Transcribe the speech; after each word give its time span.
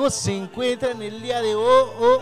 ¿Cómo 0.00 0.08
se 0.08 0.34
encuentran 0.34 1.02
el 1.02 1.20
día 1.20 1.42
de 1.42 1.54
hoy? 1.54 1.84
Oh, 2.00 2.19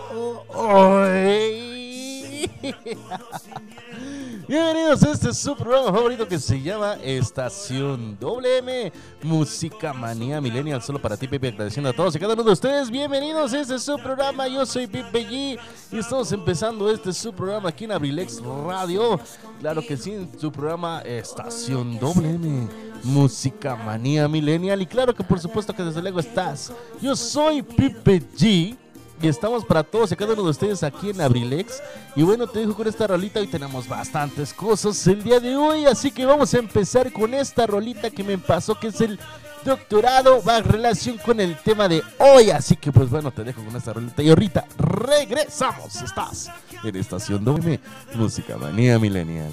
su 5.39 5.55
programa 5.55 5.93
favorito 5.93 6.27
que 6.27 6.37
se 6.37 6.61
llama 6.61 6.95
Estación 7.01 8.17
WM 8.19 8.91
Música 9.23 9.93
Manía 9.93 10.41
Millennial. 10.41 10.81
Solo 10.81 11.01
para 11.01 11.15
ti, 11.15 11.29
Pepe, 11.29 11.47
agradeciendo 11.47 11.89
a 11.89 11.93
todos 11.93 12.13
y 12.13 12.19
cada 12.19 12.33
uno 12.33 12.43
de 12.43 12.51
ustedes. 12.51 12.91
Bienvenidos 12.91 13.53
este 13.53 13.79
su 13.79 13.95
programa. 13.99 14.49
Yo 14.49 14.65
soy 14.65 14.85
Pepe 14.85 15.25
G 15.25 15.57
y 15.93 15.97
estamos 15.97 16.29
empezando 16.33 16.91
este 16.91 17.13
su 17.13 17.31
programa 17.31 17.69
aquí 17.69 17.85
en 17.85 17.93
Abrilex 17.93 18.41
Radio. 18.43 19.17
Claro 19.61 19.81
que 19.81 19.95
sí, 19.95 20.27
su 20.37 20.51
programa 20.51 20.99
Estación 21.05 21.97
WM 21.97 22.67
Música 23.03 23.77
Manía 23.77 24.27
Millennial. 24.27 24.81
Y 24.81 24.87
claro 24.87 25.15
que 25.15 25.23
por 25.23 25.39
supuesto 25.39 25.73
que 25.73 25.83
desde 25.83 26.01
luego 26.01 26.19
estás. 26.19 26.73
Yo 27.01 27.15
soy 27.15 27.61
Pipe 27.61 28.21
G. 28.37 28.77
Y 29.21 29.27
estamos 29.27 29.65
para 29.65 29.83
todos 29.83 30.11
y 30.11 30.15
cada 30.15 30.33
uno 30.33 30.43
de 30.43 30.49
ustedes 30.49 30.81
aquí 30.81 31.09
en 31.09 31.19
Abrilex. 31.19 31.81
Y 32.15 32.23
bueno, 32.23 32.47
te 32.47 32.59
dejo 32.59 32.73
con 32.73 32.87
esta 32.87 33.05
rolita. 33.05 33.41
Hoy 33.41 33.47
tenemos 33.47 33.87
bastantes 33.87 34.53
cosas 34.53 35.05
el 35.07 35.23
día 35.23 35.41
de 35.41 35.57
hoy. 35.57 35.85
Así 35.85 36.11
que 36.11 36.25
vamos 36.25 36.53
a 36.53 36.59
empezar 36.59 37.11
con 37.11 37.33
esta 37.33 37.67
rolita 37.67 38.09
que 38.09 38.23
me 38.23 38.37
pasó, 38.37 38.79
que 38.79 38.87
es 38.87 39.01
el 39.01 39.19
doctorado. 39.65 40.41
Va 40.43 40.59
en 40.59 40.63
relación 40.63 41.17
con 41.17 41.41
el 41.41 41.57
tema 41.57 41.89
de 41.89 42.01
hoy. 42.17 42.49
Así 42.51 42.77
que 42.77 42.93
pues 42.93 43.09
bueno, 43.09 43.31
te 43.31 43.43
dejo 43.43 43.61
con 43.63 43.75
esta 43.75 43.91
rolita. 43.91 44.23
Y 44.23 44.29
ahorita 44.29 44.65
regresamos. 44.77 45.97
Estás 45.97 46.49
en 46.81 46.95
Estación 46.95 47.43
WM 47.43 47.79
Música 48.15 48.57
Manía 48.57 48.97
Millennial. 48.99 49.51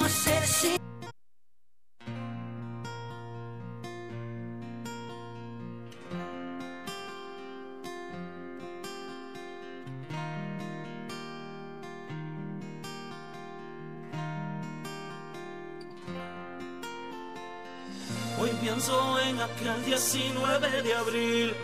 Hoy 0.00 0.93
pienso 18.74 19.20
en 19.20 19.40
aquel 19.40 19.84
19 19.84 20.82
de 20.82 20.94
abril, 20.94 21.54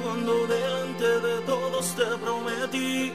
cuando 0.00 0.46
delante 0.46 1.20
de 1.20 1.40
todos 1.40 1.86
te 1.96 2.04
prometí 2.04 3.12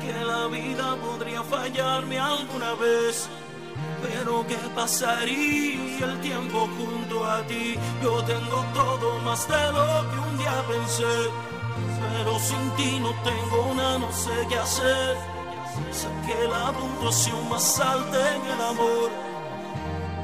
que 0.00 0.24
la 0.24 0.46
vida 0.46 0.96
podría 0.96 1.42
fallarme 1.42 2.18
alguna 2.18 2.72
vez. 2.74 3.28
Pero 4.02 4.46
qué 4.48 4.56
pasaría 4.74 6.06
el 6.06 6.20
tiempo 6.22 6.66
junto 6.78 7.24
a 7.26 7.42
ti. 7.42 7.76
Yo 8.02 8.24
tengo 8.24 8.64
todo 8.72 9.18
más 9.18 9.46
de 9.46 9.72
lo 9.72 10.10
que 10.10 10.18
un 10.30 10.38
día 10.38 10.64
pensé. 10.66 11.16
Pero 12.00 12.38
sin 12.38 12.70
ti 12.76 13.00
no 13.00 13.10
tengo 13.22 13.70
una, 13.70 13.98
no 13.98 14.10
sé 14.12 14.32
qué 14.48 14.56
hacer. 14.56 15.16
Saqué 15.92 16.48
la 16.48 16.72
puntuación 16.72 17.48
más 17.50 17.80
alta 17.80 18.34
en 18.34 18.44
el 18.46 18.60
amor 18.62 19.29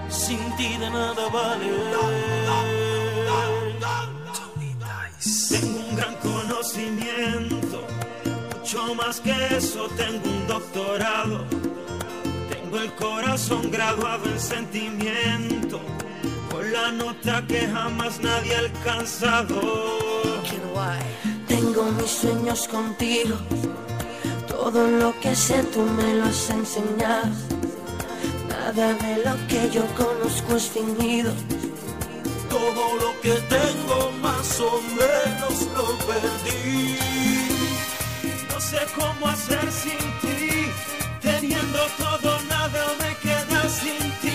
sin 0.09 0.39
ti 0.57 0.77
de 0.79 0.91
nada 0.91 1.29
vale. 1.29 1.67
Tengo 5.49 5.79
un 5.89 5.97
gran 5.97 6.15
conocimiento, 6.17 7.85
mucho 8.55 8.95
más 8.95 9.21
que 9.21 9.35
eso, 9.57 9.89
tengo 9.97 10.29
un 10.29 10.47
doctorado. 10.47 11.45
Tengo 12.51 12.79
el 12.79 12.93
corazón 12.95 13.71
graduado 13.71 14.25
en 14.27 14.41
sentimiento, 14.41 15.81
con 16.51 16.73
la 16.73 16.93
nota 16.93 17.45
que 17.47 17.67
jamás 17.67 18.21
nadie 18.21 18.55
ha 18.57 18.59
alcanzado. 18.61 19.61
Tengo 21.49 21.85
mis 21.93 22.11
sueños 22.11 22.69
contigo. 22.69 23.37
Todo 24.49 24.89
lo 24.91 25.19
que 25.21 25.35
sé 25.35 25.63
tú 25.65 25.83
me 25.83 26.15
lo 26.15 26.25
has 26.25 26.51
enseñado. 26.51 27.31
Nada 28.67 28.95
de 28.95 29.19
lo 29.25 29.35
que 29.47 29.71
yo 29.71 29.87
conozco 29.95 30.57
es 30.57 30.69
fingido. 30.71 31.33
Todo 32.51 32.97
lo 33.01 33.21
que 33.21 33.35
tengo 33.57 34.11
más 34.21 34.61
o 34.61 34.83
menos 34.99 35.55
lo 35.77 35.97
perdí. 36.05 36.99
No 38.51 38.61
sé 38.61 38.79
cómo 38.99 39.29
hacer 39.29 39.71
sin 39.71 40.05
ti, 40.21 40.67
teniendo 41.23 41.79
todo 41.97 42.41
nada 42.49 42.87
me 42.99 43.15
queda 43.23 43.69
sin 43.69 44.11
ti. 44.21 44.26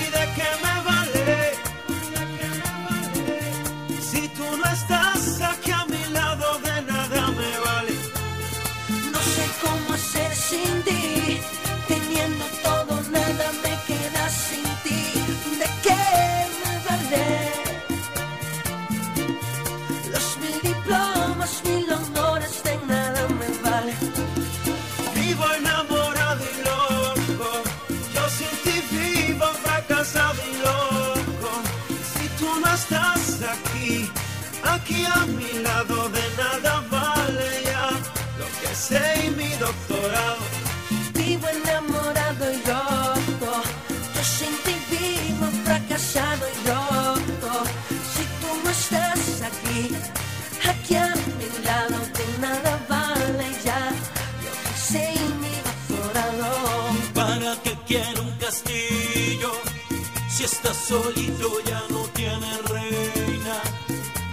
Solito 60.91 61.49
ya 61.69 61.81
no 61.89 62.01
tiene 62.19 62.51
reina. 62.75 63.57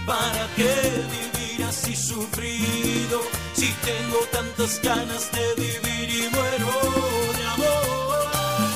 ¿Para 0.05 0.43
qué 0.57 0.73
vivir 1.15 1.63
así 1.63 1.95
sufrido? 1.95 3.17
Si 3.53 3.69
tengo 3.89 4.19
tantas 4.37 4.81
ganas 4.81 5.23
de 5.35 5.45
vivir 5.63 6.07
y 6.19 6.23
muero 6.35 6.71
de 7.37 7.43
amor. 7.55 8.67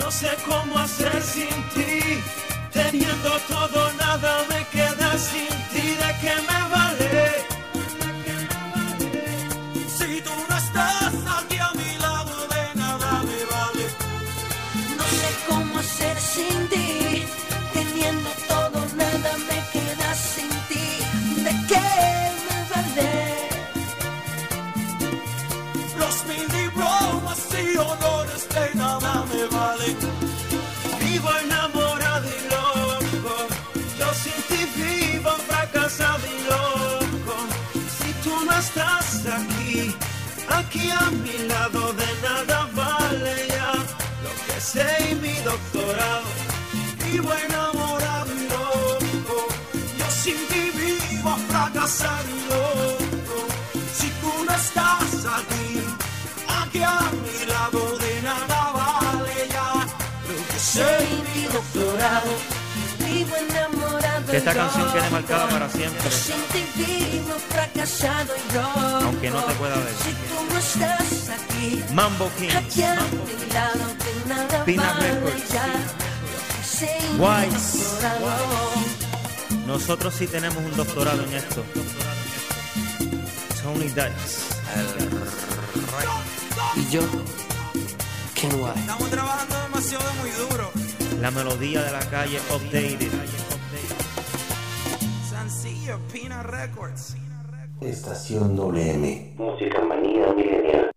No 0.00 0.10
sé 0.10 0.30
cómo 0.48 0.78
hacer 0.78 1.22
sin 1.22 1.54
ti. 1.74 1.94
Teniendo 2.72 3.30
todo, 3.48 3.80
nada 4.04 4.44
me 4.50 4.55
esta 64.48 64.62
canción 64.62 64.92
quede 64.92 65.10
marcada 65.10 65.48
para 65.48 65.68
siempre. 65.68 66.08
Aunque 69.02 69.30
no 69.30 69.42
te 69.42 69.52
pueda 69.54 69.74
ver. 69.74 69.94
Si 70.04 70.12
tú 70.12 70.52
no 70.52 70.58
estás 70.58 71.30
aquí. 71.30 71.82
Mambo 71.92 72.30
King. 72.38 72.50
Pina 74.64 74.92
Records. 75.00 75.42
Wise. 77.18 77.86
Nosotros 79.66 80.14
sí 80.16 80.28
tenemos 80.28 80.58
un 80.58 80.76
doctorado 80.76 81.24
en 81.24 81.34
esto. 81.34 81.64
Tony 83.64 83.88
Dice. 83.88 84.06
Y 86.76 86.90
yo, 86.92 87.00
Ken 88.34 88.54
White. 88.54 88.78
Estamos 88.78 89.10
trabajando 89.10 89.60
demasiado 89.60 90.14
muy 90.20 90.30
duro. 90.30 90.70
La 91.20 91.32
melodía 91.32 91.82
de 91.82 91.90
la 91.90 92.00
calle 92.10 92.40
updated. 92.54 93.25
Sencillo, 96.06 96.08
Pina 96.12 96.42
Records. 96.42 97.16
Estación 97.80 98.56
WM. 98.56 99.34
Música 99.36 99.82
manía 99.82 100.32
milenial. 100.32 100.90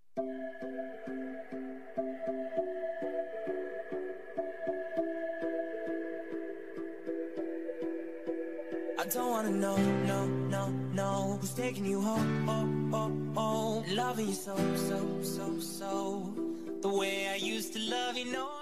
I 8.98 9.12
don't 9.12 9.32
wanna 9.32 9.50
know, 9.50 9.78
no, 10.06 10.26
no, 10.28 10.70
no 10.94 11.40
Who's 11.42 11.54
taking 11.54 11.86
you 11.86 12.00
home, 12.02 12.48
oh, 12.48 12.96
oh, 12.96 13.12
oh 13.36 13.84
Loving 13.92 14.28
you 14.28 14.34
so, 14.34 14.56
so, 14.76 15.24
so, 15.24 15.60
so 15.60 16.34
The 16.82 16.90
way 16.90 17.28
I 17.28 17.36
used 17.36 17.74
to 17.74 17.80
love 17.80 18.16
you, 18.18 18.32
no, 18.32 18.59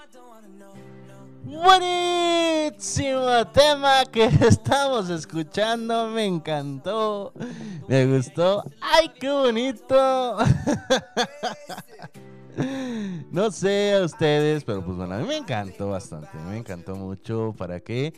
Buenísimo 1.43 3.19
tema 3.53 4.03
que 4.11 4.25
estamos 4.47 5.09
escuchando, 5.09 6.07
me 6.09 6.25
encantó, 6.25 7.33
me 7.87 8.05
gustó, 8.05 8.63
ay 8.81 9.09
qué 9.19 9.29
bonito. 9.29 10.37
No 13.29 13.51
sé 13.51 13.93
a 13.93 14.03
ustedes, 14.03 14.63
pero 14.63 14.83
pues 14.83 14.97
bueno, 14.97 15.13
a 15.13 15.19
mí 15.19 15.27
me 15.27 15.37
encantó 15.37 15.89
bastante, 15.89 16.29
me 16.49 16.57
encantó 16.57 16.95
mucho, 16.95 17.53
¿para 17.55 17.79
qué? 17.81 18.13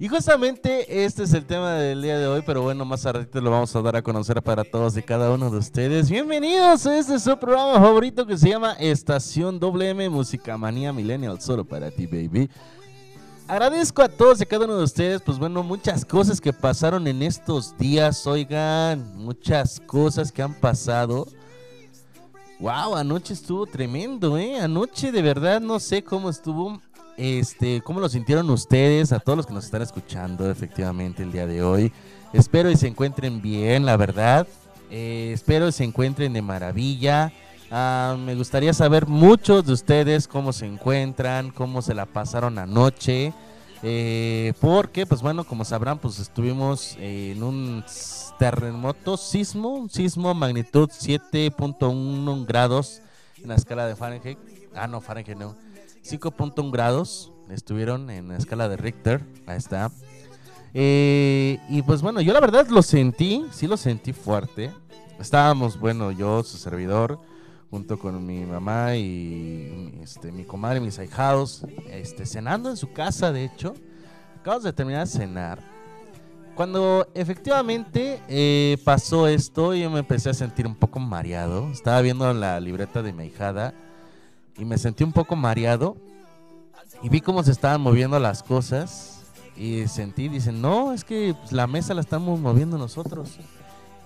Y 0.00 0.06
justamente 0.06 1.04
este 1.04 1.24
es 1.24 1.34
el 1.34 1.44
tema 1.44 1.72
del 1.72 2.00
día 2.00 2.20
de 2.20 2.28
hoy, 2.28 2.44
pero 2.46 2.62
bueno, 2.62 2.84
más 2.84 3.02
ratito 3.02 3.40
lo 3.40 3.50
vamos 3.50 3.74
a 3.74 3.82
dar 3.82 3.96
a 3.96 4.02
conocer 4.02 4.40
para 4.40 4.62
todos 4.62 4.96
y 4.96 5.02
cada 5.02 5.28
uno 5.32 5.50
de 5.50 5.58
ustedes. 5.58 6.08
Bienvenidos 6.08 6.86
a 6.86 6.96
este 6.96 7.18
su 7.18 7.36
programa 7.36 7.80
favorito 7.80 8.24
que 8.24 8.38
se 8.38 8.48
llama 8.48 8.74
Estación 8.74 9.58
WM 9.58 10.08
Música 10.08 10.56
Manía 10.56 10.92
Millennial, 10.92 11.40
solo 11.40 11.64
para 11.64 11.90
ti, 11.90 12.06
baby. 12.06 12.48
Agradezco 13.48 14.00
a 14.00 14.08
todos 14.08 14.40
y 14.40 14.46
cada 14.46 14.66
uno 14.66 14.76
de 14.76 14.84
ustedes, 14.84 15.20
pues 15.20 15.36
bueno, 15.36 15.64
muchas 15.64 16.04
cosas 16.04 16.40
que 16.40 16.52
pasaron 16.52 17.04
en 17.08 17.20
estos 17.20 17.76
días, 17.76 18.24
oigan, 18.24 19.16
muchas 19.16 19.80
cosas 19.80 20.30
que 20.30 20.42
han 20.42 20.54
pasado. 20.54 21.26
Wow, 22.60 22.94
anoche 22.94 23.34
estuvo 23.34 23.66
tremendo, 23.66 24.38
¿eh? 24.38 24.60
Anoche 24.60 25.10
de 25.10 25.22
verdad 25.22 25.60
no 25.60 25.80
sé 25.80 26.04
cómo 26.04 26.30
estuvo, 26.30 26.80
este, 27.18 27.82
cómo 27.82 27.98
lo 27.98 28.08
sintieron 28.08 28.48
ustedes, 28.48 29.12
a 29.12 29.18
todos 29.18 29.36
los 29.36 29.46
que 29.46 29.52
nos 29.52 29.64
están 29.64 29.82
escuchando 29.82 30.48
efectivamente 30.48 31.24
el 31.24 31.32
día 31.32 31.48
de 31.48 31.62
hoy. 31.62 31.92
Espero 32.32 32.70
y 32.70 32.76
se 32.76 32.86
encuentren 32.86 33.42
bien, 33.42 33.84
la 33.84 33.96
verdad. 33.96 34.46
Eh, 34.90 35.32
espero 35.34 35.66
y 35.66 35.72
se 35.72 35.82
encuentren 35.82 36.32
de 36.32 36.42
maravilla. 36.42 37.32
Ah, 37.72 38.16
me 38.18 38.36
gustaría 38.36 38.72
saber 38.72 39.08
muchos 39.08 39.66
de 39.66 39.72
ustedes 39.72 40.28
cómo 40.28 40.52
se 40.52 40.66
encuentran, 40.66 41.50
cómo 41.50 41.82
se 41.82 41.92
la 41.92 42.06
pasaron 42.06 42.56
anoche. 42.56 43.34
Eh, 43.82 44.52
porque, 44.60 45.04
pues 45.04 45.20
bueno, 45.20 45.42
como 45.42 45.64
sabrán, 45.64 45.98
pues 45.98 46.20
estuvimos 46.20 46.96
en 47.00 47.42
un 47.42 47.84
terremoto, 48.38 49.16
sismo, 49.16 49.70
un 49.74 49.90
sismo 49.90 50.32
magnitud 50.34 50.88
7.1 50.88 52.46
grados 52.46 53.02
en 53.42 53.48
la 53.48 53.56
escala 53.56 53.86
de 53.86 53.96
Fahrenheit. 53.96 54.38
Ah, 54.74 54.86
no, 54.86 55.00
Fahrenheit 55.00 55.36
no. 55.36 55.56
5.1 56.08 56.72
grados 56.72 57.32
estuvieron 57.50 58.08
en 58.08 58.28
la 58.28 58.36
escala 58.38 58.66
de 58.68 58.78
Richter. 58.78 59.22
Ahí 59.46 59.58
está. 59.58 59.90
Eh, 60.72 61.58
y 61.68 61.82
pues 61.82 62.00
bueno, 62.00 62.22
yo 62.22 62.32
la 62.32 62.40
verdad 62.40 62.66
lo 62.68 62.80
sentí, 62.80 63.44
sí 63.50 63.66
lo 63.66 63.76
sentí 63.76 64.14
fuerte. 64.14 64.70
Estábamos, 65.20 65.78
bueno, 65.78 66.10
yo, 66.10 66.42
su 66.44 66.56
servidor, 66.56 67.18
junto 67.70 67.98
con 67.98 68.24
mi 68.24 68.44
mamá 68.46 68.96
y 68.96 69.98
este, 70.02 70.32
mi 70.32 70.44
comadre, 70.44 70.80
mis 70.80 70.98
ahijados, 70.98 71.64
este, 71.90 72.24
cenando 72.24 72.70
en 72.70 72.78
su 72.78 72.90
casa, 72.92 73.30
de 73.30 73.44
hecho. 73.44 73.74
Acabamos 74.40 74.64
de 74.64 74.72
terminar 74.72 75.06
de 75.06 75.12
cenar. 75.12 75.58
Cuando 76.54 77.06
efectivamente 77.14 78.20
eh, 78.28 78.78
pasó 78.82 79.28
esto, 79.28 79.74
yo 79.74 79.90
me 79.90 80.00
empecé 80.00 80.30
a 80.30 80.34
sentir 80.34 80.66
un 80.66 80.74
poco 80.74 81.00
mareado. 81.00 81.70
Estaba 81.70 82.00
viendo 82.00 82.32
la 82.32 82.58
libreta 82.60 83.02
de 83.02 83.12
mi 83.12 83.24
ahijada 83.24 83.74
y 84.58 84.64
me 84.64 84.76
sentí 84.76 85.04
un 85.04 85.12
poco 85.12 85.36
mareado. 85.36 85.96
Y 87.02 87.08
vi 87.08 87.20
cómo 87.20 87.42
se 87.44 87.52
estaban 87.52 87.80
moviendo 87.80 88.18
las 88.18 88.42
cosas. 88.42 89.22
Y 89.56 89.86
sentí, 89.88 90.28
dicen, 90.28 90.60
no, 90.60 90.92
es 90.92 91.04
que 91.04 91.34
pues, 91.38 91.52
la 91.52 91.66
mesa 91.66 91.94
la 91.94 92.00
estamos 92.00 92.38
moviendo 92.40 92.76
nosotros. 92.76 93.38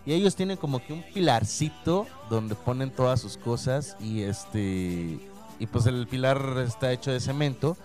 Y 0.04 0.12
ellos 0.12 0.36
tienen 0.36 0.56
como 0.56 0.84
que 0.84 0.92
un 0.92 1.02
pilarcito 1.14 2.06
donde 2.28 2.54
ponen 2.54 2.90
todas 2.90 3.20
sus 3.20 3.36
cosas. 3.36 3.96
Y 3.98 4.22
este. 4.22 5.20
Y 5.58 5.66
pues 5.70 5.86
el 5.86 6.06
pilar 6.06 6.58
está 6.66 6.92
hecho 6.92 7.10
de 7.10 7.20
cemento. 7.20 7.76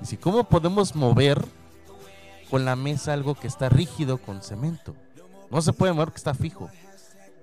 Y 0.00 0.06
si, 0.06 0.16
¿cómo 0.16 0.44
podemos 0.44 0.94
mover 0.94 1.44
con 2.50 2.64
la 2.64 2.76
mesa 2.76 3.12
algo 3.12 3.34
que 3.34 3.46
está 3.46 3.68
rígido 3.68 4.18
con 4.18 4.42
cemento? 4.42 4.94
No 5.50 5.60
se 5.60 5.72
puede 5.72 5.92
mover 5.92 6.10
que 6.10 6.16
está 6.16 6.34
fijo. 6.34 6.70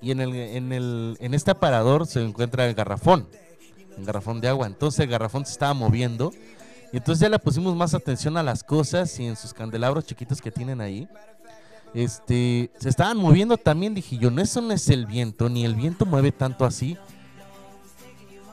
Y 0.01 0.11
en, 0.11 0.21
el, 0.21 0.33
en, 0.33 0.73
el, 0.73 1.17
en 1.19 1.33
este 1.33 1.51
aparador 1.51 2.07
se 2.07 2.23
encuentra 2.23 2.65
el 2.67 2.73
garrafón. 2.73 3.27
Un 3.97 4.05
garrafón 4.05 4.41
de 4.41 4.47
agua. 4.47 4.67
Entonces 4.67 5.01
el 5.01 5.09
garrafón 5.09 5.45
se 5.45 5.51
estaba 5.51 5.73
moviendo. 5.73 6.31
Y 6.91 6.97
entonces 6.97 7.21
ya 7.21 7.29
le 7.29 7.39
pusimos 7.39 7.75
más 7.75 7.93
atención 7.93 8.35
a 8.37 8.43
las 8.43 8.63
cosas 8.63 9.17
y 9.19 9.25
en 9.25 9.35
sus 9.35 9.53
candelabros 9.53 10.05
chiquitos 10.05 10.41
que 10.41 10.51
tienen 10.51 10.81
ahí. 10.81 11.07
Este, 11.93 12.69
se 12.79 12.89
estaban 12.89 13.17
moviendo 13.17 13.57
también, 13.57 13.93
dije 13.93 14.17
yo, 14.17 14.31
no, 14.31 14.41
eso 14.41 14.61
no 14.61 14.71
es 14.73 14.87
el 14.89 15.05
viento, 15.05 15.49
ni 15.49 15.65
el 15.65 15.75
viento 15.75 16.05
mueve 16.05 16.31
tanto 16.31 16.65
así. 16.65 16.97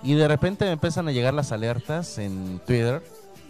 Y 0.03 0.15
de 0.15 0.29
repente 0.29 0.65
me 0.65 0.73
empiezan 0.73 1.09
a 1.09 1.13
llegar 1.13 1.35
las 1.35 1.51
alertas 1.51 2.19
en 2.19 2.61
Twitter 2.65 3.03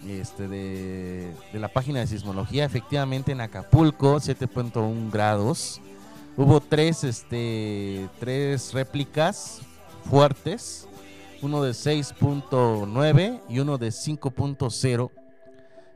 este, 0.06 0.48
de, 0.48 1.34
de 1.52 1.58
la 1.58 1.68
página 1.68 2.00
de 2.00 2.06
sismología. 2.06 2.64
Efectivamente 2.64 3.32
en 3.32 3.42
Acapulco, 3.42 4.16
7.1 4.16 5.10
grados. 5.10 5.80
Hubo 6.36 6.60
tres, 6.60 7.04
este, 7.04 8.08
tres 8.18 8.72
réplicas 8.72 9.60
fuertes 10.08 10.87
uno 11.42 11.62
de 11.62 11.70
6.9 11.72 13.40
y 13.48 13.58
uno 13.60 13.78
de 13.78 13.88
5.0 13.88 15.10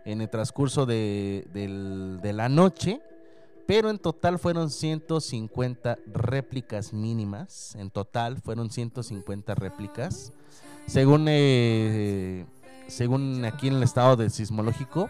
en 0.04 0.20
el 0.20 0.28
transcurso 0.28 0.86
de, 0.86 1.46
del- 1.52 2.20
de 2.22 2.32
la 2.32 2.48
noche. 2.48 3.00
Pero 3.66 3.90
en 3.90 3.98
total 3.98 4.38
fueron 4.38 4.70
150 4.70 5.98
réplicas 6.12 6.92
mínimas. 6.92 7.74
En 7.76 7.90
total 7.90 8.40
fueron 8.40 8.70
150 8.70 9.54
réplicas. 9.54 10.32
Según, 10.86 11.26
eh, 11.28 12.44
según 12.88 13.44
aquí 13.44 13.68
en 13.68 13.74
el 13.74 13.82
estado 13.84 14.16
del 14.16 14.30
sismológico, 14.32 15.08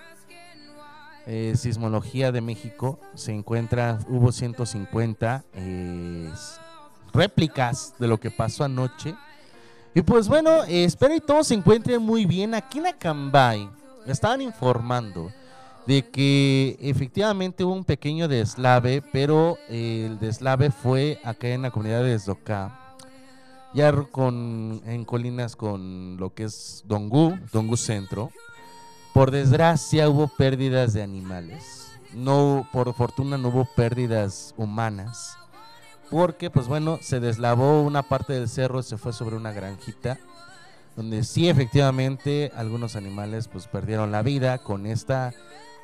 eh, 1.27 1.55
Sismología 1.57 2.31
de 2.33 2.41
México, 2.41 2.99
se 3.15 3.33
encuentra, 3.33 3.99
hubo 4.09 4.33
150 4.33 5.45
eh, 5.55 6.31
réplicas 7.15 7.95
de 7.99 8.09
lo 8.09 8.19
que 8.19 8.31
pasó 8.31 8.65
anoche. 8.65 9.15
Y 9.95 10.01
pues 10.03 10.27
bueno, 10.27 10.65
espero 10.65 11.15
y 11.15 11.21
todos 11.21 11.49
se 11.49 11.55
encuentren 11.55 12.01
muy 12.01 12.25
bien. 12.25 12.55
Aquí 12.55 12.79
en 12.79 12.87
Acambay 12.87 13.69
me 14.07 14.13
estaban 14.13 14.41
informando 14.41 15.31
de 15.87 16.09
que 16.09 16.79
efectivamente 16.81 17.65
hubo 17.65 17.75
un 17.75 17.85
pequeño 17.85 18.27
deslave, 18.27 19.03
pero 19.13 19.59
eh, 19.69 20.07
el 20.09 20.19
deslave 20.19 20.71
fue 20.71 21.21
acá 21.25 21.49
en 21.49 21.63
la 21.63 21.71
comunidad 21.71 22.03
de 22.03 22.11
Desdocá. 22.11 22.79
Ya 23.75 23.93
con, 23.93 24.83
en 24.87 25.05
colinas 25.05 25.57
con 25.57 26.17
lo 26.19 26.33
que 26.35 26.45
es 26.45 26.83
Dongú, 26.87 27.39
Dongú 27.53 27.77
Centro. 27.77 28.31
Por 29.13 29.31
desgracia 29.31 30.09
hubo 30.09 30.29
pérdidas 30.29 30.93
de 30.95 31.03
animales. 31.03 31.91
No, 32.15 32.69
por 32.73 32.93
fortuna 32.95 33.37
no 33.37 33.49
hubo 33.49 33.67
pérdidas 33.75 34.55
humanas. 34.57 35.37
Porque, 36.13 36.51
pues 36.51 36.69
bueno, 36.69 36.99
se 37.01 37.21
deslavó 37.21 37.81
una 37.81 38.03
parte 38.03 38.35
del 38.35 38.47
cerro, 38.47 38.83
se 38.83 38.99
fue 38.99 39.15
sobre 39.15 39.35
una 39.35 39.51
granjita. 39.51 40.19
Donde 40.95 41.25
sí, 41.25 41.49
efectivamente, 41.49 42.53
algunos 42.55 42.97
animales 42.97 43.49
pues 43.49 43.67
perdieron 43.67 44.13
la 44.13 44.21
vida 44.21 44.59
con 44.59 44.85
esta, 44.85 45.33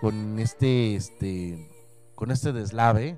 con 0.02 0.38
este, 0.38 0.96
este, 0.96 1.70
con 2.14 2.30
este 2.30 2.52
deslave. 2.52 3.16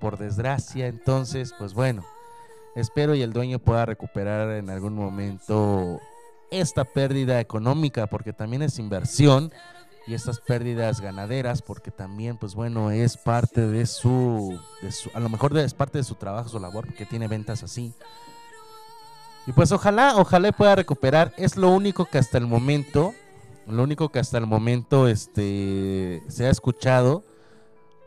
Por 0.00 0.18
desgracia, 0.18 0.86
entonces, 0.86 1.54
pues 1.58 1.72
bueno, 1.72 2.04
espero 2.74 3.14
y 3.14 3.22
el 3.22 3.32
dueño 3.32 3.58
pueda 3.58 3.86
recuperar 3.86 4.50
en 4.50 4.68
algún 4.68 4.94
momento 4.94 5.98
esta 6.50 6.84
pérdida 6.84 7.40
económica, 7.40 8.06
porque 8.06 8.34
también 8.34 8.60
es 8.60 8.78
inversión, 8.78 9.50
y 10.10 10.14
estas 10.14 10.40
pérdidas 10.40 11.00
ganaderas, 11.00 11.62
porque 11.62 11.90
también, 11.92 12.36
pues 12.36 12.54
bueno, 12.56 12.90
es 12.90 13.16
parte 13.16 13.66
de 13.66 13.86
su, 13.86 14.58
de 14.82 14.90
su- 14.90 15.10
a 15.14 15.20
lo 15.20 15.28
mejor 15.28 15.56
es 15.58 15.72
parte 15.72 15.98
de 15.98 16.04
su 16.04 16.16
trabajo, 16.16 16.48
su 16.48 16.58
labor, 16.58 16.86
porque 16.86 17.06
tiene 17.06 17.28
ventas 17.28 17.62
así. 17.62 17.94
Y 19.46 19.52
pues 19.52 19.72
ojalá, 19.72 20.16
ojalá 20.16 20.52
pueda 20.52 20.74
recuperar. 20.76 21.32
Es 21.36 21.56
lo 21.56 21.70
único 21.70 22.04
que 22.04 22.18
hasta 22.18 22.38
el 22.38 22.46
momento, 22.46 23.14
lo 23.66 23.82
único 23.82 24.08
que 24.10 24.18
hasta 24.18 24.38
el 24.38 24.46
momento 24.46 25.08
este, 25.08 26.22
se 26.28 26.46
ha 26.46 26.50
escuchado. 26.50 27.24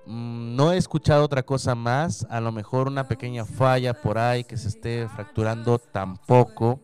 Mm, 0.06 0.56
No 0.56 0.72
he 0.74 0.78
escuchado 0.78 1.24
otra 1.24 1.44
cosa 1.44 1.74
más. 1.76 2.28
A 2.30 2.40
lo 2.42 2.52
mejor 2.52 2.88
una 2.88 3.08
pequeña 3.08 3.46
falla 3.46 3.94
por 3.94 4.18
ahí 4.18 4.44
que 4.44 4.58
se 4.58 4.68
esté 4.68 5.08
fracturando 5.08 5.80
tampoco. 5.80 6.82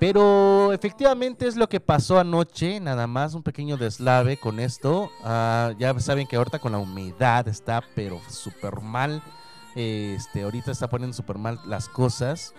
Pero 0.00 0.72
efectivamente 0.72 1.46
es 1.46 1.56
lo 1.56 1.68
que 1.68 1.80
pasó 1.80 2.18
anoche, 2.18 2.80
nada 2.80 3.06
más 3.06 3.34
un 3.34 3.42
pequeño 3.42 3.76
deslave 3.76 4.36
con 4.36 4.58
esto. 4.60 5.10
Ah, 5.22 5.72
ya 5.78 5.98
saben 6.00 6.26
que 6.26 6.36
ahorita 6.36 6.58
con 6.58 6.72
la 6.72 6.78
humedad 6.78 7.46
está 7.48 7.82
pero 7.94 8.20
súper 8.28 8.80
mal. 8.80 9.22
Este, 9.76 10.42
ahorita 10.42 10.70
está 10.72 10.88
poniendo 10.88 11.16
súper 11.16 11.38
mal 11.38 11.58
las 11.66 11.88
cosas. 11.88 12.54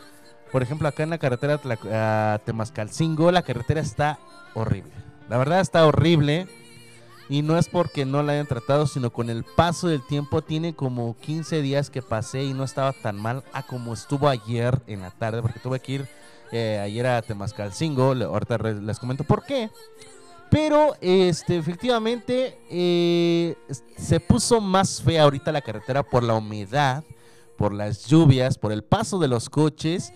Por 0.52 0.64
ejemplo, 0.64 0.88
acá 0.88 1.04
en 1.04 1.10
la 1.10 1.18
carretera 1.18 1.62
Tla- 1.62 1.78
a 1.92 2.40
Temascalcingo, 2.46 3.32
la 3.32 3.42
carretera 3.42 3.82
está 3.82 4.18
horrible. 4.54 4.92
La 5.30 5.38
verdad 5.38 5.60
está 5.60 5.86
horrible. 5.86 6.48
Y 7.28 7.42
no 7.42 7.58
es 7.58 7.68
porque 7.70 8.06
no 8.06 8.22
la 8.22 8.34
hayan 8.34 8.46
tratado, 8.46 8.86
sino 8.86 9.10
con 9.12 9.30
el 9.32 9.44
paso 9.44 9.88
del 9.88 10.06
tiempo. 10.06 10.42
Tiene 10.44 10.76
como 10.76 11.18
15 11.20 11.62
días 11.62 11.90
que 11.90 12.02
pasé 12.04 12.44
y 12.44 12.54
no 12.54 12.64
estaba 12.64 12.94
tan 12.94 13.18
mal 13.20 13.44
como 13.68 13.94
estuvo 13.94 14.30
ayer 14.30 14.80
en 14.88 15.02
la 15.02 15.10
tarde, 15.10 15.42
porque 15.42 15.60
tuve 15.60 15.80
que 15.80 15.92
ir 15.94 16.08
eh, 16.52 16.80
ayer 16.80 17.06
a 17.08 17.22
Temascalcingo. 17.22 18.14
Ahorita 18.14 18.58
les 18.58 19.00
comento 19.00 19.24
por 19.24 19.44
qué. 19.46 19.70
Pero 20.52 20.96
este, 21.02 21.58
efectivamente 21.58 22.58
eh, 22.70 23.56
se 23.98 24.20
puso 24.20 24.62
más 24.62 25.02
fea 25.02 25.24
ahorita 25.24 25.52
la 25.52 25.62
carretera 25.62 26.04
por 26.04 26.24
la 26.24 26.36
humedad, 26.36 27.04
por 27.58 27.74
las 27.74 28.06
lluvias, 28.06 28.58
por 28.58 28.72
el 28.72 28.84
paso 28.84 29.18
de 29.20 29.28
los 29.28 29.50
coches. 29.50 30.14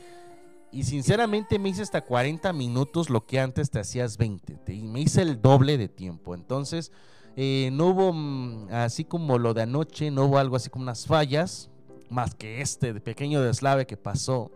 Y 0.71 0.83
sinceramente 0.83 1.57
me 1.57 1.69
hice 1.69 1.81
hasta 1.81 2.01
40 2.01 2.53
minutos 2.53 3.09
lo 3.09 3.25
que 3.25 3.39
antes 3.39 3.71
te 3.71 3.79
hacías 3.79 4.17
20. 4.17 4.53
te- 4.57 4.73
y 4.75 4.83
me 4.83 5.01
hice 5.01 5.23
el 5.23 5.41
doble 5.41 5.77
de 5.79 5.89
tiempo. 5.89 6.35
Entonces, 6.35 6.91
eh, 7.35 7.69
no 7.73 7.87
hubo, 7.87 8.13
mm, 8.13 8.67
así 8.71 9.03
como 9.03 9.39
lo 9.39 9.55
de 9.55 9.63
anoche, 9.63 10.11
no 10.11 10.25
hubo 10.25 10.37
algo 10.37 10.55
así 10.55 10.69
como 10.69 10.83
unas 10.83 11.07
fallas, 11.07 11.69
más 12.11 12.35
que 12.35 12.61
este 12.61 12.93
pequeño 13.01 13.41
deslave 13.41 13.87
que 13.87 13.97
pasó 13.97 14.51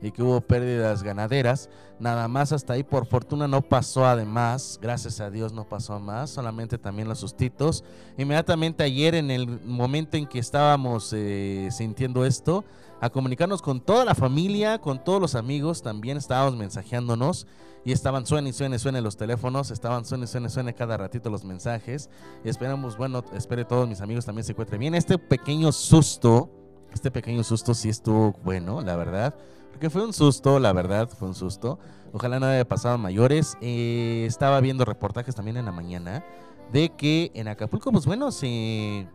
y 0.00 0.10
que 0.10 0.22
hubo 0.22 0.40
pérdidas 0.40 1.02
ganaderas. 1.02 1.68
Nada 1.98 2.28
más 2.28 2.52
hasta 2.52 2.72
ahí, 2.72 2.82
por 2.82 3.06
fortuna 3.06 3.48
no 3.48 3.62
pasó 3.62 4.06
además, 4.06 4.78
gracias 4.82 5.20
a 5.20 5.30
Dios 5.30 5.52
no 5.52 5.68
pasó 5.68 6.00
más, 6.00 6.30
solamente 6.30 6.78
también 6.78 7.08
los 7.08 7.20
sustitos. 7.20 7.84
Inmediatamente 8.18 8.82
ayer, 8.82 9.14
en 9.14 9.30
el 9.30 9.46
momento 9.64 10.16
en 10.16 10.26
que 10.26 10.38
estábamos 10.38 11.12
eh, 11.14 11.68
sintiendo 11.70 12.24
esto, 12.24 12.64
a 13.00 13.10
comunicarnos 13.10 13.62
con 13.62 13.80
toda 13.80 14.04
la 14.04 14.14
familia, 14.14 14.78
con 14.78 15.02
todos 15.02 15.20
los 15.20 15.34
amigos, 15.34 15.82
también 15.82 16.16
estábamos 16.16 16.56
mensajeándonos 16.56 17.46
y 17.84 17.92
estaban 17.92 18.24
suene 18.26 18.50
y 18.50 18.52
suene, 18.52 18.78
suene 18.78 19.02
los 19.02 19.16
teléfonos, 19.16 19.70
estaban 19.70 20.04
suene, 20.04 20.26
suene, 20.26 20.48
suene 20.48 20.74
cada 20.74 20.96
ratito 20.96 21.28
los 21.28 21.44
mensajes. 21.44 22.08
Y 22.44 22.48
esperamos, 22.48 22.96
bueno, 22.96 23.22
espero 23.34 23.66
todos 23.66 23.88
mis 23.88 24.00
amigos 24.00 24.24
también 24.24 24.44
se 24.44 24.52
encuentren 24.52 24.80
bien. 24.80 24.94
Este 24.94 25.18
pequeño 25.18 25.70
susto, 25.70 26.50
este 26.92 27.10
pequeño 27.10 27.44
susto 27.44 27.74
sí 27.74 27.90
estuvo 27.90 28.32
bueno, 28.42 28.80
la 28.80 28.96
verdad. 28.96 29.34
Porque 29.74 29.90
fue 29.90 30.04
un 30.04 30.12
susto, 30.12 30.60
la 30.60 30.72
verdad, 30.72 31.08
fue 31.08 31.26
un 31.26 31.34
susto. 31.34 31.80
Ojalá 32.12 32.38
no 32.38 32.46
haya 32.46 32.64
pasado 32.64 32.94
a 32.94 32.98
mayores. 32.98 33.58
Eh, 33.60 34.24
estaba 34.24 34.60
viendo 34.60 34.84
reportajes 34.84 35.34
también 35.34 35.56
en 35.56 35.64
la 35.64 35.72
mañana 35.72 36.24
de 36.70 36.90
que 36.90 37.32
en 37.34 37.48
Acapulco, 37.48 37.90
pues 37.90 38.06
bueno, 38.06 38.30
se... 38.30 39.08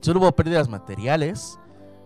Solo 0.00 0.20
hubo 0.20 0.32
pérdidas 0.32 0.70
materiales. 0.70 1.58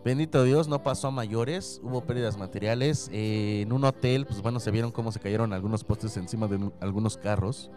Bendito 0.05 0.43
Dios, 0.43 0.67
no 0.67 0.83
pasó 0.83 1.07
a 1.07 1.11
mayores. 1.13 1.81
Hubo 1.85 2.01
pérdidas 2.01 2.37
materiales. 2.37 3.09
Eh, 3.13 3.61
en 3.63 3.73
un 3.73 3.85
hotel, 3.85 4.27
pues 4.27 4.43
bueno, 4.43 4.59
se 4.59 4.73
vieron 4.73 4.91
cómo 4.91 5.13
se 5.13 5.21
cayeron 5.21 5.53
algunos 5.53 5.85
postes 5.85 6.17
encima 6.17 6.49
de 6.49 6.57
un- 6.57 6.73
algunos 6.81 7.17
carros. 7.17 7.71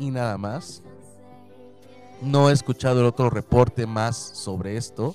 Y 0.00 0.10
nada 0.10 0.36
más. 0.38 0.82
No 2.20 2.50
he 2.50 2.52
escuchado 2.52 2.98
el 2.98 3.06
otro 3.06 3.30
reporte 3.30 3.86
más 3.86 4.16
sobre 4.16 4.76
esto. 4.76 5.14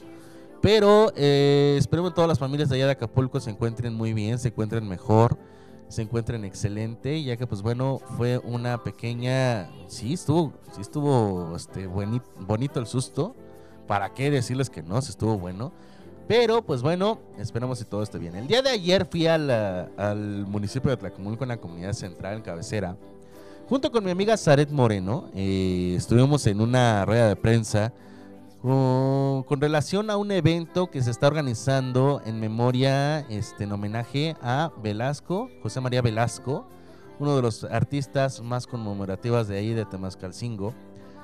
Pero 0.61 1.11
eh, 1.15 1.75
esperemos 1.77 2.11
que 2.11 2.15
todas 2.15 2.27
las 2.27 2.39
familias 2.39 2.69
de 2.69 2.75
allá 2.75 2.85
de 2.87 2.91
Acapulco 2.93 3.39
se 3.39 3.51
encuentren 3.51 3.93
muy 3.93 4.13
bien, 4.13 4.39
se 4.39 4.49
encuentren 4.49 4.87
mejor, 4.87 5.37
se 5.87 6.01
encuentren 6.01 6.43
excelente, 6.45 7.23
ya 7.23 7.37
que 7.37 7.47
pues 7.47 7.61
bueno, 7.61 7.99
fue 8.17 8.39
una 8.39 8.83
pequeña, 8.83 9.69
sí 9.87 10.13
estuvo, 10.13 10.53
sí 10.73 10.81
estuvo 10.81 11.55
este 11.55 11.87
bonito 11.87 12.79
el 12.79 12.87
susto. 12.87 13.35
¿Para 13.85 14.13
qué 14.13 14.29
decirles 14.29 14.69
que 14.69 14.83
no? 14.83 15.01
Se 15.01 15.11
estuvo 15.11 15.37
bueno. 15.37 15.71
Pero 16.27 16.61
pues 16.61 16.81
bueno, 16.81 17.19
esperamos 17.37 17.79
que 17.79 17.85
todo 17.85 18.03
esté 18.03 18.17
bien. 18.17 18.35
El 18.35 18.47
día 18.47 18.61
de 18.61 18.69
ayer 18.69 19.05
fui 19.05 19.27
al 19.27 20.45
municipio 20.47 20.91
de 20.91 20.97
Tlacomulco 20.97 21.45
en 21.45 21.49
la 21.49 21.57
comunidad 21.57 21.93
central, 21.93 22.35
en 22.35 22.41
cabecera, 22.41 22.97
junto 23.69 23.89
con 23.91 24.03
mi 24.03 24.11
amiga 24.11 24.35
Zaret 24.35 24.69
Moreno. 24.69 25.29
eh, 25.33 25.93
estuvimos 25.95 26.45
en 26.47 26.59
una 26.59 27.05
rueda 27.05 27.29
de 27.29 27.37
prensa 27.37 27.93
con, 28.61 29.61
relación 29.61 30.09
a 30.09 30.17
un 30.17 30.31
evento 30.31 30.89
que 30.89 31.01
se 31.01 31.11
está 31.11 31.27
organizando 31.27 32.21
en 32.25 32.39
memoria, 32.39 33.19
este, 33.29 33.65
en 33.65 33.71
homenaje 33.71 34.35
a 34.41 34.71
Velasco, 34.81 35.49
José 35.61 35.81
María 35.81 36.01
Velasco, 36.01 36.67
uno 37.19 37.35
de 37.35 37.41
los 37.41 37.63
artistas 37.63 38.41
más 38.41 38.67
conmemorativas 38.67 39.47
de 39.47 39.57
ahí 39.57 39.73
de 39.73 39.85
Temascalcingo. 39.85 40.73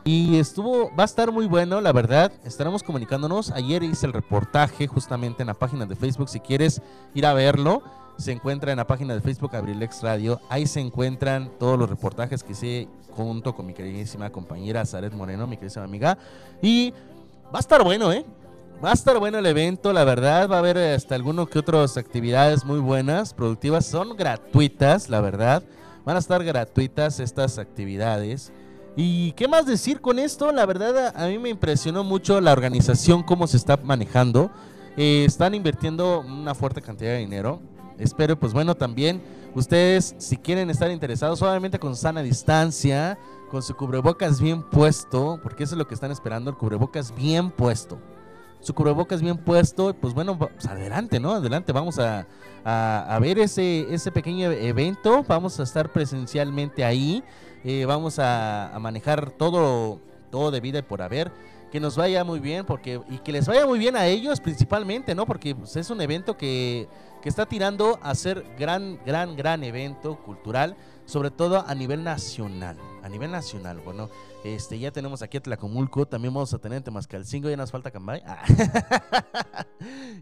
Y 0.05 0.37
estuvo, 0.37 0.93
va 0.95 1.03
a 1.03 1.05
estar 1.05 1.31
muy 1.31 1.45
bueno, 1.45 1.79
la 1.79 1.93
verdad. 1.93 2.31
Estaremos 2.43 2.83
comunicándonos. 2.83 3.51
Ayer 3.51 3.83
hice 3.83 4.05
el 4.05 4.11
reportaje 4.11 4.85
justamente 4.85 5.43
en 5.43 5.47
la 5.47 5.53
página 5.53 5.85
de 5.85 5.95
Facebook. 5.95 6.27
Si 6.27 6.41
quieres 6.41 6.81
ir 7.13 7.25
a 7.25 7.33
verlo, 7.33 7.83
se 8.17 8.33
encuentra 8.33 8.71
en 8.71 8.77
la 8.77 8.87
página 8.87 9.13
de 9.13 9.21
Facebook 9.21 9.55
Abrilex 9.55 10.01
Radio. 10.01 10.41
Ahí 10.49 10.67
se 10.67 10.81
encuentran 10.81 11.51
todos 11.57 11.79
los 11.79 11.89
reportajes 11.89 12.43
que 12.43 12.51
hice 12.51 12.89
junto 13.11 13.55
con 13.55 13.65
mi 13.65 13.73
queridísima 13.73 14.29
compañera 14.29 14.85
Zaret 14.85 15.13
Moreno, 15.13 15.47
mi 15.47 15.55
queridísima 15.55 15.85
amiga. 15.85 16.17
Y 16.61 16.93
va 17.53 17.59
a 17.59 17.61
estar 17.61 17.83
bueno, 17.83 18.11
¿eh? 18.11 18.25
Va 18.83 18.89
a 18.89 18.93
estar 18.93 19.17
bueno 19.19 19.37
el 19.37 19.45
evento, 19.45 19.93
la 19.93 20.03
verdad. 20.03 20.49
Va 20.49 20.57
a 20.57 20.59
haber 20.59 20.77
hasta 20.77 21.15
alguno 21.15 21.45
que 21.45 21.59
otras 21.59 21.95
actividades 21.97 22.65
muy 22.65 22.79
buenas, 22.79 23.33
productivas. 23.33 23.85
Son 23.85 24.17
gratuitas, 24.17 25.09
la 25.09 25.21
verdad. 25.21 25.63
Van 26.03 26.15
a 26.15 26.19
estar 26.19 26.43
gratuitas 26.43 27.19
estas 27.19 27.59
actividades. 27.59 28.51
¿Y 28.95 29.31
qué 29.33 29.47
más 29.47 29.65
decir 29.65 30.01
con 30.01 30.19
esto? 30.19 30.51
La 30.51 30.65
verdad, 30.65 31.13
a 31.15 31.27
mí 31.27 31.37
me 31.37 31.49
impresionó 31.49 32.03
mucho 32.03 32.41
la 32.41 32.51
organización, 32.51 33.23
cómo 33.23 33.47
se 33.47 33.57
está 33.57 33.77
manejando. 33.77 34.51
Eh, 34.97 35.23
están 35.25 35.55
invirtiendo 35.55 36.19
una 36.19 36.53
fuerte 36.53 36.81
cantidad 36.81 37.11
de 37.11 37.19
dinero. 37.19 37.61
Espero, 37.97 38.37
pues 38.37 38.51
bueno, 38.51 38.75
también 38.75 39.21
ustedes, 39.55 40.15
si 40.17 40.37
quieren 40.37 40.69
estar 40.69 40.91
interesados, 40.91 41.41
obviamente 41.41 41.79
con 41.79 41.95
sana 41.95 42.21
distancia, 42.21 43.17
con 43.53 43.61
su 43.61 43.75
cubrebocas 43.75 44.41
bien 44.41 44.63
puesto, 44.63 45.39
porque 45.43 45.63
eso 45.65 45.75
es 45.75 45.77
lo 45.77 45.87
que 45.87 45.93
están 45.93 46.09
esperando, 46.09 46.49
el 46.49 46.57
cubrebocas 46.57 47.13
bien 47.13 47.51
puesto. 47.51 47.99
Su 48.61 48.73
cubrebocas 48.73 49.21
bien 49.21 49.37
puesto, 49.37 49.93
pues 49.93 50.15
bueno, 50.15 50.39
pues 50.39 50.65
adelante, 50.65 51.19
¿no? 51.19 51.33
Adelante, 51.33 51.71
vamos 51.71 51.99
a, 51.99 52.25
a- 52.65 53.19
ver 53.21 53.37
ese, 53.37 53.93
ese 53.93 54.11
pequeño 54.11 54.49
evento, 54.51 55.23
vamos 55.27 55.59
a 55.59 55.63
estar 55.63 55.91
presencialmente 55.91 56.83
ahí, 56.83 57.23
eh, 57.63 57.85
vamos 57.85 58.17
a, 58.17 58.73
a 58.73 58.79
manejar 58.79 59.29
todo, 59.29 59.99
todo 60.31 60.49
de 60.49 60.59
vida 60.59 60.79
y 60.79 60.81
por 60.81 61.03
haber 61.03 61.31
que 61.71 61.79
nos 61.79 61.95
vaya 61.95 62.23
muy 62.23 62.39
bien 62.39 62.65
porque 62.65 63.01
y 63.07 63.19
que 63.19 63.31
les 63.31 63.45
vaya 63.47 63.67
muy 63.67 63.77
bien 63.77 63.95
a 63.95 64.07
ellos 64.07 64.39
principalmente, 64.39 65.13
¿no? 65.13 65.27
Porque 65.27 65.53
pues, 65.53 65.75
es 65.75 65.91
un 65.91 66.01
evento 66.01 66.35
que, 66.37 66.87
que 67.21 67.29
está 67.29 67.45
tirando 67.45 67.99
a 68.01 68.15
ser 68.15 68.43
gran, 68.57 68.99
gran, 69.05 69.35
gran 69.35 69.63
evento 69.63 70.15
cultural, 70.23 70.75
sobre 71.05 71.29
todo 71.29 71.63
a 71.67 71.75
nivel 71.75 72.03
nacional. 72.03 72.77
A 73.03 73.09
nivel 73.09 73.31
nacional, 73.31 73.81
bueno, 73.81 74.09
este 74.45 74.79
ya 74.79 74.89
tenemos 74.89 75.21
aquí 75.21 75.35
a 75.35 75.41
Tlacomulco, 75.41 76.05
también 76.05 76.33
vamos 76.33 76.53
a 76.53 76.57
tener 76.57 76.77
en 76.77 76.83
Temascalcingo, 76.83 77.49
ya 77.49 77.57
nos 77.57 77.69
falta 77.69 77.91
Cambay. 77.91 78.23
Ah. 78.25 78.45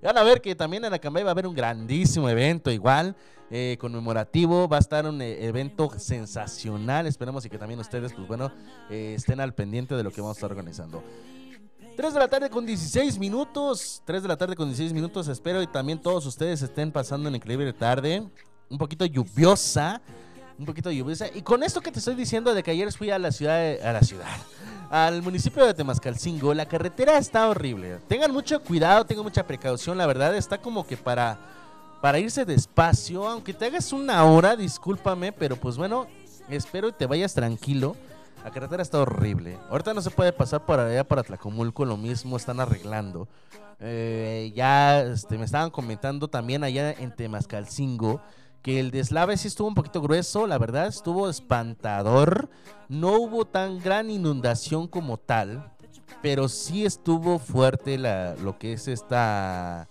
Van 0.01 0.17
a 0.17 0.23
ver 0.23 0.41
que 0.41 0.55
también 0.55 0.83
en 0.83 0.93
Acambay 0.93 1.23
va 1.23 1.29
a 1.29 1.31
haber 1.33 1.45
un 1.45 1.53
grandísimo 1.53 2.27
evento 2.27 2.71
igual, 2.71 3.15
eh, 3.51 3.77
conmemorativo, 3.79 4.67
va 4.67 4.77
a 4.77 4.79
estar 4.79 5.05
un 5.05 5.21
eh, 5.21 5.45
evento 5.45 5.91
sensacional, 5.99 7.05
esperemos 7.05 7.45
y 7.45 7.49
que 7.49 7.59
también 7.59 7.79
ustedes, 7.79 8.13
pues 8.13 8.27
bueno, 8.27 8.51
eh, 8.89 9.13
estén 9.15 9.39
al 9.39 9.53
pendiente 9.53 9.95
de 9.95 10.03
lo 10.03 10.11
que 10.11 10.21
vamos 10.21 10.37
a 10.37 10.39
estar 10.39 10.49
organizando. 10.49 11.03
3 11.95 12.13
de 12.13 12.19
la 12.19 12.27
tarde 12.27 12.49
con 12.49 12.65
16 12.65 13.19
minutos. 13.19 14.01
3 14.05 14.23
de 14.23 14.27
la 14.27 14.37
tarde 14.37 14.55
con 14.55 14.67
16 14.67 14.93
minutos. 14.93 15.27
Espero 15.27 15.61
y 15.61 15.67
también 15.67 16.01
todos 16.01 16.25
ustedes 16.25 16.61
estén 16.61 16.91
pasando 16.91 17.27
una 17.27 17.37
increíble 17.37 17.73
tarde. 17.73 18.25
Un 18.69 18.77
poquito 18.77 19.05
lluviosa. 19.05 20.01
Un 20.61 20.65
poquito 20.67 20.91
lluviosa. 20.91 21.25
Y 21.33 21.41
con 21.41 21.63
esto 21.63 21.81
que 21.81 21.91
te 21.91 21.97
estoy 21.97 22.13
diciendo 22.13 22.53
de 22.53 22.61
que 22.61 22.69
ayer 22.69 22.93
fui 22.93 23.09
a 23.09 23.17
la 23.17 23.31
ciudad. 23.31 23.57
de- 23.57 23.81
a 23.83 23.93
la 23.93 24.03
ciudad. 24.03 24.27
Al 24.91 25.23
municipio 25.23 25.65
de 25.65 25.73
Temascalcingo. 25.73 26.53
La 26.53 26.67
carretera 26.67 27.17
está 27.17 27.49
horrible. 27.49 27.97
Tengan 28.07 28.31
mucho 28.31 28.61
cuidado, 28.61 29.03
tengan 29.03 29.23
mucha 29.23 29.41
precaución. 29.47 29.97
La 29.97 30.05
verdad 30.05 30.35
está 30.35 30.59
como 30.59 30.85
que 30.85 30.97
para, 30.97 31.39
para 31.99 32.19
irse 32.19 32.45
despacio. 32.45 33.27
Aunque 33.27 33.55
te 33.55 33.65
hagas 33.65 33.91
una 33.91 34.23
hora, 34.23 34.55
discúlpame. 34.55 35.31
Pero 35.31 35.55
pues 35.55 35.77
bueno, 35.77 36.05
espero 36.47 36.89
y 36.89 36.91
te 36.91 37.07
vayas 37.07 37.33
tranquilo. 37.33 37.95
La 38.43 38.51
carretera 38.51 38.83
está 38.83 38.99
horrible. 38.99 39.57
Ahorita 39.71 39.95
no 39.95 40.01
se 40.03 40.11
puede 40.11 40.31
pasar 40.31 40.63
por 40.63 40.79
allá 40.79 41.03
para 41.03 41.23
Tlacomulco, 41.23 41.85
lo 41.85 41.97
mismo 41.97 42.37
están 42.37 42.59
arreglando. 42.59 43.27
Eh, 43.79 44.53
ya 44.55 45.01
este, 45.01 45.39
me 45.39 45.45
estaban 45.45 45.71
comentando 45.71 46.27
también 46.27 46.63
allá 46.63 46.91
en 46.91 47.15
Temascalcingo 47.15 48.21
que 48.61 48.79
el 48.79 48.91
deslave 48.91 49.37
sí 49.37 49.47
estuvo 49.47 49.67
un 49.67 49.75
poquito 49.75 50.01
grueso, 50.01 50.47
la 50.47 50.57
verdad 50.57 50.87
estuvo 50.87 51.29
espantador. 51.29 52.49
No 52.89 53.13
hubo 53.13 53.45
tan 53.45 53.79
gran 53.79 54.09
inundación 54.09 54.87
como 54.87 55.17
tal, 55.17 55.71
pero 56.21 56.49
sí 56.49 56.85
estuvo 56.85 57.39
fuerte 57.39 57.97
la, 57.97 58.35
lo 58.35 58.57
que 58.59 58.73
es 58.73 58.87
esta, 58.87 59.87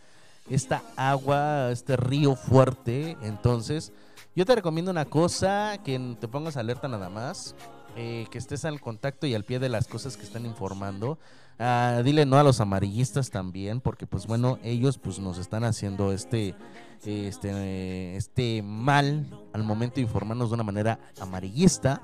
esta 0.49 0.83
agua, 0.97 1.71
este 1.71 1.97
río 1.97 2.37
fuerte. 2.37 3.17
Entonces, 3.23 3.93
yo 4.37 4.45
te 4.45 4.55
recomiendo 4.55 4.91
una 4.91 5.07
cosa, 5.07 5.79
que 5.85 6.17
te 6.21 6.29
pongas 6.29 6.57
alerta 6.57 6.87
nada 6.89 7.09
más 7.09 7.55
eh, 7.97 8.27
que 8.31 8.39
estés 8.39 8.65
al 8.65 8.81
contacto 8.81 9.27
y 9.27 9.35
al 9.35 9.45
pie 9.45 9.59
de 9.59 9.69
las 9.69 9.89
cosas 9.89 10.17
que 10.17 10.23
están 10.23 10.47
informando. 10.47 11.19
Ah, 11.59 12.03
dile 12.05 12.25
no 12.25 12.39
a 12.39 12.45
los 12.45 12.61
amarillistas 12.61 13.31
también, 13.31 13.81
porque 13.81 14.07
pues 14.07 14.27
bueno, 14.27 14.59
ellos 14.62 14.97
pues 14.97 15.19
nos 15.19 15.39
están 15.39 15.65
haciendo 15.65 16.12
este, 16.12 16.55
este, 17.04 18.16
este 18.16 18.62
mal 18.62 19.26
al 19.52 19.65
momento 19.65 19.97
de 19.97 20.02
informarnos 20.02 20.50
de 20.50 20.54
una 20.54 20.65
manera 20.65 20.99
amarillista. 21.21 22.02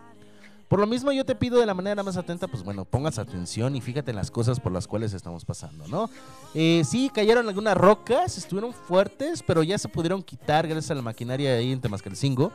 Por 0.68 0.80
lo 0.80 0.86
mismo 0.86 1.12
yo 1.12 1.24
te 1.24 1.36
pido 1.36 1.60
de 1.60 1.66
la 1.66 1.74
manera 1.74 2.02
más 2.02 2.16
atenta, 2.16 2.48
pues 2.48 2.64
bueno, 2.64 2.84
pongas 2.84 3.18
atención 3.18 3.76
y 3.76 3.80
fíjate 3.80 4.10
en 4.10 4.16
las 4.16 4.32
cosas 4.32 4.58
por 4.58 4.72
las 4.72 4.88
cuales 4.88 5.12
estamos 5.12 5.44
pasando, 5.44 5.86
¿no? 5.86 6.10
Eh, 6.54 6.82
sí, 6.84 7.08
cayeron 7.14 7.46
algunas 7.46 7.76
rocas, 7.76 8.36
estuvieron 8.36 8.72
fuertes, 8.72 9.44
pero 9.46 9.62
ya 9.62 9.78
se 9.78 9.88
pudieron 9.88 10.22
quitar 10.24 10.66
gracias 10.66 10.90
a 10.90 10.96
la 10.96 11.02
maquinaria 11.02 11.54
ahí 11.54 11.70
en 11.70 11.80
Temascalcingo, 11.80 12.50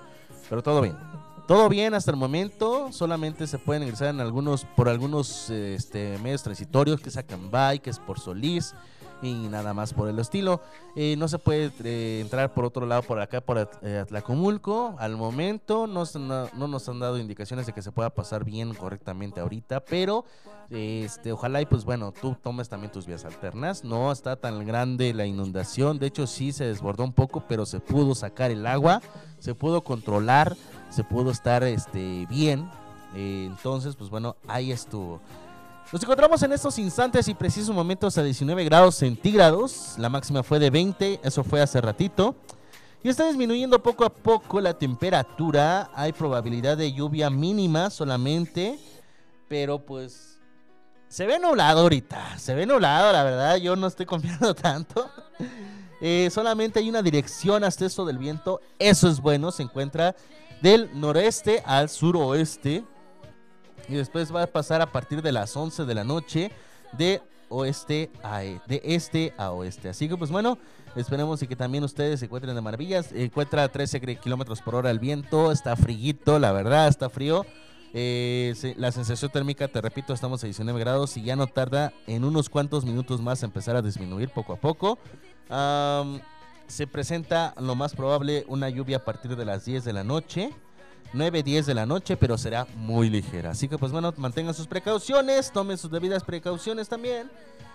pero 0.49 0.61
todo 0.61 0.81
bien. 0.81 0.97
Todo 1.47 1.69
bien 1.69 1.93
hasta 1.93 2.11
el 2.11 2.17
momento, 2.17 2.91
solamente 2.91 3.47
se 3.47 3.57
pueden 3.57 3.83
ingresar 3.83 4.09
en 4.09 4.19
algunos, 4.19 4.65
por 4.65 4.89
algunos 4.89 5.49
este, 5.49 6.17
medios 6.21 6.43
transitorios, 6.43 6.99
que 6.99 7.09
es 7.09 7.17
Acambay, 7.17 7.79
que 7.79 7.89
es 7.89 7.99
por 7.99 8.19
Solís 8.19 8.75
y 9.21 9.33
nada 9.33 9.73
más 9.73 9.93
por 9.93 10.09
el 10.09 10.17
estilo. 10.19 10.61
Eh, 10.95 11.15
no 11.17 11.27
se 11.27 11.37
puede 11.39 11.71
eh, 11.83 12.19
entrar 12.21 12.53
por 12.53 12.65
otro 12.65 12.85
lado, 12.85 13.03
por 13.03 13.19
acá, 13.19 13.41
por 13.41 13.69
eh, 13.81 13.99
Atlacomulco. 13.99 14.95
Al 14.99 15.15
momento 15.15 15.87
no, 15.87 16.03
no- 16.19 16.49
no 16.53 16.67
nos 16.67 16.89
han 16.89 16.99
dado 16.99 17.17
indicaciones 17.19 17.65
de 17.65 17.73
que 17.73 17.81
se 17.81 17.91
pueda 17.91 18.09
pasar 18.09 18.43
bien 18.43 18.73
correctamente 18.73 19.39
ahorita, 19.39 19.81
pero 19.81 20.25
este, 20.69 21.31
ojalá 21.33 21.61
y 21.61 21.65
pues 21.65 21.83
bueno, 21.85 22.13
tú 22.19 22.35
tomes 22.41 22.69
también 22.69 22.91
tus 22.91 23.05
vías 23.05 23.25
alternas. 23.25 23.83
No 23.83 24.11
está 24.11 24.35
tan 24.37 24.65
grande 24.65 25.13
la 25.13 25.25
inundación, 25.25 25.99
de 25.99 26.07
hecho 26.07 26.25
sí 26.27 26.51
se 26.51 26.65
desbordó 26.65 27.03
un 27.03 27.13
poco, 27.13 27.43
pero 27.47 27.65
se 27.65 27.79
pudo 27.79 28.15
sacar 28.15 28.51
el 28.51 28.65
agua, 28.65 29.01
se 29.39 29.53
pudo 29.53 29.81
controlar, 29.83 30.55
se 30.89 31.03
pudo 31.03 31.31
estar 31.31 31.63
este, 31.63 32.25
bien. 32.29 32.69
Entonces, 33.13 33.95
pues 33.95 34.09
bueno, 34.09 34.35
ahí 34.47 34.71
estuvo. 34.71 35.19
Nos 35.91 36.01
encontramos 36.03 36.41
en 36.41 36.53
estos 36.53 36.79
instantes 36.79 37.27
y 37.27 37.33
precisos 37.33 37.75
momentos 37.75 38.17
a 38.17 38.23
19 38.23 38.63
grados 38.63 38.95
centígrados. 38.95 39.95
La 39.97 40.07
máxima 40.07 40.41
fue 40.41 40.57
de 40.57 40.69
20, 40.69 41.19
eso 41.21 41.43
fue 41.43 41.61
hace 41.61 41.81
ratito. 41.81 42.33
Y 43.03 43.09
está 43.09 43.27
disminuyendo 43.27 43.83
poco 43.83 44.05
a 44.05 44.09
poco 44.09 44.61
la 44.61 44.73
temperatura. 44.73 45.91
Hay 45.93 46.13
probabilidad 46.13 46.77
de 46.77 46.93
lluvia 46.93 47.29
mínima 47.29 47.89
solamente. 47.89 48.79
Pero 49.49 49.79
pues 49.79 50.39
se 51.09 51.25
ve 51.25 51.37
nublado 51.39 51.81
ahorita. 51.81 52.39
Se 52.39 52.55
ve 52.55 52.65
nublado, 52.65 53.11
la 53.11 53.25
verdad. 53.25 53.57
Yo 53.57 53.75
no 53.75 53.87
estoy 53.87 54.05
confiando 54.05 54.55
tanto. 54.55 55.09
Eh, 55.99 56.29
solamente 56.31 56.79
hay 56.79 56.87
una 56.87 57.01
dirección 57.01 57.65
hasta 57.65 57.85
eso 57.85 58.05
del 58.05 58.17
viento. 58.17 58.61
Eso 58.79 59.09
es 59.09 59.19
bueno. 59.19 59.51
Se 59.51 59.63
encuentra 59.63 60.15
del 60.61 60.89
noreste 60.97 61.61
al 61.65 61.89
suroeste. 61.89 62.85
Y 63.89 63.95
después 63.95 64.33
va 64.33 64.43
a 64.43 64.47
pasar 64.47 64.81
a 64.81 64.91
partir 64.91 65.21
de 65.21 65.31
las 65.31 65.55
11 65.55 65.85
de 65.85 65.95
la 65.95 66.03
noche 66.03 66.51
de 66.93 67.21
oeste 67.49 68.09
a 68.23 68.43
e- 68.43 68.61
de 68.67 68.81
este 68.85 69.33
a 69.37 69.51
oeste. 69.51 69.89
Así 69.89 70.07
que 70.07 70.15
pues 70.17 70.31
bueno, 70.31 70.57
esperemos 70.95 71.41
y 71.41 71.47
que 71.47 71.55
también 71.55 71.83
ustedes 71.83 72.19
se 72.21 72.25
encuentren 72.27 72.55
de 72.55 72.61
maravillas. 72.61 73.11
Encuentra 73.11 73.67
13 73.67 74.01
gr- 74.01 74.19
kilómetros 74.19 74.61
por 74.61 74.75
hora 74.75 74.89
el 74.91 74.99
viento, 74.99 75.51
está 75.51 75.75
frillito, 75.75 76.39
la 76.39 76.51
verdad, 76.51 76.87
está 76.87 77.09
frío. 77.09 77.45
Eh, 77.93 78.53
la 78.77 78.93
sensación 78.93 79.29
térmica, 79.31 79.67
te 79.67 79.81
repito, 79.81 80.13
estamos 80.13 80.41
a 80.43 80.47
19 80.47 80.79
grados 80.79 81.17
y 81.17 81.23
ya 81.23 81.35
no 81.35 81.47
tarda 81.47 81.91
en 82.07 82.23
unos 82.23 82.47
cuantos 82.49 82.85
minutos 82.85 83.19
más 83.21 83.43
empezar 83.43 83.75
a 83.75 83.81
disminuir 83.81 84.29
poco 84.29 84.53
a 84.53 84.55
poco. 84.55 84.97
Se 86.67 86.87
presenta 86.87 87.53
lo 87.59 87.75
más 87.75 87.93
probable 87.93 88.45
una 88.47 88.69
lluvia 88.69 88.97
a 88.97 89.03
partir 89.03 89.35
de 89.35 89.43
las 89.43 89.65
10 89.65 89.83
de 89.83 89.91
la 89.91 90.05
noche. 90.05 90.51
9, 91.13 91.43
10 91.43 91.65
de 91.65 91.73
la 91.73 91.85
noche, 91.85 92.17
pero 92.17 92.37
será 92.37 92.65
muy 92.75 93.09
ligera. 93.09 93.51
Así 93.51 93.67
que 93.67 93.77
pues 93.77 93.91
bueno, 93.91 94.13
mantengan 94.17 94.53
sus 94.53 94.67
precauciones, 94.67 95.51
tomen 95.51 95.77
sus 95.77 95.91
debidas 95.91 96.23
precauciones 96.23 96.87
también. 96.87 97.29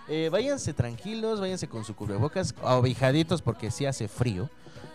Eh, 0.08 0.28
váyanse 0.30 0.72
tranquilos, 0.72 1.40
váyanse 1.40 1.68
con 1.68 1.84
su 1.84 1.94
cubrebocas, 1.94 2.54
obijaditos 2.62 3.42
porque 3.42 3.70
sí 3.70 3.86
hace 3.86 4.08
frío. 4.08 4.48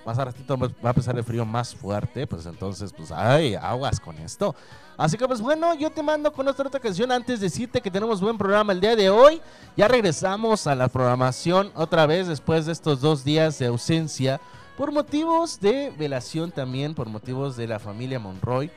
Más 0.05 0.17
a 0.17 0.25
ratito 0.25 0.57
va 0.57 0.67
va 0.67 0.73
a 0.83 0.89
empezar 0.89 1.15
el 1.15 1.23
frío 1.23 1.45
más 1.45 1.75
fuerte, 1.75 2.25
pues 2.25 2.45
entonces 2.47 2.91
pues 2.91 3.11
ay, 3.11 3.55
aguas 3.55 3.99
con 3.99 4.17
esto. 4.17 4.55
Así 4.97 5.17
que 5.17 5.27
pues 5.27 5.41
bueno, 5.41 5.75
yo 5.75 5.91
te 5.91 6.01
mando 6.01 6.31
con 6.31 6.45
nuestra 6.45 6.67
otra 6.67 6.79
canción 6.79 7.11
antes 7.11 7.39
de 7.39 7.47
decirte 7.47 7.81
que 7.81 7.91
tenemos 7.91 8.21
buen 8.21 8.37
programa 8.37 8.73
el 8.73 8.81
día 8.81 8.95
de 8.95 9.09
hoy. 9.09 9.41
Ya 9.77 9.87
regresamos 9.87 10.65
a 10.65 10.75
la 10.75 10.87
programación 10.87 11.71
otra 11.75 12.05
vez 12.05 12.27
después 12.27 12.65
de 12.65 12.71
estos 12.71 13.01
dos 13.01 13.23
días 13.23 13.59
de 13.59 13.67
ausencia 13.67 14.39
por 14.77 14.91
motivos 14.91 15.59
de 15.59 15.93
velación 15.97 16.51
también, 16.51 16.93
por 16.93 17.09
motivos 17.09 17.55
de 17.57 17.67
la 17.67 17.79
familia 17.79 18.19
Monroy. 18.19 18.71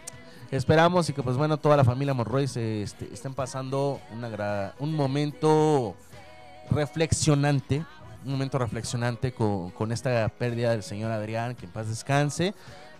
Esperamos 0.51 1.09
y 1.09 1.13
que 1.13 1.23
pues 1.23 1.37
bueno, 1.37 1.57
toda 1.57 1.77
la 1.77 1.85
familia 1.85 2.15
Monroy 2.15 2.45
este, 2.45 3.09
estén 3.13 3.35
pasando 3.35 4.01
un 4.79 4.95
momento 4.95 5.97
reflexionante, 6.71 7.85
un 8.25 8.33
momento 8.33 8.59
reflexionante 8.59 9.33
con, 9.33 9.71
con 9.71 9.93
esta 9.93 10.29
pérdida 10.29 10.71
del 10.71 10.83
señor 10.83 11.11
Adrián, 11.11 11.55
que 11.55 11.67
en 11.67 11.73
paz 11.73 11.89
descanse. 11.89 12.55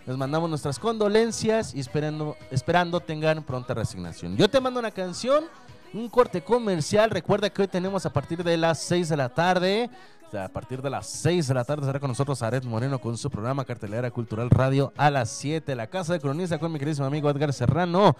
Les 0.05 0.17
mandamos 0.17 0.47
nuestras 0.49 0.77
condolencias 0.77 1.73
y 1.73 1.79
esperando, 1.79 2.37
esperando 2.51 2.99
tengan 2.99 3.41
pronta 3.41 3.73
resignación. 3.73 4.37
Yo 4.37 4.47
te 4.47 4.61
mando 4.61 4.79
una 4.79 4.91
canción, 4.91 5.45
un 5.93 6.09
corte 6.09 6.43
comercial. 6.43 7.09
Recuerda 7.09 7.49
que 7.49 7.63
hoy 7.63 7.67
tenemos 7.67 8.05
a 8.05 8.13
partir 8.13 8.43
de 8.43 8.55
las 8.55 8.83
6 8.83 9.09
de 9.09 9.17
la 9.17 9.29
tarde. 9.29 9.89
A 10.33 10.49
partir 10.49 10.81
de 10.81 10.89
las 10.89 11.07
6 11.07 11.47
de 11.47 11.53
la 11.53 11.63
tarde 11.63 11.83
estará 11.83 11.99
con 11.99 12.09
nosotros 12.09 12.41
Aret 12.41 12.63
Moreno 12.65 12.99
con 12.99 13.17
su 13.17 13.29
programa 13.29 13.63
Cartelera 13.63 14.09
Cultural 14.11 14.49
Radio 14.49 14.91
a 14.97 15.09
las 15.09 15.29
7. 15.29 15.75
La 15.75 15.87
Casa 15.87 16.13
de 16.13 16.19
Cronista 16.19 16.57
con 16.57 16.71
mi 16.71 16.79
queridísimo 16.79 17.07
amigo 17.07 17.29
Edgar 17.29 17.53
Serrano. 17.53 18.15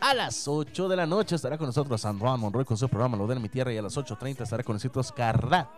A 0.00 0.14
las 0.14 0.48
8 0.48 0.88
de 0.88 0.96
la 0.96 1.06
noche 1.06 1.36
estará 1.36 1.58
con 1.58 1.66
nosotros 1.66 2.04
Andrés 2.04 2.38
Monroy 2.38 2.64
con 2.64 2.76
su 2.76 2.88
programa 2.88 3.16
Lo 3.16 3.26
de 3.26 3.38
mi 3.38 3.48
tierra. 3.48 3.72
Y 3.72 3.78
a 3.78 3.82
las 3.82 3.96
8.30 3.96 4.42
estará 4.42 4.64
con 4.64 4.74
nosotros 4.74 5.12
Carrat 5.12 5.68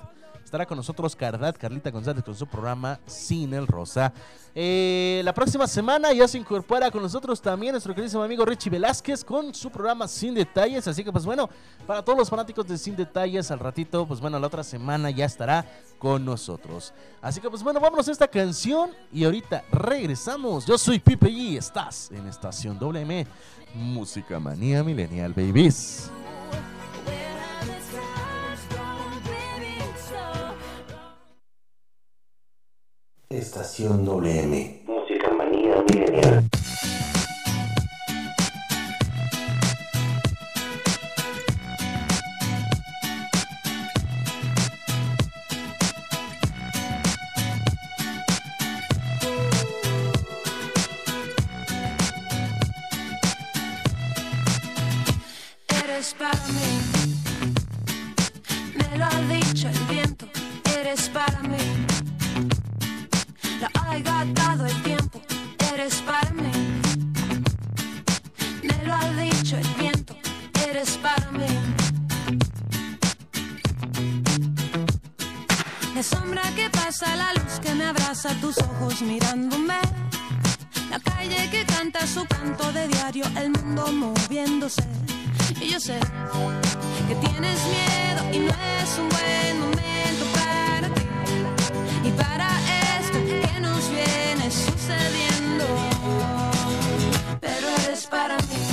Estará 0.44 0.66
con 0.66 0.76
nosotros 0.76 1.16
Cardat, 1.16 1.56
Carlita 1.56 1.90
González 1.90 2.22
con 2.22 2.34
su 2.34 2.46
programa 2.46 3.00
Sin 3.06 3.54
el 3.54 3.66
Rosa. 3.66 4.12
Eh, 4.54 5.22
la 5.24 5.32
próxima 5.32 5.66
semana 5.66 6.12
ya 6.12 6.28
se 6.28 6.36
incorpora 6.36 6.90
con 6.90 7.02
nosotros 7.02 7.40
también 7.40 7.72
nuestro 7.72 7.94
queridísimo 7.94 8.22
amigo 8.22 8.44
Richie 8.44 8.68
Velázquez 8.68 9.24
con 9.24 9.54
su 9.54 9.70
programa 9.70 10.06
Sin 10.06 10.34
Detalles. 10.34 10.86
Así 10.86 11.02
que 11.02 11.10
pues 11.10 11.24
bueno, 11.24 11.48
para 11.86 12.04
todos 12.04 12.18
los 12.18 12.28
fanáticos 12.28 12.66
de 12.66 12.76
Sin 12.76 12.94
Detalles, 12.94 13.50
al 13.50 13.60
ratito, 13.60 14.06
pues 14.06 14.20
bueno, 14.20 14.38
la 14.38 14.46
otra 14.46 14.62
semana 14.62 15.10
ya 15.10 15.24
estará 15.24 15.64
con 15.98 16.24
nosotros. 16.24 16.92
Así 17.22 17.40
que 17.40 17.48
pues 17.48 17.62
bueno, 17.62 17.80
vámonos 17.80 18.08
a 18.08 18.12
esta 18.12 18.28
canción 18.28 18.90
y 19.12 19.24
ahorita 19.24 19.64
regresamos. 19.72 20.66
Yo 20.66 20.76
soy 20.76 20.98
Pipe 20.98 21.30
y 21.30 21.56
estás 21.56 22.10
en 22.10 22.26
Estación 22.26 22.78
WM, 22.78 23.26
Música 23.74 24.38
Manía 24.38 24.84
Millennial 24.84 25.32
Babies. 25.32 26.10
Estación 33.34 34.04
WM. 34.04 34.82
Música 34.86 35.30
manía 35.32 35.82
milenial. 35.88 36.44
Eres 55.68 56.14
para 56.18 56.34
mí, 56.48 56.71
La 63.62 63.70
ha 63.74 63.96
gastado 64.00 64.66
el 64.66 64.82
tiempo, 64.82 65.22
eres 65.72 66.02
para 66.02 66.30
mí. 66.30 66.50
Me 68.64 68.84
lo 68.84 68.92
ha 68.92 69.08
dicho 69.12 69.56
el 69.56 69.68
viento, 69.78 70.16
eres 70.68 70.98
para 70.98 71.30
mí. 71.30 71.46
La 75.94 76.02
sombra 76.02 76.42
que 76.56 76.68
pasa, 76.70 77.14
la 77.14 77.34
luz 77.34 77.60
que 77.62 77.72
me 77.76 77.84
abraza, 77.84 78.30
tus 78.40 78.58
ojos 78.58 79.00
mirándome. 79.00 79.78
La 80.90 80.98
calle 80.98 81.48
que 81.52 81.64
canta 81.64 82.04
su 82.04 82.24
canto 82.26 82.72
de 82.72 82.88
diario, 82.88 83.26
el 83.36 83.50
mundo 83.50 83.92
moviéndose. 83.92 84.82
Y 85.60 85.68
yo 85.68 85.78
sé 85.78 86.00
que 87.06 87.14
tienes 87.14 87.58
miedo 87.76 88.22
y 88.32 88.38
no 88.40 88.54
es 88.80 88.98
un 88.98 89.08
buen 89.08 89.60
momento 89.60 90.24
para 90.34 90.88
ti. 90.92 91.02
Y 92.08 92.10
para 92.10 92.52
viene 92.52 92.81
Pero 97.40 97.68
eres 97.84 98.06
para 98.06 98.36
mí. 98.36 98.64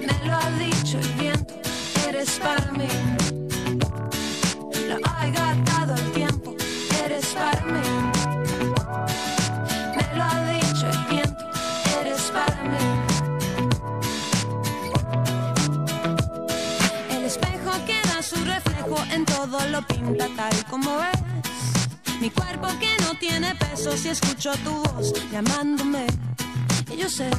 Me 0.00 0.26
lo 0.26 0.34
ha 0.36 0.50
dicho 0.58 0.98
el 0.98 1.08
viento, 1.14 1.54
eres 2.08 2.38
para 2.38 2.70
mí. 2.72 2.88
Lo 4.88 4.96
ha 5.04 5.26
gastado 5.26 5.94
el 5.94 6.12
tiempo, 6.12 6.54
eres 7.04 7.26
para 7.34 7.62
mí. 7.62 7.80
Me 9.96 10.16
lo 10.16 10.22
ha 10.22 10.40
dicho 10.52 10.86
el 10.88 11.04
viento, 11.10 11.44
eres 12.00 12.22
para 12.30 12.62
mí. 12.62 12.84
El 17.10 17.24
espejo 17.24 17.72
que 17.86 18.00
da 18.08 18.22
su 18.22 18.36
reflejo 18.44 18.98
en 19.10 19.24
todo 19.24 19.58
lo 19.68 19.82
pinta 19.82 20.28
tal 20.36 20.64
como 20.70 21.00
es. 21.02 21.35
Mi 22.26 22.30
cuerpo 22.30 22.66
que 22.80 22.88
no 23.04 23.14
tiene 23.20 23.54
peso 23.54 23.96
si 23.96 24.08
escucho 24.08 24.50
tu 24.64 24.72
voz 24.72 25.12
llamándome. 25.30 26.06
Y 26.92 26.96
yo 26.96 27.08
sé 27.08 27.30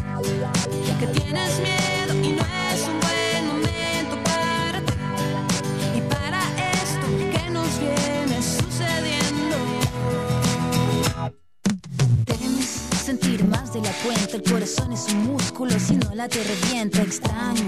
que 0.98 1.08
tienes 1.08 1.60
miedo 1.60 2.14
y 2.24 2.32
no 2.32 2.42
es 2.42 2.82
un 2.88 2.98
buen 3.02 3.48
momento 3.48 4.16
para 4.24 4.80
ti. 4.86 4.94
Y 5.98 6.02
para 6.10 6.40
esto 6.72 7.06
que 7.34 7.50
nos 7.50 7.68
viene 7.82 8.42
sucediendo. 8.42 9.58
Temes 12.24 12.88
sentir 13.04 13.44
más 13.44 13.74
de 13.74 13.82
la 13.82 13.92
cuenta, 13.92 14.38
el 14.38 14.44
corazón 14.44 14.94
es 14.94 15.06
un 15.10 15.34
músculo, 15.34 15.78
si 15.82 15.98
no 15.98 16.16
la 16.16 16.30
te 16.30 16.42
revienta, 16.42 17.02
extraño, 17.02 17.66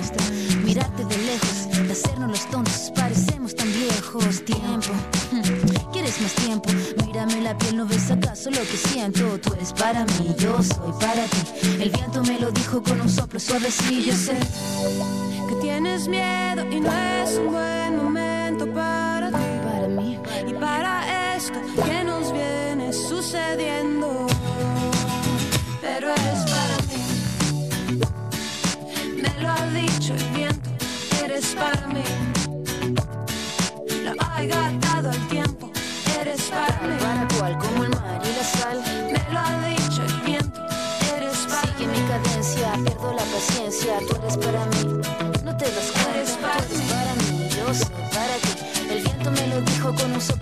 mirarte 0.64 1.04
de 1.04 1.18
lejos, 1.18 1.68
de 1.86 1.92
hacernos 1.92 2.30
los 2.30 2.50
tontos, 2.50 2.94
parecemos 2.96 3.54
tan 3.54 3.68
viejos, 3.74 4.46
tiempo, 4.46 4.94
hmm, 6.10 6.16
¿quieres 6.16 6.22
más 6.22 6.34
tiempo? 6.34 6.70
Mírame 7.06 7.42
la 7.42 7.58
piel, 7.58 7.78
¿no 7.78 7.86
ves 7.86 8.12
acaso 8.12 8.50
lo 8.50 8.62
que 8.62 8.78
siento? 8.78 9.40
Tú 9.40 9.54
eres 9.54 9.74
para 9.74 10.06
mí, 10.06 10.34
yo 10.38 10.62
soy 10.64 10.92
para 11.00 11.24
ti, 11.26 11.38
el 11.82 11.90
viento 11.90 12.24
me 12.24 12.40
lo 12.40 12.52
dijo 12.52 12.82
con 12.82 13.00
un 13.02 13.10
soplo 13.10 13.40
suavecillo, 13.40 14.14
sé 14.14 14.38
que 15.48 15.56
tienes 15.62 16.08
miedo 16.08 16.66
y 16.72 16.80
no 16.80 16.92
es 16.92 17.38
un 17.38 17.52
buen 17.52 17.98
momento 17.98 18.72
para 18.74 19.30
ti, 19.30 19.46
para 19.64 19.88
mí, 19.88 20.20
y 20.48 20.54
para 20.54 21.36
esto 21.36 21.60
que 21.84 22.04
nos 22.04 22.32
viene 22.32 22.94
sucediendo. 22.94 24.28
Pero 25.82 26.10
eres 26.10 26.52
para 26.52 26.78
mí, 26.88 28.00
me 29.22 29.42
lo 29.42 29.50
ha 29.50 29.66
dicho 29.72 30.14
el 30.14 30.24
viento, 30.36 30.70
eres 31.24 31.56
para 31.56 31.88
mí. 31.88 32.39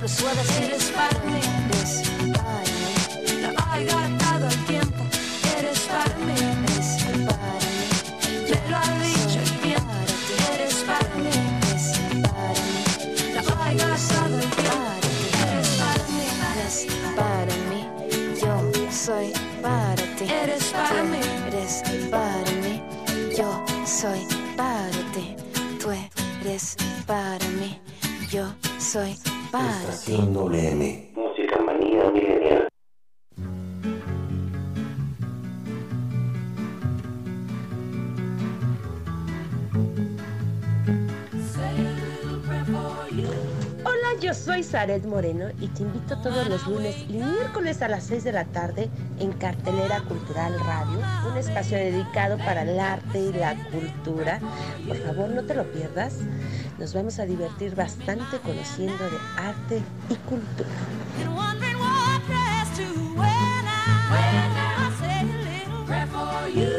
Eres 0.08 0.86
para 0.96 1.20
mí. 1.26 1.42
eres 1.68 2.02
para 2.32 2.64
mí. 2.64 3.42
Lo 3.42 3.50
ha 3.60 3.80
gastado 3.84 4.48
el 4.48 4.66
tiempo, 4.66 5.04
eres 5.58 5.80
para 5.82 6.16
mí. 6.20 6.32
Eres 6.64 7.04
para 7.04 7.58
mí, 7.76 7.92
Me 8.48 8.70
lo 8.70 8.78
ha 8.78 8.88
dicho 9.04 9.40
el 9.44 9.52
viento, 9.62 10.34
eres 10.54 10.76
para 10.88 11.14
mí. 11.16 11.30
eres 11.68 12.00
para 12.24 12.64
mí, 12.72 12.84
Lo 13.36 13.52
ha 13.52 13.74
gastado 13.74 14.36
el 14.40 14.50
tiempo, 14.50 14.96
eres 15.52 15.72
para 15.76 16.06
mí. 16.16 16.26
eres 16.56 16.76
para 17.18 17.56
mí, 17.68 17.82
yo 18.42 18.54
soy 18.90 19.34
para 19.62 20.04
ti. 20.16 20.24
Eres 20.32 20.64
para 20.68 21.04
mí. 21.04 21.20
Eres 21.48 21.84
para 22.10 22.52
mí, 22.64 22.82
yo 23.38 23.50
soy 23.86 24.26
para 24.56 25.02
ti. 25.14 25.36
Tú 25.82 25.92
eres 25.92 26.78
para 27.06 27.46
mí, 27.60 27.78
yo 28.32 28.54
soy 28.80 29.18
Estación 29.54 30.34
WM. 30.34 31.14
Música 31.16 31.62
manía 31.62 32.12
milenial. 32.12 32.68
Hola, 43.86 44.20
yo 44.20 44.34
soy 44.34 44.64
Zaret 44.64 45.06
Moreno 45.06 45.46
y 45.62 45.68
te 45.70 45.84
invito 45.84 46.18
todos 46.22 46.50
los 46.50 46.68
lunes 46.68 47.06
y 47.08 47.14
miércoles 47.14 47.82
a 47.82 47.88
las 47.88 48.04
6 48.04 48.26
de 48.26 48.34
la 48.34 48.44
tarde 48.44 48.90
en 49.20 49.32
Cartelera 49.32 50.02
Cultural 50.02 50.60
Radio, 50.60 51.00
un 51.32 51.38
espacio 51.38 51.78
dedicado 51.78 52.38
para 52.38 52.64
el 52.64 52.78
arte 52.78 53.20
y 53.20 53.32
la 53.32 53.56
cultura. 53.72 54.42
Por 54.86 54.98
favor, 54.98 55.30
no 55.30 55.44
te 55.46 55.56
lo 55.56 55.64
pierdas. 55.72 56.16
Nos 56.78 56.94
vamos 56.94 57.18
a 57.18 57.26
divertir 57.26 57.74
bastante 57.74 58.38
conociendo 58.40 59.10
de 59.10 59.18
arte 59.36 59.82
y 60.10 60.16
cultura. 60.30 60.70
Been 61.18 61.34
wondering 61.36 61.80
what 61.80 62.22
dress 62.28 62.70
to 62.78 62.84
wear 63.16 63.64
now. 63.64 64.12
Wear 64.12 64.50
now. 64.54 64.78
I 64.78 64.92
say 65.00 65.22
a 65.22 65.38
little 65.42 65.86
prayer 65.86 66.08
for 66.08 66.48
you. 66.50 66.78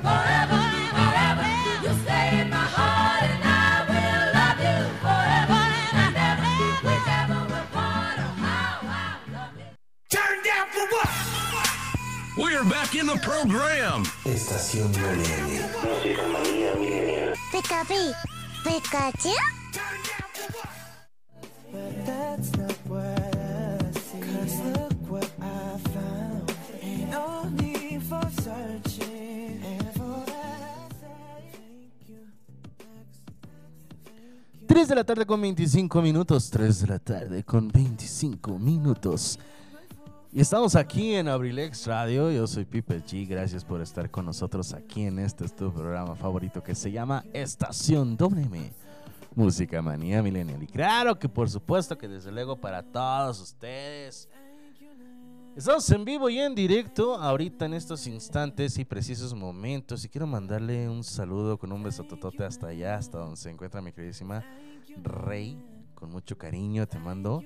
Forever, 0.00 0.60
forever. 0.96 1.46
You 1.82 1.92
stay 2.04 2.40
in 2.40 2.48
my 2.48 2.56
heart 2.56 3.28
and 3.28 3.44
I 3.44 3.84
will 3.84 4.24
love 4.32 4.60
you 4.64 4.80
forever 5.04 5.62
and 5.92 6.16
ever. 6.16 6.48
Whichever 6.88 7.40
we're 7.52 7.68
part 7.76 8.18
of 8.18 8.32
how 8.40 8.80
I 8.80 9.20
love 9.30 9.52
you. 9.60 9.68
Turn 10.08 10.36
down 10.42 10.66
for 10.72 10.86
what? 10.96 11.10
We're 12.38 12.64
back 12.64 12.94
in 12.94 13.06
the 13.06 13.18
program. 13.18 14.04
Estación 14.24 14.90
WM. 14.94 15.68
Música 15.84 16.22
manía 16.32 16.74
milenial. 16.76 17.34
3 34.66 34.86
de 34.86 34.94
la 34.94 35.04
tarde 35.04 35.24
con 35.24 35.40
25 35.40 36.02
minutos. 36.02 36.50
3 36.50 36.80
de 36.80 36.86
la 36.86 36.98
tarde 36.98 37.44
con 37.44 37.68
25 37.68 38.58
minutos. 38.58 39.38
Y 40.30 40.42
estamos 40.42 40.76
aquí 40.76 41.14
en 41.14 41.26
Abrilex 41.26 41.86
Radio. 41.86 42.30
Yo 42.30 42.46
soy 42.46 42.66
Pipe 42.66 43.02
G. 43.02 43.26
Gracias 43.26 43.64
por 43.64 43.80
estar 43.80 44.10
con 44.10 44.26
nosotros 44.26 44.74
aquí 44.74 45.04
en 45.04 45.18
este 45.18 45.46
es 45.46 45.56
tu 45.56 45.72
programa 45.72 46.14
favorito 46.16 46.62
que 46.62 46.74
se 46.74 46.92
llama 46.92 47.24
Estación 47.32 48.14
WM. 48.14 48.70
Música 49.34 49.80
Manía 49.80 50.22
Millennial. 50.22 50.62
Y 50.62 50.66
claro 50.66 51.18
que 51.18 51.30
por 51.30 51.48
supuesto 51.48 51.96
que 51.96 52.08
desde 52.08 52.30
luego 52.30 52.56
para 52.56 52.82
todos 52.82 53.40
ustedes. 53.40 54.28
Estamos 55.56 55.90
en 55.90 56.04
vivo 56.04 56.28
y 56.28 56.38
en 56.38 56.54
directo 56.54 57.14
ahorita 57.14 57.64
en 57.64 57.72
estos 57.72 58.06
instantes 58.06 58.78
y 58.78 58.84
precisos 58.84 59.32
momentos. 59.32 60.04
Y 60.04 60.10
quiero 60.10 60.26
mandarle 60.26 60.90
un 60.90 61.04
saludo 61.04 61.58
con 61.58 61.72
un 61.72 61.82
besototote 61.82 62.44
hasta 62.44 62.66
allá, 62.66 62.96
hasta 62.96 63.16
donde 63.16 63.36
se 63.38 63.48
encuentra 63.48 63.80
mi 63.80 63.92
queridísima 63.92 64.44
Rey. 65.02 65.58
Con 65.94 66.10
mucho 66.10 66.36
cariño 66.36 66.86
te 66.86 66.98
mando 66.98 67.42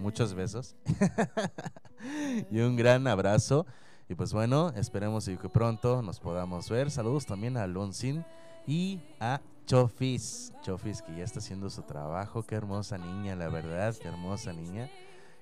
muchos 0.00 0.34
besos 0.34 0.74
y 2.50 2.60
un 2.60 2.76
gran 2.76 3.06
abrazo. 3.06 3.66
Y 4.08 4.14
pues 4.16 4.32
bueno, 4.32 4.70
esperemos 4.74 5.28
y 5.28 5.36
que 5.36 5.48
pronto 5.48 6.02
nos 6.02 6.18
podamos 6.18 6.68
ver. 6.68 6.90
Saludos 6.90 7.26
también 7.26 7.56
a 7.56 7.62
Alonsin 7.62 8.24
y 8.66 9.00
a 9.20 9.40
Chofis. 9.66 10.52
Chofis 10.62 11.02
que 11.02 11.14
ya 11.14 11.22
está 11.22 11.38
haciendo 11.38 11.70
su 11.70 11.82
trabajo. 11.82 12.42
Qué 12.42 12.56
hermosa 12.56 12.98
niña, 12.98 13.36
la 13.36 13.48
verdad, 13.48 13.94
qué 13.94 14.08
hermosa 14.08 14.52
niña. 14.52 14.90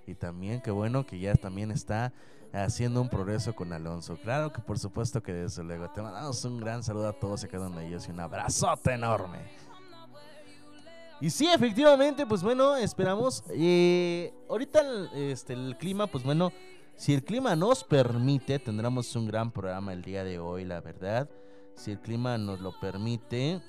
Y 0.07 0.15
también 0.15 0.61
qué 0.61 0.71
bueno 0.71 1.07
que 1.07 1.19
ya 1.19 1.35
también 1.35 1.71
está 1.71 2.13
haciendo 2.53 3.01
un 3.01 3.09
progreso 3.09 3.55
con 3.55 3.73
Alonso. 3.73 4.17
Claro 4.17 4.53
que 4.53 4.61
por 4.61 4.79
supuesto 4.79 5.23
que 5.23 5.33
desde 5.33 5.63
luego 5.65 5.91
te 5.91 6.03
mandamos 6.03 6.45
un 6.45 6.59
gran 6.59 6.83
saludo 6.83 7.09
a 7.09 7.13
todos 7.13 7.45
y 7.45 7.49
cada 7.49 7.69
uno 7.69 7.79
de 7.79 7.87
ellos 7.87 8.07
y 8.09 8.11
un 8.11 8.21
abrazote 8.21 8.93
enorme. 8.93 9.39
Y 11.21 11.31
sí, 11.31 11.49
efectivamente, 11.49 12.27
pues 12.27 12.43
bueno, 12.43 12.77
esperamos. 12.77 13.43
eh, 13.51 14.33
ahorita 14.49 14.81
el, 14.81 15.09
este, 15.31 15.53
el 15.53 15.77
clima, 15.77 16.07
pues 16.07 16.23
bueno, 16.23 16.53
si 16.97 17.15
el 17.15 17.25
clima 17.25 17.57
nos 17.57 17.83
permite, 17.85 18.59
tendremos 18.59 19.15
un 19.17 19.27
gran 19.27 19.51
programa 19.51 19.93
el 19.93 20.03
día 20.03 20.23
de 20.25 20.39
hoy, 20.39 20.65
la 20.65 20.81
verdad. 20.81 21.29
Si 21.75 21.93
el 21.93 22.01
clima 22.01 22.39
nos 22.39 22.61
lo 22.61 22.73
permite, 22.81 23.61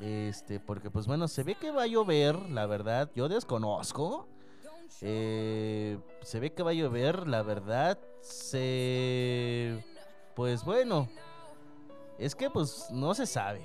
este, 0.00 0.60
porque 0.60 0.90
pues 0.90 1.06
bueno, 1.06 1.28
se 1.28 1.42
ve 1.42 1.54
que 1.54 1.70
va 1.70 1.82
a 1.82 1.86
llover, 1.86 2.36
la 2.50 2.66
verdad. 2.66 3.10
Yo 3.14 3.28
desconozco. 3.28 4.28
Eh, 5.00 5.98
se 6.22 6.40
ve 6.40 6.52
que 6.52 6.62
va 6.62 6.70
a 6.70 6.74
llover, 6.74 7.26
la 7.26 7.42
verdad. 7.42 7.98
Se. 8.20 9.82
Pues 10.34 10.64
bueno, 10.64 11.08
es 12.18 12.34
que 12.34 12.50
pues 12.50 12.86
no 12.90 13.14
se 13.14 13.26
sabe. 13.26 13.62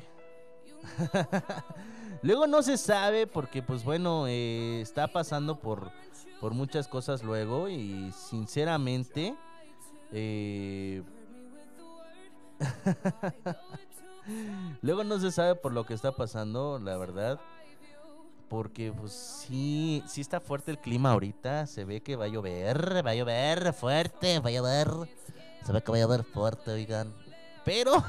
luego 2.22 2.48
no 2.48 2.62
se 2.62 2.78
sabe 2.78 3.28
porque 3.28 3.62
pues 3.62 3.84
bueno, 3.84 4.26
eh, 4.28 4.82
está 4.82 5.08
pasando 5.08 5.60
por, 5.60 5.92
por 6.40 6.54
muchas 6.54 6.88
cosas 6.88 7.24
luego 7.24 7.70
y 7.70 8.12
sinceramente... 8.12 9.36
eh, 10.12 11.04
luego 14.82 15.04
no 15.04 15.20
se 15.20 15.32
sabe 15.32 15.56
por 15.56 15.74
lo 15.74 15.86
que 15.86 15.94
está 15.94 16.12
pasando, 16.12 16.80
la 16.80 16.98
verdad. 16.98 17.40
Porque 18.48 18.92
pues 18.92 19.14
sí, 19.14 20.04
sí 20.08 20.22
está 20.22 20.40
fuerte 20.40 20.72
el 20.72 20.80
clima 20.80 21.12
ahorita. 21.12 21.68
Se 21.68 21.86
ve 21.86 22.02
que 22.02 22.16
va 22.16 22.26
a 22.26 22.30
llover, 22.30 23.06
va 23.06 23.12
a 23.12 23.16
llover 23.16 23.74
fuerte, 23.74 24.40
va 24.40 24.50
a 24.50 24.54
llover. 24.54 24.88
Se 25.66 25.72
ve 25.72 25.84
que 25.84 25.92
va 25.92 25.98
a 25.98 26.02
llover 26.02 26.24
fuerte, 26.24 26.72
oigan. 26.72 27.14
Pero, 27.64 28.04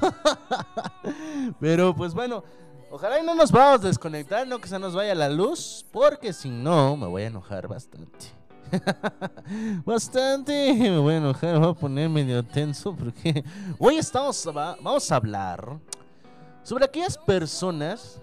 pero 1.61 1.95
pues 1.95 2.15
bueno, 2.15 2.43
ojalá 2.91 3.21
y 3.21 3.25
no 3.25 3.35
nos 3.35 3.51
vamos 3.53 3.85
a 3.85 3.89
desconectar, 3.89 4.47
no 4.47 4.61
que 4.61 4.69
se 4.69 4.79
nos 4.79 4.95
vaya 4.95 5.15
la 5.15 5.29
luz, 5.29 5.85
porque 5.93 6.33
si 6.33 6.49
no 6.49 6.97
me 6.97 7.07
voy 7.07 7.23
a 7.23 7.27
enojar 7.27 7.69
bastante. 7.69 8.27
bastante, 9.85 10.73
me 10.79 10.99
voy 10.99 11.15
a 11.15 11.17
enojar, 11.19 11.53
me 11.55 11.59
voy 11.59 11.71
a 11.71 11.75
poner 11.75 12.09
medio 12.09 12.43
tenso 12.45 12.95
porque 12.95 13.45
hoy 13.79 13.97
estamos, 13.97 14.47
va- 14.57 14.77
vamos 14.81 15.11
a 15.11 15.17
hablar 15.17 15.79
sobre 16.63 16.85
aquellas 16.85 17.17
personas 17.19 18.21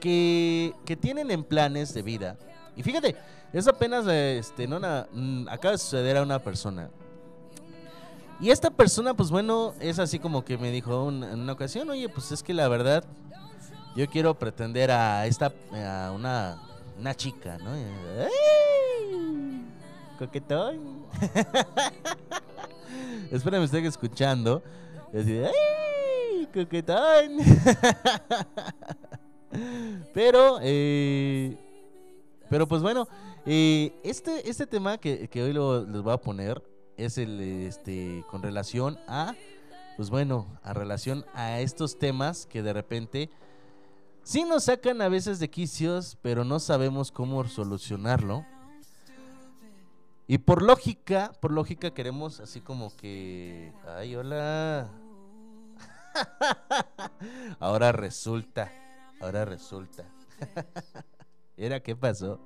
que, 0.00 0.74
que 0.84 0.96
tienen 0.96 1.30
en 1.30 1.42
planes 1.44 1.92
de 1.94 2.02
vida. 2.02 2.36
Y 2.76 2.82
fíjate, 2.82 3.16
es 3.52 3.66
apenas, 3.68 4.06
este, 4.06 4.66
no 4.66 4.78
mm, 4.80 5.48
acaba 5.48 5.72
de 5.72 5.78
suceder 5.78 6.16
a 6.16 6.22
una 6.22 6.38
persona. 6.38 6.90
Y 8.40 8.50
esta 8.50 8.70
persona, 8.70 9.14
pues 9.14 9.30
bueno, 9.30 9.72
es 9.78 9.98
así 10.00 10.18
como 10.18 10.44
que 10.44 10.58
me 10.58 10.70
dijo 10.72 11.08
en 11.08 11.22
una 11.22 11.52
ocasión, 11.52 11.88
oye, 11.90 12.08
pues 12.08 12.32
es 12.32 12.42
que 12.42 12.52
la 12.54 12.66
verdad, 12.66 13.04
yo 13.96 14.06
quiero 14.08 14.34
pretender 14.34 14.90
a 14.90 15.26
esta, 15.26 15.52
a 15.72 16.12
una, 16.14 16.60
una 16.98 17.14
chica, 17.14 17.58
¿no? 17.58 17.72
Coquetón. 20.18 21.06
Espero 23.30 23.58
me 23.58 23.64
estén 23.64 23.84
escuchando. 23.86 24.62
¡ay! 25.14 26.48
Coquetón. 26.52 27.38
Pero, 30.14 30.58
eh, 30.62 31.56
pero 32.48 32.66
pues 32.66 32.80
bueno, 32.80 33.06
eh, 33.44 33.92
este, 34.02 34.48
este 34.48 34.66
tema 34.66 34.96
que, 34.96 35.28
que 35.28 35.42
hoy 35.42 35.52
lo- 35.52 35.84
les 35.84 36.00
voy 36.00 36.12
a 36.14 36.16
poner 36.16 36.62
es 36.96 37.18
el 37.18 37.38
este 37.40 38.24
con 38.30 38.42
relación 38.42 38.98
a 39.08 39.34
pues 39.96 40.08
bueno, 40.08 40.46
a 40.62 40.72
relación 40.72 41.26
a 41.34 41.60
estos 41.60 41.98
temas 41.98 42.46
que 42.46 42.62
de 42.62 42.72
repente 42.72 43.28
sí 44.22 44.44
nos 44.44 44.64
sacan 44.64 45.00
a 45.02 45.08
veces 45.08 45.38
de 45.38 45.50
quicios, 45.50 46.18
pero 46.22 46.44
no 46.44 46.58
sabemos 46.60 47.10
cómo 47.10 47.46
solucionarlo. 47.48 48.44
Y 50.26 50.38
por 50.38 50.62
lógica, 50.62 51.32
por 51.40 51.52
lógica 51.52 51.92
queremos 51.92 52.40
así 52.40 52.60
como 52.60 52.94
que 52.96 53.72
ay, 53.96 54.16
hola. 54.16 54.88
ahora 57.60 57.92
resulta, 57.92 58.70
ahora 59.20 59.44
resulta. 59.44 60.04
¿Era 61.56 61.80
qué 61.80 61.94
pasó? 61.94 62.40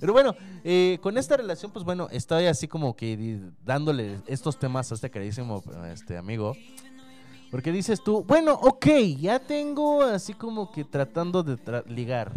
Pero 0.00 0.12
bueno, 0.12 0.34
eh, 0.64 0.98
con 1.02 1.18
esta 1.18 1.36
relación, 1.36 1.70
pues 1.70 1.84
bueno, 1.84 2.08
estoy 2.10 2.46
así 2.46 2.66
como 2.66 2.96
que 2.96 3.40
dándole 3.64 4.20
estos 4.26 4.58
temas 4.58 4.90
a 4.90 4.94
este 4.94 5.10
queridísimo 5.10 5.62
este 5.92 6.16
amigo. 6.16 6.56
Porque 7.50 7.72
dices 7.72 8.02
tú, 8.02 8.24
bueno, 8.24 8.54
ok, 8.54 8.86
ya 9.18 9.38
tengo 9.38 10.02
así 10.02 10.34
como 10.34 10.70
que 10.72 10.84
tratando 10.84 11.42
de 11.42 11.56
tra- 11.56 11.84
ligar. 11.86 12.32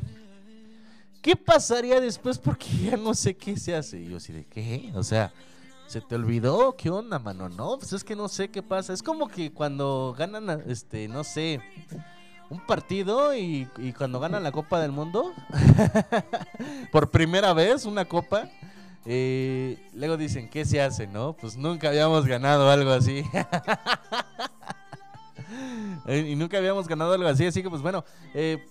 ¿Qué 1.21 1.35
pasaría 1.35 1.99
después? 1.99 2.37
Porque 2.37 2.67
ya 2.83 2.97
no 2.97 3.13
sé 3.13 3.35
qué 3.35 3.57
se 3.57 3.75
hace. 3.75 3.99
Y 3.99 4.09
yo 4.09 4.17
así 4.17 4.31
de, 4.33 4.45
¿qué? 4.45 4.91
O 4.95 5.03
sea, 5.03 5.33
¿se 5.87 6.01
te 6.01 6.15
olvidó? 6.15 6.75
¿Qué 6.77 6.89
onda, 6.89 7.19
mano? 7.19 7.49
No, 7.49 7.77
pues 7.77 7.93
es 7.93 8.03
que 8.03 8.15
no 8.15 8.29
sé 8.29 8.49
qué 8.49 8.61
pasa. 8.61 8.93
Es 8.93 9.03
como 9.03 9.27
que 9.27 9.51
cuando 9.51 10.15
ganan, 10.17 10.63
este, 10.67 11.07
no 11.07 11.23
sé, 11.23 11.59
un 12.49 12.65
partido 12.65 13.35
y, 13.35 13.67
cuando 13.97 14.19
ganan 14.19 14.43
la 14.43 14.51
Copa 14.51 14.79
del 14.79 14.91
Mundo, 14.91 15.33
por 16.91 17.09
primera 17.09 17.53
vez 17.53 17.85
una 17.85 18.05
copa, 18.05 18.49
eh, 19.05 19.77
luego 19.93 20.17
dicen, 20.17 20.49
¿qué 20.49 20.65
se 20.65 20.81
hace, 20.81 21.07
no? 21.07 21.33
Pues 21.33 21.57
nunca 21.57 21.89
habíamos 21.89 22.25
ganado 22.25 22.69
algo 22.69 22.91
así. 22.91 23.23
Eh, 26.07 26.27
y 26.29 26.35
nunca 26.35 26.57
habíamos 26.57 26.87
ganado 26.87 27.13
algo 27.13 27.27
así, 27.27 27.45
así 27.45 27.61
que 27.63 27.69
pues 27.69 27.81
bueno, 27.81 28.03
eh, 28.33 28.63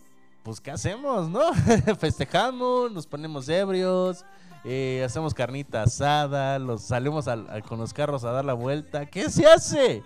pues 0.42 0.60
¿qué 0.60 0.70
hacemos, 0.70 1.28
no? 1.28 1.40
Festejamos, 1.98 2.92
nos 2.92 3.06
ponemos 3.06 3.48
ebrios, 3.48 4.24
eh, 4.64 5.02
hacemos 5.04 5.34
carnita 5.34 5.82
asada, 5.82 6.58
los, 6.58 6.82
salimos 6.82 7.28
al- 7.28 7.48
al- 7.50 7.62
con 7.62 7.78
los 7.78 7.92
carros 7.92 8.24
a 8.24 8.32
dar 8.32 8.44
la 8.44 8.54
vuelta. 8.54 9.06
¿Qué 9.06 9.28
se 9.30 9.46
hace? 9.46 10.02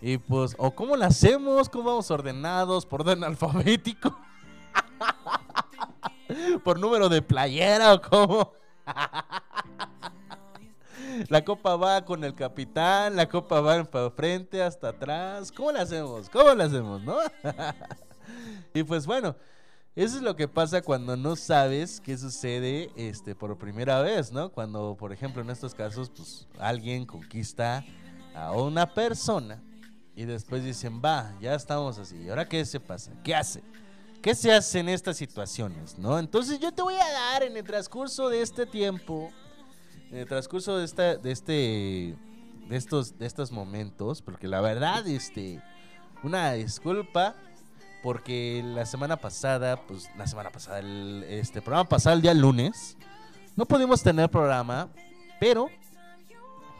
Y 0.00 0.18
pues, 0.18 0.54
o 0.58 0.70
cómo 0.72 0.96
la 0.96 1.06
hacemos, 1.06 1.68
cómo 1.68 1.84
vamos 1.84 2.10
ordenados, 2.10 2.86
por 2.86 3.00
orden 3.02 3.24
alfabético, 3.24 4.16
por 6.64 6.78
número 6.78 7.08
de 7.08 7.22
playera 7.22 7.94
o 7.94 8.00
cómo. 8.00 8.52
La 11.28 11.44
copa 11.44 11.76
va 11.76 12.04
con 12.04 12.24
el 12.24 12.34
capitán, 12.34 13.16
la 13.16 13.28
copa 13.28 13.60
va 13.60 13.84
para 13.84 14.10
frente 14.10 14.62
hasta 14.62 14.88
atrás. 14.88 15.52
¿Cómo 15.52 15.72
la 15.72 15.82
hacemos? 15.82 16.28
¿Cómo 16.30 16.54
la 16.54 16.64
hacemos, 16.64 17.02
no? 17.02 17.18
y 18.74 18.82
pues 18.82 19.06
bueno, 19.06 19.36
eso 19.94 20.16
es 20.16 20.22
lo 20.22 20.36
que 20.36 20.46
pasa 20.46 20.82
cuando 20.82 21.16
no 21.16 21.36
sabes 21.36 22.00
qué 22.00 22.18
sucede 22.18 22.90
este 22.96 23.34
por 23.34 23.56
primera 23.56 24.02
vez, 24.02 24.30
¿no? 24.30 24.50
Cuando, 24.50 24.94
por 24.98 25.12
ejemplo, 25.12 25.40
en 25.42 25.50
estos 25.50 25.74
casos, 25.74 26.10
pues 26.10 26.46
alguien 26.58 27.06
conquista 27.06 27.84
a 28.34 28.52
una 28.52 28.92
persona 28.92 29.62
y 30.14 30.24
después 30.24 30.64
dicen, 30.64 31.00
va, 31.02 31.34
ya 31.40 31.54
estamos 31.54 31.98
así. 31.98 32.16
¿Y 32.16 32.28
ahora 32.28 32.48
qué 32.48 32.64
se 32.64 32.78
pasa? 32.80 33.12
¿Qué 33.22 33.34
hace? 33.34 33.62
¿Qué 34.22 34.34
se 34.34 34.52
hace 34.52 34.80
en 34.80 34.88
estas 34.88 35.16
situaciones, 35.16 35.98
no? 35.98 36.18
Entonces 36.18 36.58
yo 36.58 36.72
te 36.72 36.82
voy 36.82 36.96
a 36.96 37.12
dar 37.12 37.42
en 37.42 37.56
el 37.56 37.64
transcurso 37.64 38.28
de 38.28 38.42
este 38.42 38.66
tiempo, 38.66 39.30
en 40.10 40.18
el 40.18 40.26
transcurso 40.26 40.78
de 40.78 40.84
esta, 40.84 41.16
de 41.16 41.32
este, 41.32 42.16
de 42.68 42.76
estos, 42.76 43.18
de 43.18 43.26
estos 43.26 43.52
momentos, 43.52 44.22
porque 44.22 44.48
la 44.48 44.60
verdad, 44.60 45.06
este, 45.06 45.62
una 46.22 46.52
disculpa 46.52 47.34
porque 48.02 48.62
la 48.64 48.86
semana 48.86 49.16
pasada, 49.16 49.84
pues 49.86 50.08
la 50.16 50.26
semana 50.26 50.50
pasada, 50.50 50.78
el 50.78 51.24
este 51.28 51.60
programa 51.60 51.88
pasado 51.88 52.14
el 52.14 52.22
día 52.22 52.34
lunes, 52.34 52.96
no 53.56 53.66
pudimos 53.66 54.02
tener 54.02 54.30
programa, 54.30 54.88
pero 55.40 55.68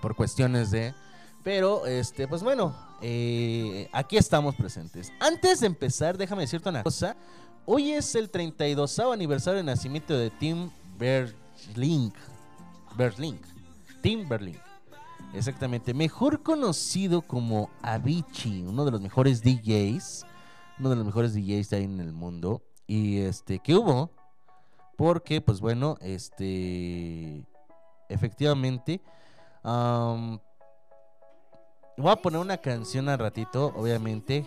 por 0.00 0.14
cuestiones 0.14 0.70
de, 0.70 0.94
pero 1.42 1.86
este, 1.86 2.28
pues 2.28 2.42
bueno, 2.42 2.76
eh, 3.02 3.88
aquí 3.92 4.16
estamos 4.16 4.54
presentes. 4.54 5.12
Antes 5.18 5.60
de 5.60 5.66
empezar, 5.66 6.16
déjame 6.16 6.42
decirte 6.42 6.68
una 6.68 6.82
cosa. 6.82 7.16
Hoy 7.64 7.90
es 7.90 8.14
el 8.14 8.30
32 8.30 9.00
aniversario 9.00 9.58
de 9.58 9.64
nacimiento 9.64 10.16
de 10.16 10.30
Tim 10.30 10.70
Berlink. 10.96 12.14
Berlink. 12.96 13.40
Tim 14.02 14.28
Berlink. 14.28 14.58
Exactamente. 15.34 15.92
Mejor 15.94 16.42
conocido 16.42 17.22
como 17.22 17.70
Avicii, 17.82 18.62
uno 18.62 18.84
de 18.84 18.90
los 18.90 19.00
mejores 19.00 19.42
DJs. 19.42 20.24
Uno 20.78 20.90
de 20.90 20.96
los 20.96 21.04
mejores 21.04 21.34
DJs 21.34 21.70
de 21.70 21.76
ahí 21.76 21.84
en 21.84 22.00
el 22.00 22.12
mundo. 22.12 22.62
Y 22.86 23.18
este, 23.18 23.58
¿qué 23.58 23.74
hubo? 23.74 24.10
Porque, 24.96 25.40
pues 25.40 25.60
bueno, 25.60 25.96
este. 26.00 27.46
Efectivamente. 28.08 29.00
am, 29.62 30.38
voy 31.96 32.12
a 32.12 32.16
poner 32.16 32.40
una 32.40 32.58
canción 32.58 33.08
al 33.08 33.18
ratito, 33.18 33.72
obviamente, 33.76 34.46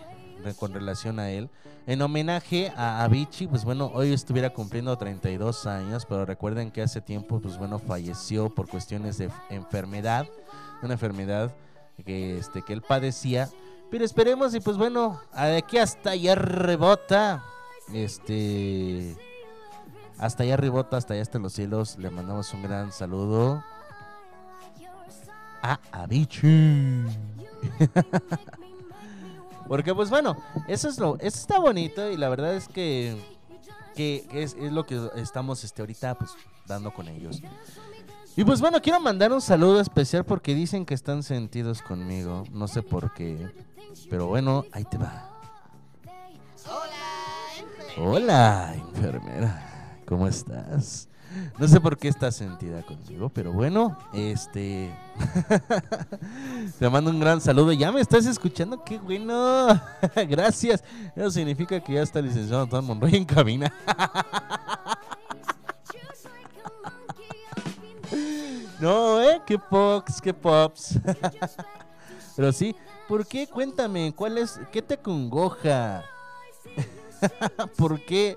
con 0.56 0.72
relación 0.72 1.18
a 1.18 1.30
él. 1.30 1.48
En 1.86 2.02
homenaje 2.02 2.72
a 2.76 3.02
Avicii, 3.02 3.46
pues 3.46 3.64
bueno, 3.64 3.90
hoy 3.94 4.12
estuviera 4.12 4.50
cumpliendo 4.50 4.96
32 4.96 5.66
años, 5.66 6.06
pero 6.06 6.24
recuerden 6.24 6.70
que 6.70 6.82
hace 6.82 7.00
tiempo, 7.00 7.40
pues 7.40 7.58
bueno, 7.58 7.78
falleció 7.78 8.48
por 8.50 8.68
cuestiones 8.68 9.18
de 9.18 9.30
enfermedad, 9.48 10.26
una 10.82 10.94
enfermedad 10.94 11.52
que, 12.04 12.38
este, 12.38 12.62
que 12.62 12.72
él 12.72 12.82
padecía. 12.82 13.48
Pero 13.90 14.04
esperemos 14.04 14.54
y 14.54 14.60
pues 14.60 14.76
bueno, 14.76 15.20
de 15.34 15.56
aquí 15.56 15.78
hasta 15.78 16.10
allá 16.10 16.34
rebota, 16.36 17.42
este, 17.92 19.16
hasta 20.18 20.44
allá 20.44 20.56
rebota, 20.56 20.96
hasta 20.96 21.14
allá 21.14 21.22
hasta 21.22 21.38
los 21.38 21.52
cielos, 21.52 21.98
le 21.98 22.10
mandamos 22.10 22.54
un 22.54 22.62
gran 22.62 22.92
saludo 22.92 23.64
a 25.62 25.80
Avicii. 25.92 27.04
Porque 29.70 29.94
pues 29.94 30.10
bueno, 30.10 30.36
eso 30.66 30.88
es 30.88 30.98
lo, 30.98 31.14
eso 31.20 31.38
está 31.38 31.60
bonito 31.60 32.10
y 32.10 32.16
la 32.16 32.28
verdad 32.28 32.54
es 32.54 32.66
que, 32.66 33.16
que 33.94 34.26
es, 34.32 34.56
es 34.58 34.72
lo 34.72 34.84
que 34.84 35.00
estamos 35.14 35.62
este, 35.62 35.80
ahorita 35.82 36.16
pues 36.16 36.32
dando 36.66 36.92
con 36.92 37.06
ellos. 37.06 37.40
Y 38.34 38.42
pues 38.42 38.60
bueno, 38.60 38.82
quiero 38.82 38.98
mandar 38.98 39.30
un 39.30 39.40
saludo 39.40 39.80
especial 39.80 40.24
porque 40.24 40.56
dicen 40.56 40.84
que 40.84 40.94
están 40.94 41.22
sentidos 41.22 41.82
conmigo, 41.82 42.42
no 42.50 42.66
sé 42.66 42.82
por 42.82 43.14
qué, 43.14 43.48
pero 44.10 44.26
bueno, 44.26 44.64
ahí 44.72 44.82
te 44.82 44.98
va. 44.98 45.30
Hola, 47.96 48.74
enfermera, 48.74 50.00
¿cómo 50.04 50.26
estás? 50.26 51.08
No 51.58 51.68
sé 51.68 51.80
por 51.80 51.96
qué 51.96 52.08
estás 52.08 52.36
sentida 52.36 52.82
conmigo, 52.82 53.28
pero 53.28 53.52
bueno, 53.52 53.96
este. 54.12 54.92
Te 56.78 56.90
mando 56.90 57.10
un 57.10 57.20
gran 57.20 57.40
saludo. 57.40 57.72
Ya 57.72 57.92
me 57.92 58.00
estás 58.00 58.26
escuchando, 58.26 58.82
qué 58.84 58.98
bueno. 58.98 59.68
Gracias. 60.28 60.82
Eso 61.14 61.30
significa 61.30 61.80
que 61.80 61.94
ya 61.94 62.02
está 62.02 62.20
licenciado 62.20 62.62
Antonio 62.62 62.88
Monroy 62.88 63.16
en 63.16 63.24
cabina. 63.24 63.72
no, 68.80 69.22
¿eh? 69.22 69.40
Qué 69.46 69.58
pops, 69.58 70.20
qué 70.20 70.34
pops. 70.34 70.98
pero 72.34 72.52
sí, 72.52 72.74
¿por 73.08 73.26
qué? 73.26 73.46
Cuéntame, 73.46 74.12
¿cuál 74.16 74.38
es? 74.38 74.58
¿Qué 74.72 74.82
te 74.82 74.98
congoja? 74.98 76.02
¿Por 77.76 78.04
qué? 78.04 78.36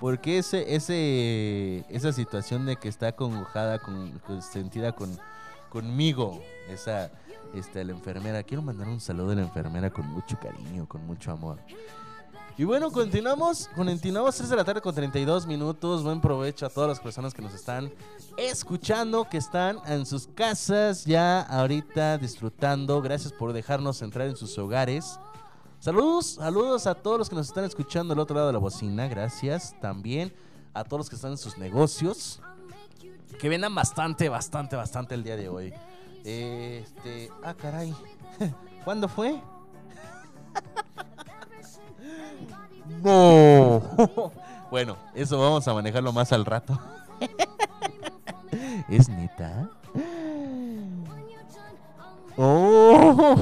¿Por 0.00 0.20
qué 0.20 0.38
ese, 0.38 0.74
ese, 0.74 1.84
esa 1.88 2.12
situación 2.12 2.66
de 2.66 2.76
que 2.76 2.88
está 2.88 3.12
congojada, 3.12 3.78
con, 3.78 4.20
sentida 4.42 4.92
con, 4.92 5.18
conmigo? 5.70 6.42
Esa, 6.68 7.10
este, 7.54 7.84
la 7.84 7.92
enfermera. 7.92 8.42
Quiero 8.42 8.62
mandar 8.62 8.88
un 8.88 9.00
saludo 9.00 9.32
a 9.32 9.34
la 9.36 9.42
enfermera 9.42 9.90
con 9.90 10.06
mucho 10.06 10.38
cariño, 10.40 10.86
con 10.86 11.06
mucho 11.06 11.30
amor. 11.30 11.58
Y 12.56 12.62
bueno, 12.62 12.92
continuamos. 12.92 13.68
Continuamos 13.74 14.36
3 14.36 14.48
de 14.48 14.56
la 14.56 14.64
tarde 14.64 14.80
con 14.80 14.94
32 14.94 15.44
minutos. 15.44 16.04
Buen 16.04 16.20
provecho 16.20 16.66
a 16.66 16.70
todas 16.70 16.88
las 16.88 17.00
personas 17.00 17.34
que 17.34 17.42
nos 17.42 17.52
están 17.52 17.92
escuchando, 18.36 19.28
que 19.28 19.38
están 19.38 19.78
en 19.86 20.06
sus 20.06 20.28
casas 20.28 21.04
ya 21.04 21.40
ahorita 21.40 22.16
disfrutando. 22.18 23.02
Gracias 23.02 23.32
por 23.32 23.52
dejarnos 23.52 24.02
entrar 24.02 24.28
en 24.28 24.36
sus 24.36 24.56
hogares. 24.56 25.18
Saludos, 25.84 26.36
saludos 26.36 26.86
a 26.86 26.94
todos 26.94 27.18
los 27.18 27.28
que 27.28 27.36
nos 27.36 27.46
están 27.46 27.64
escuchando 27.64 28.14
al 28.14 28.18
otro 28.18 28.34
lado 28.34 28.46
de 28.46 28.54
la 28.54 28.58
bocina. 28.58 29.06
Gracias 29.06 29.78
también 29.82 30.32
a 30.72 30.82
todos 30.82 31.00
los 31.00 31.10
que 31.10 31.16
están 31.16 31.32
en 31.32 31.36
sus 31.36 31.58
negocios. 31.58 32.40
Que 33.38 33.50
vendan 33.50 33.74
bastante, 33.74 34.30
bastante, 34.30 34.76
bastante 34.76 35.14
el 35.14 35.22
día 35.22 35.36
de 35.36 35.50
hoy. 35.50 35.74
Este. 36.24 37.30
Ah, 37.42 37.52
caray. 37.52 37.94
¿Cuándo 38.84 39.08
fue? 39.08 39.38
No. 43.02 43.82
Bueno, 44.70 44.96
eso 45.14 45.38
vamos 45.38 45.68
a 45.68 45.74
manejarlo 45.74 46.14
más 46.14 46.32
al 46.32 46.46
rato. 46.46 46.80
¿Es 48.88 49.10
neta? 49.10 49.68
Oh, 52.36 53.36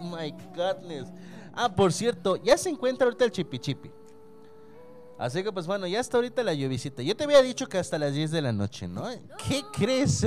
my 0.00 0.32
goodness. 0.54 1.08
Ah, 1.62 1.68
por 1.68 1.92
cierto, 1.92 2.36
ya 2.36 2.56
se 2.56 2.70
encuentra 2.70 3.04
ahorita 3.04 3.22
el 3.26 3.32
chipi 3.32 3.58
chipi. 3.58 3.90
Así 5.18 5.42
que 5.42 5.52
pues 5.52 5.66
bueno, 5.66 5.86
ya 5.86 6.00
está 6.00 6.16
ahorita 6.16 6.42
la 6.42 6.54
lluvisita. 6.54 7.02
Yo 7.02 7.14
te 7.14 7.24
había 7.24 7.42
dicho 7.42 7.68
que 7.68 7.76
hasta 7.76 7.98
las 7.98 8.14
10 8.14 8.30
de 8.30 8.40
la 8.40 8.50
noche, 8.50 8.88
¿no? 8.88 9.04
¿Qué 9.46 9.62
crees? 9.70 10.26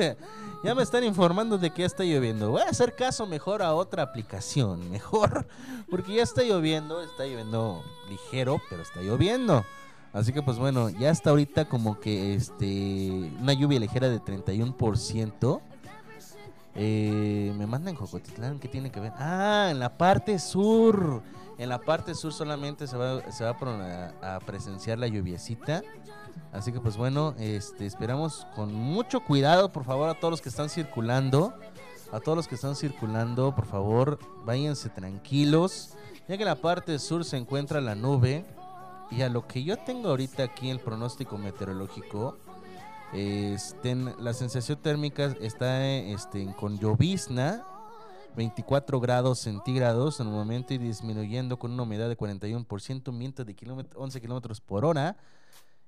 Ya 0.64 0.76
me 0.76 0.84
están 0.84 1.04
informando 1.04 1.58
de 1.58 1.72
que 1.72 1.80
ya 1.80 1.88
está 1.88 2.04
lloviendo. 2.04 2.52
Voy 2.52 2.62
a 2.62 2.70
hacer 2.70 2.94
caso 2.96 3.26
mejor 3.26 3.64
a 3.64 3.74
otra 3.74 4.04
aplicación, 4.04 4.88
mejor. 4.92 5.48
Porque 5.90 6.14
ya 6.14 6.22
está 6.22 6.44
lloviendo, 6.44 7.02
está 7.02 7.26
lloviendo 7.26 7.84
ligero, 8.08 8.62
pero 8.70 8.84
está 8.84 9.02
lloviendo. 9.02 9.66
Así 10.14 10.34
que 10.34 10.44
pues 10.44 10.60
bueno, 10.60 10.92
ya 10.92 11.10
está 11.10 11.32
ahorita 11.32 11.66
como 11.68 12.00
que 12.00 12.36
este 12.36 13.32
una 13.42 13.54
lluvia 13.54 13.80
ligera 13.80 14.08
de 14.08 14.22
31%. 14.22 15.62
Eh, 16.76 17.54
me 17.56 17.68
mandan 17.68 17.96
Jocotitlán, 17.96 18.60
¿qué 18.60 18.68
tiene 18.68 18.92
que 18.92 19.00
ver? 19.00 19.14
Ah, 19.18 19.68
en 19.70 19.80
la 19.80 19.98
parte 19.98 20.40
sur. 20.40 21.22
En 21.58 21.70
la 21.70 21.80
parte 21.80 22.16
sur 22.16 22.34
solamente 22.34 22.88
se 22.88 22.98
va, 22.98 23.32
se 23.32 23.44
va 23.44 23.56
a 24.22 24.40
presenciar 24.40 24.98
la 24.98 25.08
lluviecita. 25.08 25.84
Así 26.52 26.72
que 26.72 26.80
pues 26.80 26.98
bueno, 26.98 27.36
este, 27.38 27.86
esperamos 27.86 28.48
con 28.56 28.74
mucho 28.74 29.22
cuidado, 29.22 29.72
por 29.72 29.84
favor, 29.84 30.10
a 30.10 30.20
todos 30.20 30.32
los 30.32 30.42
que 30.42 30.50
están 30.50 30.70
circulando. 30.70 31.54
A 32.12 32.20
todos 32.20 32.36
los 32.36 32.48
que 32.48 32.56
están 32.56 32.76
circulando, 32.76 33.56
por 33.56 33.66
favor, 33.66 34.20
váyanse 34.46 34.90
tranquilos. 34.90 35.96
Ya 36.28 36.38
que 36.38 36.44
en 36.44 36.50
la 36.50 36.56
parte 36.56 36.98
sur 37.00 37.26
se 37.26 37.38
encuentra 37.38 37.82
la 37.82 37.96
nube. 37.96 38.46
Y 39.10 39.22
a 39.22 39.30
lo 39.30 39.48
que 39.48 39.64
yo 39.64 39.78
tengo 39.78 40.10
ahorita 40.10 40.44
aquí 40.44 40.70
el 40.70 40.80
pronóstico 40.80 41.38
meteorológico, 41.38 42.38
este, 43.14 43.96
la 43.96 44.34
sensación 44.34 44.82
térmica 44.82 45.36
está 45.40 45.88
este, 45.88 46.54
con 46.56 46.80
llovizna, 46.80 47.66
24 48.36 49.00
grados 49.00 49.40
centígrados 49.40 50.20
en 50.20 50.28
el 50.28 50.34
momento 50.34 50.74
y 50.74 50.80
disminuyendo 50.80 51.60
con 51.60 51.72
una 51.72 51.84
humedad 51.84 52.10
de 52.10 52.18
41%, 52.18 53.10
un 53.10 53.20
viento 53.20 53.46
de 53.46 53.56
kilómet- 53.56 53.94
11 53.96 54.20
kilómetros 54.22 54.60
por 54.62 54.86
hora. 54.86 55.18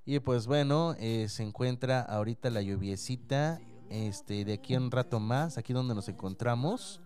Y 0.06 0.20
pues 0.20 0.46
bueno, 0.46 0.96
eh, 1.00 1.28
se 1.30 1.42
encuentra 1.42 2.02
ahorita 2.02 2.52
la 2.52 2.62
lluviecita 2.62 3.60
este, 3.90 4.46
de 4.46 4.54
aquí 4.54 4.76
a 4.76 4.80
un 4.80 4.92
rato 4.92 5.20
más, 5.20 5.58
aquí 5.58 5.74
donde 5.74 5.96
nos 5.96 6.08
encontramos. 6.08 7.02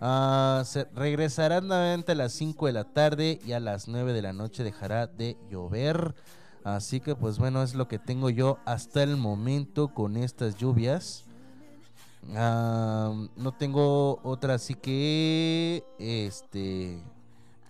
Se 0.00 0.84
regresará 0.94 1.60
nuevamente 1.60 2.12
a 2.12 2.14
las 2.14 2.32
5 2.34 2.66
de 2.66 2.72
la 2.72 2.84
tarde 2.84 3.40
y 3.44 3.50
a 3.50 3.58
las 3.58 3.88
9 3.88 4.12
de 4.12 4.22
la 4.22 4.32
noche 4.32 4.62
dejará 4.62 5.08
de 5.08 5.36
llover. 5.50 6.14
Así 6.76 7.00
que 7.00 7.14
pues 7.14 7.38
bueno, 7.38 7.62
es 7.62 7.74
lo 7.74 7.88
que 7.88 7.98
tengo 7.98 8.30
yo 8.30 8.58
hasta 8.64 9.02
el 9.02 9.16
momento 9.16 9.94
con 9.94 10.16
estas 10.16 10.56
lluvias. 10.56 11.24
No 12.22 13.54
tengo 13.58 14.20
otra, 14.22 14.54
así 14.54 14.74
que 14.74 15.84
este 15.98 17.02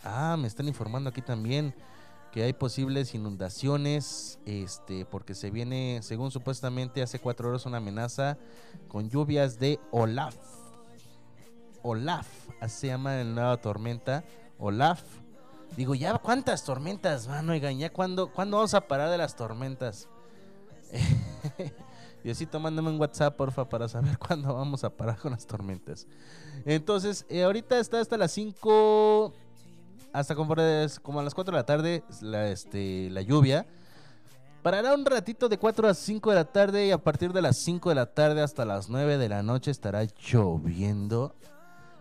ah, 0.05 0.36
me 0.38 0.49
están 0.49 0.68
informando 0.68 1.11
aquí 1.11 1.22
también 1.22 1.74
que 2.32 2.42
hay 2.42 2.53
posibles 2.53 3.14
inundaciones, 3.14 4.38
este, 4.44 5.07
porque 5.07 5.34
se 5.34 5.51
viene, 5.51 6.01
según 6.03 6.30
supuestamente 6.30 7.01
hace 7.03 7.18
cuatro 7.18 7.49
horas, 7.49 7.64
una 7.66 7.78
amenaza 7.78 8.36
con 8.88 9.09
lluvias 9.09 9.59
de 9.59 9.80
Olaf. 9.92 10.36
Olaf, 11.82 12.26
así 12.61 12.80
se 12.80 12.86
llama 12.88 13.16
la 13.16 13.24
nueva 13.24 13.57
tormenta, 13.59 14.24
Olaf. 14.59 15.03
Digo, 15.76 15.94
ya 15.94 16.18
cuántas 16.18 16.64
tormentas 16.64 17.26
van, 17.26 17.48
oigan, 17.50 17.78
ya 17.78 17.90
cuándo, 17.90 18.32
cuándo 18.32 18.56
vamos 18.56 18.74
a 18.74 18.80
parar 18.80 19.10
de 19.10 19.18
las 19.18 19.36
tormentas. 19.36 20.08
Diosito, 22.24 22.58
mándame 22.58 22.90
un 22.90 23.00
WhatsApp, 23.00 23.36
porfa, 23.36 23.68
para 23.68 23.88
saber 23.88 24.18
cuándo 24.26 24.54
vamos 24.54 24.84
a 24.84 24.90
parar 24.90 25.18
con 25.18 25.32
las 25.32 25.46
tormentas. 25.46 26.06
Entonces, 26.64 27.24
eh, 27.28 27.44
ahorita 27.44 27.78
está 27.78 28.00
hasta 28.00 28.16
las 28.16 28.32
5 28.32 29.32
hasta 30.12 30.34
como, 30.34 30.54
a 30.54 31.22
las 31.22 31.34
4 31.34 31.52
de 31.52 31.58
la 31.58 31.66
tarde 31.66 32.02
la, 32.20 32.48
este, 32.48 33.10
la 33.10 33.22
lluvia. 33.22 33.66
Parará 34.62 34.94
un 34.94 35.04
ratito 35.04 35.48
de 35.48 35.58
4 35.58 35.88
a 35.88 35.94
5 35.94 36.30
de 36.30 36.36
la 36.36 36.44
tarde 36.44 36.86
y 36.86 36.90
a 36.90 36.98
partir 36.98 37.32
de 37.32 37.42
las 37.42 37.56
5 37.58 37.88
de 37.90 37.94
la 37.94 38.06
tarde 38.06 38.42
hasta 38.42 38.64
las 38.64 38.88
9 38.88 39.16
de 39.16 39.28
la 39.28 39.42
noche 39.42 39.70
estará 39.70 40.04
lloviendo. 40.04 41.34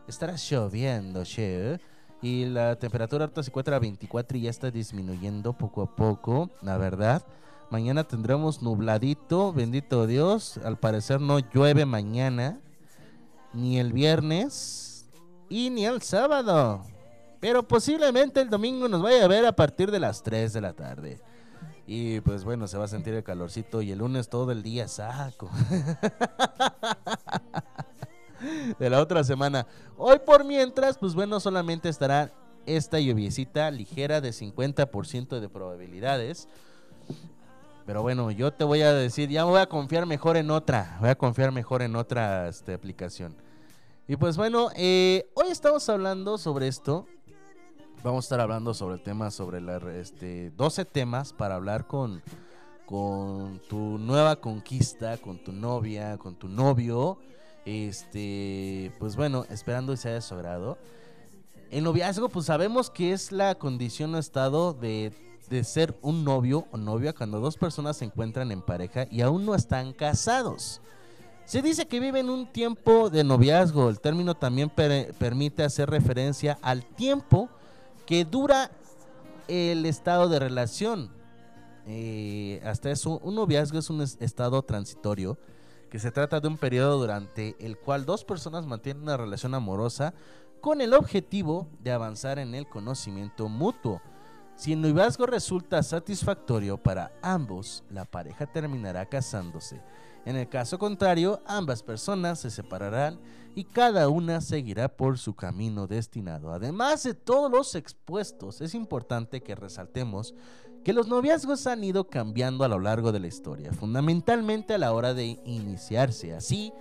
Estará 0.07 0.35
lloviendo, 0.35 1.23
che. 1.23 1.79
Y 2.21 2.45
la 2.45 2.75
temperatura 2.77 3.25
ahorita 3.25 3.43
se 3.43 3.51
encuentra 3.51 3.75
a 3.75 3.79
24 3.79 4.37
y 4.37 4.41
ya 4.41 4.49
está 4.49 4.71
disminuyendo 4.71 5.53
poco 5.53 5.83
a 5.83 5.95
poco, 5.95 6.49
la 6.61 6.77
verdad. 6.77 7.23
Mañana 7.69 8.05
tendremos 8.05 8.61
nubladito, 8.61 9.53
bendito 9.53 10.07
Dios. 10.07 10.59
Al 10.63 10.77
parecer 10.77 11.21
no 11.21 11.39
llueve 11.39 11.85
mañana, 11.85 12.59
ni 13.53 13.79
el 13.79 13.93
viernes 13.93 15.07
y 15.49 15.69
ni 15.69 15.85
el 15.85 16.01
sábado. 16.01 16.81
Pero 17.39 17.67
posiblemente 17.67 18.41
el 18.41 18.49
domingo 18.49 18.87
nos 18.87 19.01
vaya 19.01 19.25
a 19.25 19.27
ver 19.27 19.45
a 19.45 19.55
partir 19.55 19.91
de 19.91 19.99
las 19.99 20.23
3 20.23 20.53
de 20.53 20.61
la 20.61 20.73
tarde. 20.73 21.21
Y 21.85 22.19
pues 22.21 22.43
bueno, 22.43 22.67
se 22.67 22.77
va 22.77 22.85
a 22.85 22.89
sentir 22.89 23.13
el 23.13 23.23
calorcito 23.23 23.81
y 23.81 23.91
el 23.91 23.99
lunes 23.99 24.27
todo 24.27 24.51
el 24.51 24.63
día 24.63 24.87
saco. 24.87 25.49
de 28.79 28.89
la 28.89 29.01
otra 29.01 29.23
semana. 29.23 29.67
Hoy 29.97 30.19
por 30.25 30.45
mientras, 30.45 30.97
pues 30.97 31.13
bueno, 31.13 31.39
solamente 31.39 31.89
estará 31.89 32.31
esta 32.65 32.99
lluviecita 32.99 33.71
ligera 33.71 34.21
de 34.21 34.29
50% 34.29 35.39
de 35.39 35.49
probabilidades. 35.49 36.47
Pero 37.85 38.01
bueno, 38.01 38.31
yo 38.31 38.51
te 38.51 38.65
voy 38.65 38.81
a 38.81 38.93
decir, 38.93 39.29
ya 39.29 39.45
voy 39.45 39.59
a 39.61 39.67
confiar 39.67 40.05
mejor 40.05 40.35
en 40.35 40.51
otra, 40.51 40.97
voy 40.99 41.09
a 41.09 41.15
confiar 41.15 41.53
mejor 41.53 41.81
en 41.81 41.95
otra 41.95 42.49
este, 42.49 42.73
aplicación. 42.73 43.33
Y 44.09 44.17
pues 44.17 44.35
bueno, 44.35 44.69
eh, 44.75 45.29
hoy 45.33 45.47
estamos 45.49 45.87
hablando 45.87 46.37
sobre 46.37 46.67
esto. 46.67 47.07
Vamos 48.03 48.25
a 48.25 48.27
estar 48.27 48.41
hablando 48.41 48.73
sobre 48.73 48.95
el 48.95 49.03
tema, 49.03 49.31
sobre 49.31 49.61
la, 49.61 49.77
este, 49.93 50.51
12 50.51 50.83
temas 50.85 51.31
para 51.31 51.55
hablar 51.55 51.87
con, 51.87 52.21
con 52.85 53.59
tu 53.69 53.97
nueva 53.97 54.35
conquista, 54.35 55.17
con 55.17 55.37
tu 55.41 55.53
novia, 55.53 56.17
con 56.17 56.35
tu 56.35 56.49
novio. 56.49 57.17
Este, 57.67 58.93
pues 58.97 59.17
bueno, 59.17 59.45
esperando 59.49 59.91
que 59.91 59.97
sea 59.97 60.13
de 60.13 60.21
su. 60.21 60.35
En 61.69 61.83
noviazgo, 61.83 62.29
pues 62.29 62.45
sabemos 62.45 62.89
que 62.89 63.11
es 63.11 63.33
la 63.33 63.55
condición 63.55 64.15
o 64.15 64.19
estado 64.19 64.71
de, 64.71 65.11
de 65.49 65.65
ser 65.65 65.97
un 66.01 66.23
novio 66.23 66.65
o 66.71 66.77
novia 66.77 67.11
cuando 67.11 67.41
dos 67.41 67.57
personas 67.57 67.97
se 67.97 68.05
encuentran 68.05 68.53
en 68.53 68.61
pareja 68.61 69.05
y 69.11 69.19
aún 69.19 69.45
no 69.45 69.53
están 69.53 69.91
casados. 69.91 70.79
Se 71.43 71.61
dice 71.61 71.87
que 71.87 71.99
viven 71.99 72.29
un 72.29 72.47
tiempo 72.53 73.09
de 73.09 73.25
noviazgo. 73.25 73.89
El 73.89 73.99
término 73.99 74.33
también 74.33 74.69
per- 74.69 75.13
permite 75.15 75.63
hacer 75.63 75.89
referencia 75.89 76.57
al 76.61 76.85
tiempo 76.85 77.49
que 78.05 78.23
dura 78.23 78.71
el 79.49 79.85
estado 79.85 80.29
de 80.29 80.39
relación. 80.39 81.09
Eh, 81.85 82.61
hasta 82.65 82.91
eso, 82.91 83.19
un 83.19 83.35
noviazgo 83.35 83.77
es 83.79 83.89
un 83.89 84.01
es- 84.01 84.15
estado 84.21 84.61
transitorio 84.61 85.37
que 85.89 85.99
se 85.99 86.11
trata 86.11 86.39
de 86.39 86.47
un 86.47 86.57
periodo 86.57 86.99
durante 86.99 87.55
el 87.59 87.77
cual 87.77 88.05
dos 88.05 88.23
personas 88.23 88.65
mantienen 88.65 89.03
una 89.03 89.17
relación 89.17 89.53
amorosa 89.55 90.13
con 90.61 90.81
el 90.81 90.93
objetivo 90.93 91.67
de 91.81 91.91
avanzar 91.91 92.39
en 92.39 92.55
el 92.55 92.67
conocimiento 92.67 93.47
mutuo. 93.47 94.01
Si 94.55 94.73
el 94.73 94.81
noviazgo 94.81 95.27
resulta 95.27 95.83
satisfactorio 95.83 96.77
para 96.77 97.11
ambos, 97.21 97.83
la 97.91 98.05
pareja 98.05 98.47
terminará 98.47 99.05
casándose. 99.05 99.81
En 100.25 100.35
el 100.35 100.49
caso 100.49 100.77
contrario, 100.79 101.41
ambas 101.45 101.83
personas 101.83 102.39
se 102.39 102.49
separarán 102.49 103.19
y 103.55 103.63
cada 103.63 104.09
una 104.09 104.41
seguirá 104.41 104.89
por 104.89 105.17
su 105.17 105.35
camino 105.35 105.87
destinado. 105.87 106.51
Además 106.51 107.03
de 107.03 107.13
todos 107.13 107.49
los 107.49 107.75
expuestos, 107.75 108.59
es 108.61 108.75
importante 108.75 109.41
que 109.41 109.55
resaltemos 109.55 110.33
que 110.87 110.93
los 110.93 111.09
noviazgos 111.09 111.67
han 111.67 111.83
ido 111.83 112.07
cambiando 112.07 112.63
a 112.63 112.69
lo 112.69 112.79
largo 112.79 113.11
de 113.11 113.19
la 113.19 113.27
historia, 113.27 113.73
fundamentalmente 113.73 114.73
a 114.73 114.77
la 114.77 114.93
hora 114.93 115.13
de 115.13 115.37
iniciarse. 115.43 116.33
Así, 116.33 116.71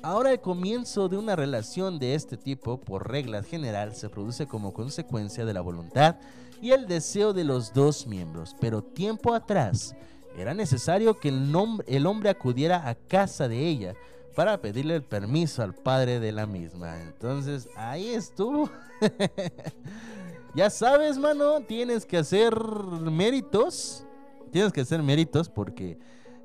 ahora 0.00 0.32
el 0.32 0.40
comienzo 0.40 1.10
de 1.10 1.18
una 1.18 1.36
relación 1.36 1.98
de 1.98 2.14
este 2.14 2.38
tipo, 2.38 2.80
por 2.80 3.10
regla 3.10 3.42
general, 3.42 3.94
se 3.94 4.08
produce 4.08 4.46
como 4.46 4.72
consecuencia 4.72 5.44
de 5.44 5.52
la 5.52 5.60
voluntad 5.60 6.16
y 6.62 6.70
el 6.70 6.86
deseo 6.86 7.34
de 7.34 7.44
los 7.44 7.74
dos 7.74 8.06
miembros, 8.06 8.56
pero 8.58 8.82
tiempo 8.82 9.34
atrás 9.34 9.94
era 10.38 10.54
necesario 10.54 11.18
que 11.18 11.28
el, 11.28 11.54
el 11.86 12.06
hombre 12.06 12.30
acudiera 12.30 12.88
a 12.88 12.94
casa 12.94 13.46
de 13.46 13.68
ella 13.68 13.94
para 14.34 14.56
pedirle 14.62 14.94
el 14.94 15.02
permiso 15.02 15.62
al 15.62 15.74
padre 15.74 16.18
de 16.18 16.32
la 16.32 16.46
misma. 16.46 16.98
Entonces, 17.02 17.68
ahí 17.76 18.08
estuvo. 18.08 18.70
ya 20.54 20.70
sabes, 20.70 21.18
mano, 21.18 21.60
tienes 21.60 22.06
que 22.06 22.18
hacer 22.18 22.54
méritos. 22.56 24.06
Tienes 24.50 24.72
que 24.72 24.80
hacer 24.80 25.02
méritos 25.02 25.48
porque 25.48 25.98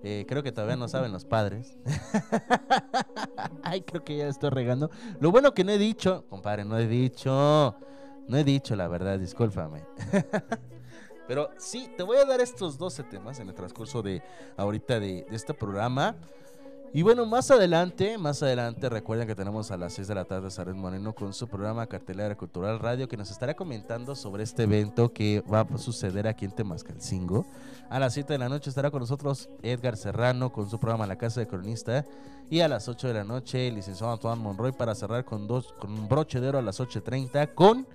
eh, 0.04 0.26
creo 0.28 0.44
que 0.44 0.52
todavía 0.52 0.76
no 0.76 0.88
saben 0.88 1.12
los 1.12 1.26
padres. 1.26 1.78
Ay, 3.64 3.82
creo 3.82 4.04
que 4.04 4.18
ya 4.18 4.28
estoy 4.28 4.52
regando. 4.52 4.92
Lo 5.20 5.32
bueno 5.32 5.54
que 5.54 5.64
no 5.64 5.72
he 5.72 5.78
dicho, 5.78 6.26
compadre, 6.30 6.64
no 6.66 6.78
he 6.78 6.88
dicho. 6.88 7.76
No 8.28 8.38
he 8.38 8.44
dicho 8.44 8.76
la 8.76 8.88
verdad, 8.88 9.20
discúlpame. 9.20 9.84
Pero 11.28 11.50
sí, 11.58 11.90
te 11.98 12.04
voy 12.04 12.18
a 12.18 12.26
dar 12.26 12.40
estos 12.40 12.78
12 12.78 13.04
temas 13.04 13.40
en 13.40 13.50
el 13.50 13.56
transcurso 13.56 14.04
de 14.04 14.22
ahorita 14.58 15.00
de, 15.00 15.26
de 15.28 15.36
este 15.36 15.54
programa. 15.56 16.16
Y 16.96 17.02
bueno, 17.02 17.26
más 17.26 17.52
adelante, 17.52 18.18
más 18.18 18.42
adelante, 18.42 18.88
recuerden 18.88 19.28
que 19.28 19.36
tenemos 19.36 19.70
a 19.70 19.76
las 19.76 19.92
6 19.96 20.08
de 20.08 20.16
la 20.16 20.24
tarde 20.24 20.48
a 20.48 20.50
Sared 20.50 20.76
Moreno 20.76 21.14
con 21.14 21.34
su 21.34 21.46
programa 21.46 21.88
Cartelera 21.88 22.38
Cultural 22.38 22.80
Radio 22.80 23.10
que 23.10 23.18
nos 23.18 23.30
estará 23.32 23.54
comentando 23.54 24.16
sobre 24.16 24.44
este 24.44 24.64
evento 24.64 25.12
que 25.12 25.42
va 25.42 25.60
a 25.70 25.78
suceder 25.78 26.26
aquí 26.26 26.46
en 26.46 26.52
Temascalcingo. 26.52 27.46
A 27.90 28.00
las 28.00 28.14
7 28.14 28.32
de 28.32 28.40
la 28.40 28.48
noche 28.48 28.70
estará 28.70 28.92
con 28.92 29.02
nosotros 29.02 29.50
Edgar 29.62 29.98
Serrano 29.98 30.54
con 30.54 30.70
su 30.70 30.80
programa 30.80 31.06
La 31.06 31.18
Casa 31.18 31.42
de 31.42 31.48
Cronista. 31.48 32.06
Y 32.50 32.62
a 32.62 32.70
las 32.70 32.88
8 32.88 33.10
de 33.10 33.14
la 33.14 33.26
noche, 33.26 33.68
el 33.68 33.76
licenciado 33.76 34.14
Antoine 34.14 34.42
Monroy 34.42 34.72
para 34.72 34.96
cerrar 34.96 35.26
con, 35.26 35.48
dos, 35.48 35.74
con 35.78 35.92
un 35.92 36.08
broche 36.08 36.40
de 36.40 36.48
oro 36.48 36.60
a 36.60 36.62
las 36.62 36.80
8.30 36.80 37.56
con 37.56 37.86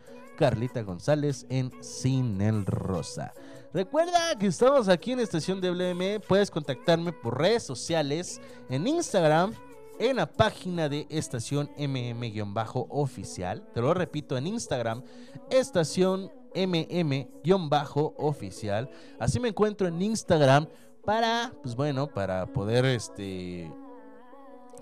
Carlita 0.41 0.83
González 0.83 1.45
en 1.51 1.71
Sin 1.83 2.41
el 2.41 2.65
Rosa. 2.65 3.35
Recuerda 3.75 4.39
que 4.39 4.47
estamos 4.47 4.89
aquí 4.89 5.13
en 5.13 5.21
Estación 5.21 5.61
WM. 5.61 6.19
Puedes 6.21 6.51
contactarme 6.51 7.13
por 7.13 7.39
redes 7.39 7.63
sociales, 7.63 8.41
en 8.71 8.87
Instagram, 8.87 9.53
en 9.99 10.17
la 10.17 10.25
página 10.25 10.89
de 10.89 11.07
Estación 11.11 11.71
MM-oficial. 11.77 13.69
Te 13.75 13.83
lo 13.83 13.93
repito, 13.93 14.39
en 14.39 14.47
Instagram, 14.47 15.03
Estación 15.51 16.33
MM-oficial. 16.55 17.21
Así 19.19 19.41
me 19.41 19.49
encuentro 19.51 19.89
en 19.89 20.01
Instagram 20.01 20.67
para, 21.05 21.53
pues 21.63 21.77
bueno, 21.77 22.07
para 22.07 22.47
poder 22.47 22.87
este 22.87 23.71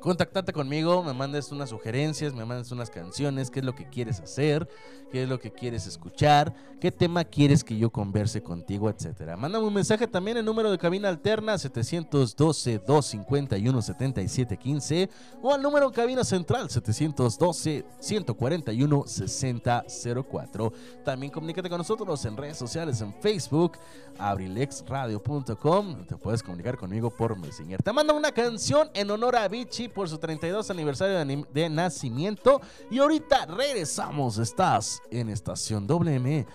contactarte 0.01 0.53
conmigo, 0.53 1.03
me 1.03 1.13
mandes 1.13 1.51
unas 1.53 1.71
sugerencias, 1.71 2.35
me 2.35 2.45
mandes 2.45 2.71
unas 2.71 2.91
canciones, 2.91 3.51
qué 3.51 3.61
es 3.61 3.65
lo 3.65 3.75
que 3.75 3.89
quieres 3.89 4.21
hacer, 4.21 4.69
qué 5.11 5.25
es 5.25 5.29
lo 5.29 5.39
que 5.39 5.53
quieres 5.53 5.87
escuchar, 5.87 6.55
qué 6.81 6.93
tema 6.93 7.25
quieres 7.25 7.65
que 7.65 7.77
yo 7.77 7.91
converse 7.91 8.43
contigo, 8.43 8.89
etcétera. 8.89 9.37
Mándame 9.37 9.67
un 9.67 9.75
mensaje 9.75 10.07
también 10.07 10.37
en 10.37 10.45
número 10.45 10.71
de 10.71 10.79
cabina 10.79 11.09
alterna 11.09 11.59
712 11.59 12.79
251 12.87 13.83
7715 13.83 15.11
o 15.43 15.53
al 15.53 15.63
número 15.63 15.91
de 15.91 15.97
cabina 15.97 16.25
central 16.25 16.71
712 16.71 17.85
141 17.99 19.05
6004. 19.07 20.73
También 21.05 21.33
comunícate 21.33 21.69
con 21.69 21.79
nosotros 21.79 22.25
en 22.25 22.37
redes 22.37 22.57
sociales 22.57 23.01
en 23.01 23.13
Facebook, 23.15 23.79
abrilexradio.com, 24.19 26.07
te 26.07 26.17
puedes 26.17 26.43
comunicar 26.43 26.77
conmigo 26.77 27.11
por 27.11 27.37
Messenger. 27.39 27.83
Te 27.83 27.93
mando 27.93 28.15
una 28.17 28.33
canción 28.33 28.91
en 28.95 29.11
honor 29.11 29.37
a 29.37 29.49
Vichy 29.49 29.88
por 29.89 30.09
su 30.09 30.19
32 30.19 30.71
aniversario 30.71 31.45
de, 31.53 31.71
nacimiento. 31.71 32.61
Y 32.91 32.99
ahorita 32.99 33.47
regresamos. 33.47 34.39
Estás 34.39 35.01
en 35.11 35.29
Estación 35.29 35.87
WM, 35.87 36.47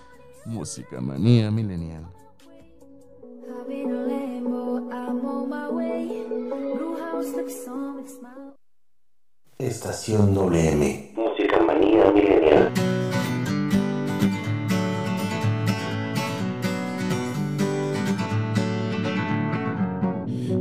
Música 0.46 1.00
Manía 1.02 1.52
Milenial. 1.52 2.06
Estación 9.60 10.34
WM. 10.34 11.14
Música 11.16 11.60
manía 11.62 12.12
milenial. 12.12 12.72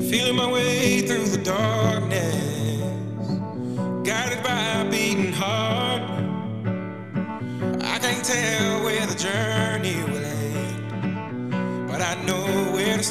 Feeling 0.09 0.37
my 0.37 0.47
way 0.53 1.01
through 1.07 1.27
the 1.27 1.39
darkness, 1.43 2.12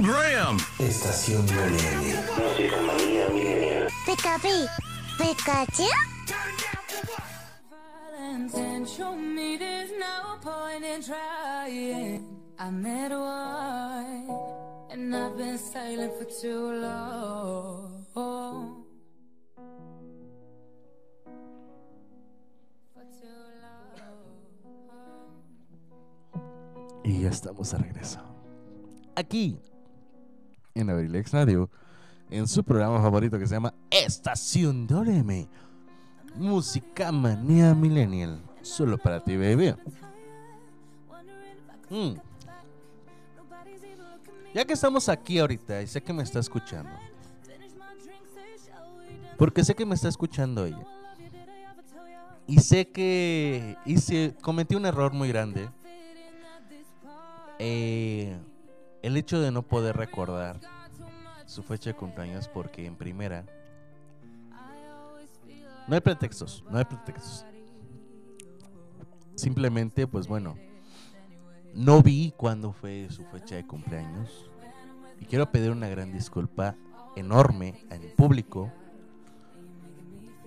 Graham. 0.00 0.58
Estación 0.78 1.44
Millennial. 1.46 2.24
Música 2.36 2.76
no 9.98 10.38
point. 10.40 10.84
I 12.56 12.70
met 12.70 13.12
and 14.90 15.14
I've 15.14 15.36
been 15.36 15.58
silent 15.58 16.12
for 16.18 16.24
too 16.24 16.80
long. 16.80 18.04
Y 27.04 27.20
ya 27.20 27.28
estamos 27.28 27.70
de 27.70 27.78
regreso. 27.78 28.20
Aquí, 29.14 29.60
en 30.74 30.90
Abrilex 30.90 31.32
Radio 31.32 31.70
en 32.30 32.48
su 32.48 32.64
programa 32.64 33.00
favorito 33.00 33.38
que 33.38 33.46
se 33.46 33.54
llama 33.54 33.74
Estación 33.90 34.86
Doreme. 34.86 35.48
Música 36.36 37.12
manía 37.12 37.74
millennial. 37.74 38.42
Solo 38.62 38.98
para 38.98 39.22
ti, 39.22 39.36
baby. 39.36 39.74
Mm. 41.90 42.14
Ya 44.54 44.64
que 44.64 44.72
estamos 44.72 45.08
aquí 45.08 45.38
ahorita 45.38 45.82
y 45.82 45.86
sé 45.86 46.02
que 46.02 46.12
me 46.12 46.22
está 46.22 46.38
escuchando. 46.38 46.90
Porque 49.36 49.64
sé 49.64 49.74
que 49.74 49.84
me 49.84 49.94
está 49.94 50.08
escuchando 50.08 50.64
ella. 50.64 50.86
Y 52.46 52.58
sé 52.58 52.88
que 52.88 53.76
hice, 53.84 54.34
cometí 54.40 54.74
un 54.74 54.86
error 54.86 55.12
muy 55.12 55.28
grande. 55.28 55.68
Eh, 57.58 58.36
el 59.04 59.18
hecho 59.18 59.38
de 59.38 59.50
no 59.50 59.62
poder 59.62 59.96
recordar 59.96 60.58
su 61.44 61.62
fecha 61.62 61.90
de 61.90 61.96
cumpleaños 61.96 62.48
porque 62.48 62.86
en 62.86 62.96
primera 62.96 63.44
no 65.86 65.94
hay 65.94 66.00
pretextos, 66.00 66.64
no 66.70 66.78
hay 66.78 66.86
pretextos. 66.86 67.44
Simplemente, 69.34 70.06
pues 70.06 70.26
bueno, 70.26 70.56
no 71.74 72.02
vi 72.02 72.32
cuándo 72.34 72.72
fue 72.72 73.08
su 73.10 73.24
fecha 73.26 73.56
de 73.56 73.66
cumpleaños. 73.66 74.50
Y 75.20 75.26
quiero 75.26 75.52
pedir 75.52 75.70
una 75.70 75.88
gran 75.88 76.10
disculpa 76.10 76.74
enorme 77.14 77.84
en 77.90 78.10
público. 78.16 78.72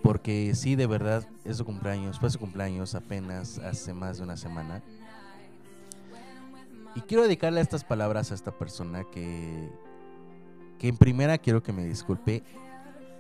Porque 0.02 0.56
sí, 0.56 0.76
de 0.76 0.88
verdad, 0.88 1.28
es 1.46 1.58
su 1.58 1.66
cumpleaños. 1.66 2.20
Fue 2.20 2.32
su 2.32 2.40
cumpleaños 2.40 2.96
apenas 2.96 3.60
hace 3.60 3.94
más 3.94 4.18
de 4.18 4.24
una 4.24 4.38
semana. 4.38 4.82
Y 6.98 7.02
quiero 7.02 7.22
dedicarle 7.22 7.62
estas 7.62 7.84
palabras 7.84 8.32
a 8.32 8.34
esta 8.34 8.50
persona 8.50 9.04
que, 9.04 9.70
que 10.80 10.88
en 10.88 10.98
primera 10.98 11.38
quiero 11.38 11.62
que 11.62 11.72
me 11.72 11.86
disculpe 11.86 12.42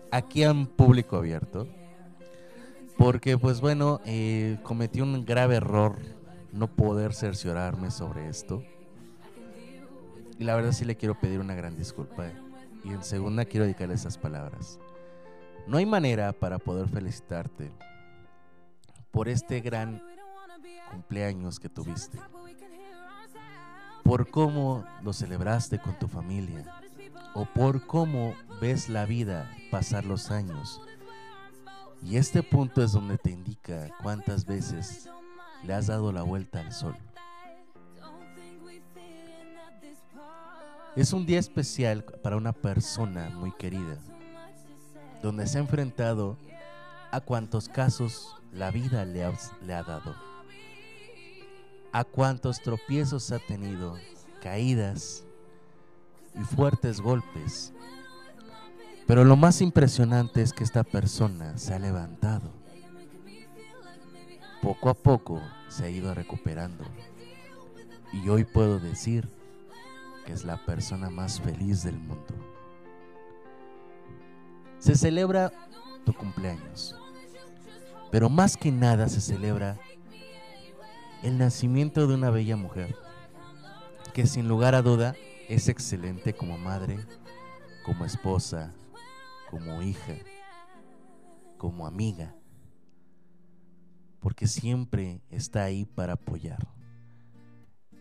aquí 0.09 0.41
en 0.41 0.65
público 0.65 1.15
abierto. 1.15 1.67
Porque 2.97 3.37
pues 3.37 3.61
bueno, 3.61 4.01
eh, 4.03 4.57
cometí 4.63 4.99
un 4.99 5.23
grave 5.25 5.57
error 5.57 5.95
no 6.51 6.67
poder 6.75 7.13
cerciorarme 7.13 7.91
sobre 7.91 8.27
esto. 8.27 8.63
Y 10.39 10.43
la 10.43 10.55
verdad 10.55 10.71
sí 10.71 10.83
le 10.83 10.95
quiero 10.95 11.19
pedir 11.19 11.39
una 11.39 11.53
gran 11.53 11.77
disculpa. 11.77 12.31
Y 12.83 12.89
en 12.89 13.03
segunda 13.03 13.45
quiero 13.45 13.65
dedicarle 13.65 13.93
esas 13.93 14.17
palabras. 14.17 14.79
No 15.67 15.77
hay 15.77 15.85
manera 15.85 16.33
para 16.33 16.57
poder 16.57 16.89
felicitarte 16.89 17.71
por 19.11 19.29
este 19.29 19.61
gran 19.61 20.01
cumpleaños 20.89 21.59
que 21.59 21.69
tuviste. 21.69 22.17
Por 24.07 24.29
cómo 24.29 24.85
lo 25.03 25.11
celebraste 25.11 25.79
con 25.79 25.99
tu 25.99 26.07
familia. 26.07 26.63
O 27.33 27.43
por 27.43 27.85
cómo 27.85 28.33
ves 28.61 28.87
la 28.87 29.05
vida 29.05 29.51
pasar 29.69 30.05
los 30.05 30.31
años. 30.31 30.79
Y 32.01 32.15
este 32.15 32.41
punto 32.41 32.81
es 32.81 32.93
donde 32.93 33.17
te 33.17 33.31
indica 33.31 33.89
cuántas 34.01 34.45
veces 34.45 35.09
le 35.61 35.73
has 35.73 35.87
dado 35.87 36.13
la 36.13 36.23
vuelta 36.23 36.61
al 36.61 36.71
sol. 36.71 36.95
Es 40.95 41.11
un 41.11 41.25
día 41.25 41.39
especial 41.39 42.05
para 42.23 42.37
una 42.37 42.53
persona 42.53 43.29
muy 43.29 43.51
querida, 43.51 43.97
donde 45.21 45.47
se 45.47 45.57
ha 45.57 45.61
enfrentado 45.61 46.37
a 47.11 47.19
cuantos 47.19 47.67
casos 47.67 48.37
la 48.53 48.71
vida 48.71 49.03
le 49.03 49.25
ha, 49.25 49.33
le 49.65 49.73
ha 49.73 49.83
dado, 49.83 50.15
a 51.91 52.03
cuantos 52.03 52.61
tropiezos 52.61 53.31
ha 53.31 53.39
tenido, 53.39 53.97
caídas 54.41 55.23
y 56.35 56.43
fuertes 56.43 57.01
golpes. 57.01 57.73
Pero 59.07 59.23
lo 59.23 59.35
más 59.35 59.61
impresionante 59.61 60.41
es 60.41 60.51
que 60.51 60.63
esta 60.63 60.83
persona 60.83 61.57
se 61.57 61.73
ha 61.73 61.79
levantado. 61.79 62.51
Poco 64.61 64.89
a 64.89 64.93
poco 64.93 65.41
se 65.69 65.85
ha 65.85 65.89
ido 65.89 66.13
recuperando. 66.13 66.83
Y 68.11 68.27
hoy 68.29 68.43
puedo 68.43 68.79
decir 68.79 69.29
que 70.25 70.33
es 70.33 70.43
la 70.43 70.57
persona 70.65 71.09
más 71.09 71.39
feliz 71.39 71.83
del 71.83 71.97
mundo. 71.97 72.35
Se 74.79 74.95
celebra 74.95 75.53
tu 76.05 76.13
cumpleaños. 76.13 76.95
Pero 78.11 78.29
más 78.29 78.57
que 78.57 78.71
nada 78.71 79.07
se 79.07 79.21
celebra 79.21 79.77
el 81.23 81.37
nacimiento 81.37 82.07
de 82.07 82.13
una 82.13 82.29
bella 82.29 82.55
mujer 82.55 82.95
que 84.13 84.27
sin 84.27 84.47
lugar 84.47 84.75
a 84.75 84.81
duda 84.81 85.15
es 85.47 85.67
excelente 85.67 86.33
como 86.33 86.57
madre, 86.57 86.97
como 87.85 88.05
esposa, 88.05 88.73
como 89.49 89.81
hija, 89.81 90.15
como 91.57 91.87
amiga, 91.87 92.35
porque 94.19 94.47
siempre 94.47 95.21
está 95.29 95.63
ahí 95.63 95.85
para 95.85 96.13
apoyar. 96.13 96.67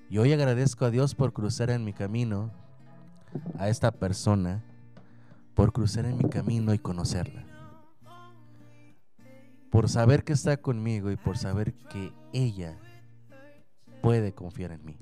Y 0.08 0.18
hoy 0.18 0.32
agradezco 0.32 0.84
a 0.84 0.90
Dios 0.90 1.14
por 1.14 1.32
cruzar 1.32 1.70
en 1.70 1.84
mi 1.84 1.92
camino 1.92 2.52
a 3.58 3.68
esta 3.68 3.92
persona, 3.92 4.64
por 5.54 5.72
cruzar 5.72 6.04
en 6.04 6.18
mi 6.18 6.28
camino 6.28 6.74
y 6.74 6.78
conocerla, 6.78 7.44
por 9.70 9.88
saber 9.88 10.24
que 10.24 10.32
está 10.32 10.56
conmigo 10.56 11.10
y 11.10 11.16
por 11.16 11.36
saber 11.38 11.74
que 11.74 12.12
ella 12.32 12.78
puede 14.06 14.32
confiar 14.32 14.70
en 14.70 14.84
mí. 14.84 14.96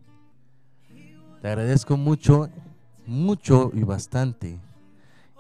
Te 1.43 1.49
agradezco 1.49 1.99
mucho, 1.99 2.49
mucho 3.05 3.71
y 3.75 3.83
bastante 3.83 4.59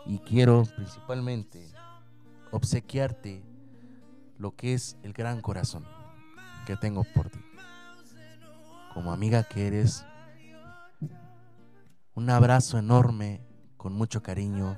y 0.04 0.18
quiero 0.18 0.64
principalmente 0.76 1.66
obsequiarte 2.50 3.42
lo 4.36 4.54
que 4.54 4.74
es 4.74 4.98
el 5.02 5.14
gran 5.14 5.40
corazón 5.40 5.82
que 6.66 6.76
tengo 6.76 7.04
por 7.14 7.30
ti. 7.30 7.38
Como 8.92 9.14
amiga 9.14 9.44
que 9.44 9.66
eres, 9.66 10.04
un 12.12 12.28
abrazo 12.28 12.76
enorme 12.76 13.40
con 13.78 13.94
mucho 13.94 14.22
cariño 14.22 14.76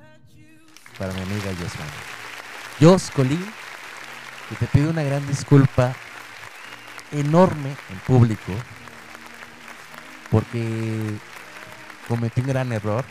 para 0.96 1.12
mi 1.12 1.22
amiga 1.22 1.50
Yosmani. 1.50 1.90
Jos 2.78 3.10
Colín, 3.10 3.44
y 4.52 4.54
te 4.54 4.66
pido 4.68 4.90
una 4.90 5.02
gran 5.02 5.26
disculpa 5.26 5.92
enorme 7.10 7.74
en 7.90 7.98
público 8.06 8.52
porque 10.30 11.18
cometí 12.08 12.40
un 12.40 12.46
gran 12.46 12.72
error 12.72 13.04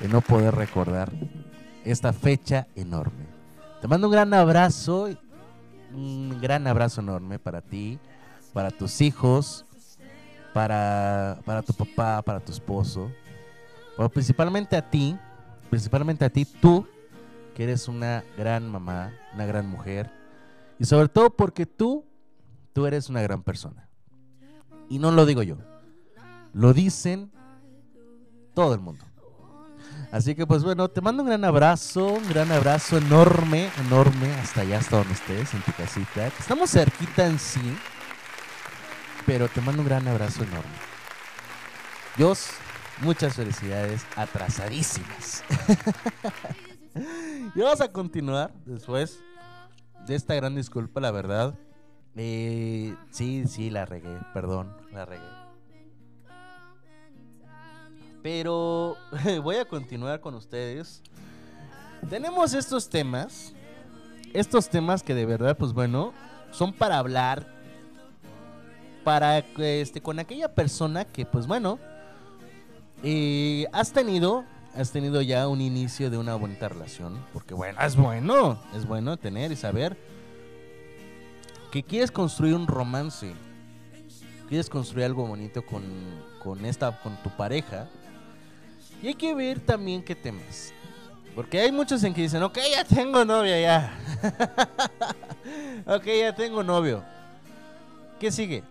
de 0.00 0.08
no 0.08 0.20
poder 0.20 0.54
recordar 0.54 1.10
esta 1.84 2.12
fecha 2.12 2.66
enorme. 2.74 3.26
Te 3.80 3.88
mando 3.88 4.08
un 4.08 4.12
gran 4.12 4.32
abrazo, 4.34 5.08
un 5.92 6.38
gran 6.40 6.66
abrazo 6.66 7.00
enorme 7.00 7.38
para 7.38 7.60
ti, 7.60 7.98
para 8.52 8.70
tus 8.70 9.00
hijos, 9.00 9.64
para, 10.52 11.40
para 11.44 11.62
tu 11.62 11.72
papá, 11.72 12.22
para 12.22 12.40
tu 12.40 12.52
esposo, 12.52 13.10
pero 13.96 14.08
principalmente 14.08 14.76
a 14.76 14.90
ti, 14.90 15.16
principalmente 15.68 16.24
a 16.24 16.30
ti, 16.30 16.44
tú, 16.44 16.86
que 17.54 17.64
eres 17.64 17.88
una 17.88 18.24
gran 18.36 18.68
mamá, 18.68 19.12
una 19.34 19.46
gran 19.46 19.66
mujer, 19.66 20.10
y 20.78 20.84
sobre 20.84 21.08
todo 21.08 21.30
porque 21.30 21.66
tú, 21.66 22.04
tú 22.72 22.86
eres 22.86 23.08
una 23.08 23.22
gran 23.22 23.42
persona. 23.42 23.89
Y 24.90 24.98
no 24.98 25.12
lo 25.12 25.24
digo 25.24 25.42
yo, 25.42 25.56
lo 26.52 26.74
dicen 26.74 27.30
todo 28.54 28.74
el 28.74 28.80
mundo. 28.80 29.04
Así 30.12 30.34
que 30.34 30.44
pues 30.46 30.64
bueno, 30.64 30.88
te 30.88 31.00
mando 31.00 31.22
un 31.22 31.28
gran 31.28 31.44
abrazo, 31.44 32.14
un 32.14 32.28
gran 32.28 32.50
abrazo 32.50 32.98
enorme, 32.98 33.70
enorme, 33.86 34.34
hasta 34.34 34.62
allá, 34.62 34.78
hasta 34.78 34.96
donde 34.98 35.14
estés, 35.14 35.54
en 35.54 35.62
tu 35.62 35.72
casita. 35.72 36.26
Estamos 36.26 36.70
cerquita 36.70 37.26
en 37.26 37.38
sí, 37.38 37.78
pero 39.24 39.46
te 39.46 39.60
mando 39.60 39.82
un 39.82 39.88
gran 39.88 40.06
abrazo 40.08 40.42
enorme. 40.42 40.74
Dios, 42.16 42.48
muchas 43.02 43.34
felicidades 43.34 44.04
atrasadísimas. 44.16 45.44
y 47.54 47.60
vamos 47.60 47.80
a 47.80 47.92
continuar 47.92 48.52
después 48.66 49.20
de 50.08 50.16
esta 50.16 50.34
gran 50.34 50.56
disculpa, 50.56 51.00
la 51.00 51.12
verdad. 51.12 51.54
Eh, 52.16 52.94
sí, 53.10 53.44
sí, 53.46 53.70
la 53.70 53.86
regué, 53.86 54.18
perdón, 54.34 54.76
la 54.92 55.04
regué. 55.04 55.22
Pero 58.22 58.96
voy 59.42 59.56
a 59.56 59.64
continuar 59.64 60.20
con 60.20 60.34
ustedes. 60.34 61.02
Tenemos 62.08 62.54
estos 62.54 62.88
temas. 62.88 63.54
Estos 64.32 64.68
temas 64.68 65.02
que 65.02 65.14
de 65.14 65.26
verdad, 65.26 65.56
pues 65.56 65.72
bueno, 65.72 66.12
son 66.50 66.72
para 66.72 66.98
hablar. 66.98 67.46
Para 69.04 69.38
este, 69.38 70.02
con 70.02 70.18
aquella 70.18 70.54
persona 70.54 71.04
que, 71.04 71.24
pues 71.24 71.46
bueno, 71.46 71.78
eh, 73.02 73.66
has 73.72 73.92
tenido. 73.92 74.44
Has 74.74 74.92
tenido 74.92 75.20
ya 75.20 75.48
un 75.48 75.60
inicio 75.60 76.10
de 76.10 76.18
una 76.18 76.36
bonita 76.36 76.68
relación. 76.68 77.18
Porque 77.32 77.54
bueno, 77.54 77.80
es 77.80 77.96
bueno. 77.96 78.58
Es 78.74 78.86
bueno 78.86 79.16
tener 79.16 79.50
y 79.50 79.56
saber 79.56 79.96
que 81.70 81.82
quieres 81.82 82.10
construir 82.10 82.54
un 82.54 82.66
romance. 82.66 83.34
Quieres 84.48 84.68
construir 84.68 85.06
algo 85.06 85.26
bonito 85.26 85.64
con, 85.64 85.82
con 86.42 86.64
esta, 86.64 87.00
con 87.00 87.16
tu 87.22 87.30
pareja 87.30 87.88
y 89.02 89.08
hay 89.08 89.14
que 89.14 89.34
ver 89.34 89.60
también 89.60 90.02
qué 90.02 90.14
temas. 90.14 90.72
Porque 91.34 91.60
hay 91.60 91.70
muchos 91.70 92.02
en 92.02 92.12
que 92.12 92.22
dicen, 92.22 92.42
ok, 92.42 92.58
ya 92.70 92.84
tengo 92.84 93.24
novia 93.24 93.60
ya. 93.60 93.98
ok, 95.86 96.04
ya 96.04 96.34
tengo 96.34 96.62
novio. 96.64 97.04
¿Qué 98.18 98.32
sigue? 98.32 98.64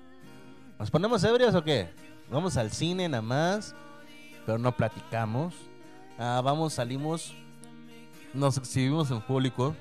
¿Nos 0.78 0.92
ponemos 0.92 1.24
ebrios 1.24 1.56
o 1.56 1.64
qué? 1.64 1.90
¿Vamos 2.30 2.58
al 2.58 2.72
cine 2.72 3.08
nada 3.08 3.22
más? 3.22 3.74
pero 4.50 4.58
no 4.58 4.72
platicamos. 4.72 5.54
Ah, 6.18 6.42
vamos, 6.44 6.74
salimos, 6.74 7.36
nos 8.34 8.58
exhibimos 8.58 9.12
en 9.12 9.22
público, 9.22 9.76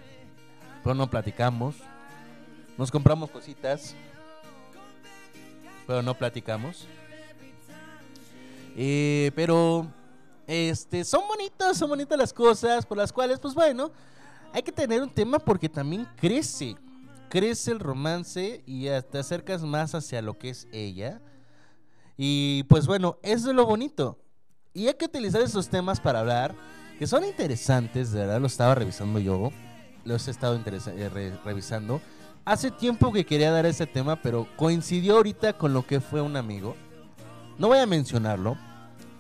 pero 0.83 0.95
no 0.95 1.09
platicamos. 1.09 1.77
Nos 2.79 2.91
compramos 2.91 3.29
cositas, 3.31 3.95
pero 5.87 6.01
no 6.01 6.15
platicamos. 6.15 6.87
Eh, 8.77 9.33
pero 9.35 9.87
este, 10.47 11.05
son 11.05 11.27
bonitas, 11.27 11.77
son 11.77 11.89
bonitas 11.91 12.17
las 12.17 12.33
cosas 12.33 12.87
por 12.87 12.97
las 12.97 13.13
cuales, 13.13 13.41
pues 13.41 13.53
bueno, 13.53 13.91
hay 14.53 14.63
que 14.63 14.71
tener 14.71 15.03
un 15.03 15.11
tema 15.11 15.41
porque 15.41 15.69
también 15.69 16.07
crece, 16.17 16.77
crece 17.29 17.73
el 17.73 17.81
romance 17.81 18.63
y 18.65 18.85
te 19.11 19.19
acercas 19.19 19.63
más 19.63 19.97
hacia 19.97 20.23
lo 20.23 20.39
que 20.39 20.51
es 20.51 20.69
ella. 20.71 21.21
Y 22.17 22.63
pues 22.65 22.87
bueno, 22.87 23.19
eso 23.23 23.51
es 23.51 23.57
lo 23.57 23.67
bonito. 23.67 24.19
Y 24.73 24.87
hay 24.87 24.95
que 24.95 25.07
utilizar 25.07 25.43
esos 25.43 25.69
temas 25.69 25.99
para 25.99 26.21
hablar, 26.21 26.55
que 26.99 27.07
son 27.09 27.25
interesantes, 27.25 28.13
de 28.13 28.21
verdad, 28.21 28.41
lo 28.41 28.47
estaba 28.47 28.77
revisando 28.77 29.19
yo, 29.19 29.51
los 30.05 30.29
he 30.29 30.31
estado 30.31 30.55
eh, 30.57 31.09
re- 31.09 31.37
revisando. 31.45 32.01
Hace 32.49 32.71
tiempo 32.71 33.13
que 33.13 33.27
quería 33.27 33.51
dar 33.51 33.67
ese 33.67 33.87
tema, 33.87 34.17
pero 34.17 34.49
coincidió 34.57 35.17
ahorita 35.17 35.53
con 35.53 35.75
lo 35.75 35.87
que 35.87 36.01
fue 36.01 36.23
un 36.23 36.35
amigo. 36.35 36.77
No 37.59 37.69
voy 37.69 37.77
a 37.77 37.85
mencionarlo, 37.85 38.57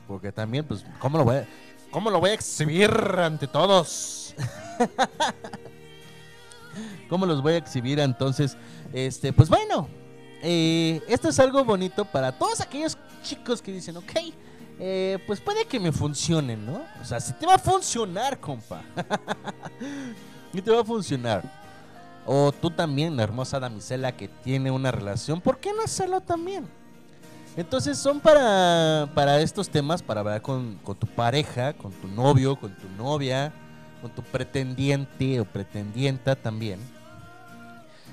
porque 0.07 0.33
también, 0.33 0.65
pues, 0.65 0.83
¿cómo 0.99 1.19
lo 1.19 1.25
voy 1.25 1.37
a, 1.37 1.49
cómo 1.91 2.09
lo 2.09 2.21
voy 2.21 2.31
a 2.31 2.33
exhibir 2.33 2.91
ante 2.91 3.47
todos? 3.47 4.35
¿Cómo 7.11 7.27
los 7.27 7.43
voy 7.43 7.53
a 7.53 7.57
exhibir? 7.59 8.01
Entonces, 8.01 8.57
este, 8.95 9.35
pues 9.35 9.51
bueno, 9.51 9.91
eh, 10.41 11.03
esto 11.07 11.29
es 11.29 11.39
algo 11.39 11.63
bonito 11.67 12.07
para 12.07 12.33
todos 12.33 12.63
aquellos 12.63 12.97
chicos 13.23 13.61
que 13.61 13.73
dicen, 13.73 13.99
ok, 13.99 14.13
eh, 14.81 15.19
pues 15.27 15.39
puede 15.43 15.67
que 15.67 15.79
me 15.79 15.93
funcione, 15.93 16.57
¿no? 16.57 16.81
O 16.99 17.05
sea, 17.05 17.21
si 17.21 17.35
te 17.35 17.45
va 17.45 17.57
a 17.57 17.59
funcionar, 17.59 18.41
compa. 18.41 18.81
y 20.55 20.63
te 20.63 20.71
va 20.71 20.81
a 20.81 20.85
funcionar. 20.85 21.58
O 22.31 22.53
tú 22.53 22.71
también, 22.71 23.17
la 23.17 23.23
hermosa 23.23 23.59
damisela 23.59 24.15
que 24.15 24.29
tiene 24.29 24.71
una 24.71 24.91
relación, 24.91 25.41
¿por 25.41 25.61
qué 25.61 25.73
no 25.73 25.83
hacerlo 25.83 26.21
también? 26.21 26.67
Entonces 27.57 27.97
son 27.97 28.21
para, 28.21 29.09
para 29.15 29.41
estos 29.41 29.71
temas, 29.71 30.03
para 30.03 30.21
hablar 30.21 30.43
con, 30.43 30.75
con 30.85 30.95
tu 30.95 31.07
pareja, 31.07 31.73
con 31.73 31.91
tu 31.91 32.07
novio, 32.07 32.61
con 32.61 32.77
tu 32.77 32.87
novia, 32.99 33.51
con 34.03 34.11
tu 34.11 34.21
pretendiente 34.21 35.41
o 35.41 35.47
pretendienta 35.47 36.37
también. 36.37 36.81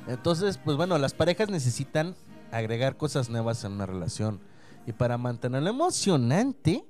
Entonces, 0.07 0.57
pues 0.63 0.77
bueno, 0.77 0.97
las 0.97 1.13
parejas 1.13 1.49
necesitan 1.49 2.15
agregar 2.53 2.95
cosas 2.95 3.29
nuevas 3.29 3.65
en 3.65 3.73
una 3.73 3.85
relación. 3.85 4.39
Y 4.87 4.93
para 4.93 5.17
mantenerlo 5.17 5.69
emocionante 5.69 6.85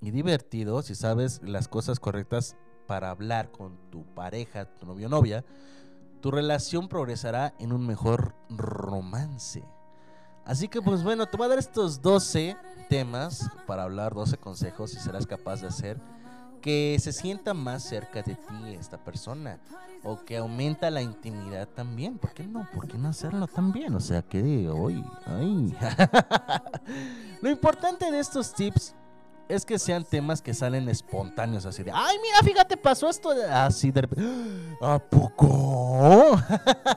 y 0.00 0.10
divertido, 0.10 0.80
si 0.80 0.94
sabes 0.94 1.42
las 1.44 1.68
cosas 1.68 2.00
correctas 2.00 2.56
para 2.86 3.10
hablar 3.10 3.50
con 3.50 3.76
tu 3.90 4.02
pareja, 4.14 4.64
tu 4.64 4.86
novio 4.86 5.08
o 5.08 5.10
novia, 5.10 5.44
tu 6.20 6.30
relación 6.30 6.88
progresará 6.88 7.54
en 7.58 7.72
un 7.72 7.86
mejor 7.86 8.34
romance. 8.48 9.64
Así 10.44 10.68
que 10.68 10.82
pues 10.82 11.02
bueno, 11.02 11.26
te 11.26 11.36
voy 11.36 11.46
a 11.46 11.50
dar 11.50 11.58
estos 11.58 12.02
12 12.02 12.56
temas 12.88 13.50
para 13.66 13.84
hablar, 13.84 14.14
12 14.14 14.38
consejos 14.38 14.94
y 14.94 14.98
serás 14.98 15.26
capaz 15.26 15.60
de 15.60 15.68
hacer 15.68 16.00
que 16.60 16.98
se 17.00 17.12
sienta 17.12 17.54
más 17.54 17.82
cerca 17.82 18.22
de 18.22 18.34
ti 18.34 18.74
esta 18.78 18.98
persona 18.98 19.58
o 20.02 20.24
que 20.24 20.36
aumenta 20.36 20.90
la 20.90 21.02
intimidad 21.02 21.68
también. 21.68 22.18
¿Por 22.18 22.32
qué 22.32 22.46
no? 22.46 22.66
¿Por 22.74 22.86
qué 22.86 22.98
no 22.98 23.08
hacerlo 23.08 23.46
también? 23.46 23.94
O 23.94 24.00
sea 24.00 24.22
que 24.22 24.68
hoy, 24.68 25.04
ay. 25.26 25.74
Lo 27.42 27.50
importante 27.50 28.10
de 28.10 28.18
estos 28.18 28.52
tips 28.52 28.94
es 29.50 29.64
que 29.64 29.78
sean 29.78 30.04
temas 30.04 30.40
que 30.40 30.54
salen 30.54 30.88
espontáneos, 30.88 31.66
así 31.66 31.82
de, 31.82 31.90
ay, 31.92 32.16
mira, 32.22 32.38
fíjate, 32.42 32.76
pasó 32.76 33.08
esto, 33.08 33.34
de-". 33.34 33.44
así 33.44 33.90
de 33.90 34.02
repente, 34.02 34.24
¿a 34.80 34.98
poco? 34.98 36.40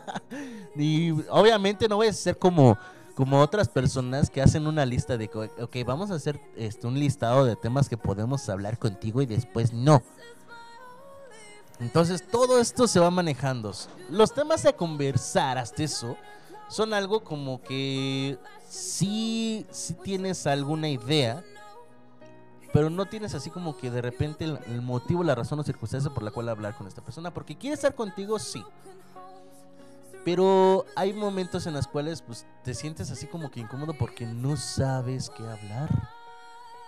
y 0.75 1.11
obviamente 1.29 1.87
no 1.87 1.97
voy 1.97 2.07
a 2.07 2.13
ser 2.13 2.37
como, 2.37 2.77
como 3.15 3.39
otras 3.41 3.67
personas 3.67 4.29
que 4.29 4.41
hacen 4.41 4.67
una 4.67 4.85
lista 4.85 5.17
de, 5.17 5.29
ok, 5.59 5.75
vamos 5.85 6.11
a 6.11 6.15
hacer 6.15 6.39
este, 6.55 6.87
un 6.87 6.99
listado 6.99 7.43
de 7.45 7.55
temas 7.55 7.89
que 7.89 7.97
podemos 7.97 8.47
hablar 8.49 8.77
contigo 8.77 9.21
y 9.21 9.25
después 9.25 9.73
no. 9.73 10.03
Entonces 11.79 12.25
todo 12.25 12.59
esto 12.59 12.87
se 12.87 12.99
va 12.99 13.09
manejando. 13.09 13.73
Los 14.09 14.33
temas 14.33 14.65
a 14.65 14.73
conversar 14.73 15.57
hasta 15.57 15.83
eso 15.83 16.15
son 16.69 16.93
algo 16.93 17.23
como 17.23 17.61
que 17.61 18.37
sí, 18.69 19.65
sí 19.71 19.93
tienes 19.95 20.47
alguna 20.47 20.87
idea, 20.89 21.43
pero 22.73 22.89
no 22.89 23.05
tienes 23.05 23.35
así 23.35 23.51
como 23.51 23.77
que 23.77 23.91
de 23.91 24.01
repente 24.01 24.45
el, 24.45 24.81
motivo, 24.81 25.23
la 25.23 25.35
razón 25.35 25.59
o 25.59 25.63
circunstancia 25.63 26.11
por 26.11 26.23
la 26.23 26.31
cual 26.31 26.49
hablar 26.49 26.75
con 26.75 26.87
esta 26.87 27.03
persona. 27.03 27.31
Porque 27.31 27.55
quiere 27.55 27.75
estar 27.75 27.93
contigo, 27.93 28.39
sí. 28.39 28.65
Pero 30.25 30.83
hay 30.95 31.13
momentos 31.13 31.67
en 31.67 31.75
los 31.75 31.87
cuales 31.87 32.23
pues, 32.23 32.47
te 32.63 32.73
sientes 32.73 33.11
así 33.11 33.27
como 33.27 33.51
que 33.51 33.59
incómodo 33.59 33.93
porque 33.93 34.25
no 34.25 34.57
sabes 34.57 35.29
qué 35.29 35.43
hablar 35.43 36.09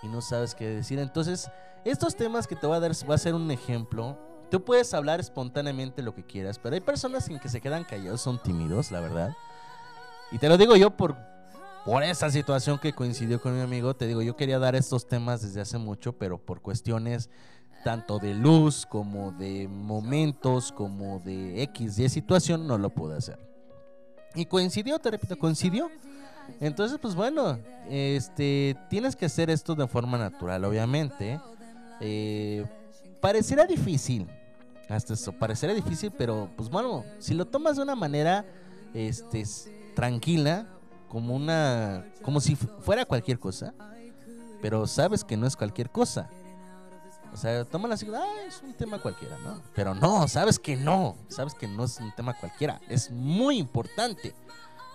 y 0.01 0.07
no 0.07 0.21
sabes 0.21 0.55
qué 0.55 0.67
decir. 0.67 0.97
Entonces, 0.97 1.51
estos 1.85 2.15
temas 2.15 2.47
que 2.47 2.55
te 2.55 2.65
voy 2.65 2.77
a 2.77 2.79
dar 2.79 2.91
va 3.07 3.13
a 3.13 3.19
ser 3.19 3.35
un 3.35 3.51
ejemplo. 3.51 4.17
Tú 4.49 4.63
puedes 4.63 4.91
hablar 4.95 5.19
espontáneamente 5.19 6.01
lo 6.01 6.15
que 6.15 6.25
quieras, 6.25 6.57
pero 6.57 6.73
hay 6.73 6.81
personas 6.81 7.29
en 7.29 7.39
que 7.39 7.49
se 7.49 7.61
quedan 7.61 7.83
callados, 7.83 8.21
son 8.21 8.41
tímidos, 8.41 8.89
la 8.89 9.01
verdad. 9.01 9.35
Y 10.31 10.39
te 10.39 10.49
lo 10.49 10.57
digo 10.57 10.75
yo 10.75 10.89
por, 10.89 11.15
por 11.85 12.03
esa 12.03 12.31
situación 12.31 12.79
que 12.79 12.93
coincidió 12.93 13.39
con 13.39 13.55
mi 13.55 13.61
amigo. 13.61 13.95
Te 13.95 14.07
digo, 14.07 14.23
yo 14.23 14.35
quería 14.35 14.57
dar 14.57 14.75
estos 14.75 15.07
temas 15.07 15.43
desde 15.43 15.61
hace 15.61 15.77
mucho, 15.77 16.13
pero 16.13 16.39
por 16.39 16.61
cuestiones 16.61 17.29
tanto 17.83 18.17
de 18.17 18.33
luz 18.33 18.87
como 18.87 19.31
de 19.31 19.67
momentos, 19.67 20.71
como 20.71 21.19
de 21.19 21.61
X 21.61 21.99
y 21.99 22.09
situación, 22.09 22.65
no 22.65 22.79
lo 22.79 22.89
pude 22.89 23.15
hacer. 23.15 23.37
Y 24.33 24.47
coincidió, 24.47 24.97
te 24.97 25.11
repito, 25.11 25.37
coincidió. 25.37 25.91
Entonces, 26.59 26.97
pues 26.99 27.13
bueno, 27.13 27.59
este, 27.87 28.75
tienes 28.89 29.15
que 29.15 29.27
hacer 29.27 29.51
esto 29.51 29.75
de 29.75 29.87
forma 29.87 30.17
natural, 30.17 30.65
obviamente. 30.65 31.39
Eh, 32.01 32.65
pareciera 33.21 33.65
difícil, 33.65 34.27
hasta 34.89 35.13
eso, 35.13 35.31
pareciera 35.33 35.75
difícil, 35.75 36.11
pero 36.17 36.49
pues 36.57 36.69
bueno, 36.69 37.05
si 37.19 37.35
lo 37.35 37.45
tomas 37.45 37.75
de 37.75 37.83
una 37.83 37.95
manera, 37.95 38.45
este, 38.95 39.43
tranquila, 39.95 40.67
como 41.15 41.33
una, 41.33 42.03
como 42.21 42.41
si 42.41 42.57
fu- 42.57 42.67
fuera 42.81 43.05
cualquier 43.05 43.39
cosa, 43.39 43.73
pero 44.61 44.85
sabes 44.85 45.23
que 45.23 45.37
no 45.37 45.47
es 45.47 45.55
cualquier 45.55 45.89
cosa. 45.89 46.29
O 47.33 47.37
sea, 47.37 47.63
tómala 47.63 47.93
así, 47.95 48.05
ah, 48.13 48.25
es 48.45 48.61
un 48.61 48.73
tema 48.73 48.99
cualquiera, 49.01 49.37
¿no? 49.37 49.61
Pero 49.73 49.95
no, 49.95 50.27
sabes 50.27 50.59
que 50.59 50.75
no, 50.75 51.15
sabes 51.29 51.53
que 51.53 51.69
no 51.69 51.85
es 51.85 52.01
un 52.01 52.13
tema 52.13 52.33
cualquiera, 52.37 52.81
es 52.89 53.11
muy 53.11 53.57
importante. 53.59 54.35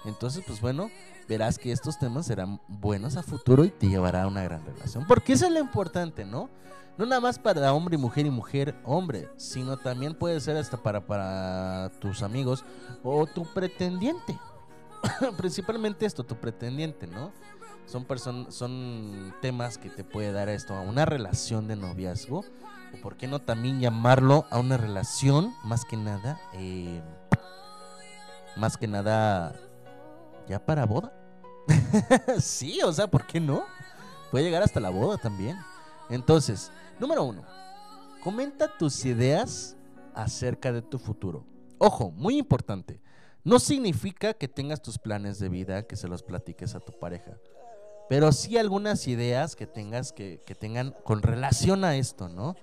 Entonces, 0.04 0.44
pues 0.46 0.60
bueno, 0.60 0.90
verás 1.26 1.56
que 1.56 1.72
estos 1.72 1.98
temas 1.98 2.26
serán 2.26 2.60
buenos 2.68 3.16
a 3.16 3.22
futuro 3.22 3.64
y 3.64 3.70
te 3.70 3.88
llevará 3.88 4.24
a 4.24 4.26
una 4.26 4.42
gran 4.42 4.62
relación. 4.66 5.06
Porque 5.06 5.32
eso 5.32 5.46
es 5.46 5.52
lo 5.52 5.58
importante, 5.60 6.26
¿no? 6.26 6.50
No 6.98 7.06
nada 7.06 7.22
más 7.22 7.38
para 7.38 7.72
hombre 7.72 7.94
y 7.94 7.98
mujer 7.98 8.26
y 8.26 8.30
mujer, 8.30 8.78
hombre, 8.84 9.30
sino 9.38 9.78
también 9.78 10.14
puede 10.14 10.38
ser 10.40 10.58
hasta 10.58 10.76
para, 10.76 11.00
para 11.06 11.90
tus 11.98 12.22
amigos 12.22 12.62
o 13.02 13.24
tu 13.26 13.44
pretendiente. 13.54 14.38
Principalmente 15.36 16.06
esto, 16.06 16.24
tu 16.24 16.36
pretendiente, 16.36 17.06
¿no? 17.06 17.32
Son, 17.86 18.52
son 18.52 19.34
temas 19.40 19.76
que 19.78 19.90
te 19.90 20.04
puede 20.04 20.32
dar 20.32 20.48
esto 20.48 20.74
a 20.74 20.80
una 20.80 21.04
relación 21.04 21.66
de 21.66 21.76
noviazgo. 21.76 22.44
O 22.94 23.00
por 23.02 23.16
qué 23.16 23.26
no 23.26 23.40
también 23.40 23.80
llamarlo 23.80 24.46
a 24.50 24.58
una 24.58 24.76
relación, 24.76 25.54
más 25.64 25.84
que 25.84 25.96
nada, 25.96 26.40
eh, 26.54 27.02
más 28.56 28.76
que 28.76 28.86
nada, 28.88 29.54
ya 30.48 30.64
para 30.64 30.86
boda. 30.86 31.12
sí, 32.40 32.80
o 32.82 32.92
sea, 32.92 33.08
¿por 33.08 33.26
qué 33.26 33.40
no? 33.40 33.64
Puede 34.30 34.44
llegar 34.44 34.62
hasta 34.62 34.80
la 34.80 34.90
boda 34.90 35.16
también. 35.18 35.56
Entonces, 36.08 36.70
número 36.98 37.24
uno, 37.24 37.44
comenta 38.22 38.76
tus 38.76 39.04
ideas 39.04 39.76
acerca 40.14 40.72
de 40.72 40.82
tu 40.82 40.98
futuro. 40.98 41.44
Ojo, 41.78 42.10
muy 42.10 42.38
importante. 42.38 43.00
No 43.44 43.58
significa 43.58 44.34
que 44.34 44.48
tengas 44.48 44.82
tus 44.82 44.98
planes 44.98 45.38
de 45.38 45.48
vida, 45.48 45.82
que 45.84 45.96
se 45.96 46.08
los 46.08 46.22
platiques 46.22 46.74
a 46.74 46.80
tu 46.80 46.92
pareja. 46.92 47.38
Pero 48.08 48.32
sí 48.32 48.58
algunas 48.58 49.06
ideas 49.06 49.56
que 49.56 49.66
tengas 49.66 50.12
que, 50.12 50.40
que 50.44 50.54
tengan 50.54 50.94
con 51.04 51.22
relación 51.22 51.84
a 51.84 51.96
esto, 51.96 52.28
¿no? 52.28 52.56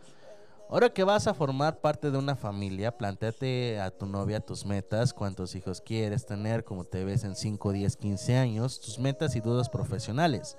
Ahora 0.69 0.89
que 0.89 1.05
vas 1.05 1.28
a 1.28 1.34
formar 1.34 1.80
parte 1.80 2.11
de 2.11 2.17
una 2.17 2.36
familia, 2.36 2.97
planteate 2.97 3.80
a 3.80 3.89
tu 3.89 4.05
novia 4.05 4.41
tus 4.41 4.65
metas, 4.65 5.13
cuántos 5.13 5.55
hijos 5.55 5.80
quieres 5.80 6.25
tener, 6.25 6.65
cómo 6.65 6.84
te 6.84 7.05
ves 7.05 7.23
en 7.23 7.38
5, 7.38 7.71
10, 7.71 7.95
15 7.95 8.36
años, 8.36 8.82
tus 8.82 8.99
metas 8.99 9.38
y 9.38 9.39
dudas 9.39 9.69
profesionales. 9.69 10.57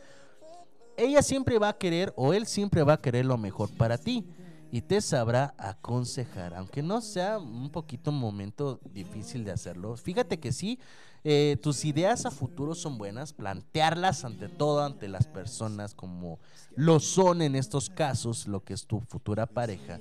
Ella 0.97 1.21
siempre 1.21 1.59
va 1.59 1.69
a 1.69 1.77
querer 1.77 2.15
o 2.17 2.33
él 2.33 2.47
siempre 2.47 2.83
va 2.83 2.95
a 2.95 3.01
querer 3.01 3.27
lo 3.27 3.37
mejor 3.37 3.69
para 3.77 3.99
ti. 3.99 4.27
Y 4.71 4.83
te 4.83 5.01
sabrá 5.01 5.55
aconsejar, 5.57 6.55
aunque 6.55 6.83
no 6.83 7.01
sea 7.01 7.39
un 7.39 7.71
poquito 7.71 8.13
momento 8.13 8.81
difícil 8.93 9.45
de 9.45 9.53
hacerlo. 9.53 9.97
Fíjate 9.97 10.39
que 10.39 10.53
sí, 10.53 10.79
eh, 11.25 11.57
tus 11.63 11.85
ideas 11.85 12.27
a 12.27 12.31
futuro 12.31 12.75
son 12.75 12.99
buenas, 12.99 13.33
plantearlas 13.33 14.25
ante 14.25 14.49
todo, 14.49 14.85
ante 14.85 15.09
las 15.09 15.27
personas 15.27 15.95
como 15.95 16.39
lo 16.77 17.01
son 17.01 17.43
en 17.43 17.55
estos 17.55 17.89
casos, 17.89 18.47
lo 18.47 18.63
que 18.63 18.75
es 18.75 18.87
tu 18.87 19.01
futura 19.01 19.47
pareja. 19.47 19.99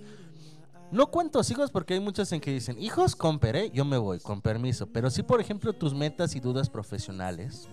No 0.92 1.08
cuentos 1.08 1.50
hijos 1.52 1.72
porque 1.72 1.96
hay 1.96 2.00
muchos 2.00 2.32
en 2.32 2.40
que 2.40 2.52
dicen, 2.52 2.80
hijos, 2.80 3.16
comperé, 3.16 3.72
yo 3.72 3.84
me 3.84 3.98
voy, 3.98 4.20
con 4.20 4.42
permiso. 4.42 4.88
Pero 4.88 5.10
sí, 5.10 5.22
por 5.22 5.42
ejemplo, 5.42 5.74
tus 5.74 5.94
metas 5.94 6.34
y 6.36 6.40
dudas 6.40 6.70
profesionales. 6.70 7.68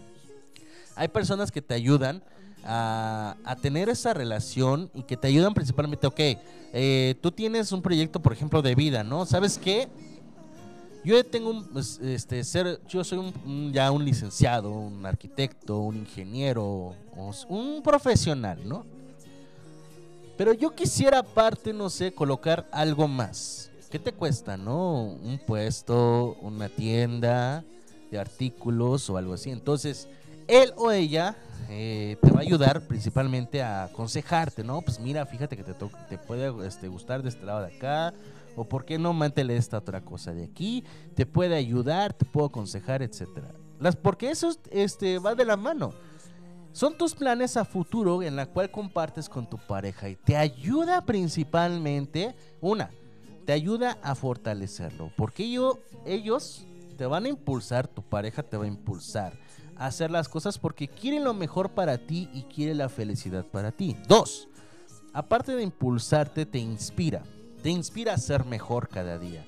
Hay 0.96 1.08
personas 1.08 1.52
que 1.52 1.62
te 1.62 1.74
ayudan 1.74 2.24
a, 2.64 3.56
tener 3.60 3.88
esa 3.88 4.14
relación 4.14 4.90
y 4.94 5.02
que 5.02 5.16
te 5.16 5.28
ayudan 5.28 5.54
principalmente, 5.54 6.06
ok, 6.06 6.20
eh, 6.72 7.14
tú 7.20 7.30
tienes 7.30 7.72
un 7.72 7.82
proyecto, 7.82 8.20
por 8.20 8.32
ejemplo, 8.32 8.62
de 8.62 8.74
vida, 8.74 9.04
¿no? 9.04 9.26
¿Sabes 9.26 9.58
qué? 9.58 9.88
Yo 11.04 11.22
tengo 11.24 11.50
un, 11.50 11.64
pues, 11.66 11.98
este, 12.02 12.42
ser, 12.44 12.80
yo 12.88 13.04
soy 13.04 13.32
ya 13.72 13.90
un 13.90 14.04
licenciado, 14.04 14.70
un 14.70 15.04
arquitecto, 15.04 15.78
un 15.78 15.98
ingeniero, 15.98 16.94
un 17.48 17.82
profesional, 17.82 18.66
¿no? 18.66 18.86
Pero 20.36 20.52
yo 20.52 20.74
quisiera 20.74 21.20
aparte, 21.20 21.72
no 21.72 21.90
sé, 21.90 22.12
colocar 22.12 22.66
algo 22.72 23.06
más. 23.06 23.70
¿Qué 23.90 23.98
te 23.98 24.12
cuesta, 24.12 24.56
no? 24.56 25.02
Un 25.02 25.38
puesto, 25.46 26.36
una 26.40 26.68
tienda 26.68 27.62
de 28.10 28.18
artículos 28.18 29.08
o 29.10 29.16
algo 29.16 29.34
así. 29.34 29.50
Entonces, 29.50 30.08
él 30.48 30.72
o 30.76 30.90
ella 30.90 31.36
eh, 31.68 32.16
te 32.22 32.30
va 32.30 32.38
a 32.40 32.42
ayudar 32.42 32.82
principalmente 32.82 33.62
a 33.62 33.84
aconsejarte, 33.84 34.64
¿no? 34.64 34.80
Pues 34.82 34.98
mira, 35.00 35.24
fíjate 35.26 35.56
que 35.56 35.62
te, 35.64 35.74
te 35.74 36.18
puede 36.18 36.66
este, 36.66 36.88
gustar 36.88 37.22
de 37.22 37.28
este 37.28 37.44
lado 37.44 37.60
de 37.66 37.74
acá. 37.76 38.14
O 38.56 38.64
por 38.64 38.84
qué 38.84 38.98
no 38.98 39.12
mántele 39.12 39.56
esta 39.56 39.78
otra 39.78 40.00
cosa 40.00 40.32
de 40.32 40.44
aquí. 40.44 40.84
Te 41.16 41.26
puede 41.26 41.56
ayudar, 41.56 42.12
te 42.12 42.24
puedo 42.24 42.46
aconsejar, 42.46 43.02
etcétera. 43.02 43.48
Las, 43.80 43.96
porque 43.96 44.30
eso 44.30 44.54
este, 44.70 45.18
va 45.18 45.34
de 45.34 45.44
la 45.44 45.56
mano. 45.56 45.92
Son 46.72 46.96
tus 46.96 47.14
planes 47.14 47.56
a 47.56 47.64
futuro 47.64 48.22
en 48.22 48.36
la 48.36 48.46
cual 48.46 48.70
compartes 48.70 49.28
con 49.28 49.48
tu 49.48 49.58
pareja 49.58 50.08
y 50.08 50.16
te 50.16 50.36
ayuda 50.36 51.04
principalmente, 51.04 52.34
una, 52.60 52.90
te 53.44 53.52
ayuda 53.52 53.98
a 54.02 54.14
fortalecerlo, 54.14 55.12
porque 55.16 55.44
ello- 55.44 55.78
ellos 56.04 56.64
te 56.96 57.06
van 57.06 57.26
a 57.26 57.28
impulsar, 57.28 57.86
tu 57.86 58.02
pareja 58.02 58.42
te 58.42 58.56
va 58.56 58.64
a 58.64 58.68
impulsar 58.68 59.32
hacer 59.76 60.10
las 60.10 60.28
cosas 60.28 60.58
porque 60.58 60.88
quiere 60.88 61.20
lo 61.20 61.34
mejor 61.34 61.70
para 61.70 61.98
ti 61.98 62.28
y 62.32 62.42
quiere 62.42 62.74
la 62.74 62.88
felicidad 62.88 63.44
para 63.46 63.72
ti. 63.72 63.96
Dos, 64.08 64.48
aparte 65.12 65.54
de 65.54 65.62
impulsarte, 65.62 66.46
te 66.46 66.58
inspira, 66.58 67.22
te 67.62 67.70
inspira 67.70 68.14
a 68.14 68.18
ser 68.18 68.44
mejor 68.44 68.88
cada 68.88 69.18
día. 69.18 69.46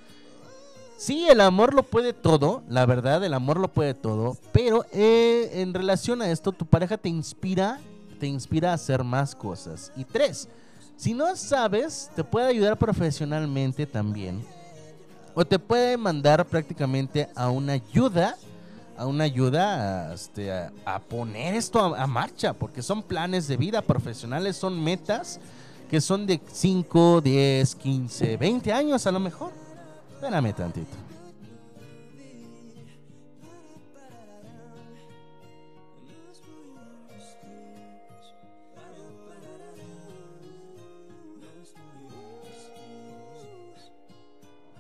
Sí, 0.97 1.27
el 1.29 1.43
amor 1.43 1.75
lo 1.75 1.83
puede 1.83 2.15
todo, 2.15 2.63
la 2.69 2.87
verdad, 2.87 3.23
el 3.23 3.35
amor 3.35 3.59
lo 3.61 3.69
puede 3.69 3.93
todo, 3.93 4.39
pero 4.53 4.87
eh, 4.93 5.51
en 5.61 5.75
relación 5.75 6.23
a 6.23 6.31
esto, 6.31 6.53
tu 6.53 6.65
pareja 6.65 6.97
te 6.97 7.11
inspira, 7.11 7.79
te 8.19 8.27
inspira 8.27 8.71
a 8.71 8.75
hacer 8.75 9.05
más 9.05 9.35
cosas. 9.35 9.93
Y 9.95 10.05
tres, 10.05 10.49
si 10.97 11.13
no 11.13 11.37
sabes, 11.37 12.11
te 12.17 12.25
puede 12.25 12.47
ayudar 12.47 12.79
profesionalmente 12.79 13.85
también, 13.85 14.43
o 15.35 15.45
te 15.45 15.59
puede 15.59 15.99
mandar 15.99 16.47
prácticamente 16.47 17.29
a 17.35 17.51
una 17.51 17.75
ayuda, 17.75 18.39
a 18.99 19.07
una 19.07 19.25
ayuda 19.25 20.11
a, 20.11 20.15
este, 20.15 20.53
a- 20.53 20.73
a 20.85 20.99
poner 21.01 21.55
esto 21.55 21.95
a, 21.95 22.03
a 22.03 22.07
marcha, 22.07 22.53
porque 22.55 22.83
son 22.83 23.03
planes 23.03 23.47
de 23.49 23.57
vida 23.57 23.83
profesionales, 23.83 24.57
son 24.57 24.83
metas 24.83 25.39
que 25.91 26.01
son 26.01 26.27
de 26.27 26.41
5, 26.53 27.21
10, 27.21 27.75
15, 27.77 28.37
20 28.37 28.73
años 28.73 29.07
a 29.07 29.13
lo 29.13 29.21
mejor. 29.21 29.53
Espérame 30.15 30.53
tantito. 30.55 30.97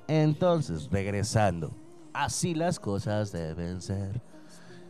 Entonces, 0.09 0.89
regresando. 0.91 1.71
Así 2.17 2.55
las 2.55 2.81
cosas 2.81 3.31
deben 3.31 3.83
ser. 3.83 4.23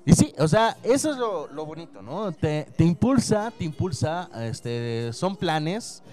Y 0.05 0.13
sí, 0.13 0.33
o 0.39 0.47
sea, 0.47 0.77
eso 0.85 1.11
es 1.11 1.17
lo, 1.17 1.67
bonito, 1.67 2.01
¿no? 2.01 2.31
Te, 2.31 2.69
te 2.77 2.85
impulsa, 2.85 3.51
te 3.51 3.65
impulsa, 3.65 4.31
este, 4.45 5.13
son 5.13 5.35
planes. 5.35 6.05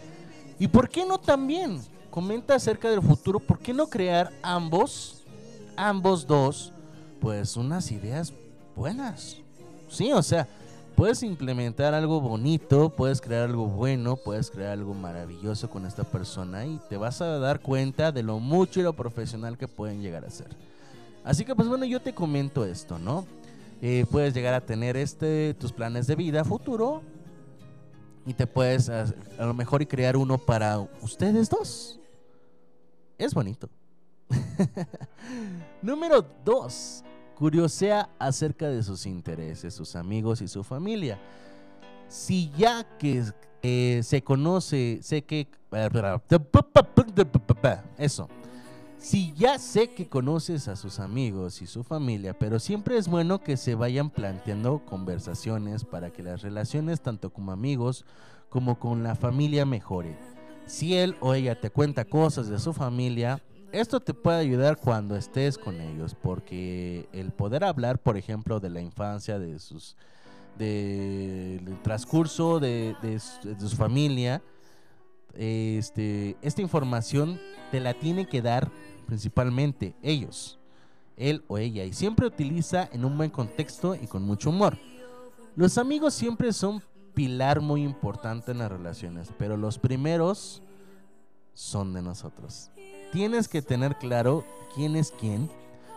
¿Y 0.58 0.68
por 0.68 0.90
qué 0.90 1.06
no 1.06 1.20
también? 1.20 1.80
Comenta 2.10 2.56
acerca 2.56 2.90
del 2.90 3.04
futuro, 3.04 3.40
¿por 3.40 3.60
qué 3.60 3.74
no 3.74 3.86
crear 3.86 4.32
ambos, 4.42 5.24
ambos 5.76 6.26
dos, 6.26 6.74
pues 7.22 7.58
unas 7.58 7.92
ideas 7.92 8.34
buenas? 8.76 9.38
Sí, 9.90 10.12
o 10.12 10.24
sea, 10.24 10.48
puedes 10.96 11.22
implementar 11.22 11.94
algo 11.94 12.22
bonito, 12.22 12.90
puedes 12.90 13.22
crear 13.22 13.44
algo 13.44 13.68
bueno, 13.68 14.16
puedes 14.16 14.50
crear 14.50 14.72
algo 14.72 14.96
maravilloso 14.96 15.70
con 15.70 15.86
esta 15.86 16.04
persona 16.06 16.66
y 16.66 16.80
te 16.90 16.98
vas 16.98 17.22
a 17.22 17.38
dar 17.38 17.60
cuenta 17.60 18.12
de 18.12 18.24
lo 18.24 18.40
mucho 18.40 18.80
y 18.80 18.84
lo 18.84 18.94
profesional 18.94 19.60
que 19.60 19.68
pueden 19.68 20.02
llegar 20.02 20.26
a 20.26 20.32
ser. 20.32 20.73
Así 21.24 21.46
que 21.46 21.56
pues 21.56 21.68
bueno, 21.68 21.86
yo 21.86 22.02
te 22.02 22.14
comento 22.14 22.66
esto, 22.66 23.00
¿no? 23.00 23.26
Eh, 23.82 24.06
puedes 24.10 24.34
llegar 24.34 24.54
a 24.54 24.62
tener 24.62 24.96
este 24.98 25.54
tus 25.56 25.72
planes 25.72 26.08
de 26.08 26.16
vida 26.16 26.44
futuro 26.46 27.02
y 28.26 28.34
te 28.34 28.48
puedes 28.48 28.90
a, 28.90 29.06
lo 29.38 29.54
mejor 29.54 29.86
crear 29.88 30.16
uno 30.16 30.38
para 30.38 30.80
ustedes 31.02 31.50
dos. 31.50 32.00
Es 33.18 33.34
bonito. 33.34 33.70
Número 35.82 36.26
dos. 36.44 37.04
Curiosea 37.36 38.10
acerca 38.20 38.70
de 38.70 38.84
sus 38.84 39.06
intereses, 39.06 39.74
sus 39.74 39.96
amigos 39.96 40.42
y 40.42 40.48
su 40.48 40.64
familia. 40.64 41.20
Si 42.08 42.52
ya 42.52 42.86
que 42.98 43.24
eh, 43.62 44.02
se 44.04 44.22
conoce, 44.22 45.00
sé 45.02 45.24
que... 45.24 45.48
Eso. 47.98 48.30
Si 49.04 49.34
ya 49.34 49.60
sé 49.60 49.90
que 49.90 50.08
conoces 50.08 50.70
a 50.70 50.78
sus 50.78 51.02
amigos 51.02 51.62
y 51.62 51.68
su 51.68 51.84
familia, 51.84 52.40
pero 52.40 52.58
siempre 52.58 52.98
es 52.98 53.10
bueno 53.10 53.44
que 53.44 53.58
se 53.58 53.76
vayan 53.76 54.10
planteando 54.10 54.80
conversaciones 54.86 55.84
para 55.84 56.10
que 56.10 56.24
las 56.24 56.42
relaciones 56.42 57.02
tanto 57.02 57.30
como 57.34 57.52
amigos 57.52 58.06
como 58.48 58.80
con 58.80 59.04
la 59.04 59.16
familia 59.16 59.66
mejore. 59.66 60.16
Si 60.66 60.96
él 60.96 61.18
o 61.20 61.34
ella 61.34 61.60
te 61.60 61.70
cuenta 61.70 62.06
cosas 62.06 62.48
de 62.48 62.58
su 62.60 62.72
familia, 62.72 63.44
esto 63.74 64.00
te 64.00 64.14
puede 64.14 64.40
ayudar 64.40 64.78
cuando 64.78 65.18
estés 65.18 65.58
con 65.58 65.82
ellos, 65.82 66.16
porque 66.16 67.10
el 67.12 67.34
poder 67.34 67.66
hablar, 67.66 68.00
por 68.00 68.16
ejemplo, 68.16 68.62
de 68.62 68.70
la 68.70 68.80
infancia, 68.80 69.38
de 69.38 69.60
sus 69.60 69.98
de- 70.58 71.60
del 71.62 71.82
transcurso 71.82 72.62
de, 72.62 72.96
de 73.02 73.20
su 73.20 73.76
familia, 73.76 74.42
este, 75.34 76.38
esta 76.42 76.62
información 76.62 77.38
te 77.72 77.80
la 77.80 77.96
tiene 77.96 78.28
que 78.28 78.42
dar 78.44 78.70
principalmente 79.04 79.96
ellos, 80.02 80.60
él 81.18 81.44
o 81.48 81.58
ella, 81.58 81.86
y 81.86 81.94
siempre 81.94 82.26
utiliza 82.26 82.90
en 82.92 83.06
un 83.06 83.18
buen 83.18 83.30
contexto 83.30 83.96
y 83.96 84.08
con 84.08 84.24
mucho 84.24 84.50
humor. 84.50 84.78
Los 85.56 85.78
amigos 85.78 86.14
siempre 86.14 86.52
son 86.52 86.82
pilar 87.14 87.62
muy 87.62 87.84
importante 87.84 88.52
en 88.52 88.60
las 88.60 88.72
relaciones, 88.72 89.30
pero 89.38 89.58
los 89.58 89.78
primeros 89.78 90.64
son 91.54 91.94
de 91.94 92.02
nosotros. 92.02 92.72
Tienes 93.12 93.48
que 93.48 93.62
tener 93.62 93.96
claro 93.98 94.44
quién 94.74 94.96
es 94.96 95.12
quién 95.12 95.50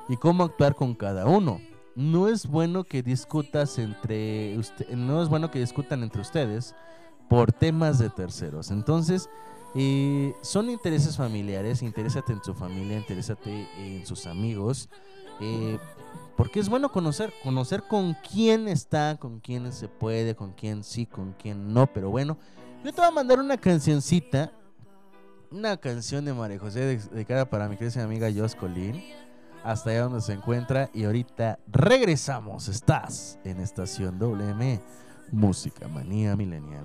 y 0.09 0.17
cómo 0.17 0.45
actuar 0.45 0.75
con 0.75 0.95
cada 0.95 1.27
uno. 1.27 1.61
No 1.95 2.29
es 2.29 2.47
bueno 2.47 2.85
que 2.85 3.03
discutas 3.03 3.79
entre 3.79 4.59
no 4.91 5.23
es 5.23 5.31
bueno 5.31 5.51
que 5.51 5.61
discutan 5.61 6.03
entre 6.03 6.21
ustedes 6.21 6.75
por 7.29 7.53
temas 7.53 7.99
de 7.99 8.11
terceros. 8.11 8.71
Entonces, 8.71 9.31
son 10.43 10.71
intereses 10.71 11.17
familiares, 11.17 11.83
interésate 11.83 12.33
en 12.33 12.43
su 12.43 12.55
familia, 12.55 12.97
interésate 12.99 13.69
en 13.79 14.07
sus 14.07 14.27
amigos, 14.27 14.89
eh, 15.41 15.79
porque 16.37 16.61
es 16.61 16.69
bueno 16.69 16.91
conocer, 16.91 17.33
conocer 17.43 17.83
con 17.83 18.15
quién 18.31 18.69
está, 18.69 19.17
con 19.19 19.41
quién 19.41 19.71
se 19.73 19.89
puede, 19.89 20.35
con 20.35 20.53
quién 20.53 20.83
sí, 20.83 21.07
con 21.07 21.33
quién 21.35 21.73
no, 21.75 21.87
pero 21.87 22.11
bueno, 22.11 22.39
yo 22.85 22.93
te 22.93 23.01
voy 23.01 23.09
a 23.09 23.11
mandar 23.11 23.39
una 23.39 23.57
cancioncita, 23.57 24.53
una 25.51 25.77
canción 25.77 26.25
de 26.25 26.33
María 26.35 26.59
José 26.59 26.81
de- 26.81 26.97
dedicada 26.99 27.49
para 27.49 27.69
mi 27.69 27.77
querida 27.77 28.03
amiga 28.03 28.29
Jos 28.35 28.55
Colín, 28.55 29.03
hasta 29.65 29.91
allá 29.91 30.03
donde 30.05 30.21
se 30.21 30.33
encuentra, 30.33 30.89
y 30.95 31.05
ahorita 31.05 31.59
regresamos, 31.67 32.69
estás 32.69 33.39
en 33.45 33.61
Estación 33.61 34.19
WM, 34.19 34.81
Música 35.33 35.89
Manía 35.89 36.37
Milenial. 36.37 36.85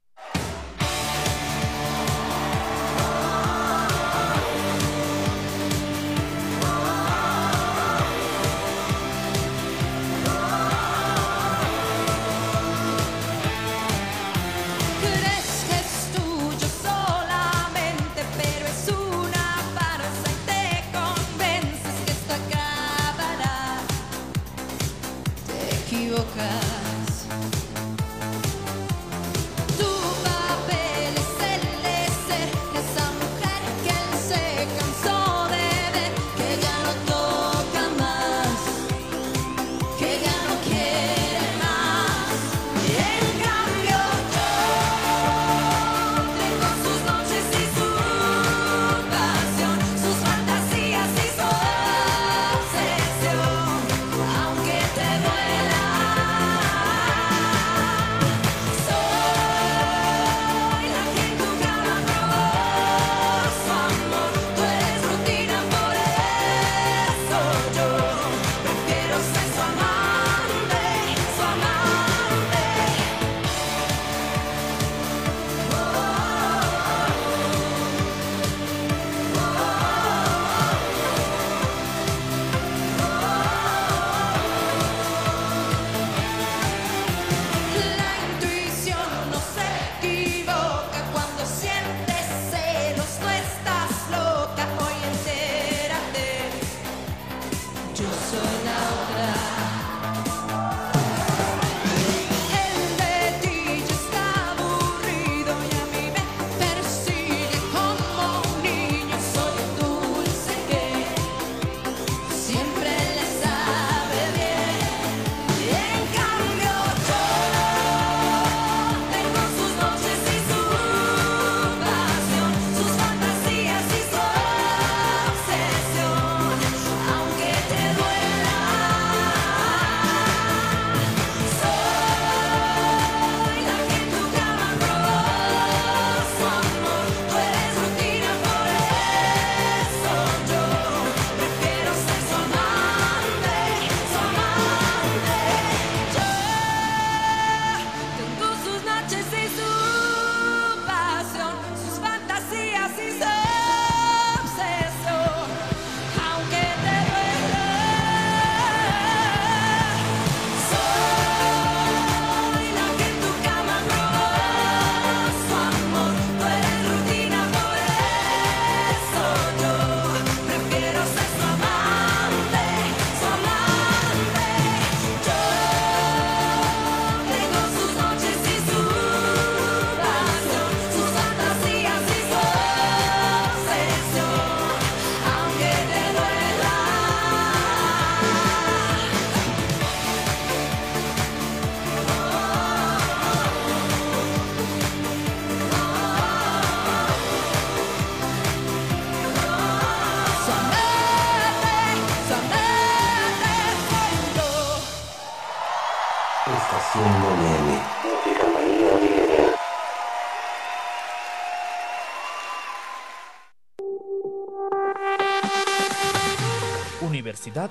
Universidad 217.51 217.70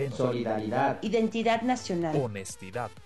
Solidaridad, 0.09 0.97
identidad 1.01 1.61
nacional, 1.61 2.15
honestidad, 2.15 2.89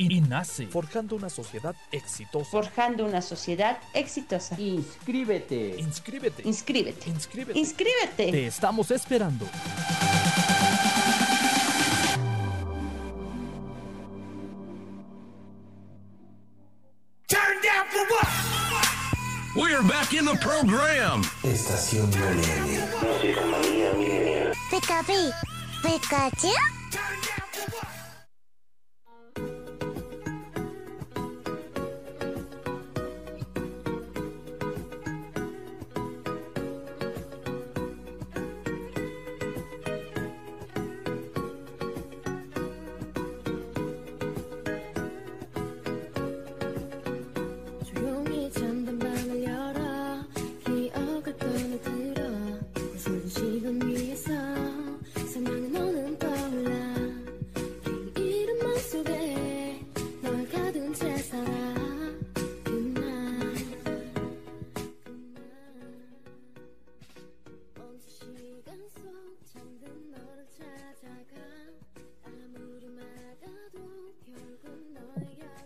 INACE. 0.00 0.16
INACE. 0.16 0.66
Forjando 0.66 1.16
una 1.16 1.28
sociedad 1.28 1.74
exitosa. 1.90 2.50
Forjando 2.50 3.04
una 3.04 3.22
sociedad 3.22 3.78
exitosa. 3.94 4.58
Inscríbete. 4.58 5.76
Inscríbete. 5.78 6.42
Inscríbete. 6.46 7.10
Inscríbete. 7.10 7.58
Inscríbete. 7.58 8.30
Te 8.30 8.46
estamos 8.46 8.90
esperando. 8.90 9.46
Turn 17.28 17.60
down 17.62 17.86
for 17.90 18.06
what? 18.10 18.28
We're 19.54 19.82
back 19.82 20.12
in 20.14 20.24
the 20.24 20.36
program. 20.38 21.22
Estación. 21.42 22.10
Música 24.72 25.32
Pikachu. 25.82 26.52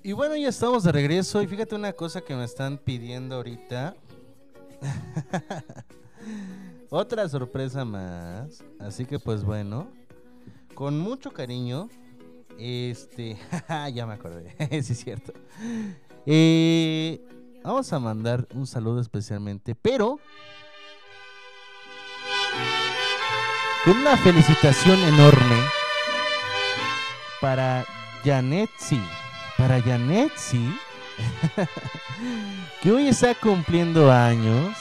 Y 0.07 0.13
bueno, 0.13 0.37
ya 0.37 0.51
estamos 0.51 0.85
de 0.85 0.93
regreso. 0.93 1.43
Y 1.43 1.49
fíjate 1.49 1.75
una 1.75 1.93
cosa 1.93 2.21
que 2.21 2.37
me 2.37 2.45
están 2.45 2.79
pidiendo 2.79 3.35
ahorita. 3.35 3.97
Otra 6.91 7.29
sorpresa 7.29 7.85
más. 7.85 8.63
Así 8.79 9.05
que 9.05 9.19
pues 9.19 9.43
bueno. 9.43 9.89
Con 10.75 11.01
mucho 11.01 11.33
cariño. 11.33 11.89
Este. 12.57 13.37
ya 13.93 14.07
me 14.07 14.15
acordé. 14.15 14.55
sí, 14.81 14.93
es 14.93 15.01
cierto. 15.01 15.33
Eh, 16.25 17.21
vamos 17.65 17.93
a 17.93 17.99
mandar 17.99 18.47
un 18.55 18.69
saludo 18.69 19.01
especialmente. 19.01 19.75
Pero. 19.75 20.21
Con 23.85 23.97
una 23.97 24.17
felicitación 24.19 25.01
enorme. 25.01 25.57
Para 27.41 27.85
Janetsi. 28.25 29.01
Para 29.57 29.81
Janetsi. 29.81 30.79
que 32.83 32.93
hoy 32.93 33.09
está 33.09 33.35
cumpliendo 33.35 34.13
años. 34.13 34.77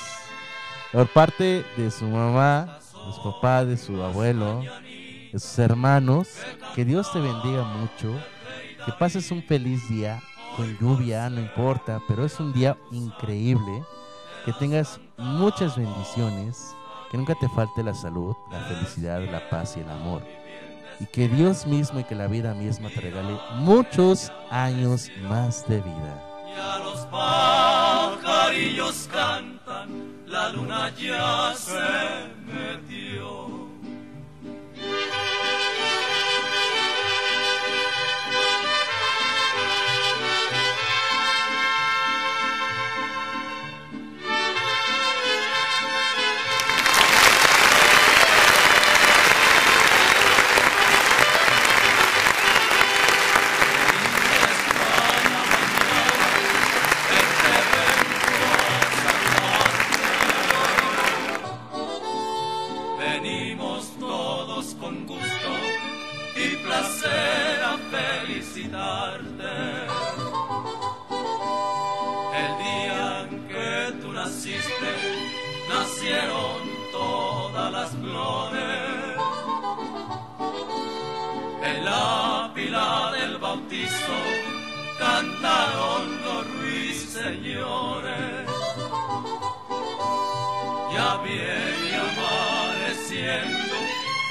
Por 0.91 1.07
parte 1.07 1.65
de 1.77 1.91
su 1.91 2.05
mamá, 2.05 2.79
de 3.05 3.13
su 3.13 3.23
papá, 3.23 3.65
de 3.65 3.77
su 3.77 4.01
abuelo, 4.01 4.63
de 5.31 5.39
sus 5.39 5.59
hermanos. 5.59 6.39
Que 6.73 6.85
Dios 6.85 7.11
te 7.11 7.19
bendiga 7.19 7.63
mucho. 7.63 8.13
Que 8.85 8.91
pases 8.93 9.31
un 9.31 9.43
feliz 9.43 9.87
día. 9.89 10.21
Con 10.57 10.77
lluvia, 10.77 11.29
no 11.29 11.39
importa. 11.39 12.01
Pero 12.07 12.25
es 12.25 12.39
un 12.39 12.53
día 12.53 12.77
increíble. 12.91 13.83
Que 14.45 14.53
tengas 14.53 14.99
muchas 15.17 15.77
bendiciones. 15.77 16.75
Que 17.11 17.17
nunca 17.17 17.35
te 17.35 17.47
falte 17.49 17.83
la 17.83 17.93
salud, 17.93 18.35
la 18.51 18.59
felicidad, 18.61 19.21
la 19.31 19.49
paz 19.49 19.77
y 19.77 19.81
el 19.81 19.89
amor 19.89 20.23
y 20.99 21.05
que 21.07 21.27
Dios 21.27 21.65
mismo 21.65 21.99
y 21.99 22.03
que 22.03 22.13
la 22.15 22.27
vida 22.27 22.53
misma 22.53 22.89
te 22.89 23.01
regale 23.01 23.37
muchos 23.55 24.31
años 24.49 25.09
más 25.23 25.67
de 25.67 25.81
vida. 25.81 26.23
Ya 26.55 26.79
los 26.79 27.05
pajarillos 27.07 29.09
cantan, 29.11 30.23
la 30.27 30.49
luna 30.49 30.93
ya 30.97 31.53
se 31.55 31.73
metió. 32.45 32.94
Amaneciendo, 93.35 93.75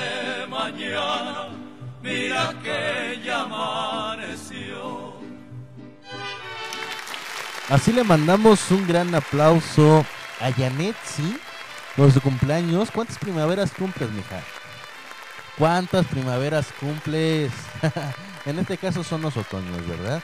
de 0.00 0.46
mañana, 0.46 1.48
mira 2.02 2.54
que 2.62 3.20
ya 3.24 3.40
amaneció. 3.42 5.14
Así 7.68 7.92
le 7.92 8.04
mandamos 8.04 8.70
un 8.70 8.86
gran 8.86 9.14
aplauso 9.14 10.04
a 10.40 10.52
Janetsi 10.52 11.38
por 11.96 12.12
su 12.12 12.20
cumpleaños. 12.20 12.90
¿Cuántas 12.90 13.18
primaveras 13.18 13.72
cumples, 13.72 14.10
mija? 14.10 14.42
¿Cuántas 15.56 16.06
primaveras 16.06 16.66
cumples? 16.78 17.52
en 18.46 18.58
este 18.58 18.76
caso 18.76 19.04
son 19.04 19.22
los 19.22 19.36
otoños, 19.36 19.86
¿verdad? 19.86 20.22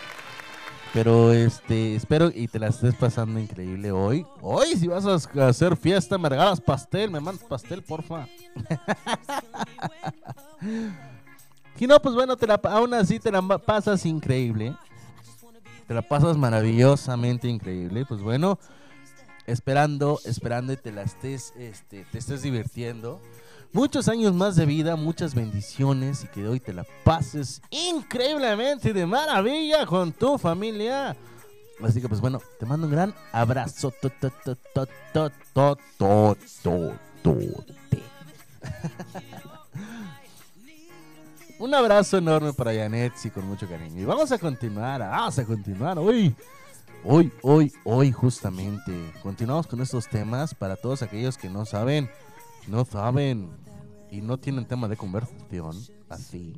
Pero 0.93 1.33
este, 1.33 1.95
espero 1.95 2.31
y 2.35 2.49
te 2.49 2.59
la 2.59 2.69
estés 2.69 2.95
pasando 2.95 3.39
increíble 3.39 3.93
hoy. 3.93 4.27
Hoy, 4.41 4.69
si 4.77 4.89
vas 4.89 5.05
a 5.07 5.49
hacer 5.49 5.77
fiesta, 5.77 6.17
me 6.19 6.29
regalas 6.29 6.61
pastel, 6.61 7.11
me 7.11 7.21
mandas 7.21 7.45
pastel, 7.45 7.83
porfa. 7.83 8.27
Si 11.79 11.87
no, 11.87 12.03
pues 12.03 12.13
bueno, 12.17 12.35
aún 12.65 12.93
así 12.93 13.21
te 13.21 13.31
la 13.31 13.41
pasas 13.41 14.05
increíble. 14.05 14.75
Te 15.87 15.95
la 15.95 16.03
pasas 16.03 16.37
maravillosamente 16.37 17.47
increíble. 17.47 18.05
Pues 18.05 18.21
bueno, 18.21 18.59
esperando, 19.47 20.19
esperando 20.25 20.73
y 20.73 20.77
te 20.77 20.91
la 20.91 21.03
estés, 21.03 21.55
este, 21.57 22.05
te 22.11 22.19
estés 22.19 22.43
divirtiendo 22.43 23.21
muchos 23.73 24.09
años 24.09 24.35
más 24.35 24.57
de 24.57 24.67
vida, 24.67 24.97
muchas 24.97 25.35
bendiciones 25.35 26.25
y 26.25 26.29
que 26.29 26.47
hoy 26.47 26.61
te 26.61 26.73
la 26.73 26.85
pases 27.05 27.63
increíblemente 27.71 28.93
de 28.93 29.07
maravilla 29.07 29.87
con 29.87 30.13
tu 30.13 30.39
familia. 30.39 31.17
Así 31.83 32.01
que 32.01 32.09
pues 32.09 32.21
bueno, 32.21 32.41
te 32.59 32.67
mando 32.67 32.87
un 32.87 32.93
gran 32.93 33.15
abrazo. 33.33 33.93
Un 41.59 41.75
abrazo 41.75 42.19
enorme 42.19 42.53
para 42.53 42.73
Yanetsi 42.73 43.31
con 43.31 43.45
mucho 43.47 43.69
cariño. 43.69 44.01
Y 44.01 44.05
vamos 44.05 44.31
a 44.31 44.39
continuar, 44.39 45.01
vamos 45.01 45.39
a 45.41 45.45
continuar. 45.45 45.99
Hoy, 45.99 46.35
hoy, 47.05 47.33
hoy, 47.43 47.73
hoy 47.83 48.13
justamente. 48.13 49.13
Continuamos 49.23 49.67
con 49.67 49.81
estos 49.81 50.07
temas 50.07 50.55
para 50.55 50.77
todos 50.77 51.03
aquellos 51.03 51.37
que 51.37 51.49
no 51.49 51.65
saben 51.65 52.09
no 52.69 52.85
saben 52.85 53.51
y 54.11 54.21
no 54.21 54.39
tienen 54.39 54.67
tema 54.67 54.89
de 54.89 54.97
conversación. 54.97 55.77
Así. 56.09 56.55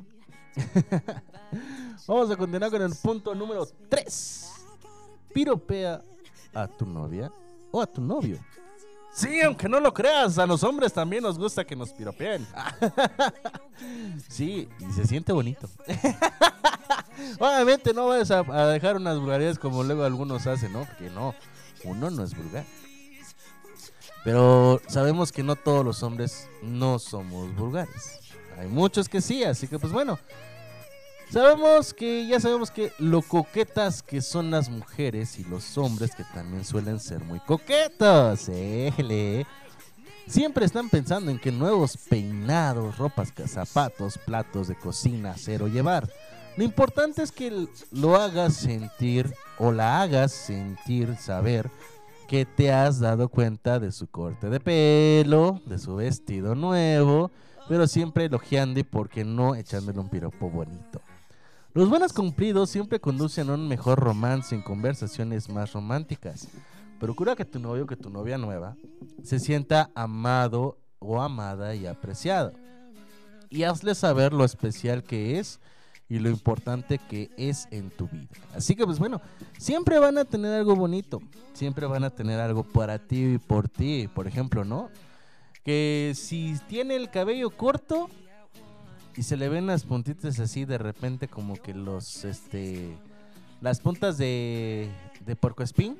vamos 2.07 2.29
a 2.31 2.35
continuar 2.35 2.71
con 2.71 2.81
el 2.81 2.93
punto 2.95 3.33
número 3.33 3.67
3. 3.89 4.51
Piropea 5.33 6.01
a 6.53 6.67
tu 6.67 6.85
novia 6.85 7.31
o 7.71 7.81
a 7.81 7.87
tu 7.87 8.01
novio. 8.01 8.37
Sí, 9.13 9.41
aunque 9.41 9.67
no 9.67 9.79
lo 9.79 9.93
creas, 9.93 10.37
a 10.37 10.45
los 10.45 10.63
hombres 10.63 10.93
también 10.93 11.23
nos 11.23 11.37
gusta 11.37 11.65
que 11.65 11.75
nos 11.75 11.91
piropeen. 11.91 12.47
sí, 14.29 14.69
y 14.79 14.93
se 14.93 15.05
siente 15.05 15.33
bonito. 15.33 15.69
Obviamente 17.39 17.93
no 17.93 18.07
vas 18.07 18.31
a, 18.31 18.43
dejar 18.67 18.95
unas 18.95 19.19
vulgaridades 19.19 19.59
como 19.59 19.83
luego 19.83 20.05
algunos 20.05 20.47
hacen, 20.47 20.71
¿no? 20.71 20.85
Porque 20.85 21.09
no, 21.09 21.35
uno 21.83 22.09
no 22.09 22.23
es 22.23 22.35
vulgar. 22.35 22.63
Pero 24.23 24.81
sabemos 24.87 25.31
que 25.31 25.43
no 25.43 25.55
todos 25.55 25.83
los 25.83 26.03
hombres 26.03 26.47
no 26.61 26.99
somos 26.99 27.53
vulgares. 27.55 28.19
Hay 28.59 28.67
muchos 28.67 29.09
que 29.09 29.21
sí, 29.21 29.43
así 29.43 29.67
que 29.67 29.79
pues 29.79 29.91
bueno. 29.91 30.19
Sabemos 31.31 31.93
que, 31.93 32.27
ya 32.27 32.41
sabemos 32.41 32.71
que 32.71 32.91
lo 32.99 33.21
coquetas 33.21 34.03
que 34.03 34.21
son 34.21 34.51
las 34.51 34.69
mujeres 34.69 35.39
y 35.39 35.45
los 35.45 35.77
hombres 35.77 36.13
que 36.13 36.25
también 36.25 36.65
suelen 36.65 36.99
ser 36.99 37.23
muy 37.23 37.39
coquetos. 37.39 38.49
éjele. 38.49 39.47
Siempre 40.27 40.65
están 40.65 40.89
pensando 40.89 41.31
en 41.31 41.39
qué 41.39 41.51
nuevos 41.51 41.97
peinados, 41.97 42.97
ropas, 42.97 43.33
zapatos, 43.47 44.17
platos 44.17 44.67
de 44.67 44.75
cocina 44.75 45.31
hacer 45.31 45.63
o 45.63 45.67
llevar. 45.67 46.09
Lo 46.57 46.65
importante 46.65 47.23
es 47.23 47.31
que 47.31 47.67
lo 47.91 48.15
hagas 48.17 48.55
sentir 48.55 49.33
o 49.57 49.71
la 49.71 50.01
hagas 50.01 50.33
sentir, 50.33 51.15
saber 51.15 51.69
que 52.31 52.45
te 52.45 52.71
has 52.71 53.01
dado 53.01 53.27
cuenta 53.27 53.77
de 53.77 53.91
su 53.91 54.07
corte 54.07 54.49
de 54.49 54.61
pelo, 54.61 55.59
de 55.65 55.77
su 55.77 55.97
vestido 55.97 56.55
nuevo, 56.55 57.29
pero 57.67 57.87
siempre 57.87 58.23
elogiando 58.23 58.79
y 58.79 58.83
por 58.83 59.09
qué 59.09 59.25
no 59.25 59.53
echándole 59.53 59.99
un 59.99 60.07
piropo 60.07 60.49
bonito. 60.49 61.01
Los 61.73 61.89
buenos 61.89 62.13
cumplidos 62.13 62.69
siempre 62.69 63.01
conducen 63.01 63.49
a 63.49 63.55
un 63.55 63.67
mejor 63.67 63.99
romance 63.99 64.55
en 64.55 64.61
conversaciones 64.61 65.49
más 65.49 65.73
románticas. 65.73 66.47
Procura 67.01 67.35
que 67.35 67.43
tu 67.43 67.59
novio 67.59 67.83
o 67.83 67.87
que 67.87 67.97
tu 67.97 68.09
novia 68.09 68.37
nueva 68.37 68.77
se 69.25 69.37
sienta 69.37 69.89
amado 69.93 70.77
o 70.99 71.21
amada 71.21 71.75
y 71.75 71.85
apreciado. 71.85 72.53
Y 73.49 73.63
hazle 73.63 73.93
saber 73.93 74.31
lo 74.31 74.45
especial 74.45 75.03
que 75.03 75.37
es 75.37 75.59
y 76.11 76.19
lo 76.19 76.29
importante 76.29 76.99
que 76.99 77.31
es 77.37 77.69
en 77.71 77.89
tu 77.89 78.09
vida. 78.09 78.27
Así 78.53 78.75
que 78.75 78.85
pues 78.85 78.99
bueno, 78.99 79.21
siempre 79.57 79.97
van 79.97 80.17
a 80.17 80.25
tener 80.25 80.51
algo 80.51 80.75
bonito, 80.75 81.21
siempre 81.53 81.87
van 81.87 82.03
a 82.03 82.09
tener 82.09 82.37
algo 82.41 82.63
para 82.63 82.99
ti 82.99 83.35
y 83.35 83.37
por 83.37 83.69
ti. 83.69 84.09
Por 84.13 84.27
ejemplo, 84.27 84.65
¿no? 84.65 84.89
Que 85.63 86.11
si 86.13 86.59
tiene 86.67 86.97
el 86.97 87.09
cabello 87.09 87.49
corto, 87.49 88.09
y 89.15 89.23
se 89.23 89.37
le 89.37 89.47
ven 89.47 89.67
las 89.67 89.85
puntitas 89.85 90.37
así 90.41 90.65
de 90.65 90.77
repente 90.77 91.29
como 91.29 91.55
que 91.55 91.73
los 91.73 92.25
este 92.25 92.97
las 93.61 93.79
puntas 93.79 94.17
de 94.17 94.89
de 95.25 95.35
puercoespín 95.35 95.97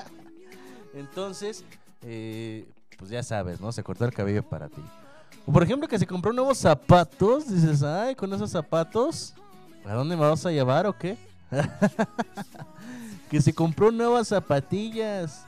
entonces 0.94 1.64
eh, 2.02 2.66
pues 2.98 3.10
ya 3.10 3.22
sabes 3.22 3.60
no 3.60 3.72
se 3.72 3.82
cortó 3.82 4.06
el 4.06 4.14
cabello 4.14 4.42
para 4.42 4.70
ti 4.70 4.80
por 5.52 5.62
ejemplo 5.62 5.88
que 5.88 5.98
se 5.98 6.06
compró 6.06 6.32
nuevos 6.32 6.58
zapatos 6.58 7.48
dices 7.48 7.82
ay 7.82 8.14
con 8.14 8.32
esos 8.32 8.50
zapatos 8.50 9.34
a 9.84 9.94
dónde 9.94 10.16
me 10.16 10.22
vas 10.22 10.44
a 10.44 10.50
llevar 10.50 10.86
o 10.86 10.96
qué 10.96 11.16
que 13.30 13.40
se 13.40 13.52
compró 13.52 13.90
nuevas 13.90 14.28
zapatillas 14.28 15.44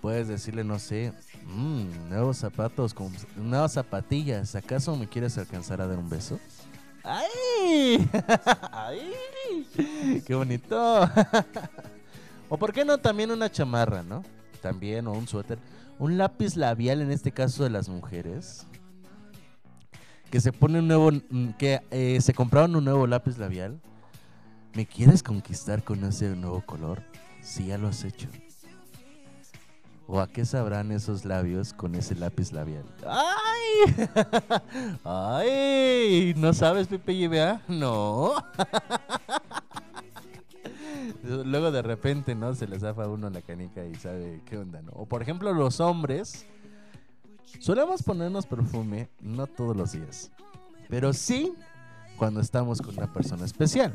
puedes 0.00 0.28
decirle 0.28 0.64
no 0.64 0.78
sé 0.78 1.12
"Mm, 1.46 2.08
nuevos 2.08 2.38
zapatos 2.38 2.94
con 2.94 3.12
nuevas 3.36 3.72
zapatillas 3.72 4.54
acaso 4.54 4.96
me 4.96 5.08
quieres 5.08 5.38
alcanzar 5.38 5.80
a 5.80 5.86
dar 5.86 5.98
un 5.98 6.08
beso 6.08 6.38
¡Ay! 7.02 8.08
¡Ay! 8.72 10.22
¡Qué 10.26 10.34
bonito! 10.34 11.08
o 12.48 12.58
por 12.58 12.72
qué 12.72 12.84
no 12.84 12.98
también 12.98 13.30
una 13.30 13.50
chamarra, 13.50 14.02
¿no? 14.02 14.22
También, 14.60 15.06
o 15.06 15.12
un 15.12 15.26
suéter. 15.26 15.58
Un 15.98 16.18
lápiz 16.18 16.56
labial, 16.56 17.00
en 17.00 17.10
este 17.10 17.32
caso 17.32 17.64
de 17.64 17.70
las 17.70 17.88
mujeres. 17.88 18.66
Que 20.30 20.40
se 20.40 20.52
pone 20.52 20.78
un 20.78 20.88
nuevo... 20.88 21.10
mm, 21.12 21.50
Que 21.58 21.80
eh, 21.90 22.20
se 22.20 22.32
compraron 22.34 22.76
un 22.76 22.84
nuevo 22.84 23.06
lápiz 23.06 23.38
labial. 23.38 23.80
¿Me 24.74 24.86
quieres 24.86 25.22
conquistar 25.22 25.82
con 25.82 26.04
ese 26.04 26.28
nuevo 26.36 26.60
color? 26.64 27.02
Si 27.42 27.66
ya 27.66 27.78
lo 27.78 27.88
has 27.88 28.04
hecho. 28.04 28.28
¿O 30.06 30.20
a 30.20 30.28
qué 30.28 30.44
sabrán 30.44 30.90
esos 30.92 31.24
labios 31.24 31.72
con 31.72 31.94
ese 31.94 32.14
lápiz 32.16 32.52
labial? 32.52 32.84
¡Ay! 33.06 34.06
¡Ay! 35.04 36.34
¿No 36.36 36.52
sabes, 36.52 36.88
Pepe 36.88 37.14
YBA? 37.14 37.62
No. 37.68 38.34
Luego 41.44 41.70
de 41.70 41.82
repente, 41.82 42.34
¿no? 42.34 42.54
Se 42.54 42.66
le 42.66 42.78
zafa 42.78 43.06
uno 43.08 43.30
la 43.30 43.40
canica 43.40 43.84
y 43.84 43.94
sabe 43.94 44.40
qué 44.46 44.58
onda, 44.58 44.82
¿no? 44.82 44.92
O 44.94 45.06
por 45.06 45.22
ejemplo, 45.22 45.52
los 45.52 45.78
hombres 45.80 46.46
solemos 47.60 48.02
ponernos 48.02 48.46
perfume 48.46 49.08
no 49.20 49.46
todos 49.46 49.76
los 49.76 49.92
días, 49.92 50.30
pero 50.88 51.12
sí 51.12 51.52
cuando 52.16 52.40
estamos 52.40 52.82
con 52.82 52.98
una 52.98 53.12
persona 53.12 53.44
especial 53.44 53.92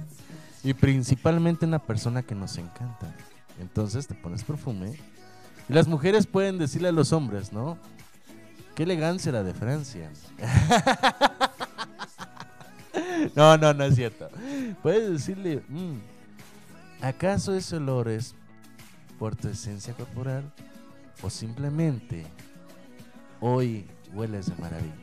y 0.64 0.74
principalmente 0.74 1.66
una 1.66 1.80
persona 1.80 2.24
que 2.24 2.36
nos 2.36 2.58
encanta. 2.58 3.14
Entonces 3.60 4.08
te 4.08 4.16
pones 4.16 4.44
perfume 4.44 4.94
y 5.68 5.74
las 5.74 5.88
mujeres 5.88 6.28
pueden 6.28 6.58
decirle 6.58 6.90
a 6.90 6.94
los 6.94 7.12
hombres, 7.12 7.52
¿no? 7.52 7.78
Qué 8.76 8.84
elegancia 8.84 9.32
la 9.32 9.44
de 9.44 9.54
Francia. 9.54 10.12
no, 13.36 13.58
no, 13.58 13.74
no 13.74 13.84
es 13.86 13.96
cierto. 13.96 14.30
Puedes 14.84 15.12
decirle, 15.12 15.64
"Mm, 15.70 15.96
¿acaso 17.02 17.54
ese 17.54 17.78
olor 17.78 18.10
es 18.10 18.36
por 19.18 19.36
tu 19.36 19.48
esencia 19.48 19.94
corporal? 19.94 20.52
O 21.24 21.30
simplemente 21.30 22.28
hoy 23.42 23.86
hueles 24.14 24.48
de 24.48 24.56
maravilla. 24.62 24.94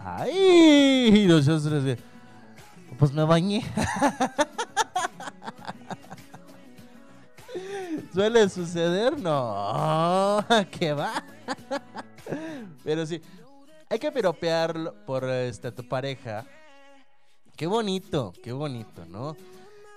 ¡Ay! 0.00 1.24
Nosotros, 1.28 1.82
pues 2.98 3.12
me 3.12 3.24
bañé. 3.24 3.64
¿Suele 8.12 8.48
suceder? 8.48 9.18
No, 9.20 10.44
¿qué 10.78 10.92
va? 10.92 11.24
Pero 12.84 13.06
sí, 13.06 13.20
hay 13.88 13.98
que 13.98 14.10
piropear 14.12 14.92
por 15.06 15.24
este, 15.28 15.70
tu 15.72 15.86
pareja. 15.88 16.44
Qué 17.56 17.66
bonito, 17.66 18.32
qué 18.42 18.52
bonito, 18.52 19.04
¿no? 19.08 19.36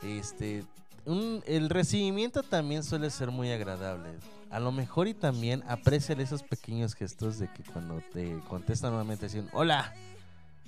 Este, 0.04 0.64
un- 1.06 1.44
el 1.48 1.70
recibimiento 1.70 2.44
también 2.44 2.84
suele 2.84 3.10
ser 3.10 3.32
muy 3.32 3.52
agradable. 3.52 4.10
A 4.50 4.60
lo 4.60 4.72
mejor 4.72 5.08
y 5.08 5.14
también 5.14 5.64
aprecian 5.68 6.20
esos 6.20 6.44
pequeños 6.44 6.96
gestos 6.96 7.40
de 7.40 7.52
que 7.52 7.64
cuando 7.64 8.02
te 8.14 8.40
contestan 8.48 8.92
nuevamente 8.92 9.26
dicen 9.26 9.50
hola, 9.54 9.94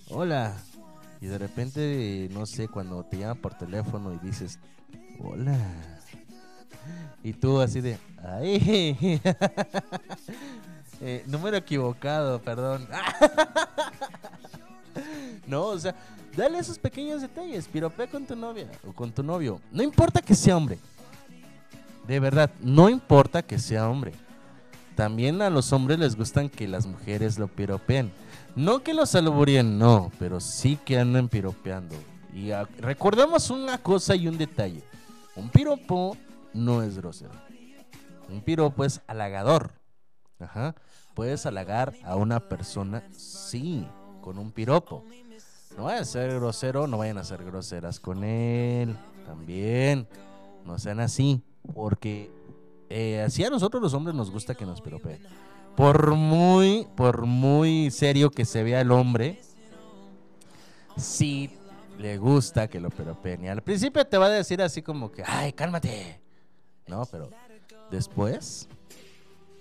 hola. 0.09 0.55
Y 1.21 1.27
de 1.27 1.37
repente, 1.37 2.29
no 2.31 2.45
sé, 2.45 2.67
cuando 2.67 3.03
te 3.03 3.17
llaman 3.17 3.37
por 3.37 3.53
teléfono 3.53 4.13
y 4.13 4.19
dices 4.19 4.59
hola. 5.19 5.57
Y 7.23 7.33
tú 7.33 7.59
así 7.61 7.81
de, 7.81 7.97
ay, 8.23 9.21
Eh, 11.01 11.23
número 11.27 11.55
equivocado, 11.55 12.41
perdón. 12.41 12.85
no, 15.47 15.67
o 15.67 15.79
sea, 15.79 15.95
Dale 16.35 16.59
esos 16.59 16.77
pequeños 16.77 17.21
detalles, 17.21 17.67
piropea 17.67 18.07
con 18.07 18.25
tu 18.25 18.35
novia 18.35 18.69
o 18.87 18.93
con 18.93 19.11
tu 19.11 19.23
novio. 19.23 19.59
No 19.71 19.83
importa 19.83 20.21
que 20.21 20.35
sea 20.35 20.55
hombre. 20.55 20.77
De 22.09 22.19
verdad, 22.19 22.49
no 22.61 22.89
importa 22.89 23.43
que 23.43 23.59
sea 23.59 23.87
hombre. 23.87 24.13
También 24.95 25.43
a 25.43 25.51
los 25.51 25.71
hombres 25.71 25.99
les 25.99 26.15
gustan 26.15 26.49
que 26.49 26.67
las 26.67 26.87
mujeres 26.87 27.37
lo 27.37 27.47
piropeen. 27.47 28.11
No 28.55 28.81
que 28.81 28.95
los 28.95 29.13
alburíen, 29.13 29.77
no, 29.77 30.11
pero 30.17 30.39
sí 30.39 30.79
que 30.83 30.97
anden 30.97 31.29
piropeando. 31.29 31.95
Y 32.33 32.49
ah, 32.49 32.67
recordemos 32.79 33.51
una 33.51 33.77
cosa 33.77 34.15
y 34.15 34.27
un 34.27 34.39
detalle. 34.39 34.81
Un 35.35 35.49
piropo 35.49 36.17
no 36.51 36.81
es 36.81 36.97
grosero. 36.97 37.29
Un 38.27 38.41
piropo 38.41 38.85
es 38.85 39.01
halagador. 39.05 39.69
Ajá. 40.39 40.73
Puedes 41.13 41.45
halagar 41.45 41.93
a 42.03 42.15
una 42.15 42.39
persona, 42.39 43.03
sí, 43.15 43.85
con 44.21 44.39
un 44.39 44.51
piropo. 44.51 45.05
No 45.77 45.83
vayan 45.83 46.01
a 46.01 46.05
ser 46.05 46.33
grosero, 46.33 46.87
no 46.87 46.97
vayan 46.97 47.19
a 47.19 47.23
ser 47.23 47.43
groseras 47.43 47.99
con 47.99 48.23
él. 48.23 48.97
También. 49.27 50.07
No 50.65 50.79
sean 50.79 51.01
así. 51.01 51.43
Porque 51.73 52.31
eh, 52.89 53.21
así 53.21 53.43
a 53.43 53.49
nosotros 53.49 53.81
los 53.81 53.93
hombres 53.93 54.15
nos 54.15 54.31
gusta 54.31 54.55
que 54.55 54.65
nos 54.65 54.81
piropeen. 54.81 55.21
Por 55.75 56.15
muy, 56.15 56.87
por 56.95 57.25
muy 57.25 57.91
serio 57.91 58.31
que 58.31 58.45
se 58.45 58.63
vea 58.63 58.81
el 58.81 58.91
hombre, 58.91 59.39
sí 60.97 61.51
le 61.99 62.17
gusta 62.17 62.67
que 62.67 62.79
lo 62.79 62.89
piropeen. 62.89 63.45
Y 63.45 63.47
al 63.47 63.61
principio 63.61 64.05
te 64.05 64.17
va 64.17 64.27
a 64.27 64.29
decir 64.29 64.61
así 64.61 64.81
como 64.81 65.11
que, 65.11 65.23
ay, 65.25 65.53
cálmate. 65.53 66.19
No, 66.87 67.05
pero 67.05 67.29
después 67.91 68.67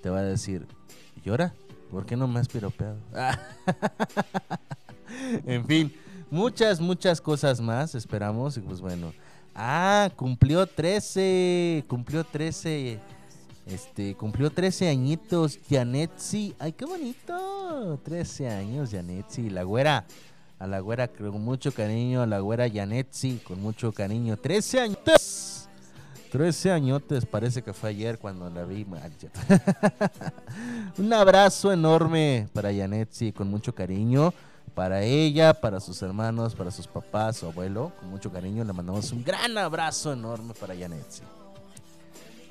te 0.03 0.09
va 0.09 0.21
a 0.21 0.23
decir, 0.23 0.67
llora, 1.23 1.55
¿por 1.91 2.07
qué 2.07 2.17
no 2.17 2.27
me 2.27 2.41
has 2.41 2.49
piropeado? 2.49 2.97
en 5.47 5.65
fin, 5.67 5.95
muchas, 6.31 6.81
muchas 6.81 7.21
cosas 7.21 7.61
más 7.61 7.95
esperamos. 7.95 8.57
Y 8.57 8.61
pues 8.61 8.81
bueno, 8.81 9.13
ah, 9.59 10.11
cumplió 10.17 10.67
13, 10.67 11.85
cumplió 11.89 12.25
13. 12.25 12.99
Este, 13.67 14.15
cumplió 14.15 14.51
13 14.51 14.89
añitos, 14.89 15.59
Janetsi. 15.69 16.55
Ay, 16.59 16.73
qué 16.73 16.87
bonito. 16.87 18.01
13 18.03 18.49
años, 18.49 18.91
Janetsi. 18.91 19.51
La 19.51 19.65
güera, 19.65 20.07
a 20.59 20.67
la 20.67 20.81
güera 20.81 21.09
con 21.09 21.45
mucho 21.45 21.73
cariño, 21.73 22.23
a 22.23 22.27
la 22.27 22.39
güera 22.39 22.71
Janetsi 22.71 23.41
con 23.47 23.61
mucho 23.61 23.93
cariño. 23.93 24.39
13 24.39 24.81
años. 24.81 25.69
13 26.31 26.73
añotes, 26.73 27.27
parece 27.27 27.63
que 27.63 27.73
fue 27.73 27.91
ayer 27.91 28.19
cuando 28.19 28.49
la 28.51 28.65
vi. 28.65 28.87
Ah. 28.95 30.33
Un 30.99 31.13
abrazo 31.13 31.73
enorme 31.73 32.49
para 32.53 32.73
Janetsi 32.73 33.33
con 33.33 33.49
mucho 33.49 33.75
cariño. 33.75 34.33
Para 34.79 35.03
ella, 35.03 35.55
para 35.55 35.81
sus 35.81 36.01
hermanos, 36.03 36.55
para 36.55 36.71
sus 36.71 36.87
papás, 36.87 37.39
su 37.39 37.47
abuelo, 37.47 37.91
con 37.99 38.11
mucho 38.11 38.31
cariño 38.31 38.63
le 38.63 38.73
mandamos 38.73 39.11
un 39.11 39.25
gran 39.25 39.59
abrazo 39.59 40.13
enorme 40.13 40.55
para 40.55 40.73
Janetsi. 40.73 41.23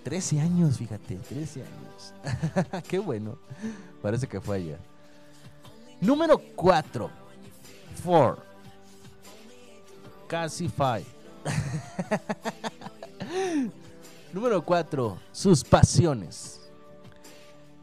13 0.04 0.42
años, 0.42 0.78
fíjate, 0.78 1.16
13 1.16 1.64
años. 1.64 2.84
Qué 2.90 3.00
bueno. 3.00 3.38
Parece 4.02 4.28
que 4.28 4.42
fue 4.42 4.58
ayer. 4.58 4.78
Número 6.02 6.38
4. 6.38 7.10
4. 8.04 8.44
Casi 10.28 10.68
5. 10.68 10.84
Número 14.34 14.66
4. 14.66 15.18
Sus 15.32 15.64
pasiones. 15.64 16.57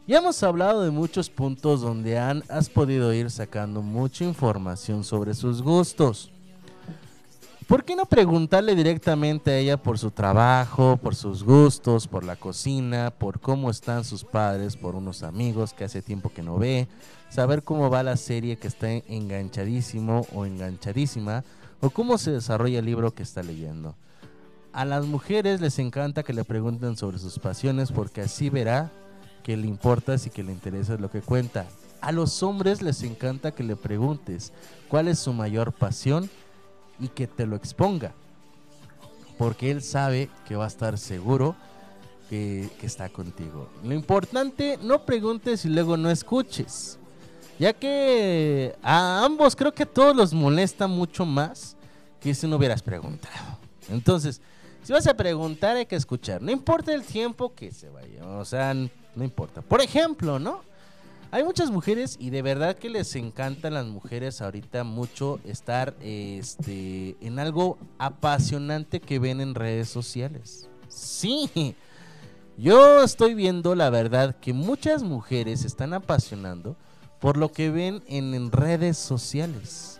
Ya 0.07 0.19
hemos 0.19 0.43
hablado 0.43 0.83
de 0.83 0.91
muchos 0.91 1.31
puntos 1.31 1.81
donde 1.81 2.19
han, 2.19 2.43
has 2.47 2.69
podido 2.69 3.11
ir 3.11 3.31
sacando 3.31 3.81
mucha 3.81 4.23
información 4.23 5.03
sobre 5.03 5.33
sus 5.33 5.63
gustos. 5.63 6.29
¿Por 7.67 7.83
qué 7.83 7.95
no 7.95 8.05
preguntarle 8.05 8.75
directamente 8.75 9.49
a 9.49 9.57
ella 9.57 9.77
por 9.77 9.97
su 9.97 10.11
trabajo, 10.11 10.97
por 10.97 11.15
sus 11.15 11.41
gustos, 11.41 12.07
por 12.07 12.23
la 12.23 12.35
cocina, 12.35 13.11
por 13.17 13.39
cómo 13.39 13.71
están 13.71 14.03
sus 14.03 14.23
padres, 14.23 14.77
por 14.77 14.93
unos 14.93 15.23
amigos 15.23 15.73
que 15.73 15.85
hace 15.85 16.03
tiempo 16.03 16.29
que 16.31 16.43
no 16.43 16.59
ve, 16.59 16.87
saber 17.29 17.63
cómo 17.63 17.89
va 17.89 18.03
la 18.03 18.15
serie 18.15 18.57
que 18.57 18.67
está 18.67 18.91
enganchadísimo 18.91 20.27
o 20.35 20.45
enganchadísima, 20.45 21.43
o 21.81 21.89
cómo 21.89 22.19
se 22.19 22.29
desarrolla 22.29 22.77
el 22.77 22.85
libro 22.85 23.15
que 23.15 23.23
está 23.23 23.41
leyendo? 23.41 23.95
A 24.71 24.85
las 24.85 25.07
mujeres 25.07 25.61
les 25.61 25.79
encanta 25.79 26.21
que 26.21 26.33
le 26.33 26.43
pregunten 26.43 26.95
sobre 26.95 27.17
sus 27.17 27.39
pasiones 27.39 27.91
porque 27.91 28.21
así 28.21 28.51
verá 28.51 28.91
que 29.45 29.55
le 29.55 29.67
importa 29.67 30.15
y 30.15 30.29
que 30.31 30.41
le 30.41 30.51
interesa 30.51 30.97
lo 30.97 31.11
que 31.11 31.21
cuenta. 31.21 31.67
A 32.01 32.11
los 32.11 32.41
hombres 32.41 32.81
les 32.81 33.03
encanta 33.03 33.51
que 33.51 33.63
le 33.63 33.75
preguntes 33.75 34.51
cuál 34.89 35.07
es 35.07 35.19
su 35.19 35.33
mayor 35.33 35.71
pasión 35.71 36.31
y 36.99 37.09
que 37.09 37.27
te 37.27 37.45
lo 37.45 37.55
exponga. 37.55 38.15
Porque 39.37 39.69
él 39.69 39.83
sabe 39.83 40.31
que 40.47 40.55
va 40.55 40.63
a 40.63 40.67
estar 40.67 40.97
seguro 40.97 41.55
que, 42.27 42.71
que 42.79 42.87
está 42.87 43.07
contigo. 43.09 43.69
Lo 43.83 43.93
importante, 43.93 44.79
no 44.81 45.05
preguntes 45.05 45.63
y 45.63 45.69
luego 45.69 45.95
no 45.95 46.09
escuches. 46.09 46.97
Ya 47.59 47.71
que 47.71 48.75
a 48.81 49.23
ambos 49.23 49.55
creo 49.55 49.75
que 49.75 49.83
a 49.83 49.93
todos 49.93 50.15
los 50.15 50.33
molesta 50.33 50.87
mucho 50.87 51.23
más 51.23 51.77
que 52.19 52.33
si 52.33 52.47
no 52.47 52.55
hubieras 52.55 52.81
preguntado. 52.81 53.59
Entonces, 53.89 54.41
si 54.81 54.91
vas 54.91 55.05
a 55.05 55.13
preguntar 55.13 55.77
hay 55.77 55.85
que 55.85 55.95
escuchar. 55.95 56.41
No 56.41 56.49
importa 56.49 56.95
el 56.95 57.03
tiempo 57.03 57.53
que 57.53 57.71
se 57.71 57.89
vaya. 57.89 58.25
O 58.25 58.43
sea, 58.43 58.73
no 59.15 59.23
importa. 59.23 59.61
Por 59.61 59.81
ejemplo, 59.81 60.39
¿no? 60.39 60.61
Hay 61.31 61.43
muchas 61.43 61.69
mujeres 61.69 62.17
y 62.19 62.29
de 62.29 62.41
verdad 62.41 62.77
que 62.77 62.89
les 62.89 63.15
encantan 63.15 63.73
las 63.73 63.85
mujeres 63.85 64.41
ahorita 64.41 64.83
mucho 64.83 65.39
estar 65.43 65.93
este, 65.99 67.17
en 67.19 67.39
algo 67.39 67.77
apasionante 67.97 69.01
que 69.01 69.19
ven 69.19 69.41
en 69.41 69.55
redes 69.55 69.89
sociales. 69.89 70.69
Sí, 70.87 71.75
yo 72.57 73.03
estoy 73.03 73.33
viendo 73.33 73.75
la 73.75 73.89
verdad 73.89 74.35
que 74.37 74.53
muchas 74.53 75.03
mujeres 75.03 75.65
están 75.65 75.93
apasionando 75.93 76.77
por 77.19 77.35
lo 77.35 77.51
que 77.51 77.69
ven 77.69 78.01
en, 78.07 78.33
en 78.33 78.51
redes 78.51 78.97
sociales. 78.97 79.99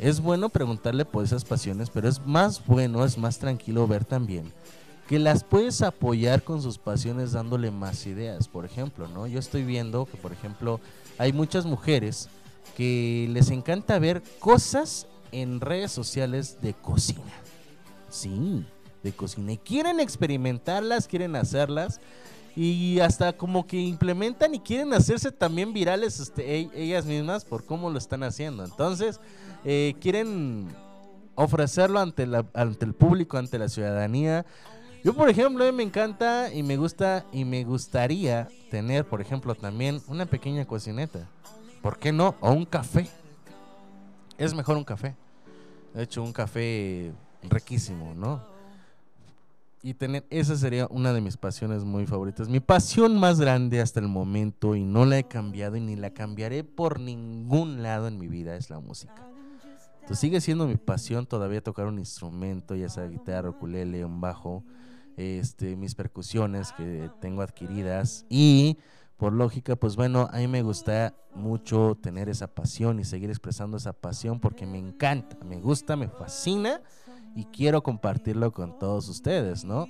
Es 0.00 0.20
bueno 0.20 0.48
preguntarle 0.48 1.04
por 1.04 1.24
esas 1.24 1.44
pasiones, 1.44 1.90
pero 1.90 2.08
es 2.08 2.24
más 2.26 2.64
bueno, 2.66 3.04
es 3.04 3.18
más 3.18 3.38
tranquilo 3.38 3.86
ver 3.86 4.04
también 4.04 4.52
que 5.08 5.18
las 5.18 5.42
puedes 5.42 5.80
apoyar 5.80 6.42
con 6.42 6.60
sus 6.60 6.76
pasiones 6.76 7.32
dándole 7.32 7.70
más 7.70 8.06
ideas. 8.06 8.46
Por 8.46 8.66
ejemplo, 8.66 9.08
¿no? 9.08 9.26
Yo 9.26 9.38
estoy 9.38 9.64
viendo 9.64 10.04
que, 10.04 10.18
por 10.18 10.32
ejemplo, 10.32 10.80
hay 11.16 11.32
muchas 11.32 11.64
mujeres 11.64 12.28
que 12.76 13.26
les 13.30 13.50
encanta 13.50 13.98
ver 13.98 14.22
cosas 14.38 15.06
en 15.32 15.62
redes 15.62 15.92
sociales 15.92 16.58
de 16.60 16.74
cocina. 16.74 17.22
Sí, 18.10 18.66
de 19.02 19.12
cocina. 19.12 19.52
Y 19.52 19.56
quieren 19.56 19.98
experimentarlas, 19.98 21.08
quieren 21.08 21.36
hacerlas. 21.36 22.00
Y 22.54 23.00
hasta 23.00 23.32
como 23.32 23.66
que 23.66 23.78
implementan 23.78 24.54
y 24.54 24.60
quieren 24.60 24.92
hacerse 24.92 25.32
también 25.32 25.72
virales 25.72 26.20
este, 26.20 26.60
e- 26.60 26.70
ellas 26.74 27.06
mismas 27.06 27.46
por 27.46 27.64
cómo 27.64 27.88
lo 27.88 27.96
están 27.96 28.24
haciendo. 28.24 28.62
Entonces, 28.62 29.20
eh, 29.64 29.94
quieren 30.00 30.68
ofrecerlo 31.34 31.98
ante, 31.98 32.26
la, 32.26 32.44
ante 32.52 32.84
el 32.84 32.94
público, 32.94 33.38
ante 33.38 33.58
la 33.58 33.68
ciudadanía. 33.68 34.44
Yo, 35.04 35.14
por 35.14 35.28
ejemplo, 35.30 35.72
me 35.72 35.82
encanta 35.82 36.52
y 36.52 36.62
me 36.62 36.76
gusta 36.76 37.24
y 37.32 37.44
me 37.44 37.64
gustaría 37.64 38.48
tener, 38.70 39.04
por 39.04 39.20
ejemplo, 39.20 39.54
también 39.54 40.00
una 40.08 40.26
pequeña 40.26 40.66
cocineta. 40.66 41.28
¿Por 41.82 41.98
qué 41.98 42.12
no? 42.12 42.34
O 42.40 42.52
un 42.52 42.64
café. 42.64 43.08
Es 44.36 44.54
mejor 44.54 44.76
un 44.76 44.84
café. 44.84 45.14
De 45.94 46.02
hecho, 46.02 46.22
un 46.22 46.32
café 46.32 47.12
riquísimo, 47.42 48.14
¿no? 48.14 48.42
Y 49.82 49.94
tener, 49.94 50.26
esa 50.30 50.56
sería 50.56 50.88
una 50.90 51.12
de 51.12 51.20
mis 51.20 51.36
pasiones 51.36 51.84
muy 51.84 52.04
favoritas. 52.06 52.48
Mi 52.48 52.58
pasión 52.58 53.18
más 53.18 53.40
grande 53.40 53.80
hasta 53.80 54.00
el 54.00 54.08
momento, 54.08 54.74
y 54.74 54.82
no 54.84 55.04
la 55.04 55.18
he 55.18 55.24
cambiado 55.24 55.76
y 55.76 55.80
ni 55.80 55.94
la 55.94 56.10
cambiaré 56.10 56.64
por 56.64 56.98
ningún 56.98 57.82
lado 57.82 58.08
en 58.08 58.18
mi 58.18 58.26
vida, 58.26 58.56
es 58.56 58.70
la 58.70 58.80
música. 58.80 59.24
Entonces 60.00 60.18
sigue 60.18 60.40
siendo 60.40 60.66
mi 60.66 60.76
pasión 60.76 61.26
todavía 61.26 61.62
tocar 61.62 61.86
un 61.86 61.98
instrumento, 61.98 62.74
ya 62.74 62.88
sea 62.88 63.06
guitarra, 63.06 63.50
ukulele, 63.50 64.04
un 64.04 64.20
bajo, 64.20 64.64
este, 65.18 65.74
mis 65.74 65.96
percusiones 65.96 66.72
que 66.72 67.10
tengo 67.20 67.42
adquiridas 67.42 68.24
y 68.28 68.78
por 69.16 69.32
lógica, 69.32 69.74
pues 69.74 69.96
bueno, 69.96 70.28
a 70.32 70.38
mí 70.38 70.46
me 70.46 70.62
gusta 70.62 71.14
mucho 71.34 71.98
tener 72.00 72.28
esa 72.28 72.46
pasión 72.46 73.00
y 73.00 73.04
seguir 73.04 73.28
expresando 73.28 73.76
esa 73.76 73.92
pasión 73.92 74.38
porque 74.38 74.64
me 74.64 74.78
encanta, 74.78 75.36
me 75.44 75.60
gusta, 75.60 75.96
me 75.96 76.08
fascina 76.08 76.80
y 77.34 77.46
quiero 77.46 77.82
compartirlo 77.82 78.52
con 78.52 78.78
todos 78.78 79.08
ustedes, 79.08 79.64
¿no? 79.64 79.88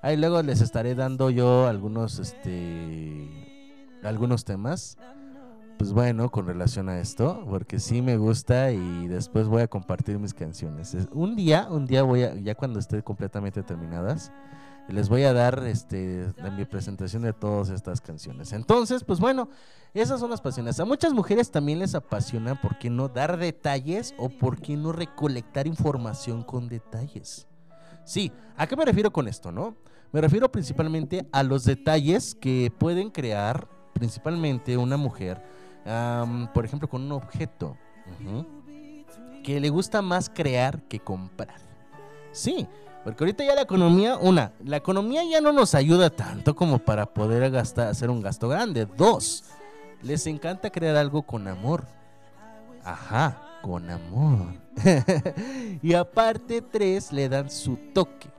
Ahí 0.00 0.16
luego 0.16 0.42
les 0.42 0.62
estaré 0.62 0.94
dando 0.94 1.28
yo 1.28 1.66
algunos, 1.66 2.18
este, 2.18 3.28
algunos 4.02 4.46
temas 4.46 4.96
pues 5.78 5.92
bueno, 5.92 6.30
con 6.30 6.46
relación 6.46 6.88
a 6.88 6.98
esto, 6.98 7.44
porque 7.48 7.78
sí 7.80 8.00
me 8.02 8.16
gusta 8.16 8.70
y 8.72 9.08
después 9.08 9.48
voy 9.48 9.62
a 9.62 9.68
compartir 9.68 10.18
mis 10.18 10.32
canciones. 10.34 10.94
Es- 10.94 11.08
Un 11.12 11.36
día, 11.36 11.66
un 11.70 11.86
día 11.86 12.02
voy 12.02 12.22
a, 12.22 12.34
ya 12.36 12.54
cuando 12.54 12.78
estén 12.78 13.02
completamente 13.02 13.62
terminadas, 13.62 14.32
les 14.88 15.08
voy 15.08 15.22
a 15.24 15.32
dar 15.32 15.64
este 15.66 16.26
mi 16.56 16.64
presentación 16.66 17.22
de 17.22 17.32
todas 17.32 17.70
estas 17.70 18.00
canciones. 18.02 18.52
Entonces, 18.52 19.02
pues 19.02 19.18
bueno, 19.18 19.48
esas 19.94 20.20
son 20.20 20.30
las 20.30 20.42
pasiones. 20.42 20.78
A 20.78 20.84
muchas 20.84 21.12
mujeres 21.14 21.50
también 21.50 21.78
les 21.78 21.94
apasiona 21.94 22.60
por 22.60 22.78
qué 22.78 22.90
no 22.90 23.08
dar 23.08 23.38
detalles 23.38 24.14
o 24.18 24.28
por 24.28 24.60
qué 24.60 24.76
no 24.76 24.92
recolectar 24.92 25.66
información 25.66 26.42
con 26.44 26.68
detalles. 26.68 27.46
Sí, 28.04 28.30
¿a 28.56 28.66
qué 28.66 28.76
me 28.76 28.84
refiero 28.84 29.10
con 29.10 29.26
esto, 29.26 29.50
no? 29.50 29.74
Me 30.12 30.20
refiero 30.20 30.52
principalmente 30.52 31.26
a 31.32 31.42
los 31.42 31.64
detalles 31.64 32.34
que 32.34 32.70
pueden 32.78 33.10
crear 33.10 33.66
principalmente 33.94 34.76
una 34.76 34.96
mujer, 34.98 35.42
por 36.52 36.64
ejemplo, 36.64 36.88
con 36.88 37.02
un 37.02 37.12
objeto, 37.12 37.76
que 39.42 39.60
le 39.60 39.68
gusta 39.68 40.02
más 40.02 40.30
crear 40.30 40.82
que 40.82 41.00
comprar. 41.00 41.60
Sí, 42.32 42.66
porque 43.04 43.22
ahorita 43.22 43.44
ya 43.44 43.54
la 43.54 43.62
economía, 43.62 44.16
una, 44.16 44.52
la 44.64 44.78
economía 44.78 45.22
ya 45.24 45.40
no 45.40 45.52
nos 45.52 45.74
ayuda 45.74 46.08
tanto 46.08 46.56
como 46.56 46.78
para 46.78 47.06
poder 47.06 47.50
gastar, 47.50 47.88
hacer 47.88 48.08
un 48.08 48.22
gasto 48.22 48.48
grande. 48.48 48.86
Dos, 48.86 49.44
les 50.02 50.26
encanta 50.26 50.70
crear 50.70 50.96
algo 50.96 51.22
con 51.22 51.46
amor. 51.46 51.84
Ajá, 52.82 53.60
con 53.62 53.90
amor. 53.90 54.54
y 55.82 55.94
aparte, 55.94 56.62
tres, 56.62 57.12
le 57.12 57.28
dan 57.28 57.50
su 57.50 57.76
toque. 57.92 58.30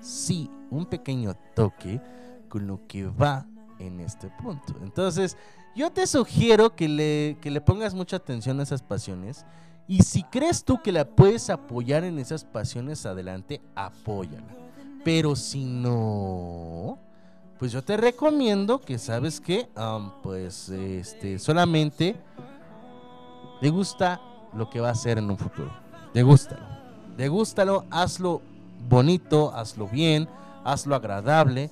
Sí, 0.00 0.50
un 0.70 0.86
pequeño 0.86 1.34
toque 1.54 2.00
con 2.48 2.66
lo 2.66 2.86
que 2.86 3.06
va 3.06 3.46
en 3.78 4.00
este 4.00 4.28
punto. 4.42 4.74
Entonces, 4.82 5.36
yo 5.74 5.90
te 5.90 6.06
sugiero 6.06 6.74
que 6.74 6.88
le, 6.88 7.36
que 7.40 7.50
le 7.50 7.60
pongas 7.60 7.94
mucha 7.94 8.16
atención 8.16 8.60
a 8.60 8.62
esas 8.62 8.82
pasiones. 8.82 9.44
Y 9.86 10.02
si 10.02 10.22
crees 10.22 10.64
tú 10.64 10.80
que 10.82 10.92
la 10.92 11.04
puedes 11.04 11.50
apoyar 11.50 12.04
en 12.04 12.18
esas 12.18 12.44
pasiones, 12.44 13.04
adelante, 13.04 13.60
apóyala. 13.74 14.46
Pero 15.04 15.36
si 15.36 15.64
no, 15.64 16.98
pues 17.58 17.72
yo 17.72 17.82
te 17.82 17.96
recomiendo 17.96 18.80
que, 18.80 18.98
¿sabes 18.98 19.40
qué? 19.40 19.68
Am, 19.74 20.12
pues 20.22 20.70
este, 20.70 21.38
solamente 21.38 22.16
te 23.60 23.68
gusta 23.68 24.20
lo 24.54 24.70
que 24.70 24.80
va 24.80 24.88
a 24.88 24.92
hacer 24.92 25.18
en 25.18 25.30
un 25.30 25.36
futuro. 25.36 25.70
Degústalo. 26.14 26.64
Degústalo, 27.16 27.84
hazlo 27.90 28.40
bonito, 28.88 29.54
hazlo 29.54 29.86
bien, 29.88 30.28
hazlo 30.64 30.94
agradable, 30.94 31.70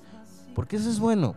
porque 0.55 0.75
eso 0.75 0.89
es 0.89 0.99
bueno. 0.99 1.35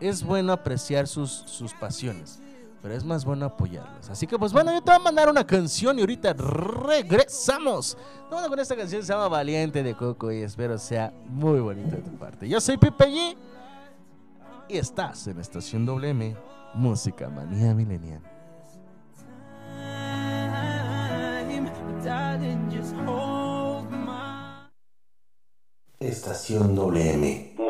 Es 0.00 0.22
bueno 0.22 0.52
apreciar 0.52 1.06
sus, 1.06 1.30
sus 1.30 1.74
pasiones, 1.74 2.40
pero 2.82 2.94
es 2.94 3.04
más 3.04 3.24
bueno 3.24 3.44
apoyarlas. 3.44 4.08
Así 4.08 4.26
que 4.26 4.38
pues 4.38 4.52
bueno, 4.52 4.72
yo 4.72 4.80
te 4.80 4.90
voy 4.90 5.00
a 5.00 5.04
mandar 5.04 5.28
una 5.28 5.46
canción 5.46 5.98
y 5.98 6.00
ahorita 6.00 6.32
regresamos. 6.32 7.96
Bueno, 8.30 8.48
con 8.48 8.58
esta 8.58 8.76
canción 8.76 9.02
se 9.02 9.12
llama 9.12 9.28
Valiente 9.28 9.82
de 9.82 9.94
Coco 9.94 10.32
y 10.32 10.42
espero 10.42 10.78
sea 10.78 11.12
muy 11.26 11.60
bonita 11.60 11.96
de 11.96 12.02
tu 12.02 12.16
parte. 12.16 12.48
Yo 12.48 12.60
soy 12.60 12.78
Pipe 12.78 13.04
G 13.04 13.36
y 14.68 14.78
estás 14.78 15.26
en 15.26 15.38
Estación 15.40 15.84
WM, 15.84 16.36
Música 16.74 17.28
Manía 17.28 17.74
Milenial. 17.74 18.22
Estación 26.00 26.74
WM. 26.74 27.69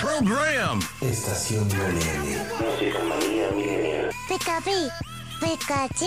program. 0.00 0.80
Estación 1.00 1.66
Millennial. 1.68 2.46
Música 2.60 2.98
manía 3.04 3.50
millennial. 3.52 4.10
Pikachu, 4.28 4.90
Pikachu. 5.40 6.06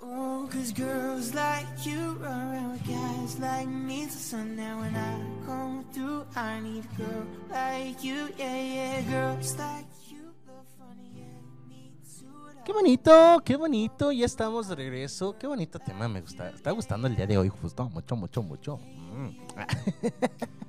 Oh, 0.00 0.48
cause 0.50 0.72
girls 0.72 1.34
like 1.34 1.66
you 1.84 2.16
run 2.20 2.40
around 2.48 2.72
with 2.72 2.86
guys 2.86 3.38
like 3.38 3.68
me 3.68 4.06
till 4.06 4.10
sundown. 4.10 4.80
When 4.80 4.96
I 4.96 5.46
come 5.46 5.84
through, 5.92 6.24
I 6.34 6.60
need 6.60 6.84
a 6.84 6.96
girl 6.96 7.26
like 7.50 8.02
you, 8.02 8.28
yeah, 8.38 8.56
yeah. 8.56 9.02
Girls 9.02 9.56
like 9.58 9.86
you 10.10 10.32
look 10.46 10.66
funny, 10.78 11.10
yeah. 11.14 11.68
Me 11.68 11.92
too. 12.02 12.62
Qué 12.64 12.72
bonito, 12.72 13.42
qué 13.44 13.56
bonito. 13.56 14.12
Ya 14.12 14.26
estamos 14.26 14.68
de 14.68 14.74
regreso. 14.76 15.36
Qué 15.38 15.46
bonito 15.46 15.78
tema. 15.78 16.08
Me 16.08 16.20
gusta. 16.20 16.50
Está 16.50 16.70
gustando 16.70 17.06
el 17.08 17.16
día 17.16 17.26
de 17.26 17.38
hoy, 17.38 17.48
justo. 17.48 17.88
Mucho, 17.88 18.16
mucho, 18.16 18.42
mucho. 18.42 18.78
Mm. 18.78 19.30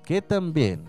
que 0.04 0.20
también 0.22 0.82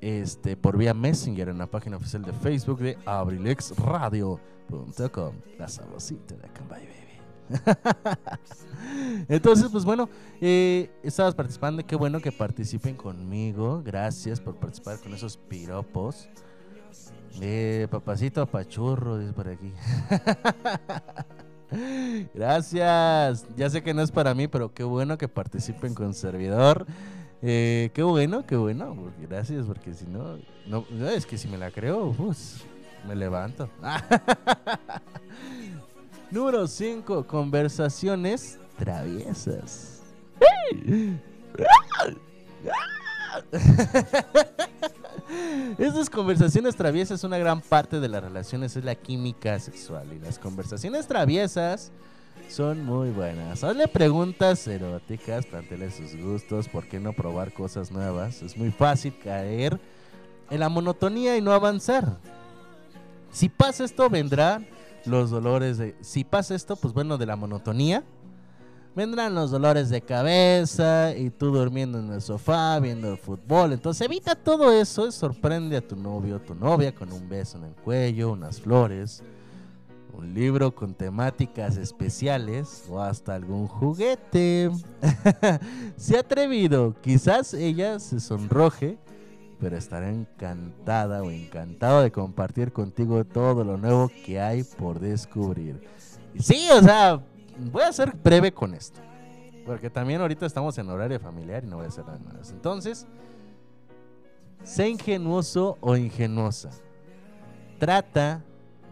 este, 0.00 0.56
por 0.56 0.76
vía 0.76 0.92
Messenger 0.94 1.50
en 1.50 1.58
la 1.58 1.66
página 1.66 1.98
oficial 1.98 2.22
de 2.22 2.32
Facebook 2.32 2.80
de 2.80 2.98
abrilexradio.com. 3.04 5.34
La 5.58 5.68
sabrosita 5.68 6.34
de 6.34 6.48
Cambay 6.48 6.86
Baby. 6.86 7.04
Entonces, 9.28 9.68
pues 9.70 9.84
bueno, 9.84 10.08
eh, 10.40 10.90
estabas 11.02 11.34
participando. 11.34 11.86
Qué 11.86 11.96
bueno 11.96 12.20
que 12.20 12.32
participen 12.32 12.96
conmigo. 12.96 13.82
Gracias 13.84 14.40
por 14.40 14.56
participar 14.56 14.98
con 15.00 15.12
esos 15.14 15.36
piropos. 15.36 16.28
Eh, 17.40 17.88
papacito 17.90 18.42
apachurro, 18.42 19.18
dice 19.18 19.32
por 19.32 19.48
aquí. 19.48 19.72
Gracias. 22.34 23.46
Ya 23.56 23.70
sé 23.70 23.82
que 23.82 23.92
no 23.92 24.02
es 24.02 24.10
para 24.10 24.34
mí, 24.34 24.48
pero 24.48 24.72
qué 24.72 24.84
bueno 24.84 25.18
que 25.18 25.28
participen 25.28 25.94
con 25.94 26.14
servidor. 26.14 26.86
Eh, 27.42 27.90
qué 27.92 28.02
bueno, 28.02 28.46
qué 28.46 28.56
bueno. 28.56 28.96
Gracias, 29.20 29.66
porque 29.66 29.94
si 29.94 30.06
no, 30.06 30.38
no, 30.66 30.86
no, 30.90 31.08
es 31.08 31.26
que 31.26 31.36
si 31.36 31.48
me 31.48 31.58
la 31.58 31.70
creo, 31.70 32.12
pues, 32.12 32.62
me 33.06 33.14
levanto. 33.14 33.68
Número 36.30 36.66
5, 36.66 37.26
conversaciones 37.26 38.58
traviesas. 38.78 40.02
Estas 45.78 46.10
conversaciones 46.10 46.76
traviesas, 46.76 47.24
una 47.24 47.38
gran 47.38 47.60
parte 47.60 48.00
de 48.00 48.08
las 48.08 48.22
relaciones 48.22 48.76
es 48.76 48.84
la 48.84 48.94
química 48.94 49.58
sexual. 49.58 50.12
Y 50.12 50.18
las 50.18 50.38
conversaciones 50.38 51.06
traviesas 51.06 51.92
son 52.48 52.84
muy 52.84 53.10
buenas. 53.10 53.64
Hazle 53.64 53.88
preguntas 53.88 54.66
eróticas, 54.66 55.46
planteale 55.46 55.90
sus 55.90 56.16
gustos, 56.16 56.68
¿por 56.68 56.86
qué 56.86 57.00
no 57.00 57.12
probar 57.12 57.52
cosas 57.52 57.90
nuevas? 57.90 58.42
Es 58.42 58.56
muy 58.56 58.70
fácil 58.70 59.18
caer 59.18 59.80
en 60.50 60.60
la 60.60 60.68
monotonía 60.68 61.36
y 61.36 61.40
no 61.40 61.52
avanzar. 61.52 62.18
Si 63.32 63.48
pasa 63.48 63.84
esto, 63.84 64.08
vendrán 64.10 64.66
los 65.06 65.30
dolores 65.30 65.78
de... 65.78 65.96
Si 66.00 66.24
pasa 66.24 66.54
esto, 66.54 66.76
pues 66.76 66.94
bueno, 66.94 67.18
de 67.18 67.26
la 67.26 67.36
monotonía, 67.36 68.04
vendrán 68.94 69.34
los 69.34 69.50
dolores 69.50 69.88
de 69.90 70.00
cabeza 70.00 71.14
y 71.16 71.30
tú 71.30 71.50
durmiendo 71.50 71.98
en 71.98 72.12
el 72.12 72.22
sofá, 72.22 72.78
viendo 72.78 73.10
el 73.10 73.18
fútbol. 73.18 73.72
Entonces 73.72 74.06
evita 74.06 74.34
todo 74.34 74.70
eso 74.72 75.06
y 75.06 75.12
sorprende 75.12 75.76
a 75.76 75.86
tu 75.86 75.96
novio 75.96 76.36
o 76.36 76.40
tu 76.40 76.54
novia 76.54 76.94
con 76.94 77.12
un 77.12 77.28
beso 77.28 77.58
en 77.58 77.64
el 77.64 77.74
cuello, 77.74 78.32
unas 78.32 78.60
flores, 78.60 79.22
un 80.16 80.32
libro 80.32 80.74
con 80.74 80.94
temáticas 80.94 81.76
especiales 81.76 82.84
o 82.88 83.00
hasta 83.00 83.34
algún 83.34 83.66
juguete. 83.66 84.70
Se 85.96 86.16
ha 86.16 86.20
atrevido, 86.20 86.94
quizás 87.00 87.52
ella 87.54 87.98
se 87.98 88.20
sonroje, 88.20 88.96
pero 89.58 89.76
estará 89.76 90.10
encantada 90.10 91.22
o 91.22 91.30
encantado 91.30 92.02
de 92.02 92.12
compartir 92.12 92.72
contigo 92.72 93.24
todo 93.24 93.64
lo 93.64 93.76
nuevo 93.76 94.10
que 94.24 94.40
hay 94.40 94.62
por 94.62 95.00
descubrir. 95.00 95.80
Sí, 96.38 96.68
o 96.72 96.82
sea, 96.82 97.22
voy 97.58 97.82
a 97.82 97.92
ser 97.92 98.14
breve 98.16 98.52
con 98.52 98.74
esto. 98.74 99.00
Porque 99.66 99.88
también 99.88 100.20
ahorita 100.20 100.44
estamos 100.44 100.76
en 100.78 100.88
horario 100.90 101.18
familiar 101.18 101.64
y 101.64 101.66
no 101.66 101.76
voy 101.76 101.86
a 101.86 101.88
hacer 101.88 102.04
nada 102.04 102.18
más. 102.18 102.50
Entonces, 102.50 103.06
sé 104.62 104.88
ingenuoso 104.88 105.78
o 105.80 105.96
ingenuosa. 105.96 106.70
Trata 107.78 108.42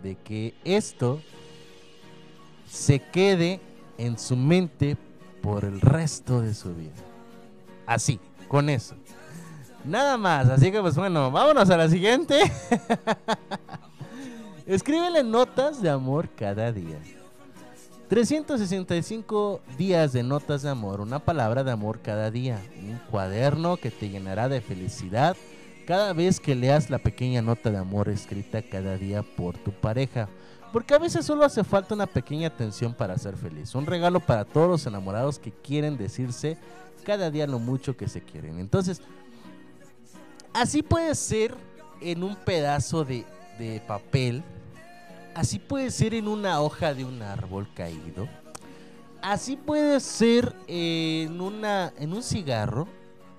de 0.03 0.17
que 0.17 0.55
esto 0.65 1.21
se 2.67 3.01
quede 3.01 3.61
en 3.99 4.19
su 4.19 4.37
mente 4.37 4.97
por 5.43 5.65
el 5.65 5.81
resto 5.81 6.41
de 6.41 6.55
su 6.55 6.75
vida. 6.75 6.95
Así, 7.87 8.19
con 8.49 8.71
eso. 8.71 8.95
Nada 9.85 10.17
más, 10.17 10.49
así 10.49 10.71
que 10.71 10.81
pues 10.81 10.95
bueno, 10.95 11.31
vámonos 11.31 11.69
a 11.69 11.77
la 11.77 11.89
siguiente. 11.89 12.39
Escríbele 14.67 15.25
notas 15.25 15.83
de 15.83 15.91
amor 15.91 16.29
cada 16.37 16.73
día. 16.73 16.99
365 18.13 19.63
días 19.79 20.13
de 20.13 20.23
notas 20.23 20.61
de 20.61 20.69
amor, 20.69 21.01
una 21.01 21.19
palabra 21.19 21.65
de 21.65 21.71
amor 21.71 22.01
cada 22.03 22.31
día, 22.31 22.61
un 22.79 23.01
cuaderno 23.11 23.79
que 23.79 23.91
te 23.91 24.11
llenará 24.11 24.51
de 24.51 24.61
felicidad 24.61 25.35
cada 25.87 26.13
vez 26.13 26.39
que 26.39 26.55
leas 26.55 26.91
la 26.91 26.99
pequeña 26.99 27.41
nota 27.41 27.71
de 27.71 27.79
amor 27.79 28.11
escrita 28.11 28.61
cada 28.61 28.99
día 28.99 29.23
por 29.23 29.57
tu 29.57 29.73
pareja. 29.73 30.29
Porque 30.75 30.93
a 30.93 30.99
veces 30.99 31.25
solo 31.25 31.43
hace 31.43 31.65
falta 31.65 31.95
una 31.95 32.07
pequeña 32.07 32.49
atención 32.49 32.93
para 32.93 33.17
ser 33.17 33.35
feliz, 33.35 33.75
un 33.75 33.87
regalo 33.87 34.21
para 34.21 34.45
todos 34.45 34.69
los 34.69 34.87
enamorados 34.87 35.39
que 35.39 35.51
quieren 35.51 35.97
decirse 35.97 36.59
cada 37.07 37.31
día 37.31 37.47
lo 37.47 37.61
mucho 37.61 37.97
que 37.97 38.09
se 38.09 38.21
quieren. 38.21 38.59
Entonces, 38.59 39.01
así 40.53 40.83
puede 40.83 41.15
ser 41.15 41.55
en 42.03 42.25
un 42.25 42.37
pedazo 42.37 43.07
de, 43.07 43.25
de 43.59 43.81
papel 43.89 44.45
Así 45.35 45.59
puede 45.59 45.91
ser 45.91 46.15
en 46.15 46.29
una 46.29 46.61
hoja 46.61 46.93
de 46.93 47.05
un 47.05 47.23
árbol 47.23 47.67
caído. 47.75 48.29
Así 49.23 49.57
puede 49.57 50.01
ser 50.01 50.55
en 50.67 51.41
una 51.41 51.93
en 51.99 52.13
un 52.13 52.23
cigarro. 52.23 52.87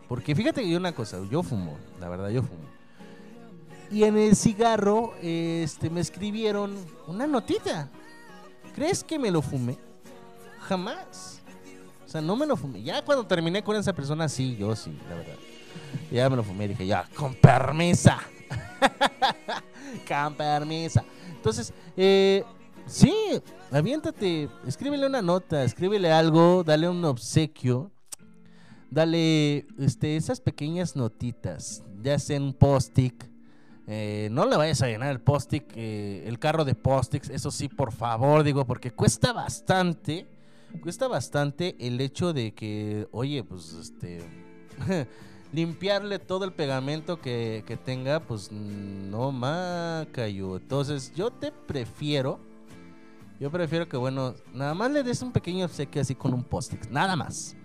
Porque 0.07 0.35
fíjate 0.35 0.61
que 0.61 0.69
yo 0.69 0.77
una 0.77 0.93
cosa, 0.93 1.19
yo 1.29 1.43
fumo, 1.43 1.77
la 1.99 2.09
verdad 2.09 2.29
yo 2.29 2.41
fumo. 2.41 2.63
Y 3.91 4.03
en 4.03 4.17
el 4.17 4.35
cigarro 4.35 5.13
este 5.21 5.89
me 5.89 6.01
escribieron 6.01 6.75
una 7.07 7.27
notita. 7.27 7.89
¿Crees 8.73 9.03
que 9.03 9.19
me 9.19 9.29
lo 9.29 9.41
fumé? 9.41 9.77
Jamás. 10.61 11.41
O 12.05 12.09
sea, 12.09 12.21
no 12.21 12.35
me 12.35 12.45
lo 12.45 12.55
fumé. 12.55 12.81
Ya 12.81 13.03
cuando 13.03 13.25
terminé 13.25 13.63
con 13.63 13.75
esa 13.75 13.93
persona, 13.93 14.27
sí, 14.27 14.55
yo 14.55 14.75
sí, 14.75 14.97
la 15.09 15.15
verdad. 15.15 15.35
Ya 16.11 16.29
me 16.29 16.35
lo 16.35 16.43
fumé, 16.43 16.67
dije, 16.67 16.87
ya, 16.87 17.07
con 17.15 17.35
permisa. 17.35 18.19
con 20.07 20.35
permisa. 20.35 21.03
Entonces, 21.43 21.73
eh, 21.97 22.45
sí, 22.85 23.13
aviéntate, 23.69 24.47
escríbele 24.65 25.05
una 25.05 25.21
nota, 25.21 25.65
escríbele 25.65 26.09
algo, 26.09 26.63
dale 26.63 26.87
un 26.87 27.03
obsequio. 27.03 27.91
dale 28.89 29.67
este, 29.77 30.15
esas 30.15 30.39
pequeñas 30.39 30.95
notitas, 30.95 31.83
ya 32.01 32.17
sea 32.17 32.37
en 32.37 32.43
un 32.43 32.53
post-it. 32.53 33.25
eh, 33.87 34.29
no 34.31 34.45
le 34.45 34.55
vayas 34.55 34.81
a 34.83 34.87
llenar 34.87 35.11
el 35.11 35.19
post-it, 35.19 35.65
eh, 35.75 36.23
el 36.27 36.39
carro 36.39 36.63
de 36.63 36.75
post-its, 36.75 37.29
eso 37.29 37.51
sí, 37.51 37.67
por 37.67 37.91
favor, 37.91 38.43
digo, 38.43 38.65
porque 38.65 38.91
cuesta 38.91 39.33
bastante, 39.33 40.25
cuesta 40.81 41.09
bastante 41.09 41.75
el 41.85 41.99
hecho 41.99 42.31
de 42.31 42.53
que, 42.53 43.05
oye, 43.11 43.43
pues, 43.43 43.73
este, 43.73 44.21
limpiarle 45.53 46.19
todo 46.19 46.43
el 46.45 46.51
pegamento 46.51 47.21
que, 47.21 47.63
que 47.65 47.77
tenga, 47.77 48.19
pues, 48.19 48.51
no 48.51 49.31
macayo. 49.31 50.57
Entonces, 50.57 51.13
yo 51.15 51.31
te 51.31 51.51
prefiero, 51.51 52.39
yo 53.39 53.51
prefiero 53.51 53.87
que, 53.87 53.95
bueno, 53.95 54.33
nada 54.53 54.73
más 54.73 54.91
le 54.91 55.03
des 55.03 55.21
un 55.21 55.31
pequeño 55.31 55.65
obsequio 55.65 56.01
así 56.01 56.15
con 56.15 56.33
un 56.33 56.43
post-it, 56.43 56.85
nada 56.89 57.15
más. 57.15 57.55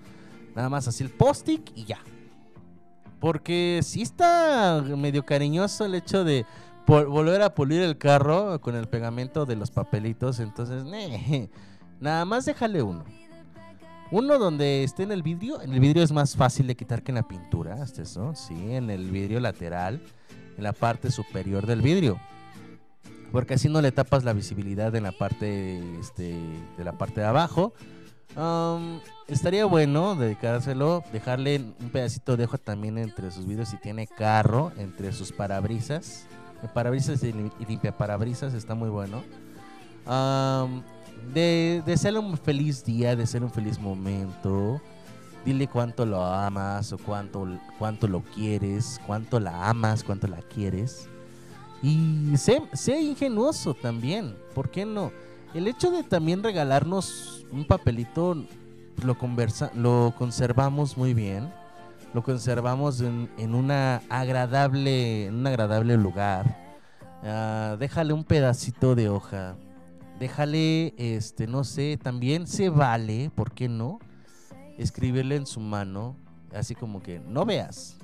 Nada 0.55 0.69
más 0.69 0.87
así 0.87 1.03
el 1.03 1.11
post-it 1.11 1.71
y 1.75 1.85
ya. 1.85 2.01
Porque 3.21 3.81
sí 3.83 4.03
está 4.03 4.83
medio 4.97 5.25
cariñoso 5.25 5.85
el 5.87 5.95
hecho 5.95 6.25
de 6.25 6.45
volver 6.87 7.43
a 7.43 7.55
pulir 7.55 7.83
el 7.83 7.99
carro 7.99 8.61
con 8.61 8.77
el 8.77 8.87
pegamento 8.87 9.47
de 9.47 9.57
los 9.57 9.71
papelitos. 9.71 10.41
Entonces, 10.41 10.85
ne, 10.85 11.51
nada 12.01 12.25
más 12.27 12.45
déjale 12.45 12.83
uno. 12.83 13.05
Uno 14.11 14.39
donde 14.39 14.85
esté 14.85 15.03
en 15.03 15.13
el 15.13 15.23
vidrio. 15.23 15.61
En 15.61 15.73
el 15.73 15.81
vidrio 15.81 16.03
es 16.03 16.13
más 16.13 16.37
fácil 16.37 16.67
de 16.67 16.77
quitar 16.77 17.03
que 17.03 17.11
en 17.11 17.17
la 17.17 17.29
pintura. 17.29 17.83
Hasta 17.83 18.03
eso, 18.03 18.35
sí, 18.35 18.55
en 18.73 18.91
el 18.91 19.11
vidrio 19.11 19.41
lateral, 19.41 20.01
en 20.57 20.65
la 20.65 20.73
parte 20.73 21.11
superior 21.11 21.67
del 21.67 21.83
vidrio. 21.83 22.19
Porque 23.33 23.55
así 23.55 23.69
no 23.69 23.83
le 23.83 23.93
tapas 23.93 24.25
la 24.25 24.33
visibilidad 24.33 24.95
en 24.95 25.03
la 25.03 25.13
parte 25.13 25.99
este, 26.01 26.35
de 26.79 26.85
la 26.85 26.93
parte 26.93 27.21
de 27.21 27.27
abajo. 27.27 27.75
Estaría 29.27 29.67
bueno 29.67 30.15
dedicárselo, 30.15 31.03
dejarle 31.13 31.75
un 31.81 31.91
pedacito 31.91 32.37
de 32.37 32.45
hoja 32.45 32.57
también 32.57 32.97
entre 32.97 33.31
sus 33.31 33.47
vidrios 33.47 33.69
si 33.69 33.77
tiene 33.77 34.07
carro, 34.07 34.73
entre 34.79 35.13
sus 35.13 35.33
parabrisas. 35.33 36.27
El 36.63 36.71
parabrisas 36.71 37.23
y 37.23 37.33
lim- 37.33 37.53
y 37.61 37.67
limpia 37.67 37.97
parabrisas 37.97 38.55
está 38.55 38.75
muy 38.75 38.89
bueno. 38.89 39.23
Um, 40.07 40.83
de, 41.33 41.83
desearle 41.85 42.21
un 42.21 42.37
feliz 42.37 42.85
día, 42.85 43.17
desearle 43.17 43.47
un 43.47 43.53
feliz 43.53 43.79
momento. 43.79 44.81
Dile 45.45 45.67
cuánto 45.67 46.05
lo 46.05 46.23
amas 46.23 46.93
o 46.93 46.99
cuánto, 46.99 47.47
cuánto 47.79 48.07
lo 48.09 48.23
quieres, 48.23 49.01
cuánto 49.07 49.41
la 49.41 49.69
amas, 49.69 50.05
cuánto 50.05 50.27
la 50.27 50.43
quieres. 50.43 51.09
Y 51.83 52.37
sé, 52.37 52.63
sé 52.73 53.01
ingenuoso 53.01 53.73
también, 53.75 54.37
¿por 54.55 54.69
qué 54.69 54.85
no? 54.85 55.13
El 55.55 55.69
hecho 55.69 55.91
de 55.91 56.03
también 56.03 56.43
regalarnos 56.43 57.47
un 57.53 57.65
papelito 57.65 58.37
lo, 59.03 59.17
conversa, 59.17 59.71
lo 59.75 60.13
conservamos 60.19 60.97
muy 60.97 61.15
bien, 61.15 61.53
lo 62.13 62.23
conservamos 62.23 63.01
en, 63.01 63.31
en 63.39 63.55
una 63.55 64.03
agradable, 64.09 65.27
en 65.27 65.37
un 65.37 65.47
agradable 65.47 65.97
lugar. 65.97 66.69
Ah, 67.23 67.77
déjale 67.79 68.13
un 68.13 68.25
pedacito 68.25 68.95
de 68.95 69.09
hoja, 69.09 69.57
déjale, 70.19 70.95
este, 70.97 71.47
no 71.47 71.65
sé, 71.65 71.99
también 72.03 72.47
se 72.47 72.69
vale, 72.69 73.31
¿por 73.35 73.53
qué 73.53 73.69
no? 73.69 73.99
Escribirle 74.77 75.37
en 75.37 75.47
su 75.47 75.61
mano, 75.61 76.17
así 76.55 76.75
como 76.75 77.03
que 77.03 77.21
no 77.21 77.45
veas, 77.45 77.97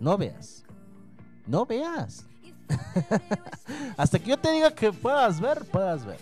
no 0.00 0.16
veas, 0.16 0.64
no 1.46 1.66
veas. 1.66 2.26
Hasta 3.96 4.18
que 4.18 4.30
yo 4.30 4.36
te 4.36 4.50
diga 4.50 4.74
que 4.74 4.92
puedas 4.92 5.40
ver, 5.40 5.64
puedas 5.66 6.04
ver. 6.04 6.18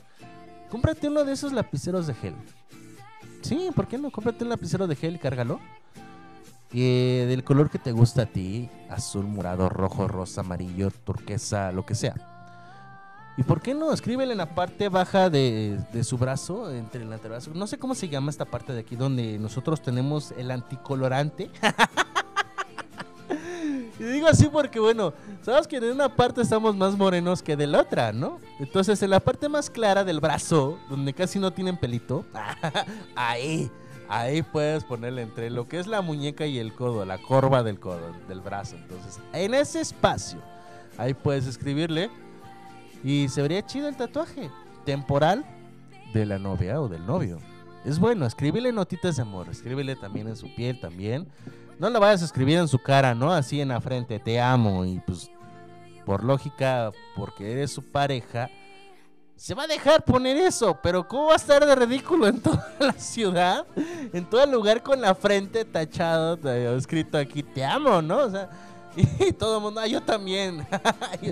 Cómprate 0.71 1.09
uno 1.09 1.25
de 1.25 1.33
esos 1.33 1.53
lapiceros 1.53 2.07
de 2.07 2.15
gel. 2.15 2.35
Sí, 3.43 3.71
¿por 3.75 3.87
qué 3.87 3.99
no? 3.99 4.11
Cómprate 4.11 4.45
un 4.45 4.51
lapicero 4.51 4.87
de 4.87 4.97
gel 4.97 5.17
y 5.17 5.19
cárgalo. 5.19 5.61
Eh, 6.73 7.27
del 7.29 7.45
color 7.45 7.71
que 7.71 7.79
te 7.79 7.93
gusta 7.93 8.23
a 8.23 8.27
ti, 8.27 8.69
azul, 8.91 9.27
morado, 9.27 9.69
rojo, 9.69 10.09
rosa, 10.09 10.41
amarillo, 10.41 10.91
turquesa, 10.91 11.71
lo 11.71 11.87
que 11.87 11.95
sea. 11.95 12.34
¿Y 13.37 13.43
por 13.43 13.61
qué 13.61 13.75
no? 13.75 13.93
Escríbele 13.93 14.33
en 14.33 14.39
la 14.39 14.55
parte 14.55 14.89
baja 14.89 15.29
de, 15.29 15.79
de 15.93 16.05
su 16.05 16.19
brazo, 16.19 16.71
entre 16.71 17.03
el 17.03 17.13
antebrazo. 17.13 17.51
No 17.55 17.67
sé 17.67 17.79
cómo 17.79 17.95
se 17.95 18.09
llama 18.09 18.31
esta 18.31 18.45
parte 18.45 18.73
de 18.73 18.81
aquí 18.81 18.95
donde 18.95 19.39
nosotros 19.39 19.83
tenemos 19.83 20.33
el 20.33 20.51
anticolorante. 20.51 21.51
Y 23.99 24.03
digo 24.03 24.27
así 24.27 24.49
porque, 24.49 24.81
bueno, 24.81 25.15
sabes 25.43 25.69
que 25.69 25.77
en 25.77 25.85
una 25.85 26.09
parte 26.15 26.43
estamos 26.43 26.77
más 26.77 26.97
morenos 26.97 27.43
que 27.43 27.57
de 27.57 27.67
la 27.67 27.83
otra, 27.83 28.13
¿no? 28.13 28.41
Entonces, 28.59 29.01
en 29.03 29.11
la 29.11 29.21
parte 29.21 29.49
más 29.49 29.71
clara 29.71 30.03
del 30.03 30.21
brazo, 30.21 30.79
donde 30.91 31.13
casi 31.13 31.39
no 31.39 31.53
tienen 31.53 31.77
pelito, 31.77 32.25
ahí, 33.15 33.71
ahí 34.09 34.43
puedes 34.43 34.83
ponerle 34.85 35.23
entre 35.23 35.49
lo 35.49 35.69
que 35.69 35.79
es 35.79 35.87
la 35.87 36.03
muñeca 36.03 36.45
y 36.45 36.59
el 36.59 36.75
codo, 36.75 37.05
la 37.05 37.19
corva 37.19 37.63
del 37.63 37.79
codo, 37.79 38.13
del 38.29 38.41
brazo. 38.41 38.75
Entonces, 38.77 39.21
en 39.33 39.55
ese 39.55 39.81
espacio, 39.81 40.41
ahí 40.99 41.15
puedes 41.15 41.47
escribirle 41.47 42.11
y 43.05 43.29
se 43.29 43.43
vería 43.43 43.65
chido 43.65 43.87
el 43.87 43.97
tatuaje 43.97 44.51
temporal 44.85 45.45
de 46.15 46.25
la 46.25 46.39
novia 46.39 46.81
o 46.81 46.89
del 46.89 47.07
novio. 47.07 47.39
Es 47.85 47.99
bueno, 47.99 48.25
escríbele 48.25 48.73
notitas 48.73 49.17
de 49.17 49.23
amor, 49.23 49.49
escríbele 49.51 49.95
también 49.95 50.27
en 50.27 50.37
su 50.37 50.53
piel 50.55 50.81
también. 50.81 51.29
No 51.79 51.91
la 51.91 51.99
vayas 51.99 52.23
a 52.23 52.25
escribir 52.25 52.59
en 52.59 52.69
su 52.69 52.79
cara, 52.79 53.15
¿no? 53.15 53.31
Así 53.31 53.61
en 53.61 53.69
la 53.69 53.81
frente, 53.81 54.19
te 54.19 54.41
amo. 54.41 54.87
Y 54.87 55.01
pues, 55.01 55.31
por 56.07 56.25
lógica, 56.25 56.93
porque 57.15 57.53
eres 57.53 57.73
su 57.73 57.83
pareja, 57.83 58.49
se 59.37 59.55
va 59.55 59.65
a 59.65 59.67
dejar 59.67 60.03
poner 60.03 60.39
eso. 60.39 60.79
Pero 60.83 61.07
¿cómo 61.07 61.27
va 61.27 61.33
a 61.35 61.37
estar 61.37 61.67
de 61.67 61.75
ridículo 61.75 62.27
en 62.27 62.41
toda 62.43 62.75
la 62.79 62.93
ciudad? 62.95 63.67
En 64.15 64.25
todo 64.25 64.43
el 64.45 64.51
lugar 64.51 64.83
con 64.83 65.01
la 65.03 65.15
frente 65.15 65.67
tachado, 65.67 66.39
eh, 66.49 66.75
escrito 66.79 67.19
aquí, 67.19 67.43
te 67.43 67.65
amo, 67.65 68.01
¿no? 68.01 68.19
O 68.19 68.31
sea, 68.31 68.49
y 69.19 69.33
todo 69.33 69.57
el 69.57 69.63
mundo, 69.63 69.81
ah, 69.81 69.87
yo 69.87 70.01
también. 70.01 70.67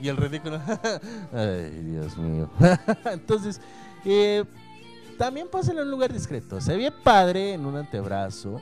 y, 0.00 0.08
el 0.08 0.16
ridículo, 0.16 0.60
ay, 1.32 1.70
Dios 1.82 2.16
mío. 2.16 2.50
Entonces, 3.04 3.60
eh, 4.04 4.44
también 5.18 5.48
pásalo 5.48 5.80
en 5.80 5.86
un 5.86 5.90
lugar 5.90 6.12
discreto. 6.12 6.60
Se 6.60 6.76
ve 6.76 6.90
padre 6.90 7.54
en 7.54 7.64
un 7.64 7.76
antebrazo. 7.76 8.60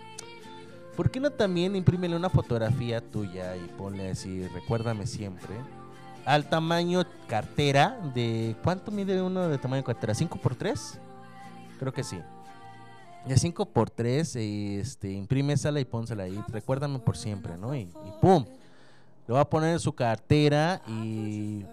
¿Por 0.96 1.10
qué 1.10 1.18
no 1.18 1.30
también 1.30 1.74
imprímele 1.74 2.14
una 2.14 2.30
fotografía 2.30 3.00
tuya 3.00 3.56
y 3.56 3.66
ponle 3.76 4.10
así, 4.10 4.46
recuérdame 4.48 5.06
siempre? 5.06 5.54
Al 6.24 6.48
tamaño 6.48 7.04
cartera 7.26 7.98
de... 8.14 8.54
¿Cuánto 8.62 8.92
mide 8.92 9.20
uno 9.20 9.48
de 9.48 9.58
tamaño 9.58 9.82
cartera? 9.82 10.14
¿5 10.14 10.38
por 10.38 10.54
3 10.54 11.00
Creo 11.80 11.92
que 11.92 12.04
sí. 12.04 12.18
De 13.26 13.38
5 13.38 13.66
por 13.66 13.90
3 13.90 14.36
este, 14.36 15.12
imprímesela 15.12 15.80
y 15.80 15.84
pónsela 15.84 16.24
ahí. 16.24 16.42
Recuérdame 16.48 16.98
por 16.98 17.16
siempre, 17.16 17.56
¿no? 17.56 17.74
Y, 17.74 17.80
y 17.80 18.12
¡pum! 18.20 18.44
Lo 19.26 19.34
va 19.34 19.40
a 19.40 19.50
poner 19.50 19.70
en 19.70 19.80
su 19.80 19.94
cartera 19.94 20.82
y... 20.86 21.64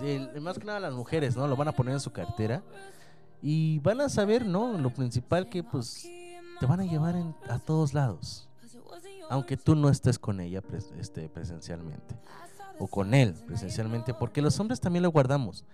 sí, 0.00 0.40
más 0.40 0.58
que 0.58 0.64
nada 0.64 0.80
las 0.80 0.94
mujeres, 0.94 1.36
¿no? 1.36 1.46
Lo 1.46 1.56
van 1.56 1.68
a 1.68 1.72
poner 1.72 1.94
en 1.94 2.00
su 2.00 2.10
cartera. 2.10 2.62
Y 3.42 3.80
van 3.80 4.00
a 4.00 4.08
saber, 4.08 4.46
¿no? 4.46 4.78
Lo 4.78 4.90
principal 4.90 5.48
que 5.48 5.62
pues 5.62 6.08
te 6.60 6.66
van 6.66 6.80
a 6.80 6.84
llevar 6.84 7.16
a 7.48 7.58
todos 7.58 7.92
lados. 7.92 8.48
Aunque 9.28 9.56
tú 9.56 9.74
no 9.74 9.88
estés 9.88 10.18
con 10.18 10.40
ella 10.40 10.62
este, 10.98 11.28
presencialmente. 11.28 12.16
O 12.78 12.86
con 12.86 13.14
él 13.14 13.34
presencialmente. 13.46 14.14
Porque 14.14 14.40
los 14.40 14.58
hombres 14.60 14.80
también 14.80 15.02
lo 15.02 15.10
guardamos. 15.10 15.64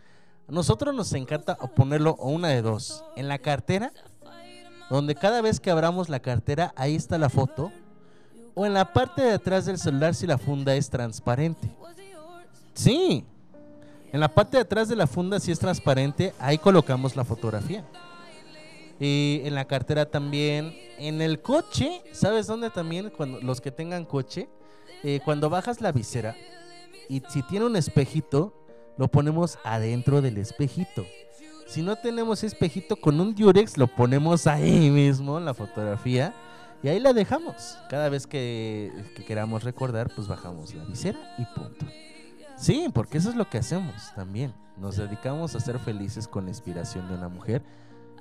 A 0.49 0.53
nosotros 0.53 0.95
nos 0.95 1.13
encanta 1.13 1.57
ponerlo 1.57 2.13
o 2.19 2.31
una 2.31 2.49
de 2.49 2.63
dos. 2.63 3.05
En 3.17 3.29
la 3.29 3.39
cartera. 3.39 3.93
Donde 4.91 5.15
cada 5.15 5.43
vez 5.43 5.61
que 5.61 5.71
abramos 5.71 6.09
la 6.09 6.21
cartera, 6.21 6.73
ahí 6.77 6.95
está 6.95 7.19
la 7.19 7.29
foto. 7.29 7.73
O 8.55 8.67
en 8.67 8.75
la 8.75 8.93
parte 8.93 9.23
de 9.23 9.33
atrás 9.33 9.67
del 9.67 9.79
celular 9.79 10.15
si 10.15 10.27
la 10.27 10.39
funda 10.39 10.75
es 10.75 10.91
transparente. 10.91 11.69
Sí. 12.75 13.25
En 14.13 14.21
la 14.21 14.29
parte 14.29 14.57
de 14.57 14.63
atrás 14.63 14.89
de 14.89 14.97
la 14.97 15.07
funda 15.07 15.39
si 15.39 15.53
es 15.53 15.59
transparente, 15.59 16.35
ahí 16.39 16.59
colocamos 16.59 17.15
la 17.15 17.25
fotografía. 17.25 17.85
Y 18.99 19.43
en 19.45 19.55
la 19.55 19.67
cartera 19.67 20.07
también. 20.07 20.75
En 20.99 21.23
el 21.23 21.41
coche, 21.41 22.03
¿sabes 22.13 22.47
dónde 22.47 22.71
también? 22.71 23.11
Cuando 23.11 23.41
los 23.41 23.61
que 23.61 23.71
tengan 23.71 24.05
coche, 24.05 24.49
eh, 25.05 25.21
cuando 25.25 25.49
bajas 25.49 25.81
la 25.81 25.93
visera 25.93 26.35
y 27.09 27.23
si 27.29 27.43
tiene 27.43 27.67
un 27.67 27.77
espejito, 27.77 28.53
lo 28.97 29.09
ponemos 29.09 29.59
adentro 29.65 30.21
del 30.21 30.39
espejito. 30.39 31.07
Si 31.69 31.83
no 31.83 31.97
tenemos 31.97 32.43
espejito 32.45 32.97
con 32.97 33.21
un 33.21 33.35
Durex, 33.35 33.77
lo 33.77 33.89
ponemos 33.89 34.47
ahí 34.47 34.91
mismo 34.91 35.39
la 35.39 35.53
fotografía 35.53 36.35
y 36.83 36.89
ahí 36.89 36.99
la 36.99 37.13
dejamos. 37.13 37.77
Cada 37.91 38.09
vez 38.09 38.27
que, 38.27 38.91
que 39.15 39.23
queramos 39.23 39.65
recordar, 39.65 40.11
pues 40.15 40.27
bajamos 40.29 40.73
la 40.73 40.85
visera 40.85 41.19
y 41.37 41.45
punto. 41.45 41.87
Sí, 42.57 42.89
porque 42.93 43.19
eso 43.19 43.29
es 43.29 43.37
lo 43.37 43.51
que 43.51 43.59
hacemos 43.59 44.15
también. 44.17 44.55
Nos 44.79 44.97
dedicamos 44.97 45.55
a 45.55 45.61
ser 45.61 45.79
felices 45.79 46.27
con 46.27 46.45
la 46.45 46.51
inspiración 46.51 47.07
de 47.07 47.15
una 47.15 47.29
mujer 47.29 47.63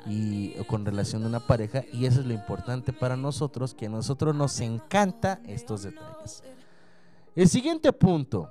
y 0.06 0.53
o 0.60 0.68
con 0.68 0.86
relación 0.86 1.22
de 1.22 1.30
una 1.30 1.40
pareja 1.40 1.84
y 1.94 2.06
eso 2.06 2.19
es 2.19 2.26
lo 2.26 2.34
importante 2.34 2.91
para 2.91 3.15
nosotros, 3.15 3.74
que 3.74 3.86
a 3.86 3.90
nosotros 3.90 4.36
nos 4.36 4.60
encanta 4.60 5.40
estos 5.45 5.84
detalles. 5.84 6.44
El 7.34 7.48
siguiente 7.48 7.94
punto. 7.94 8.49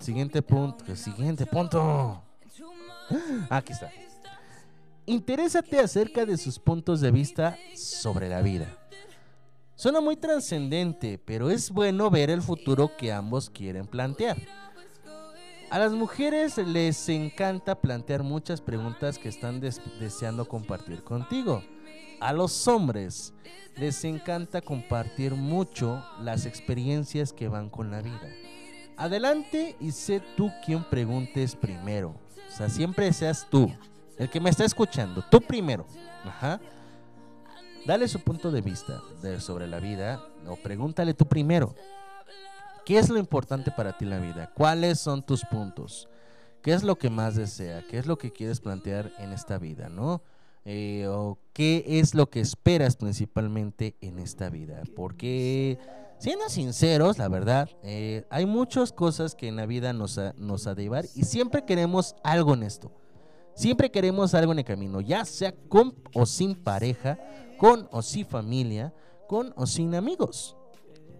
Siguiente 0.00 0.42
punto. 0.42 0.96
Siguiente 0.96 1.46
punto. 1.46 2.20
Aquí 3.48 3.72
está. 3.72 3.90
Interésate 5.06 5.80
acerca 5.80 6.24
de 6.24 6.36
sus 6.38 6.58
puntos 6.58 7.00
de 7.00 7.10
vista 7.10 7.58
sobre 7.74 8.28
la 8.28 8.40
vida. 8.40 8.78
Suena 9.76 10.00
muy 10.00 10.16
trascendente, 10.16 11.18
pero 11.18 11.50
es 11.50 11.70
bueno 11.70 12.08
ver 12.10 12.30
el 12.30 12.40
futuro 12.40 12.96
que 12.96 13.12
ambos 13.12 13.50
quieren 13.50 13.86
plantear. 13.86 14.38
A 15.70 15.78
las 15.78 15.92
mujeres 15.92 16.56
les 16.58 17.08
encanta 17.08 17.74
plantear 17.74 18.22
muchas 18.22 18.60
preguntas 18.60 19.18
que 19.18 19.28
están 19.28 19.60
des- 19.60 19.80
deseando 19.98 20.46
compartir 20.46 21.02
contigo. 21.02 21.62
A 22.20 22.32
los 22.32 22.66
hombres 22.68 23.34
les 23.76 24.04
encanta 24.04 24.60
compartir 24.62 25.34
mucho 25.34 26.02
las 26.20 26.46
experiencias 26.46 27.32
que 27.32 27.48
van 27.48 27.68
con 27.68 27.90
la 27.90 28.00
vida. 28.00 28.30
Adelante 28.96 29.74
y 29.80 29.90
sé 29.90 30.22
tú 30.36 30.50
quien 30.64 30.84
preguntes 30.84 31.56
primero. 31.56 32.14
O 32.48 32.56
sea, 32.56 32.68
siempre 32.68 33.12
seas 33.12 33.48
tú, 33.50 33.72
el 34.18 34.30
que 34.30 34.40
me 34.40 34.50
está 34.50 34.64
escuchando, 34.64 35.24
tú 35.30 35.40
primero. 35.40 35.86
Ajá. 36.24 36.60
Dale 37.86 38.08
su 38.08 38.20
punto 38.20 38.50
de 38.50 38.62
vista 38.62 39.02
sobre 39.40 39.66
la 39.66 39.78
vida 39.78 40.22
o 40.48 40.56
pregúntale 40.56 41.12
tú 41.12 41.26
primero. 41.26 41.74
¿Qué 42.86 42.98
es 42.98 43.08
lo 43.08 43.18
importante 43.18 43.70
para 43.70 43.96
ti 43.96 44.04
en 44.04 44.10
la 44.10 44.18
vida? 44.18 44.50
¿Cuáles 44.54 45.00
son 45.00 45.22
tus 45.22 45.44
puntos? 45.44 46.08
¿Qué 46.62 46.72
es 46.72 46.82
lo 46.82 46.96
que 46.96 47.10
más 47.10 47.34
desea? 47.34 47.82
¿Qué 47.90 47.98
es 47.98 48.06
lo 48.06 48.16
que 48.16 48.32
quieres 48.32 48.60
plantear 48.60 49.12
en 49.18 49.32
esta 49.32 49.58
vida, 49.58 49.88
no? 49.88 50.22
Eh, 50.64 51.06
o 51.08 51.38
qué 51.52 51.84
es 51.86 52.14
lo 52.14 52.30
que 52.30 52.40
esperas 52.40 52.96
principalmente 52.96 53.96
en 54.00 54.18
esta 54.18 54.48
vida. 54.48 54.82
Porque, 54.96 55.78
siendo 56.18 56.48
sinceros, 56.48 57.18
la 57.18 57.28
verdad, 57.28 57.68
eh, 57.82 58.24
hay 58.30 58.46
muchas 58.46 58.92
cosas 58.92 59.34
que 59.34 59.48
en 59.48 59.56
la 59.56 59.66
vida 59.66 59.92
nos 59.92 60.16
ha, 60.16 60.32
nos 60.38 60.66
y 61.14 61.24
siempre 61.24 61.66
queremos 61.66 62.16
algo 62.22 62.54
en 62.54 62.62
esto. 62.62 62.90
Siempre 63.54 63.90
queremos 63.90 64.34
algo 64.34 64.52
en 64.52 64.58
el 64.58 64.64
camino, 64.64 65.00
ya 65.00 65.24
sea 65.24 65.54
con 65.68 65.94
o 66.12 66.26
sin 66.26 66.54
pareja, 66.54 67.18
con 67.56 67.88
o 67.92 68.02
sin 68.02 68.26
familia, 68.26 68.92
con 69.28 69.52
o 69.56 69.66
sin 69.66 69.94
amigos. 69.94 70.56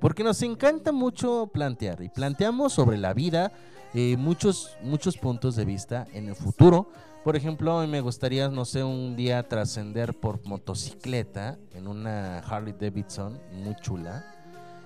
Porque 0.01 0.25
nos 0.25 0.43
encanta 0.43 0.93
mucho 0.93 1.49
plantear 1.53 2.03
y 2.03 2.09
planteamos 2.09 2.73
sobre 2.73 2.99
la 2.99 3.15
vida 3.15 3.53
eh, 3.95 4.17
muchos, 4.17 4.77
muchos 4.83 5.17
puntos 5.17 5.55
de 5.55 5.65
vista 5.65 6.07
en 6.13 6.29
el 6.29 6.35
futuro. 6.35 6.89
Por 7.23 7.37
ejemplo, 7.37 7.87
me 7.87 8.01
gustaría, 8.01 8.49
no 8.49 8.65
sé, 8.65 8.83
un 8.83 9.15
día 9.15 9.49
trascender 9.49 10.19
por 10.19 10.45
motocicleta 10.45 11.59
en 11.73 11.87
una 11.87 12.41
Harley 12.41 12.75
Davidson 12.79 13.41
muy 13.53 13.77
chula. 13.77 14.34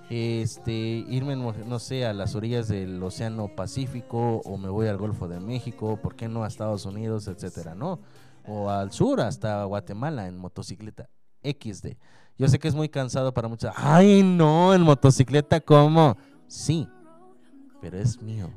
Este, 0.09 0.73
irme, 0.73 1.35
no 1.35 1.79
sé, 1.79 2.05
a 2.05 2.13
las 2.13 2.33
orillas 2.33 2.67
del 2.67 3.01
Océano 3.03 3.55
Pacífico 3.55 4.41
o 4.43 4.57
me 4.57 4.69
voy 4.69 4.87
al 4.87 4.97
Golfo 4.97 5.27
de 5.27 5.39
México, 5.39 5.99
¿por 6.01 6.15
qué 6.15 6.27
no 6.27 6.43
a 6.43 6.47
Estados 6.47 6.85
Unidos, 6.85 7.27
etcétera, 7.27 7.75
no? 7.75 7.99
O 8.47 8.71
al 8.71 8.91
sur, 8.91 9.21
hasta 9.21 9.63
Guatemala 9.65 10.27
en 10.27 10.37
motocicleta. 10.37 11.09
XD. 11.43 11.95
Yo 12.37 12.47
sé 12.47 12.57
que 12.57 12.67
es 12.67 12.75
muy 12.75 12.89
cansado 12.89 13.33
para 13.33 13.47
muchos. 13.47 13.71
Ay, 13.75 14.23
no, 14.23 14.73
en 14.73 14.81
motocicleta, 14.81 15.59
¿cómo? 15.59 16.17
Sí, 16.47 16.87
pero 17.81 17.97
es 17.97 18.21
mío. 18.21 18.49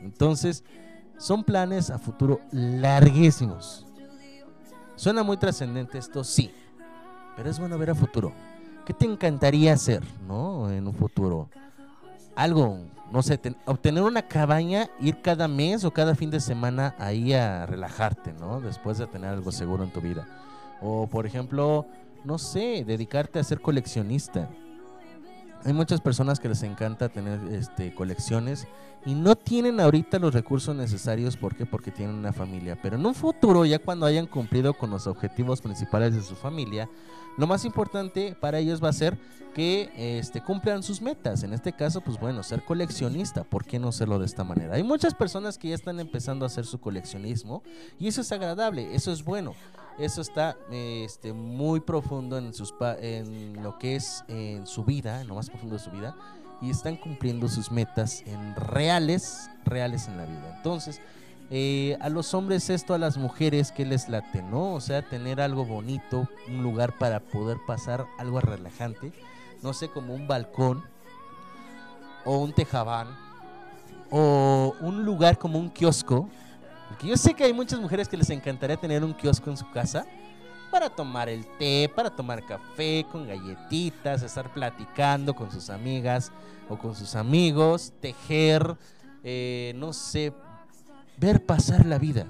Entonces, 0.00 0.64
son 1.16 1.44
planes 1.44 1.90
a 1.90 1.98
futuro 1.98 2.40
larguísimos. 2.52 3.86
Suena 4.96 5.22
muy 5.22 5.36
trascendente 5.36 5.96
esto, 5.96 6.24
sí, 6.24 6.50
pero 7.36 7.48
es 7.48 7.58
bueno 7.58 7.78
ver 7.78 7.90
a 7.90 7.94
futuro. 7.94 8.32
¿Qué 8.88 8.94
te 8.94 9.04
encantaría 9.04 9.74
hacer, 9.74 10.02
no? 10.26 10.70
En 10.72 10.86
un 10.86 10.94
futuro. 10.94 11.50
Algo, 12.34 12.78
no 13.12 13.22
sé, 13.22 13.36
ten- 13.36 13.54
obtener 13.66 14.02
una 14.02 14.22
cabaña, 14.22 14.88
ir 14.98 15.20
cada 15.20 15.46
mes 15.46 15.84
o 15.84 15.90
cada 15.90 16.14
fin 16.14 16.30
de 16.30 16.40
semana 16.40 16.94
ahí 16.98 17.34
a 17.34 17.66
relajarte, 17.66 18.32
¿no? 18.32 18.62
Después 18.62 18.96
de 18.96 19.06
tener 19.06 19.28
algo 19.28 19.52
seguro 19.52 19.84
en 19.84 19.90
tu 19.92 20.00
vida. 20.00 20.26
O, 20.80 21.06
por 21.06 21.26
ejemplo, 21.26 21.84
no 22.24 22.38
sé, 22.38 22.82
dedicarte 22.86 23.38
a 23.38 23.44
ser 23.44 23.60
coleccionista. 23.60 24.48
Hay 25.66 25.74
muchas 25.74 26.00
personas 26.00 26.40
que 26.40 26.48
les 26.48 26.62
encanta 26.62 27.10
tener 27.10 27.40
este, 27.52 27.94
colecciones 27.94 28.66
y 29.04 29.14
no 29.14 29.36
tienen 29.36 29.80
ahorita 29.80 30.18
los 30.18 30.32
recursos 30.32 30.74
necesarios. 30.74 31.36
¿Por 31.36 31.54
qué? 31.56 31.66
Porque 31.66 31.90
tienen 31.90 32.16
una 32.16 32.32
familia. 32.32 32.78
Pero 32.80 32.96
en 32.96 33.04
un 33.04 33.14
futuro, 33.14 33.66
ya 33.66 33.80
cuando 33.80 34.06
hayan 34.06 34.26
cumplido 34.26 34.72
con 34.72 34.88
los 34.88 35.06
objetivos 35.06 35.60
principales 35.60 36.14
de 36.14 36.22
su 36.22 36.36
familia, 36.36 36.88
lo 37.38 37.46
más 37.46 37.64
importante 37.64 38.36
para 38.38 38.58
ellos 38.58 38.84
va 38.84 38.90
a 38.90 38.92
ser 38.92 39.16
que 39.54 39.90
este, 39.96 40.42
cumplan 40.42 40.82
sus 40.82 41.00
metas. 41.00 41.42
En 41.42 41.52
este 41.54 41.72
caso, 41.72 42.00
pues 42.02 42.20
bueno, 42.20 42.42
ser 42.42 42.64
coleccionista. 42.64 43.44
¿Por 43.44 43.64
qué 43.64 43.78
no 43.78 43.90
serlo 43.92 44.18
de 44.18 44.26
esta 44.26 44.44
manera? 44.44 44.74
Hay 44.74 44.82
muchas 44.82 45.14
personas 45.14 45.56
que 45.56 45.68
ya 45.70 45.74
están 45.74 45.98
empezando 45.98 46.44
a 46.44 46.48
hacer 46.48 46.66
su 46.66 46.78
coleccionismo 46.80 47.62
y 47.98 48.08
eso 48.08 48.20
es 48.20 48.30
agradable, 48.30 48.94
eso 48.94 49.10
es 49.10 49.24
bueno. 49.24 49.54
Eso 49.98 50.20
está 50.20 50.56
este, 50.70 51.32
muy 51.32 51.80
profundo 51.80 52.38
en, 52.38 52.54
sus 52.54 52.70
pa- 52.70 52.96
en 53.00 53.60
lo 53.62 53.78
que 53.78 53.96
es 53.96 54.24
en 54.28 54.64
su 54.66 54.84
vida, 54.84 55.20
en 55.20 55.26
lo 55.26 55.34
más 55.34 55.50
profundo 55.50 55.74
de 55.74 55.82
su 55.82 55.90
vida, 55.90 56.14
y 56.60 56.70
están 56.70 56.96
cumpliendo 56.96 57.48
sus 57.48 57.72
metas 57.72 58.22
en 58.26 58.54
reales, 58.54 59.50
reales 59.64 60.06
en 60.06 60.16
la 60.16 60.24
vida. 60.24 60.54
Entonces, 60.56 61.00
eh, 61.50 61.96
a 62.00 62.08
los 62.10 62.34
hombres 62.34 62.68
esto, 62.68 62.94
a 62.94 62.98
las 62.98 63.16
mujeres, 63.16 63.72
que 63.72 63.86
les 63.86 64.08
late, 64.08 64.42
¿no? 64.42 64.74
O 64.74 64.80
sea, 64.80 65.02
tener 65.02 65.40
algo 65.40 65.64
bonito, 65.64 66.28
un 66.48 66.62
lugar 66.62 66.98
para 66.98 67.20
poder 67.20 67.58
pasar 67.66 68.06
algo 68.18 68.40
relajante, 68.40 69.12
no 69.62 69.72
sé, 69.72 69.88
como 69.88 70.14
un 70.14 70.28
balcón, 70.28 70.84
o 72.24 72.38
un 72.38 72.52
tejabán, 72.52 73.08
o 74.10 74.74
un 74.80 75.04
lugar 75.04 75.38
como 75.38 75.58
un 75.58 75.70
kiosco. 75.70 76.28
Porque 76.88 77.06
yo 77.06 77.16
sé 77.16 77.34
que 77.34 77.44
hay 77.44 77.52
muchas 77.52 77.80
mujeres 77.80 78.08
que 78.08 78.16
les 78.16 78.28
encantaría 78.30 78.76
tener 78.76 79.02
un 79.02 79.14
kiosco 79.14 79.50
en 79.50 79.56
su 79.56 79.70
casa 79.70 80.06
para 80.70 80.90
tomar 80.90 81.28
el 81.30 81.46
té, 81.58 81.90
para 81.94 82.10
tomar 82.10 82.44
café 82.44 83.06
con 83.10 83.26
galletitas, 83.26 84.22
estar 84.22 84.52
platicando 84.52 85.34
con 85.34 85.50
sus 85.50 85.70
amigas 85.70 86.30
o 86.68 86.76
con 86.76 86.94
sus 86.94 87.14
amigos, 87.14 87.92
tejer, 88.00 88.76
eh, 89.24 89.72
no 89.76 89.94
sé, 89.94 90.32
ver 91.18 91.44
pasar 91.44 91.84
la 91.86 91.98
vida 91.98 92.26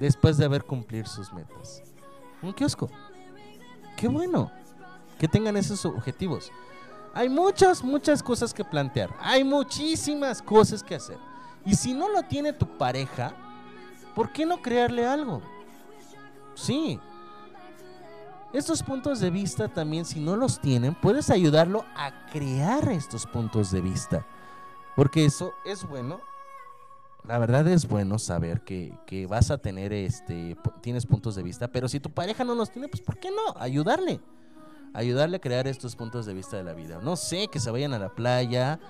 después 0.00 0.36
de 0.36 0.44
haber 0.44 0.64
cumplir 0.64 1.06
sus 1.06 1.32
metas. 1.32 1.82
Un 2.42 2.52
kiosco. 2.52 2.90
Qué 3.96 4.08
bueno 4.08 4.50
que 5.18 5.28
tengan 5.28 5.56
esos 5.56 5.84
objetivos. 5.84 6.50
Hay 7.14 7.28
muchas, 7.28 7.84
muchas 7.84 8.22
cosas 8.22 8.52
que 8.52 8.64
plantear. 8.64 9.10
Hay 9.20 9.44
muchísimas 9.44 10.40
cosas 10.40 10.82
que 10.82 10.94
hacer. 10.94 11.18
Y 11.64 11.74
si 11.74 11.92
no 11.94 12.08
lo 12.08 12.22
tiene 12.24 12.52
tu 12.52 12.66
pareja, 12.78 13.34
¿por 14.14 14.32
qué 14.32 14.46
no 14.46 14.60
crearle 14.60 15.06
algo? 15.06 15.42
Sí. 16.54 16.98
Estos 18.52 18.82
puntos 18.82 19.20
de 19.20 19.30
vista 19.30 19.68
también, 19.68 20.04
si 20.04 20.20
no 20.20 20.36
los 20.36 20.60
tienen, 20.60 20.94
puedes 20.94 21.30
ayudarlo 21.30 21.84
a 21.94 22.26
crear 22.30 22.88
estos 22.90 23.26
puntos 23.26 23.70
de 23.70 23.80
vista. 23.80 24.26
Porque 24.96 25.24
eso 25.24 25.54
es 25.64 25.88
bueno. 25.88 26.20
La 27.24 27.38
verdad 27.38 27.66
es 27.68 27.86
bueno 27.86 28.18
saber 28.18 28.62
que, 28.62 28.92
que 29.06 29.26
vas 29.26 29.50
a 29.52 29.58
tener, 29.58 29.92
este, 29.92 30.56
tienes 30.80 31.06
puntos 31.06 31.36
de 31.36 31.42
vista, 31.44 31.68
pero 31.68 31.88
si 31.88 32.00
tu 32.00 32.10
pareja 32.10 32.42
no 32.42 32.54
los 32.54 32.70
tiene, 32.70 32.88
pues 32.88 33.00
¿por 33.00 33.18
qué 33.18 33.30
no? 33.30 33.60
Ayudarle. 33.60 34.20
Ayudarle 34.92 35.36
a 35.36 35.40
crear 35.40 35.68
estos 35.68 35.94
puntos 35.94 36.26
de 36.26 36.34
vista 36.34 36.56
de 36.56 36.64
la 36.64 36.74
vida. 36.74 36.98
No 37.00 37.16
sé, 37.16 37.48
que 37.48 37.60
se 37.60 37.70
vayan 37.70 37.94
a 37.94 37.98
la 37.98 38.08
playa. 38.08 38.80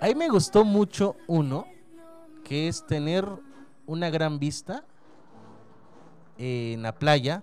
A 0.00 0.06
mí 0.06 0.14
me 0.14 0.28
gustó 0.28 0.64
mucho 0.64 1.16
uno, 1.26 1.66
que 2.44 2.68
es 2.68 2.86
tener 2.86 3.26
una 3.86 4.10
gran 4.10 4.38
vista 4.38 4.84
en 6.38 6.82
la 6.82 6.94
playa 6.94 7.42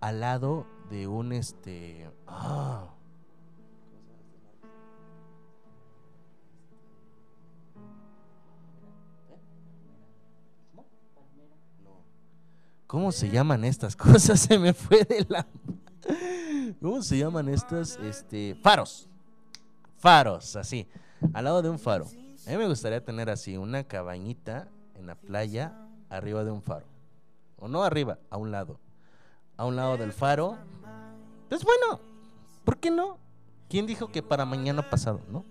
al 0.00 0.20
lado 0.20 0.66
de 0.90 1.08
un 1.08 1.32
este 1.32 2.08
ah, 2.26 2.86
¿Cómo 12.90 13.12
se 13.12 13.30
llaman 13.30 13.64
estas 13.64 13.94
cosas? 13.96 14.40
Se 14.40 14.58
me 14.58 14.74
fue 14.74 15.04
de 15.04 15.24
la 15.28 15.46
¿Cómo 16.82 17.02
se 17.02 17.18
llaman 17.18 17.48
estas 17.48 17.96
este 18.02 18.56
faros? 18.56 19.08
Faros, 19.96 20.56
así, 20.56 20.88
al 21.32 21.44
lado 21.44 21.62
de 21.62 21.70
un 21.70 21.78
faro. 21.78 22.06
A 22.48 22.50
mí 22.50 22.56
me 22.56 22.66
gustaría 22.66 23.04
tener 23.04 23.30
así 23.30 23.56
una 23.56 23.84
cabañita 23.84 24.66
en 24.96 25.06
la 25.06 25.14
playa 25.14 25.72
arriba 26.08 26.42
de 26.42 26.50
un 26.50 26.62
faro. 26.62 26.86
O 27.58 27.68
no 27.68 27.84
arriba, 27.84 28.18
a 28.28 28.38
un 28.38 28.50
lado. 28.50 28.80
A 29.56 29.66
un 29.66 29.76
lado 29.76 29.96
del 29.96 30.12
faro. 30.12 30.58
Es 31.48 31.62
bueno. 31.62 32.00
¿Por 32.64 32.78
qué 32.78 32.90
no? 32.90 33.18
¿Quién 33.68 33.86
dijo 33.86 34.10
que 34.10 34.20
para 34.20 34.44
mañana 34.44 34.90
pasado, 34.90 35.20
no? 35.28 35.44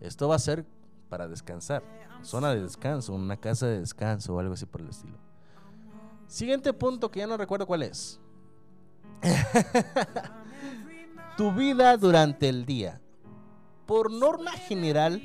Esto 0.00 0.28
va 0.28 0.36
a 0.36 0.38
ser 0.38 0.64
para 1.10 1.28
descansar. 1.28 1.82
Zona 2.22 2.54
de 2.54 2.62
descanso, 2.62 3.12
una 3.12 3.36
casa 3.36 3.66
de 3.66 3.80
descanso 3.80 4.34
o 4.34 4.40
algo 4.40 4.54
así 4.54 4.64
por 4.64 4.80
el 4.80 4.88
estilo. 4.88 5.27
Siguiente 6.28 6.72
punto 6.72 7.10
que 7.10 7.20
ya 7.20 7.26
no 7.26 7.36
recuerdo 7.36 7.66
cuál 7.66 7.82
es. 7.82 8.20
tu 11.36 11.52
vida 11.52 11.96
durante 11.96 12.48
el 12.48 12.64
día. 12.64 13.00
Por 13.86 14.12
norma 14.12 14.52
general, 14.52 15.20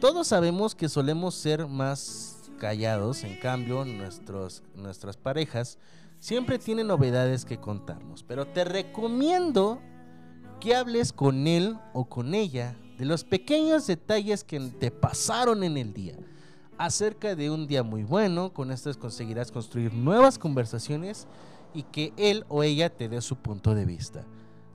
todos 0.00 0.28
sabemos 0.28 0.74
que 0.74 0.88
solemos 0.88 1.34
ser 1.34 1.66
más 1.66 2.50
callados, 2.58 3.24
en 3.24 3.38
cambio 3.38 3.84
nuestros, 3.84 4.62
nuestras 4.74 5.16
parejas 5.16 5.78
siempre 6.20 6.58
tienen 6.58 6.86
novedades 6.86 7.44
que 7.44 7.58
contarnos. 7.58 8.22
Pero 8.22 8.46
te 8.46 8.64
recomiendo, 8.64 9.80
que 10.60 10.76
hables 10.76 11.12
con 11.12 11.46
él 11.46 11.78
o 11.94 12.04
con 12.04 12.34
ella 12.34 12.76
de 12.98 13.06
los 13.06 13.24
pequeños 13.24 13.86
detalles 13.86 14.44
que 14.44 14.60
te 14.60 14.90
pasaron 14.90 15.64
en 15.64 15.78
el 15.78 15.94
día. 15.94 16.16
Acerca 16.80 17.34
de 17.34 17.50
un 17.50 17.66
día 17.66 17.82
muy 17.82 18.04
bueno, 18.04 18.54
con 18.54 18.70
estas 18.70 18.96
conseguirás 18.96 19.52
construir 19.52 19.92
nuevas 19.92 20.38
conversaciones 20.38 21.26
y 21.74 21.82
que 21.82 22.14
él 22.16 22.46
o 22.48 22.62
ella 22.62 22.88
te 22.88 23.06
dé 23.06 23.20
su 23.20 23.36
punto 23.36 23.74
de 23.74 23.84
vista. 23.84 24.24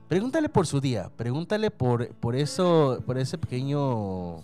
Pregúntale 0.07 0.47
por 0.47 0.67
su 0.67 0.79
día, 0.79 1.09
pregúntale 1.17 1.71
por, 1.71 2.09
por 2.17 2.35
eso, 2.35 3.01
por 3.07 3.17
ese 3.17 3.39
pequeño 3.39 4.43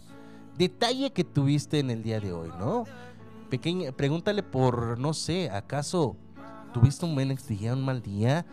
detalle 0.58 1.12
que 1.12 1.24
tuviste 1.24 1.78
en 1.78 1.92
el 1.92 2.02
día 2.02 2.20
de 2.20 2.34
hoy, 2.34 2.50
¿no? 2.58 2.86
Pequeña, 3.52 3.92
pregúntale 3.92 4.42
por, 4.42 4.98
no 4.98 5.14
sé, 5.14 5.52
¿acaso 5.52 6.16
tuviste 6.74 7.06
un 7.06 7.14
buen 7.14 7.38
día, 7.48 7.74
un 7.74 7.86
mal 7.86 8.02
día? 8.02 8.44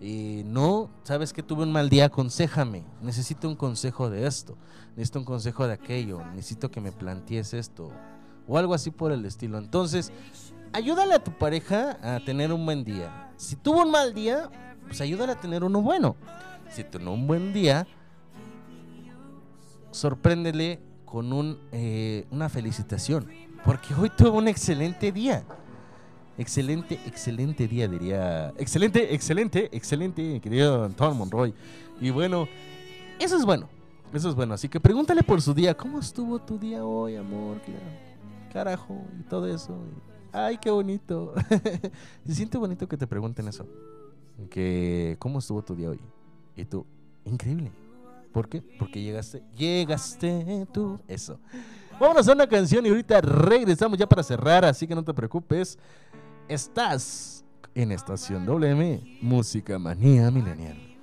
Eh, 0.00 0.42
no, 0.44 0.90
sabes 1.04 1.32
que 1.32 1.44
tuve 1.44 1.62
un 1.62 1.70
mal 1.70 1.88
día, 1.88 2.06
aconsejame. 2.06 2.82
Necesito 3.00 3.46
un 3.48 3.54
consejo 3.54 4.10
de 4.10 4.26
esto, 4.26 4.56
necesito 4.96 5.20
un 5.20 5.24
consejo 5.24 5.68
de 5.68 5.74
aquello, 5.74 6.20
necesito 6.34 6.68
que 6.68 6.80
me 6.80 6.90
plantees 6.90 7.54
esto, 7.54 7.92
o 8.46 8.58
algo 8.58 8.74
así 8.74 8.90
por 8.90 9.12
el 9.12 9.24
estilo. 9.24 9.58
Entonces, 9.58 10.12
ayúdale 10.72 11.14
a 11.14 11.24
tu 11.24 11.32
pareja 11.32 11.98
a 12.02 12.20
tener 12.24 12.52
un 12.52 12.64
buen 12.64 12.84
día. 12.84 13.30
Si 13.36 13.56
tuvo 13.56 13.82
un 13.82 13.90
mal 13.90 14.14
día, 14.14 14.50
pues 14.86 15.00
ayúdale 15.00 15.32
a 15.32 15.40
tener 15.40 15.64
uno 15.64 15.82
bueno. 15.82 16.16
Si 16.70 16.84
tuvo 16.84 17.12
un 17.12 17.26
buen 17.26 17.52
día, 17.52 17.86
sorpréndele 19.90 20.80
con 21.04 21.32
un, 21.32 21.58
eh, 21.72 22.26
una 22.30 22.48
felicitación. 22.48 23.28
Porque 23.64 23.94
hoy 23.94 24.10
tuvo 24.10 24.38
un 24.38 24.48
excelente 24.48 25.10
día. 25.12 25.44
Excelente, 26.38 27.00
excelente 27.06 27.66
día, 27.66 27.88
diría. 27.88 28.52
Excelente, 28.58 29.14
excelente, 29.14 29.70
excelente, 29.72 30.40
querido 30.40 30.84
Antonio 30.84 31.14
Monroy. 31.14 31.54
Y 32.00 32.10
bueno, 32.10 32.46
eso 33.18 33.36
es 33.36 33.44
bueno. 33.44 33.68
Eso 34.12 34.28
es 34.28 34.34
bueno. 34.34 34.54
Así 34.54 34.68
que 34.68 34.78
pregúntale 34.78 35.22
por 35.22 35.40
su 35.40 35.54
día. 35.54 35.74
¿Cómo 35.74 35.98
estuvo 35.98 36.38
tu 36.38 36.58
día 36.58 36.84
hoy, 36.84 37.16
amor? 37.16 37.60
Carajo, 38.56 39.04
y 39.20 39.22
todo 39.24 39.46
eso. 39.46 39.78
Ay, 40.32 40.56
qué 40.56 40.70
bonito. 40.70 41.34
Se 42.24 42.34
siente 42.34 42.56
bonito 42.56 42.88
que 42.88 42.96
te 42.96 43.06
pregunten 43.06 43.46
eso. 43.48 43.66
Que, 44.48 45.14
¿cómo 45.18 45.40
estuvo 45.40 45.62
tu 45.62 45.76
día 45.76 45.90
hoy? 45.90 46.00
Y 46.56 46.64
tú, 46.64 46.86
increíble. 47.26 47.70
¿Por 48.32 48.48
qué? 48.48 48.62
Porque 48.78 49.02
llegaste, 49.02 49.42
llegaste 49.54 50.66
tú. 50.72 50.98
Eso. 51.06 51.38
Vámonos 52.00 52.26
a 52.28 52.32
una 52.32 52.46
canción 52.46 52.86
y 52.86 52.88
ahorita 52.88 53.20
regresamos 53.20 53.98
ya 53.98 54.08
para 54.08 54.22
cerrar, 54.22 54.64
así 54.64 54.86
que 54.86 54.94
no 54.94 55.04
te 55.04 55.12
preocupes. 55.12 55.78
Estás 56.48 57.44
en 57.74 57.92
Estación 57.92 58.46
WM, 58.46 59.18
Música 59.20 59.78
Manía 59.78 60.30
Milenial. 60.30 60.95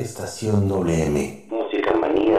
Estación 0.00 0.68
WM. 0.68 1.46
Música 1.50 1.92
manía 1.94 2.38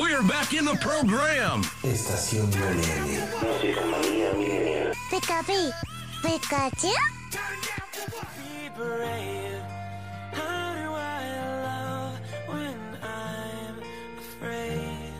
We're 0.00 0.22
back 0.22 0.54
in 0.54 0.64
the 0.64 0.76
program. 0.76 1.60
Estación 1.82 2.48
Millennial. 2.48 3.28
Música 3.42 3.84
manía 3.84 4.32
millennial. 4.32 4.94
Pika 5.10 5.42
Pi, 5.46 5.70
Pikachu. 6.22 6.90
Be 8.38 8.70
brave. 8.74 9.60
How 10.32 10.74
do 10.74 10.94
I 10.94 11.20
love 11.66 12.18
when 12.48 12.80
I'm 13.02 13.78
afraid? 14.18 15.12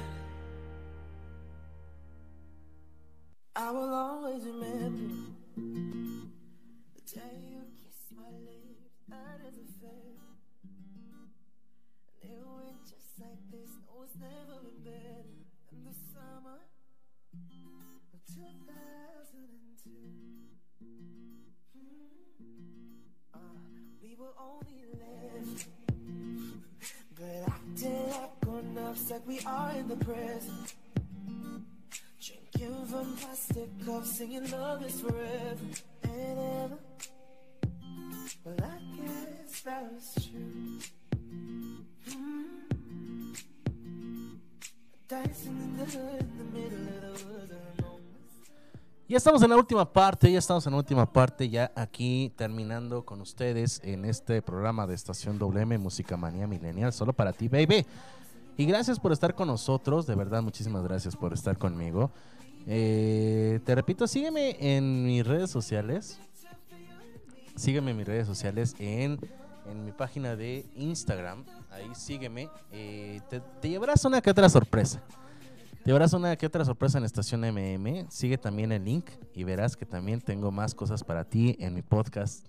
I 3.57 3.70
will 3.70 3.93
always 3.93 4.43
remember 4.47 5.19
never 14.20 14.60
been 14.62 14.82
better 14.84 15.24
than 15.70 15.80
the 15.84 15.94
summer 16.12 16.60
of 18.12 18.20
2002. 18.26 19.90
Uh, 23.32 23.38
we 24.02 24.14
were 24.16 24.34
only 24.38 24.84
left, 25.01 25.68
but 27.18 27.44
acting 27.48 28.09
like 28.10 28.40
grown-ups, 28.40 29.10
like 29.10 29.26
we 29.26 29.40
are 29.47 29.72
in 29.72 29.88
the 29.88 29.97
present. 29.97 30.74
Drinking 32.20 32.84
from 32.86 33.16
plastic 33.16 33.70
cups, 33.86 34.18
singing 34.18 34.51
love 34.51 34.84
is 34.84 35.01
forever 35.01 35.56
and 36.02 36.38
ever. 36.62 36.78
Well, 38.44 38.56
I 38.62 38.78
guess 38.97 39.60
that 39.62 39.82
was 39.92 40.14
true. 40.14 40.78
Mm. 42.10 42.69
Ya 49.09 49.16
estamos 49.16 49.43
en 49.43 49.51
la 49.51 49.57
última 49.57 49.93
parte, 49.93 50.31
ya 50.31 50.39
estamos 50.39 50.65
en 50.66 50.73
la 50.73 50.78
última 50.78 51.12
parte, 51.12 51.49
ya 51.49 51.73
aquí 51.74 52.32
terminando 52.37 53.05
con 53.05 53.20
ustedes 53.20 53.81
en 53.82 54.05
este 54.05 54.41
programa 54.41 54.87
de 54.87 54.95
Estación 54.95 55.37
WM 55.37 55.78
Música 55.78 56.16
Manía 56.16 56.47
Milenial, 56.47 56.93
solo 56.93 57.12
para 57.12 57.32
ti, 57.32 57.49
baby. 57.49 57.85
Y 58.57 58.66
gracias 58.66 59.01
por 59.01 59.11
estar 59.11 59.35
con 59.35 59.49
nosotros, 59.49 60.07
de 60.07 60.15
verdad, 60.15 60.43
muchísimas 60.43 60.85
gracias 60.85 61.16
por 61.16 61.32
estar 61.32 61.59
conmigo. 61.59 62.12
Eh, 62.69 63.59
te 63.65 63.74
repito, 63.74 64.07
sígueme 64.07 64.57
en 64.61 65.07
mis 65.07 65.27
redes 65.27 65.51
sociales. 65.51 66.20
Sígueme 67.57 67.91
en 67.91 67.97
mis 67.97 68.07
redes 68.07 68.28
sociales 68.28 68.77
en, 68.78 69.19
en 69.66 69.85
mi 69.85 69.91
página 69.91 70.37
de 70.37 70.66
Instagram. 70.77 71.45
Ahí 71.70 71.94
sígueme. 71.94 72.48
Eh, 72.72 73.20
te, 73.28 73.68
llevarás 73.68 74.05
una 74.05 74.20
que 74.20 74.30
otra 74.30 74.48
sorpresa. 74.48 75.01
Te 75.82 75.86
llevarás 75.86 76.12
una 76.12 76.36
que 76.36 76.47
otra 76.47 76.64
sorpresa 76.64 76.98
en 76.98 77.05
Estación 77.05 77.40
MM. 77.42 78.06
Sigue 78.10 78.36
también 78.36 78.72
el 78.72 78.84
link 78.84 79.10
y 79.34 79.44
verás 79.44 79.76
que 79.76 79.86
también 79.86 80.20
tengo 80.20 80.51
más 80.51 80.74
cosas 80.74 81.05
para 81.05 81.24
ti 81.24 81.56
en 81.59 81.74
mi 81.74 81.82
podcast 81.82 82.47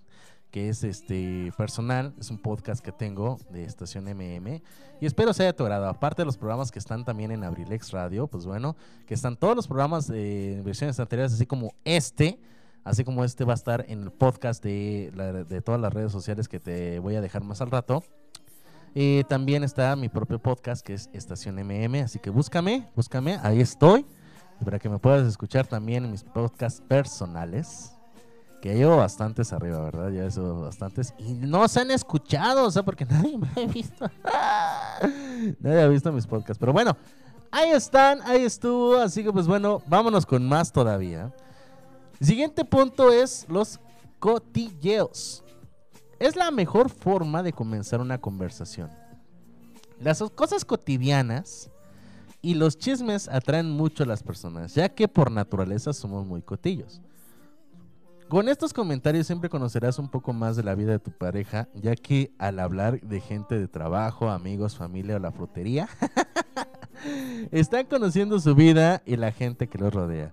que 0.52 0.68
es 0.68 0.84
este 0.84 1.50
personal, 1.56 2.14
es 2.20 2.30
un 2.30 2.36
podcast 2.36 2.84
que 2.84 2.92
tengo 2.92 3.38
de 3.48 3.64
Estación 3.64 4.04
MM 4.04 4.60
y 5.00 5.06
espero 5.06 5.32
sea 5.32 5.46
de 5.46 5.54
tu 5.54 5.62
agrado. 5.62 5.88
Aparte 5.88 6.20
de 6.20 6.26
los 6.26 6.36
programas 6.36 6.70
que 6.70 6.78
están 6.78 7.06
también 7.06 7.30
en 7.30 7.42
Abrilex 7.42 7.90
Radio, 7.90 8.26
pues 8.26 8.44
bueno, 8.44 8.76
que 9.06 9.14
están 9.14 9.38
todos 9.38 9.56
los 9.56 9.66
programas 9.66 10.06
de 10.06 10.60
versiones 10.62 11.00
anteriores, 11.00 11.32
así 11.32 11.46
como 11.46 11.74
este, 11.84 12.38
así 12.84 13.02
como 13.02 13.24
este 13.24 13.46
va 13.46 13.54
a 13.54 13.56
estar 13.56 13.86
en 13.88 14.02
el 14.02 14.12
podcast 14.12 14.62
de, 14.62 15.10
de 15.48 15.62
todas 15.62 15.80
las 15.80 15.90
redes 15.90 16.12
sociales 16.12 16.48
que 16.48 16.60
te 16.60 16.98
voy 16.98 17.16
a 17.16 17.22
dejar 17.22 17.42
más 17.42 17.62
al 17.62 17.70
rato. 17.70 18.04
Eh, 18.94 19.24
también 19.26 19.64
está 19.64 19.96
mi 19.96 20.10
propio 20.10 20.38
podcast 20.38 20.84
que 20.84 20.92
es 20.92 21.08
Estación 21.14 21.56
MM, 21.56 22.02
así 22.02 22.18
que 22.18 22.28
búscame, 22.28 22.90
búscame, 22.94 23.38
ahí 23.42 23.60
estoy, 23.60 24.04
para 24.62 24.78
que 24.78 24.90
me 24.90 24.98
puedas 24.98 25.26
escuchar 25.26 25.66
también 25.66 26.04
en 26.04 26.10
mis 26.10 26.22
podcasts 26.22 26.82
personales, 26.86 27.94
que 28.60 28.74
llevo 28.74 28.98
bastantes 28.98 29.52
arriba, 29.54 29.80
¿verdad? 29.80 30.10
Ya 30.10 30.26
eso 30.26 30.60
bastantes, 30.60 31.14
y 31.18 31.32
no 31.32 31.66
se 31.68 31.80
han 31.80 31.90
escuchado, 31.90 32.66
o 32.66 32.70
sea, 32.70 32.82
porque 32.82 33.04
nadie 33.10 33.38
me 33.38 33.48
ha 33.56 33.66
visto, 33.66 34.04
nadie 35.60 35.80
ha 35.80 35.88
visto 35.88 36.12
mis 36.12 36.26
podcasts, 36.26 36.58
pero 36.58 36.74
bueno, 36.74 36.94
ahí 37.50 37.70
están, 37.70 38.20
ahí 38.26 38.42
estuvo, 38.42 38.96
así 38.98 39.24
que 39.24 39.32
pues 39.32 39.46
bueno, 39.46 39.80
vámonos 39.86 40.26
con 40.26 40.46
más 40.46 40.70
todavía. 40.70 41.32
Siguiente 42.20 42.64
punto 42.66 43.10
es 43.10 43.46
los 43.48 43.80
cotilleos. 44.18 45.42
Es 46.22 46.36
la 46.36 46.52
mejor 46.52 46.88
forma 46.88 47.42
de 47.42 47.52
comenzar 47.52 48.00
una 48.00 48.16
conversación. 48.16 48.88
Las 49.98 50.22
cosas 50.36 50.64
cotidianas 50.64 51.68
y 52.40 52.54
los 52.54 52.78
chismes 52.78 53.26
atraen 53.26 53.68
mucho 53.68 54.04
a 54.04 54.06
las 54.06 54.22
personas, 54.22 54.72
ya 54.76 54.88
que 54.88 55.08
por 55.08 55.32
naturaleza 55.32 55.92
somos 55.92 56.24
muy 56.24 56.40
cotillos. 56.40 57.00
Con 58.28 58.48
estos 58.48 58.72
comentarios 58.72 59.26
siempre 59.26 59.50
conocerás 59.50 59.98
un 59.98 60.08
poco 60.08 60.32
más 60.32 60.54
de 60.54 60.62
la 60.62 60.76
vida 60.76 60.92
de 60.92 61.00
tu 61.00 61.10
pareja, 61.10 61.66
ya 61.74 61.96
que 61.96 62.30
al 62.38 62.60
hablar 62.60 63.00
de 63.00 63.20
gente 63.20 63.58
de 63.58 63.66
trabajo, 63.66 64.30
amigos, 64.30 64.76
familia 64.76 65.16
o 65.16 65.18
la 65.18 65.32
frutería, 65.32 65.88
están 67.50 67.86
conociendo 67.86 68.38
su 68.38 68.54
vida 68.54 69.02
y 69.04 69.16
la 69.16 69.32
gente 69.32 69.66
que 69.66 69.78
los 69.78 69.92
rodea. 69.92 70.32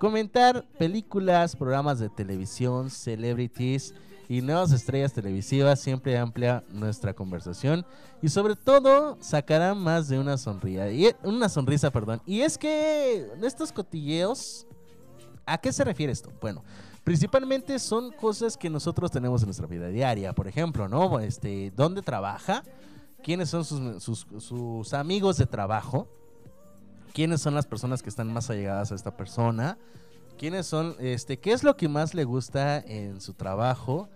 Comentar 0.00 0.64
películas, 0.76 1.54
programas 1.54 2.00
de 2.00 2.08
televisión, 2.08 2.90
celebrities 2.90 3.94
y 4.30 4.42
nuevas 4.42 4.70
estrellas 4.70 5.12
televisivas 5.12 5.80
siempre 5.80 6.16
amplia 6.16 6.62
nuestra 6.70 7.12
conversación 7.12 7.84
y 8.22 8.28
sobre 8.28 8.54
todo 8.54 9.18
sacará 9.20 9.74
más 9.74 10.06
de 10.08 10.20
una 10.20 10.38
sonrisa. 10.38 10.88
Y, 10.92 11.10
una 11.24 11.48
sonrisa, 11.48 11.90
perdón. 11.90 12.22
Y 12.26 12.42
es 12.42 12.56
que 12.56 13.26
estos 13.42 13.72
cotilleos, 13.72 14.68
¿a 15.44 15.58
qué 15.58 15.72
se 15.72 15.82
refiere 15.82 16.12
esto? 16.12 16.30
Bueno, 16.40 16.62
principalmente 17.02 17.76
son 17.80 18.12
cosas 18.12 18.56
que 18.56 18.70
nosotros 18.70 19.10
tenemos 19.10 19.42
en 19.42 19.46
nuestra 19.48 19.66
vida 19.66 19.88
diaria. 19.88 20.32
Por 20.32 20.46
ejemplo, 20.46 20.86
¿no? 20.86 21.18
Este, 21.18 21.72
¿dónde 21.74 22.00
trabaja? 22.00 22.62
¿Quiénes 23.24 23.50
son 23.50 23.64
sus, 23.64 24.00
sus- 24.00 24.26
sus 24.38 24.94
amigos 24.94 25.38
de 25.38 25.46
trabajo? 25.46 26.06
quiénes 27.12 27.40
son 27.40 27.56
las 27.56 27.66
personas 27.66 28.00
que 28.04 28.08
están 28.08 28.32
más 28.32 28.48
allegadas 28.50 28.92
a 28.92 28.94
esta 28.94 29.16
persona, 29.16 29.76
quiénes 30.38 30.64
son, 30.66 30.94
este, 31.00 31.40
qué 31.40 31.50
es 31.50 31.64
lo 31.64 31.76
que 31.76 31.88
más 31.88 32.14
le 32.14 32.22
gusta 32.22 32.78
en 32.78 33.20
su 33.20 33.34
trabajo, 33.34 34.08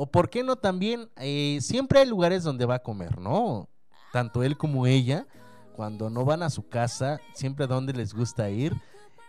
o 0.00 0.06
por 0.06 0.30
qué 0.30 0.44
no 0.44 0.54
también, 0.54 1.10
eh, 1.16 1.58
siempre 1.60 1.98
hay 1.98 2.06
lugares 2.06 2.44
donde 2.44 2.64
va 2.64 2.76
a 2.76 2.82
comer, 2.84 3.18
¿no? 3.18 3.68
Tanto 4.12 4.44
él 4.44 4.56
como 4.56 4.86
ella, 4.86 5.26
cuando 5.74 6.08
no 6.08 6.24
van 6.24 6.44
a 6.44 6.50
su 6.50 6.68
casa, 6.68 7.18
siempre 7.34 7.64
a 7.64 7.66
donde 7.66 7.92
les 7.92 8.14
gusta 8.14 8.48
ir. 8.48 8.76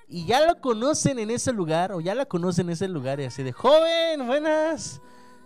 Y 0.07 0.27
ya 0.27 0.45
lo 0.45 0.61
conocen 0.61 1.17
en 1.17 1.31
ese 1.31 1.53
lugar, 1.53 1.91
o 1.91 2.01
ya 2.01 2.13
la 2.13 2.27
conocen 2.27 2.67
en 2.67 2.73
ese 2.73 2.87
lugar, 2.87 3.19
y 3.19 3.23
así 3.23 3.41
de, 3.41 3.51
joven, 3.51 4.27
buenas. 4.27 5.01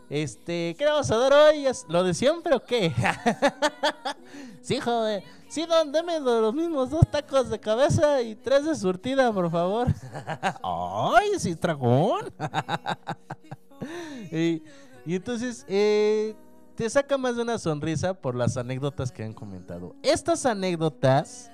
Este, 0.09 0.75
¿qué 0.77 0.83
vamos 0.83 1.09
a 1.09 1.17
dar 1.17 1.31
hoy? 1.31 1.67
¿Es 1.67 1.85
¿Lo 1.87 2.03
de 2.03 2.13
siempre 2.13 2.53
o 2.53 2.59
qué? 2.61 2.93
sí, 4.61 4.81
joven. 4.81 5.23
Sí, 5.47 5.65
don, 5.65 5.93
deme 5.93 6.19
de 6.19 6.41
los 6.41 6.53
mismos 6.53 6.89
dos 6.89 7.09
tacos 7.09 7.49
de 7.49 7.61
cabeza 7.61 8.21
y 8.21 8.35
tres 8.35 8.65
de 8.65 8.75
surtida, 8.75 9.31
por 9.31 9.49
favor. 9.49 9.87
¡Ay, 10.63 11.39
sí, 11.39 11.53
dragón! 11.53 12.33
y, 14.31 14.61
y 15.05 15.15
entonces, 15.15 15.65
eh, 15.67 16.35
te 16.75 16.89
saca 16.89 17.17
más 17.17 17.35
de 17.35 17.43
una 17.43 17.59
sonrisa 17.59 18.13
por 18.13 18.35
las 18.35 18.57
anécdotas 18.57 19.11
que 19.11 19.23
han 19.23 19.33
comentado. 19.33 19.95
Estas 20.01 20.45
anécdotas, 20.45 21.51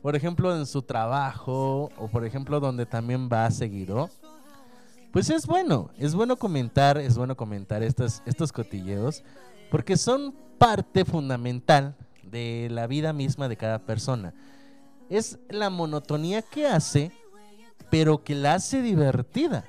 por 0.00 0.16
ejemplo, 0.16 0.56
en 0.56 0.66
su 0.66 0.82
trabajo, 0.82 1.90
o 1.98 2.08
por 2.08 2.24
ejemplo, 2.24 2.58
donde 2.60 2.86
también 2.86 3.28
va 3.30 3.50
seguido, 3.50 4.08
pues 5.12 5.28
es 5.28 5.46
bueno, 5.46 5.90
es 5.98 6.14
bueno 6.14 6.36
comentar, 6.36 6.96
es 6.96 7.18
bueno 7.18 7.36
comentar 7.36 7.82
estos, 7.82 8.22
estos 8.24 8.50
cotilleos, 8.50 9.22
porque 9.70 9.96
son 9.96 10.34
parte 10.56 11.04
fundamental 11.04 11.94
de 12.22 12.68
la 12.70 12.86
vida 12.86 13.12
misma 13.12 13.48
de 13.48 13.56
cada 13.56 13.80
persona. 13.80 14.32
Es 15.10 15.38
la 15.50 15.68
monotonía 15.68 16.40
que 16.40 16.66
hace, 16.66 17.12
pero 17.90 18.24
que 18.24 18.34
la 18.34 18.54
hace 18.54 18.80
divertida. 18.80 19.64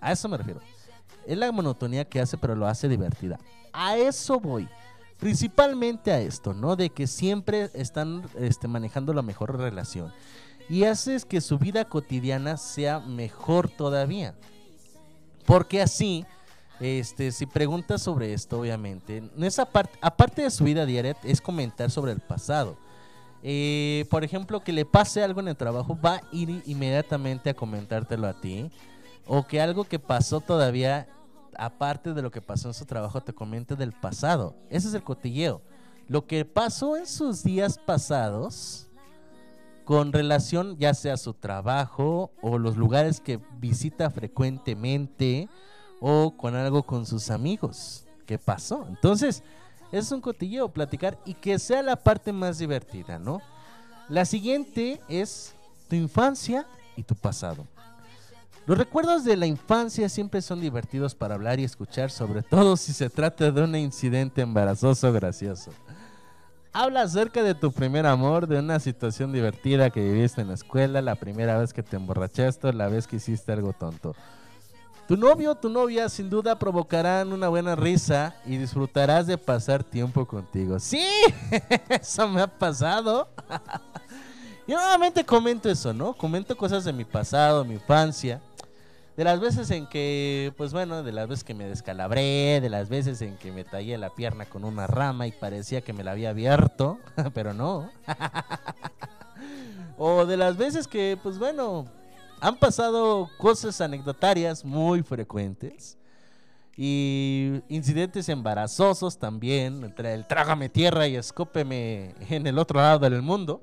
A 0.00 0.10
eso 0.10 0.28
me 0.28 0.36
refiero. 0.36 0.60
Es 1.26 1.38
la 1.38 1.50
monotonía 1.52 2.04
que 2.04 2.20
hace, 2.20 2.38
pero 2.38 2.54
lo 2.54 2.66
hace 2.66 2.88
divertida. 2.88 3.38
A 3.72 3.96
eso 3.96 4.40
voy. 4.40 4.68
Principalmente 5.18 6.10
a 6.12 6.20
esto, 6.20 6.52
¿no? 6.52 6.74
De 6.74 6.90
que 6.90 7.06
siempre 7.06 7.70
están 7.74 8.22
este, 8.38 8.66
manejando 8.66 9.12
la 9.14 9.22
mejor 9.22 9.56
relación. 9.56 10.12
Y 10.68 10.84
haces 10.84 11.24
que 11.24 11.40
su 11.40 11.58
vida 11.58 11.84
cotidiana 11.84 12.56
sea 12.56 13.00
mejor 13.00 13.68
todavía. 13.68 14.34
Porque 15.46 15.82
así, 15.82 16.24
este, 16.80 17.30
si 17.30 17.46
preguntas 17.46 18.02
sobre 18.02 18.32
esto, 18.32 18.60
obviamente, 18.60 19.18
en 19.18 19.44
esa 19.44 19.64
parte, 19.64 19.98
aparte 20.00 20.42
de 20.42 20.50
su 20.50 20.64
vida 20.64 20.86
diaria, 20.86 21.16
es 21.22 21.40
comentar 21.40 21.90
sobre 21.90 22.12
el 22.12 22.20
pasado. 22.20 22.76
Eh, 23.44 24.06
por 24.08 24.22
ejemplo, 24.22 24.60
que 24.60 24.72
le 24.72 24.84
pase 24.84 25.22
algo 25.22 25.40
en 25.40 25.48
el 25.48 25.56
trabajo, 25.56 25.98
va 26.00 26.16
a 26.16 26.22
ir 26.30 26.62
inmediatamente 26.64 27.50
a 27.50 27.54
comentártelo 27.54 28.28
a 28.28 28.40
ti. 28.40 28.70
O 29.26 29.46
que 29.46 29.60
algo 29.60 29.84
que 29.84 29.98
pasó 29.98 30.40
todavía, 30.40 31.08
aparte 31.56 32.14
de 32.14 32.22
lo 32.22 32.30
que 32.30 32.40
pasó 32.40 32.68
en 32.68 32.74
su 32.74 32.84
trabajo, 32.84 33.22
te 33.22 33.32
comente 33.32 33.76
del 33.76 33.92
pasado. 33.92 34.56
Ese 34.68 34.88
es 34.88 34.94
el 34.94 35.02
cotilleo. 35.02 35.62
Lo 36.08 36.26
que 36.26 36.44
pasó 36.44 36.96
en 36.96 37.06
sus 37.06 37.42
días 37.42 37.78
pasados, 37.78 38.88
con 39.84 40.12
relación 40.12 40.76
ya 40.78 40.94
sea 40.94 41.14
a 41.14 41.18
su 41.18 41.34
trabajo 41.34 42.32
o 42.40 42.58
los 42.58 42.76
lugares 42.76 43.20
que 43.20 43.40
visita 43.58 44.10
frecuentemente 44.10 45.48
o 46.00 46.36
con 46.36 46.54
algo 46.54 46.82
con 46.82 47.06
sus 47.06 47.30
amigos. 47.30 48.04
¿Qué 48.26 48.38
pasó? 48.38 48.86
Entonces, 48.88 49.42
es 49.90 50.10
un 50.10 50.20
cotilleo 50.20 50.72
platicar 50.72 51.18
y 51.24 51.34
que 51.34 51.58
sea 51.58 51.82
la 51.82 51.96
parte 51.96 52.32
más 52.32 52.58
divertida, 52.58 53.18
¿no? 53.18 53.40
La 54.08 54.24
siguiente 54.24 55.00
es 55.08 55.54
tu 55.88 55.96
infancia 55.96 56.66
y 56.96 57.02
tu 57.02 57.14
pasado. 57.14 57.66
Los 58.64 58.78
recuerdos 58.78 59.24
de 59.24 59.36
la 59.36 59.46
infancia 59.46 60.08
siempre 60.08 60.40
son 60.40 60.60
divertidos 60.60 61.16
para 61.16 61.34
hablar 61.34 61.58
y 61.58 61.64
escuchar, 61.64 62.10
sobre 62.10 62.42
todo 62.42 62.76
si 62.76 62.92
se 62.92 63.10
trata 63.10 63.50
de 63.50 63.62
un 63.62 63.74
incidente 63.74 64.42
embarazoso 64.42 65.12
gracioso. 65.12 65.72
Habla 66.72 67.02
acerca 67.02 67.42
de 67.42 67.54
tu 67.54 67.70
primer 67.72 68.06
amor, 68.06 68.46
de 68.46 68.58
una 68.58 68.80
situación 68.80 69.32
divertida 69.32 69.90
que 69.90 70.00
viviste 70.00 70.40
en 70.40 70.48
la 70.48 70.54
escuela, 70.54 71.02
la 71.02 71.16
primera 71.16 71.58
vez 71.58 71.72
que 71.72 71.82
te 71.82 71.96
emborrachaste, 71.96 72.72
la 72.72 72.88
vez 72.88 73.06
que 73.06 73.16
hiciste 73.16 73.52
algo 73.52 73.74
tonto. 73.74 74.14
Tu 75.06 75.16
novio 75.16 75.50
o 75.50 75.54
tu 75.54 75.68
novia 75.68 76.08
sin 76.08 76.30
duda 76.30 76.58
provocarán 76.58 77.32
una 77.32 77.48
buena 77.48 77.74
risa 77.76 78.36
y 78.46 78.56
disfrutarás 78.56 79.26
de 79.26 79.36
pasar 79.36 79.84
tiempo 79.84 80.24
contigo. 80.24 80.78
Sí, 80.78 81.04
eso 81.90 82.28
me 82.28 82.40
ha 82.40 82.46
pasado. 82.46 83.28
Yo 84.66 84.76
nuevamente 84.76 85.26
comento 85.26 85.68
eso, 85.68 85.92
¿no? 85.92 86.14
Comento 86.14 86.56
cosas 86.56 86.84
de 86.84 86.92
mi 86.92 87.04
pasado, 87.04 87.64
mi 87.64 87.74
infancia. 87.74 88.40
De 89.16 89.24
las 89.24 89.40
veces 89.40 89.70
en 89.70 89.86
que, 89.86 90.54
pues 90.56 90.72
bueno, 90.72 91.02
de 91.02 91.12
las 91.12 91.28
veces 91.28 91.44
que 91.44 91.52
me 91.52 91.66
descalabré, 91.66 92.60
de 92.62 92.70
las 92.70 92.88
veces 92.88 93.20
en 93.20 93.36
que 93.36 93.52
me 93.52 93.62
tallé 93.62 93.98
la 93.98 94.10
pierna 94.10 94.46
con 94.46 94.64
una 94.64 94.86
rama 94.86 95.26
y 95.26 95.32
parecía 95.32 95.82
que 95.82 95.92
me 95.92 96.02
la 96.02 96.12
había 96.12 96.30
abierto, 96.30 96.98
pero 97.34 97.52
no. 97.52 97.90
o 99.98 100.24
de 100.24 100.38
las 100.38 100.56
veces 100.56 100.88
que, 100.88 101.18
pues 101.22 101.38
bueno, 101.38 101.84
han 102.40 102.56
pasado 102.56 103.28
cosas 103.36 103.80
anecdotarias 103.82 104.64
muy 104.64 105.02
frecuentes. 105.02 105.98
Y 106.74 107.60
incidentes 107.68 108.30
embarazosos 108.30 109.18
también, 109.18 109.84
entre 109.84 110.14
el 110.14 110.26
trágame 110.26 110.70
tierra 110.70 111.06
y 111.06 111.16
escópeme 111.16 112.14
en 112.30 112.46
el 112.46 112.58
otro 112.58 112.80
lado 112.80 112.98
del 112.98 113.20
mundo. 113.20 113.60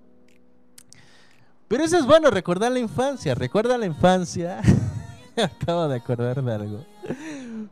Pero 1.68 1.84
eso 1.84 1.98
es 1.98 2.06
bueno, 2.06 2.30
recordar 2.30 2.72
la 2.72 2.80
infancia, 2.80 3.34
recuerda 3.34 3.80
la 3.80 3.88
infancia. 3.88 4.62
Acabo 5.44 5.88
de 5.88 5.98
acordar 5.98 6.44
de 6.44 6.54
algo. 6.54 6.86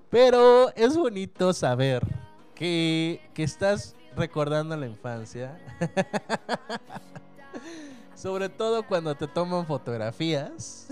Pero 0.09 0.73
es 0.75 0.95
bonito 0.95 1.53
saber 1.53 2.03
que, 2.55 3.21
que 3.33 3.43
estás 3.43 3.95
recordando 4.15 4.75
la 4.77 4.87
infancia. 4.87 5.59
Sobre 8.15 8.49
todo 8.49 8.83
cuando 8.83 9.15
te 9.15 9.27
toman 9.27 9.65
fotografías. 9.65 10.87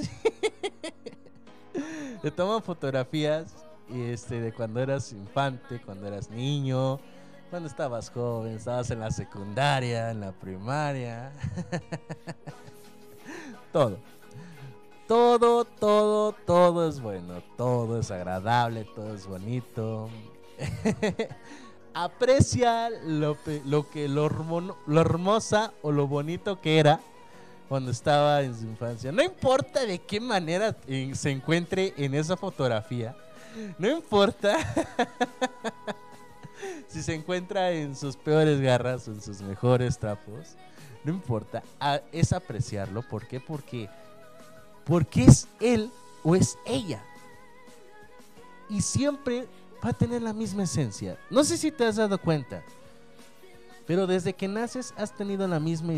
te 2.22 2.32
toman 2.32 2.62
fotografías 2.62 3.66
este 3.90 4.42
de 4.42 4.54
cuando 4.54 4.82
eras 4.82 5.12
infante, 5.12 5.82
cuando 5.82 6.08
eras 6.08 6.30
niño, 6.30 7.00
cuando 7.50 7.70
estabas 7.70 8.10
joven, 8.10 8.56
estabas 8.56 8.92
en 8.92 9.00
la 9.00 9.12
secundaria, 9.12 10.12
en 10.12 10.22
la 10.22 10.32
primaria. 10.32 11.32
todo. 13.72 14.00
Todo, 15.08 15.66
todo, 15.66 16.34
todo 16.34 16.90
es 16.90 17.00
bueno, 17.00 17.44
todo 17.58 18.00
es 18.00 18.10
agradable, 18.10 18.86
todo 18.96 19.14
es 19.14 19.28
bonito. 19.28 20.10
Aprecia 21.94 22.90
lo, 22.90 23.38
que 23.44 23.62
lo, 24.10 24.30
lo 24.88 25.02
hermosa 25.02 25.74
o 25.82 25.92
lo 25.92 26.08
bonito 26.08 26.60
que 26.60 26.80
era 26.80 27.00
cuando 27.70 27.92
estaba 27.92 28.42
en 28.42 28.56
su 28.58 28.66
infancia. 28.66 29.12
No 29.12 29.22
importa 29.24 29.86
de 29.86 30.00
qué 30.00 30.20
manera 30.20 30.76
eh, 30.88 31.12
se 31.14 31.30
encuentre 31.32 31.94
en 31.98 32.16
esa 32.16 32.36
fotografía. 32.36 33.16
No 33.78 33.88
importa 33.90 34.58
si 36.88 37.04
se 37.04 37.14
encuentra 37.14 37.72
en 37.72 37.96
sus 37.96 38.18
peores 38.18 38.60
garras 38.60 39.08
o 39.08 39.12
en 39.12 39.22
sus 39.22 39.42
mejores 39.42 40.00
trapos. 40.00 40.56
No 41.04 41.12
importa. 41.14 41.62
a- 41.80 42.02
es 42.12 42.34
apreciarlo. 42.34 43.04
¿Por 43.04 43.28
qué? 43.28 43.40
Porque, 43.40 43.88
porque 44.86 45.26
es 45.26 45.48
él 45.60 45.92
o 46.24 46.36
es 46.36 46.58
ella. 46.66 47.04
Y 48.70 48.82
siempre 48.82 49.48
va 49.84 49.90
a 49.90 49.94
tener 49.94 50.22
la 50.22 50.34
misma 50.34 50.64
esencia. 50.64 51.18
No 51.30 51.44
sé 51.44 51.58
si 51.58 51.72
te 51.72 51.86
has 51.86 51.98
dado 51.98 52.18
cuenta. 52.20 52.64
Pero 53.86 54.08
desde 54.08 54.34
que 54.34 54.48
naces 54.48 54.94
has 54.98 55.16
tenido 55.16 55.48
la 55.48 55.60
misma 55.60 55.94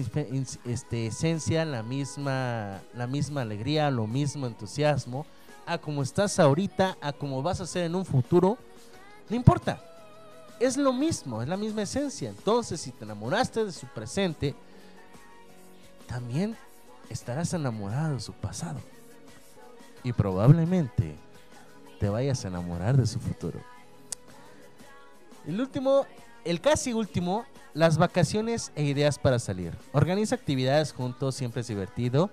este, 0.65 1.07
esencia, 1.07 1.63
la 1.63 1.83
misma, 1.83 2.81
la 2.93 3.07
misma 3.07 3.41
alegría, 3.41 3.89
lo 3.89 4.07
mismo 4.07 4.45
entusiasmo, 4.45 5.25
a 5.65 5.77
como 5.77 6.03
estás 6.03 6.37
ahorita, 6.39 6.97
a 6.99 7.13
como 7.13 7.41
vas 7.41 7.61
a 7.61 7.65
ser 7.65 7.85
en 7.85 7.95
un 7.95 8.05
futuro, 8.05 8.57
no 9.29 9.35
importa. 9.35 9.81
Es 10.59 10.75
lo 10.75 10.91
mismo, 10.91 11.41
es 11.41 11.47
la 11.47 11.55
misma 11.55 11.83
esencia. 11.83 12.29
Entonces, 12.29 12.81
si 12.81 12.91
te 12.91 13.05
enamoraste 13.05 13.63
de 13.63 13.71
su 13.71 13.85
presente, 13.87 14.53
también 16.07 16.57
estarás 17.09 17.53
enamorado 17.53 18.15
de 18.15 18.19
su 18.19 18.33
pasado. 18.33 18.79
Y 20.03 20.13
probablemente 20.13 21.15
te 21.99 22.09
vayas 22.09 22.45
a 22.45 22.49
enamorar 22.49 22.97
de 22.97 23.05
su 23.05 23.19
futuro. 23.19 23.59
El 25.45 25.59
último, 25.59 26.05
el 26.45 26.61
casi 26.61 26.93
último, 26.93 27.45
las 27.73 27.97
vacaciones 27.97 28.71
e 28.75 28.83
ideas 28.83 29.19
para 29.19 29.39
salir. 29.39 29.73
Organiza 29.93 30.35
actividades 30.35 30.93
juntos, 30.93 31.35
siempre 31.35 31.61
es 31.61 31.67
divertido. 31.67 32.29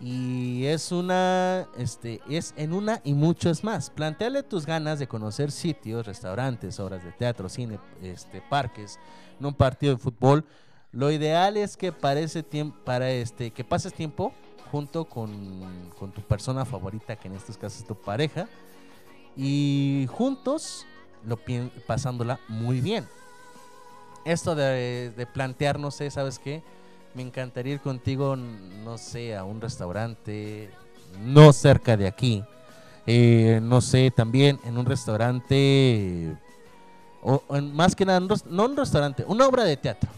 Y 0.00 0.64
es 0.64 0.92
una, 0.92 1.68
este, 1.76 2.22
es 2.28 2.54
en 2.56 2.72
una 2.72 3.02
y 3.04 3.12
muchos 3.12 3.62
más. 3.62 3.90
Planteale 3.90 4.42
tus 4.42 4.64
ganas 4.64 4.98
de 4.98 5.06
conocer 5.06 5.50
sitios, 5.50 6.06
restaurantes, 6.06 6.80
obras 6.80 7.04
de 7.04 7.12
teatro, 7.12 7.50
cine, 7.50 7.78
este, 8.02 8.40
parques, 8.40 8.98
en 9.38 9.44
un 9.44 9.54
partido 9.54 9.94
de 9.94 9.98
fútbol. 9.98 10.46
Lo 10.92 11.10
ideal 11.10 11.56
es 11.56 11.76
que 11.76 11.92
para 11.92 12.20
ese 12.20 12.44
para 12.84 13.10
este, 13.10 13.52
que 13.52 13.62
pases 13.62 13.94
tiempo 13.94 14.32
junto 14.72 15.04
con, 15.04 15.90
con 15.98 16.10
tu 16.12 16.20
persona 16.20 16.64
favorita, 16.64 17.16
que 17.16 17.28
en 17.28 17.34
estos 17.34 17.56
casos 17.56 17.80
es 17.80 17.86
tu 17.86 17.94
pareja, 17.94 18.48
y 19.36 20.06
juntos 20.10 20.86
lo 21.24 21.38
pasándola 21.86 22.40
muy 22.48 22.80
bien. 22.80 23.06
Esto 24.24 24.54
de, 24.54 25.12
de 25.16 25.26
plantearnos, 25.26 26.00
¿eh? 26.00 26.10
¿sabes 26.10 26.38
qué? 26.38 26.62
Me 27.14 27.22
encantaría 27.22 27.74
ir 27.74 27.80
contigo, 27.80 28.36
no 28.36 28.98
sé, 28.98 29.36
a 29.36 29.44
un 29.44 29.60
restaurante, 29.60 30.70
no 31.20 31.52
cerca 31.52 31.96
de 31.96 32.06
aquí. 32.06 32.44
Eh, 33.06 33.60
no 33.62 33.80
sé, 33.80 34.12
también 34.14 34.60
en 34.64 34.76
un 34.76 34.86
restaurante, 34.86 36.36
o, 37.22 37.42
o 37.48 37.60
más 37.60 37.96
que 37.96 38.04
nada, 38.04 38.20
no 38.20 38.64
un 38.66 38.76
restaurante, 38.76 39.24
una 39.26 39.46
obra 39.46 39.64
de 39.64 39.76
teatro. 39.76 40.10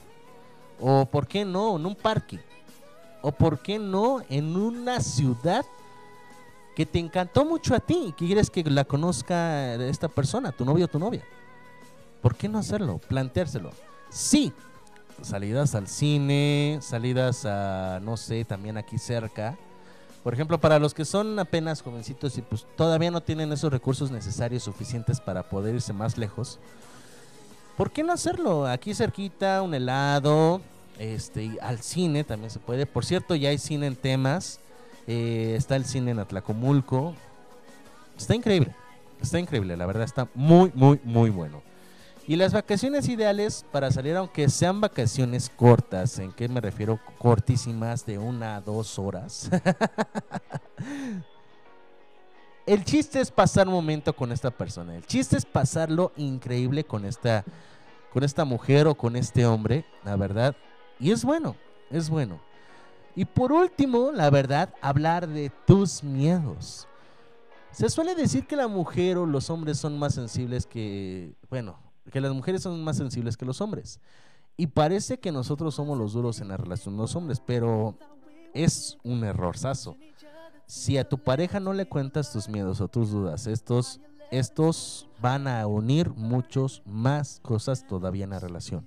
O 0.84 1.06
por 1.06 1.28
qué 1.28 1.44
no, 1.44 1.76
en 1.76 1.86
un 1.86 1.94
parque. 1.94 2.40
O 3.22 3.30
por 3.30 3.60
qué 3.60 3.78
no, 3.78 4.20
en 4.28 4.56
una 4.56 5.00
ciudad 5.00 5.64
que 6.74 6.84
te 6.84 6.98
encantó 6.98 7.44
mucho 7.44 7.74
a 7.74 7.80
ti 7.80 8.06
y 8.08 8.12
que 8.12 8.26
quieres 8.26 8.50
que 8.50 8.64
la 8.64 8.84
conozca 8.84 9.74
esta 9.74 10.08
persona, 10.08 10.50
tu 10.50 10.64
novio 10.64 10.86
o 10.86 10.88
tu 10.88 10.98
novia. 10.98 11.22
¿Por 12.20 12.34
qué 12.34 12.48
no 12.48 12.58
hacerlo? 12.58 12.98
Planteárselo. 12.98 13.70
Sí, 14.10 14.52
salidas 15.22 15.76
al 15.76 15.86
cine, 15.86 16.78
salidas 16.80 17.46
a, 17.46 18.00
no 18.02 18.16
sé, 18.16 18.44
también 18.44 18.76
aquí 18.76 18.98
cerca. 18.98 19.56
Por 20.24 20.34
ejemplo, 20.34 20.58
para 20.58 20.80
los 20.80 20.94
que 20.94 21.04
son 21.04 21.38
apenas 21.38 21.80
jovencitos 21.82 22.36
y 22.38 22.42
pues 22.42 22.66
todavía 22.76 23.10
no 23.12 23.20
tienen 23.20 23.52
esos 23.52 23.72
recursos 23.72 24.10
necesarios 24.10 24.64
suficientes 24.64 25.20
para 25.20 25.48
poder 25.48 25.76
irse 25.76 25.92
más 25.92 26.18
lejos, 26.18 26.58
¿por 27.76 27.90
qué 27.90 28.02
no 28.02 28.12
hacerlo? 28.12 28.66
Aquí 28.66 28.94
cerquita, 28.94 29.62
un 29.62 29.74
helado, 29.74 30.60
este, 30.98 31.58
al 31.60 31.80
cine 31.80 32.24
también 32.24 32.50
se 32.50 32.58
puede. 32.58 32.86
Por 32.86 33.04
cierto, 33.04 33.34
ya 33.34 33.50
hay 33.50 33.58
cine 33.58 33.86
en 33.86 33.96
temas. 33.96 34.60
eh, 35.06 35.54
está 35.56 35.76
el 35.76 35.84
cine 35.84 36.12
en 36.12 36.18
Atlacomulco. 36.20 37.14
Está 38.16 38.34
increíble. 38.34 38.74
Está 39.20 39.38
increíble, 39.38 39.76
la 39.76 39.86
verdad 39.86 40.02
está 40.02 40.28
muy, 40.34 40.72
muy, 40.74 41.00
muy 41.04 41.30
bueno. 41.30 41.62
Y 42.26 42.36
las 42.36 42.52
vacaciones 42.52 43.08
ideales 43.08 43.64
para 43.70 43.90
salir, 43.90 44.16
aunque 44.16 44.48
sean 44.48 44.80
vacaciones 44.80 45.48
cortas, 45.48 46.18
¿en 46.18 46.32
qué 46.32 46.48
me 46.48 46.60
refiero? 46.60 46.98
Cortísimas, 47.18 48.04
de 48.06 48.18
una 48.18 48.56
a 48.56 48.60
dos 48.60 48.98
horas. 48.98 49.48
El 52.66 52.84
chiste 52.84 53.20
es 53.20 53.30
pasar 53.30 53.66
un 53.66 53.74
momento 53.74 54.12
con 54.14 54.30
esta 54.30 54.50
persona. 54.50 54.94
El 54.94 55.04
chiste 55.04 55.36
es 55.36 55.44
pasarlo 55.44 56.12
increíble 56.16 56.84
con 56.84 57.04
esta, 57.04 57.44
con 58.12 58.22
esta 58.22 58.44
mujer 58.44 58.86
o 58.86 58.94
con 58.94 59.16
este 59.16 59.46
hombre, 59.46 59.84
la 60.04 60.14
verdad. 60.14 60.54
Y 60.98 61.10
es 61.10 61.24
bueno, 61.24 61.56
es 61.90 62.08
bueno. 62.08 62.40
Y 63.14 63.24
por 63.24 63.52
último, 63.52 64.10
la 64.12 64.30
verdad, 64.30 64.72
hablar 64.80 65.28
de 65.28 65.50
tus 65.66 66.02
miedos. 66.02 66.86
Se 67.70 67.88
suele 67.88 68.14
decir 68.14 68.46
que 68.46 68.56
la 68.56 68.68
mujer 68.68 69.18
o 69.18 69.26
los 69.26 69.50
hombres 69.50 69.78
son 69.78 69.98
más 69.98 70.14
sensibles 70.14 70.66
que, 70.66 71.34
bueno, 71.50 71.78
que 72.10 72.20
las 72.20 72.32
mujeres 72.32 72.62
son 72.62 72.82
más 72.84 72.96
sensibles 72.96 73.36
que 73.36 73.44
los 73.44 73.60
hombres. 73.60 74.00
Y 74.56 74.66
parece 74.68 75.18
que 75.18 75.32
nosotros 75.32 75.74
somos 75.74 75.98
los 75.98 76.12
duros 76.12 76.40
en 76.40 76.48
la 76.48 76.56
relación 76.56 76.96
los 76.96 77.16
hombres, 77.16 77.42
pero 77.44 77.96
es 78.52 78.98
un 79.02 79.24
errorzazo. 79.24 79.96
Si 80.66 80.98
a 80.98 81.08
tu 81.08 81.18
pareja 81.18 81.60
no 81.60 81.72
le 81.72 81.86
cuentas 81.86 82.32
tus 82.32 82.48
miedos 82.48 82.80
o 82.80 82.88
tus 82.88 83.10
dudas, 83.10 83.46
estos, 83.46 84.00
estos 84.30 85.08
van 85.20 85.48
a 85.48 85.66
unir 85.66 86.10
muchos 86.10 86.82
más 86.84 87.40
cosas 87.42 87.86
todavía 87.86 88.24
en 88.24 88.30
la 88.30 88.38
relación. 88.38 88.84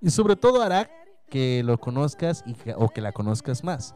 Y 0.00 0.10
sobre 0.10 0.36
todo 0.36 0.62
hará 0.62 0.88
que 1.28 1.62
lo 1.64 1.78
conozcas 1.78 2.42
y 2.46 2.54
que- 2.54 2.74
o 2.74 2.88
que 2.88 3.00
la 3.00 3.12
conozcas 3.12 3.62
más. 3.64 3.94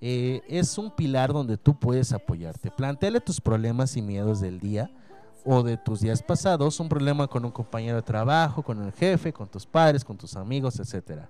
Eh, 0.00 0.42
es 0.48 0.78
un 0.78 0.90
pilar 0.90 1.32
donde 1.32 1.56
tú 1.56 1.78
puedes 1.78 2.12
apoyarte. 2.12 2.70
Planteale 2.70 3.20
tus 3.20 3.40
problemas 3.40 3.96
y 3.96 4.02
miedos 4.02 4.40
del 4.40 4.58
día 4.58 4.90
o 5.44 5.62
de 5.62 5.76
tus 5.76 6.00
días 6.00 6.22
pasados, 6.22 6.80
un 6.80 6.88
problema 6.88 7.26
con 7.28 7.44
un 7.44 7.50
compañero 7.50 7.96
de 7.96 8.02
trabajo, 8.02 8.62
con 8.62 8.82
el 8.82 8.92
jefe, 8.92 9.32
con 9.32 9.48
tus 9.48 9.66
padres, 9.66 10.04
con 10.04 10.16
tus 10.16 10.34
amigos, 10.36 10.78
etcétera. 10.80 11.28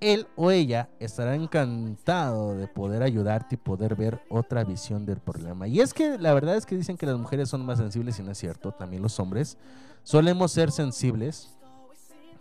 Él 0.00 0.26
o 0.34 0.50
ella 0.50 0.88
estará 0.98 1.34
encantado 1.34 2.54
de 2.54 2.66
poder 2.68 3.02
ayudarte 3.02 3.56
y 3.56 3.58
poder 3.58 3.94
ver 3.96 4.22
otra 4.30 4.64
visión 4.64 5.04
del 5.04 5.18
problema. 5.18 5.68
Y 5.68 5.80
es 5.80 5.92
que 5.92 6.16
la 6.18 6.32
verdad 6.32 6.56
es 6.56 6.64
que 6.64 6.74
dicen 6.76 6.96
que 6.96 7.04
las 7.04 7.18
mujeres 7.18 7.50
son 7.50 7.66
más 7.66 7.78
sensibles 7.78 8.18
y 8.18 8.22
no 8.22 8.30
es 8.30 8.38
cierto, 8.38 8.72
también 8.72 9.02
los 9.02 9.20
hombres. 9.20 9.58
Solemos 10.02 10.52
ser 10.52 10.70
sensibles, 10.70 11.50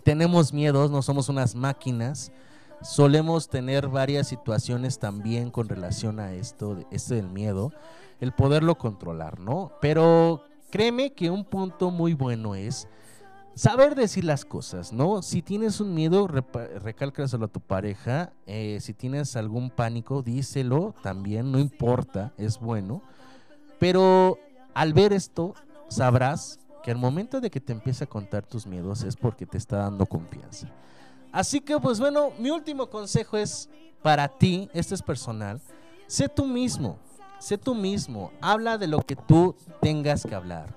tenemos 0.04 0.54
miedos, 0.54 0.92
no 0.92 1.02
somos 1.02 1.30
unas 1.30 1.56
máquinas. 1.56 2.32
Solemos 2.82 3.50
tener 3.50 3.90
varias 3.90 4.28
situaciones 4.28 5.00
también 5.00 5.52
con 5.52 5.68
relación 5.68 6.20
a 6.20 6.34
esto, 6.34 6.78
esto 6.92 7.16
del 7.16 7.30
miedo, 7.30 7.74
el 8.22 8.32
poderlo 8.32 8.78
controlar, 8.78 9.40
¿no? 9.40 9.74
Pero 9.82 10.44
créeme 10.70 11.12
que 11.12 11.30
un 11.30 11.44
punto 11.44 11.92
muy 11.92 12.14
bueno 12.14 12.56
es 12.56 12.88
saber 13.54 13.96
decir 13.96 14.24
las 14.24 14.46
cosas, 14.46 14.94
¿no? 14.94 15.22
Si 15.22 15.42
tienes 15.42 15.82
un 15.82 15.94
miedo, 15.94 16.28
recálcaselo 16.28 17.46
a 17.46 17.50
tu 17.50 17.60
pareja. 17.60 18.32
eh, 18.46 18.78
si 18.80 18.94
tienes 18.94 19.36
algún 19.36 19.70
pánico, 19.70 20.22
díselo 20.22 20.96
también, 21.04 21.52
no 21.52 21.60
importa, 21.60 22.32
es 22.38 22.60
bueno. 22.60 23.02
Pero 23.78 24.38
al 24.74 24.94
ver 24.94 25.12
esto, 25.12 25.54
sabrás 25.90 26.60
que 26.84 26.92
al 26.92 26.98
momento 26.98 27.42
de 27.42 27.50
que 27.50 27.60
te 27.60 27.74
empiece 27.74 28.04
a 28.04 28.08
contar 28.08 28.46
tus 28.46 28.66
miedos 28.66 29.04
es 29.04 29.16
porque 29.16 29.46
te 29.46 29.58
está 29.58 29.78
dando 29.78 30.06
confianza. 30.06 30.68
Así 31.32 31.62
que, 31.62 31.80
pues 31.80 32.00
bueno, 32.00 32.32
mi 32.40 32.50
último 32.50 32.90
consejo 32.90 33.38
es 33.38 33.70
para 34.02 34.28
ti, 34.28 34.70
este 34.74 34.96
es 34.96 35.02
personal, 35.02 35.62
sé 36.08 36.28
tú 36.28 36.46
mismo, 36.46 36.98
sé 37.40 37.58
tú 37.58 37.76
mismo, 37.76 38.32
habla 38.42 38.78
de 38.78 38.88
lo 38.88 39.02
que 39.02 39.16
tú 39.16 39.56
tengas 39.82 40.26
que 40.26 40.34
hablar. 40.34 40.74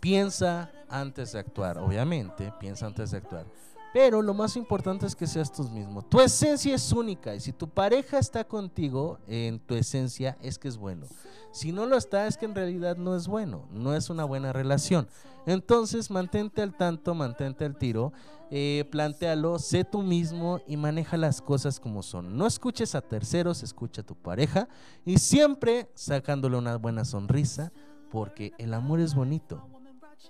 Piensa 0.00 0.70
antes 0.88 1.32
de 1.32 1.40
actuar, 1.40 1.78
obviamente, 1.78 2.52
piensa 2.60 2.86
antes 2.86 3.10
de 3.10 3.18
actuar. 3.18 3.46
Pero 3.94 4.22
lo 4.22 4.34
más 4.34 4.56
importante 4.56 5.06
es 5.06 5.14
que 5.14 5.24
seas 5.24 5.52
tú 5.52 5.62
mismo. 5.68 6.02
Tu 6.02 6.20
esencia 6.20 6.74
es 6.74 6.90
única 6.90 7.32
y 7.32 7.38
si 7.38 7.52
tu 7.52 7.68
pareja 7.68 8.18
está 8.18 8.42
contigo 8.42 9.20
en 9.28 9.60
tu 9.60 9.76
esencia 9.76 10.36
es 10.42 10.58
que 10.58 10.66
es 10.66 10.76
bueno. 10.76 11.06
Si 11.52 11.70
no 11.70 11.86
lo 11.86 11.96
está 11.96 12.26
es 12.26 12.36
que 12.36 12.46
en 12.46 12.56
realidad 12.56 12.96
no 12.96 13.14
es 13.14 13.28
bueno, 13.28 13.68
no 13.70 13.94
es 13.94 14.10
una 14.10 14.24
buena 14.24 14.52
relación. 14.52 15.06
Entonces 15.46 16.10
mantente 16.10 16.60
al 16.60 16.76
tanto, 16.76 17.14
mantente 17.14 17.64
al 17.64 17.78
tiro, 17.78 18.12
eh, 18.50 18.84
plantéalo, 18.90 19.60
sé 19.60 19.84
tú 19.84 20.02
mismo 20.02 20.58
y 20.66 20.76
maneja 20.76 21.16
las 21.16 21.40
cosas 21.40 21.78
como 21.78 22.02
son. 22.02 22.36
No 22.36 22.48
escuches 22.48 22.96
a 22.96 23.00
terceros, 23.00 23.62
escucha 23.62 24.00
a 24.00 24.06
tu 24.06 24.16
pareja 24.16 24.66
y 25.04 25.18
siempre 25.18 25.88
sacándole 25.94 26.56
una 26.56 26.78
buena 26.78 27.04
sonrisa 27.04 27.70
porque 28.10 28.54
el 28.58 28.74
amor 28.74 28.98
es 28.98 29.14
bonito 29.14 29.73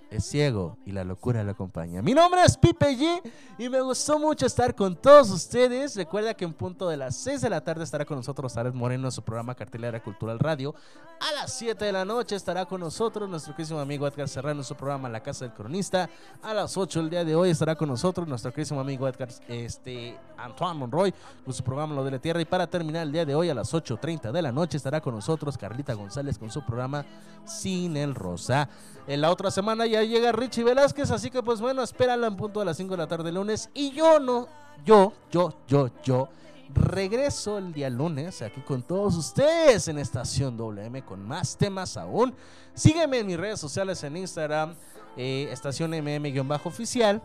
es 0.09 0.25
ciego 0.25 0.77
y 0.85 0.91
la 0.91 1.03
locura 1.03 1.43
lo 1.43 1.51
acompaña. 1.51 2.01
Mi 2.01 2.13
nombre 2.13 2.41
es 2.43 2.57
Pipe 2.57 2.97
G 2.97 3.31
y 3.57 3.69
me 3.69 3.81
gustó 3.81 4.19
mucho 4.19 4.45
estar 4.45 4.75
con 4.75 4.95
todos 4.95 5.29
ustedes. 5.29 5.95
Recuerda 5.95 6.33
que 6.33 6.45
en 6.45 6.53
punto 6.53 6.87
de 6.87 6.97
las 6.97 7.15
6 7.17 7.41
de 7.41 7.49
la 7.49 7.61
tarde 7.61 7.83
estará 7.83 8.05
con 8.05 8.17
nosotros 8.17 8.55
Ares 8.57 8.73
Moreno 8.73 9.07
en 9.07 9.11
su 9.11 9.21
programa 9.23 9.55
Cartelera 9.55 10.01
Cultural 10.01 10.39
Radio. 10.39 10.75
A 11.19 11.31
las 11.33 11.53
7 11.53 11.83
de 11.83 11.91
la 11.91 12.05
noche 12.05 12.35
estará 12.35 12.65
con 12.65 12.81
nosotros 12.81 13.29
nuestro 13.29 13.55
querísimo 13.55 13.79
amigo 13.79 14.07
Edgar 14.07 14.27
Serrano 14.27 14.61
en 14.61 14.65
su 14.65 14.75
programa 14.75 15.09
La 15.09 15.21
Casa 15.21 15.45
del 15.45 15.53
Cronista. 15.53 16.09
A 16.41 16.53
las 16.53 16.77
8 16.77 16.99
el 16.99 17.09
día 17.09 17.25
de 17.25 17.35
hoy 17.35 17.49
estará 17.49 17.75
con 17.75 17.89
nosotros 17.89 18.27
nuestro 18.27 18.53
querísimo 18.53 18.79
amigo 18.79 19.07
Edgar 19.07 19.29
este, 19.47 20.17
Antoine 20.37 20.79
Monroy 20.79 21.13
con 21.43 21.53
su 21.53 21.63
programa 21.63 21.95
Lo 21.95 22.03
de 22.03 22.11
la 22.11 22.19
Tierra. 22.19 22.41
Y 22.41 22.45
para 22.45 22.67
terminar 22.67 23.03
el 23.03 23.11
día 23.11 23.25
de 23.25 23.35
hoy 23.35 23.49
a 23.49 23.55
las 23.55 23.73
8.30 23.73 24.31
de 24.31 24.41
la 24.41 24.51
noche 24.51 24.77
estará 24.77 25.01
con 25.01 25.15
nosotros 25.15 25.57
Carlita 25.57 25.93
González 25.93 26.37
con 26.37 26.51
su 26.51 26.63
programa 26.65 27.05
Sin 27.45 27.97
el 27.97 28.15
Rosa. 28.15 28.69
En 29.07 29.21
la 29.21 29.31
otra 29.31 29.51
semana 29.51 29.74
ya 29.83 30.03
llega 30.03 30.31
Richie 30.31 30.63
Velázquez, 30.63 31.11
así 31.11 31.29
que 31.29 31.41
pues 31.43 31.59
bueno, 31.59 31.81
espéralo 31.81 32.27
en 32.27 32.35
punto 32.37 32.59
de 32.59 32.67
las 32.67 32.77
5 32.77 32.91
de 32.91 32.97
la 32.97 33.07
tarde 33.07 33.29
el 33.29 33.35
lunes. 33.35 33.69
Y 33.73 33.91
yo 33.91 34.19
no, 34.19 34.47
yo, 34.85 35.13
yo, 35.31 35.53
yo, 35.67 35.89
yo, 36.03 36.29
regreso 36.73 37.57
el 37.57 37.73
día 37.73 37.89
lunes 37.89 38.41
aquí 38.41 38.61
con 38.61 38.83
todos 38.83 39.15
ustedes 39.15 39.87
en 39.87 39.97
Estación 39.97 40.57
WM 40.57 41.03
con 41.03 41.27
más 41.27 41.57
temas 41.57 41.97
aún. 41.97 42.33
Sígueme 42.73 43.19
en 43.19 43.27
mis 43.27 43.37
redes 43.37 43.59
sociales 43.59 44.03
en 44.03 44.17
Instagram, 44.17 44.75
eh, 45.17 45.49
Estación 45.51 45.91
MM-oficial, 45.91 47.21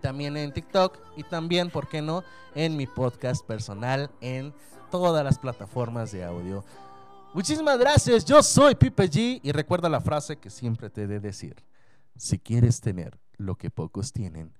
también 0.00 0.36
en 0.36 0.52
TikTok 0.52 0.98
y 1.16 1.24
también, 1.24 1.70
¿por 1.70 1.88
qué 1.88 2.02
no?, 2.02 2.24
en 2.54 2.76
mi 2.76 2.86
podcast 2.86 3.44
personal 3.46 4.10
en 4.20 4.52
todas 4.90 5.24
las 5.24 5.38
plataformas 5.38 6.12
de 6.12 6.24
audio. 6.24 6.64
Muchísimas 7.34 7.78
gracias, 7.78 8.26
yo 8.26 8.42
soy 8.42 8.74
Pipe 8.74 9.10
G 9.10 9.40
y 9.42 9.52
recuerda 9.52 9.88
la 9.88 10.02
frase 10.02 10.36
que 10.36 10.50
siempre 10.50 10.90
te 10.90 11.04
he 11.04 11.06
de 11.06 11.18
decir. 11.18 11.56
Si 12.16 12.38
quieres 12.38 12.82
tener 12.82 13.18
lo 13.38 13.56
que 13.56 13.70
pocos 13.70 14.12
tienen, 14.12 14.52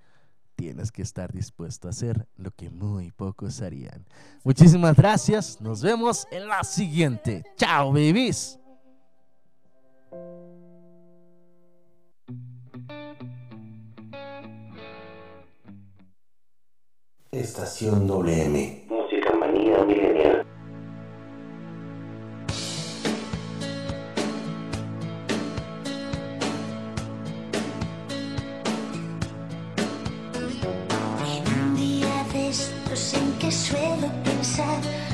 tienes 0.56 0.90
que 0.90 1.02
estar 1.02 1.32
dispuesto 1.32 1.86
a 1.86 1.90
hacer 1.90 2.26
lo 2.36 2.50
que 2.50 2.70
muy 2.70 3.10
pocos 3.10 3.60
harían. 3.60 4.06
Muchísimas 4.42 4.96
gracias, 4.96 5.60
nos 5.60 5.82
vemos 5.82 6.26
en 6.30 6.48
la 6.48 6.64
siguiente. 6.64 7.44
Chao, 7.56 7.92
babies. 7.92 8.58
Estación 17.30 18.06
WM. 18.06 18.91
Que 34.00 34.44
suelo 34.44 35.11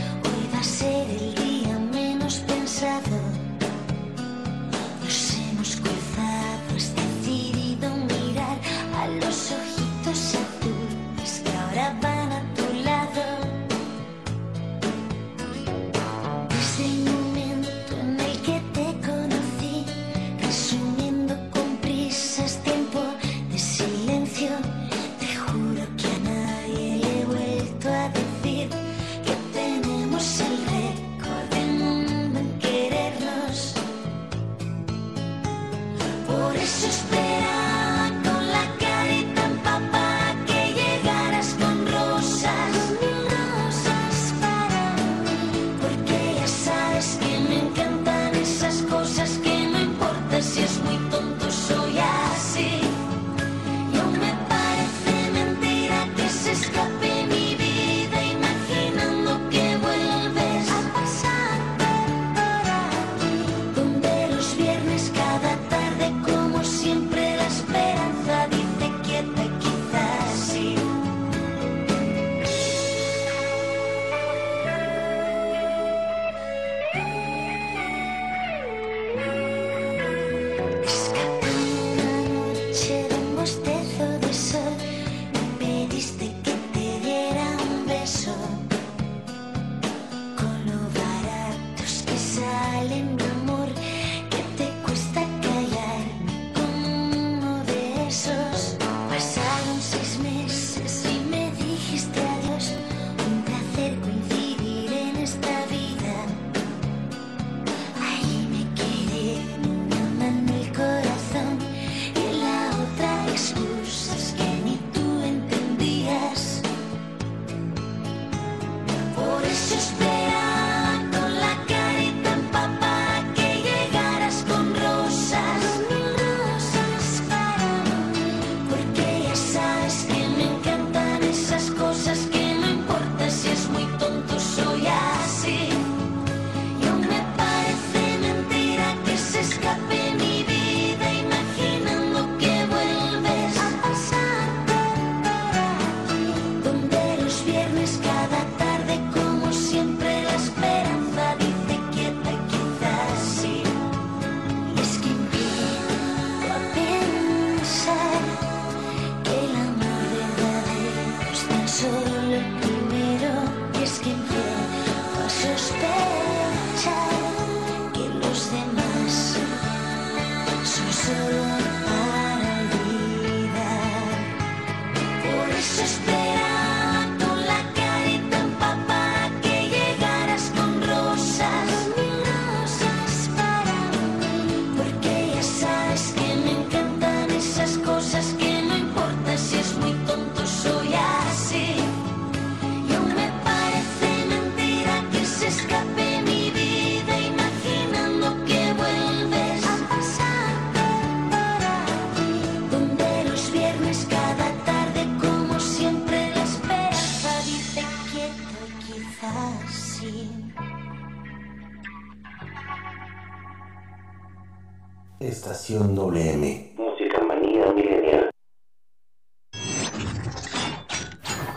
Estación 215.69 215.93
WM. 215.95 216.73
Música 216.79 217.23
manía 217.23 217.71
milenial. 217.75 218.31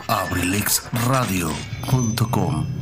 abrilexradio.com 0.06 2.81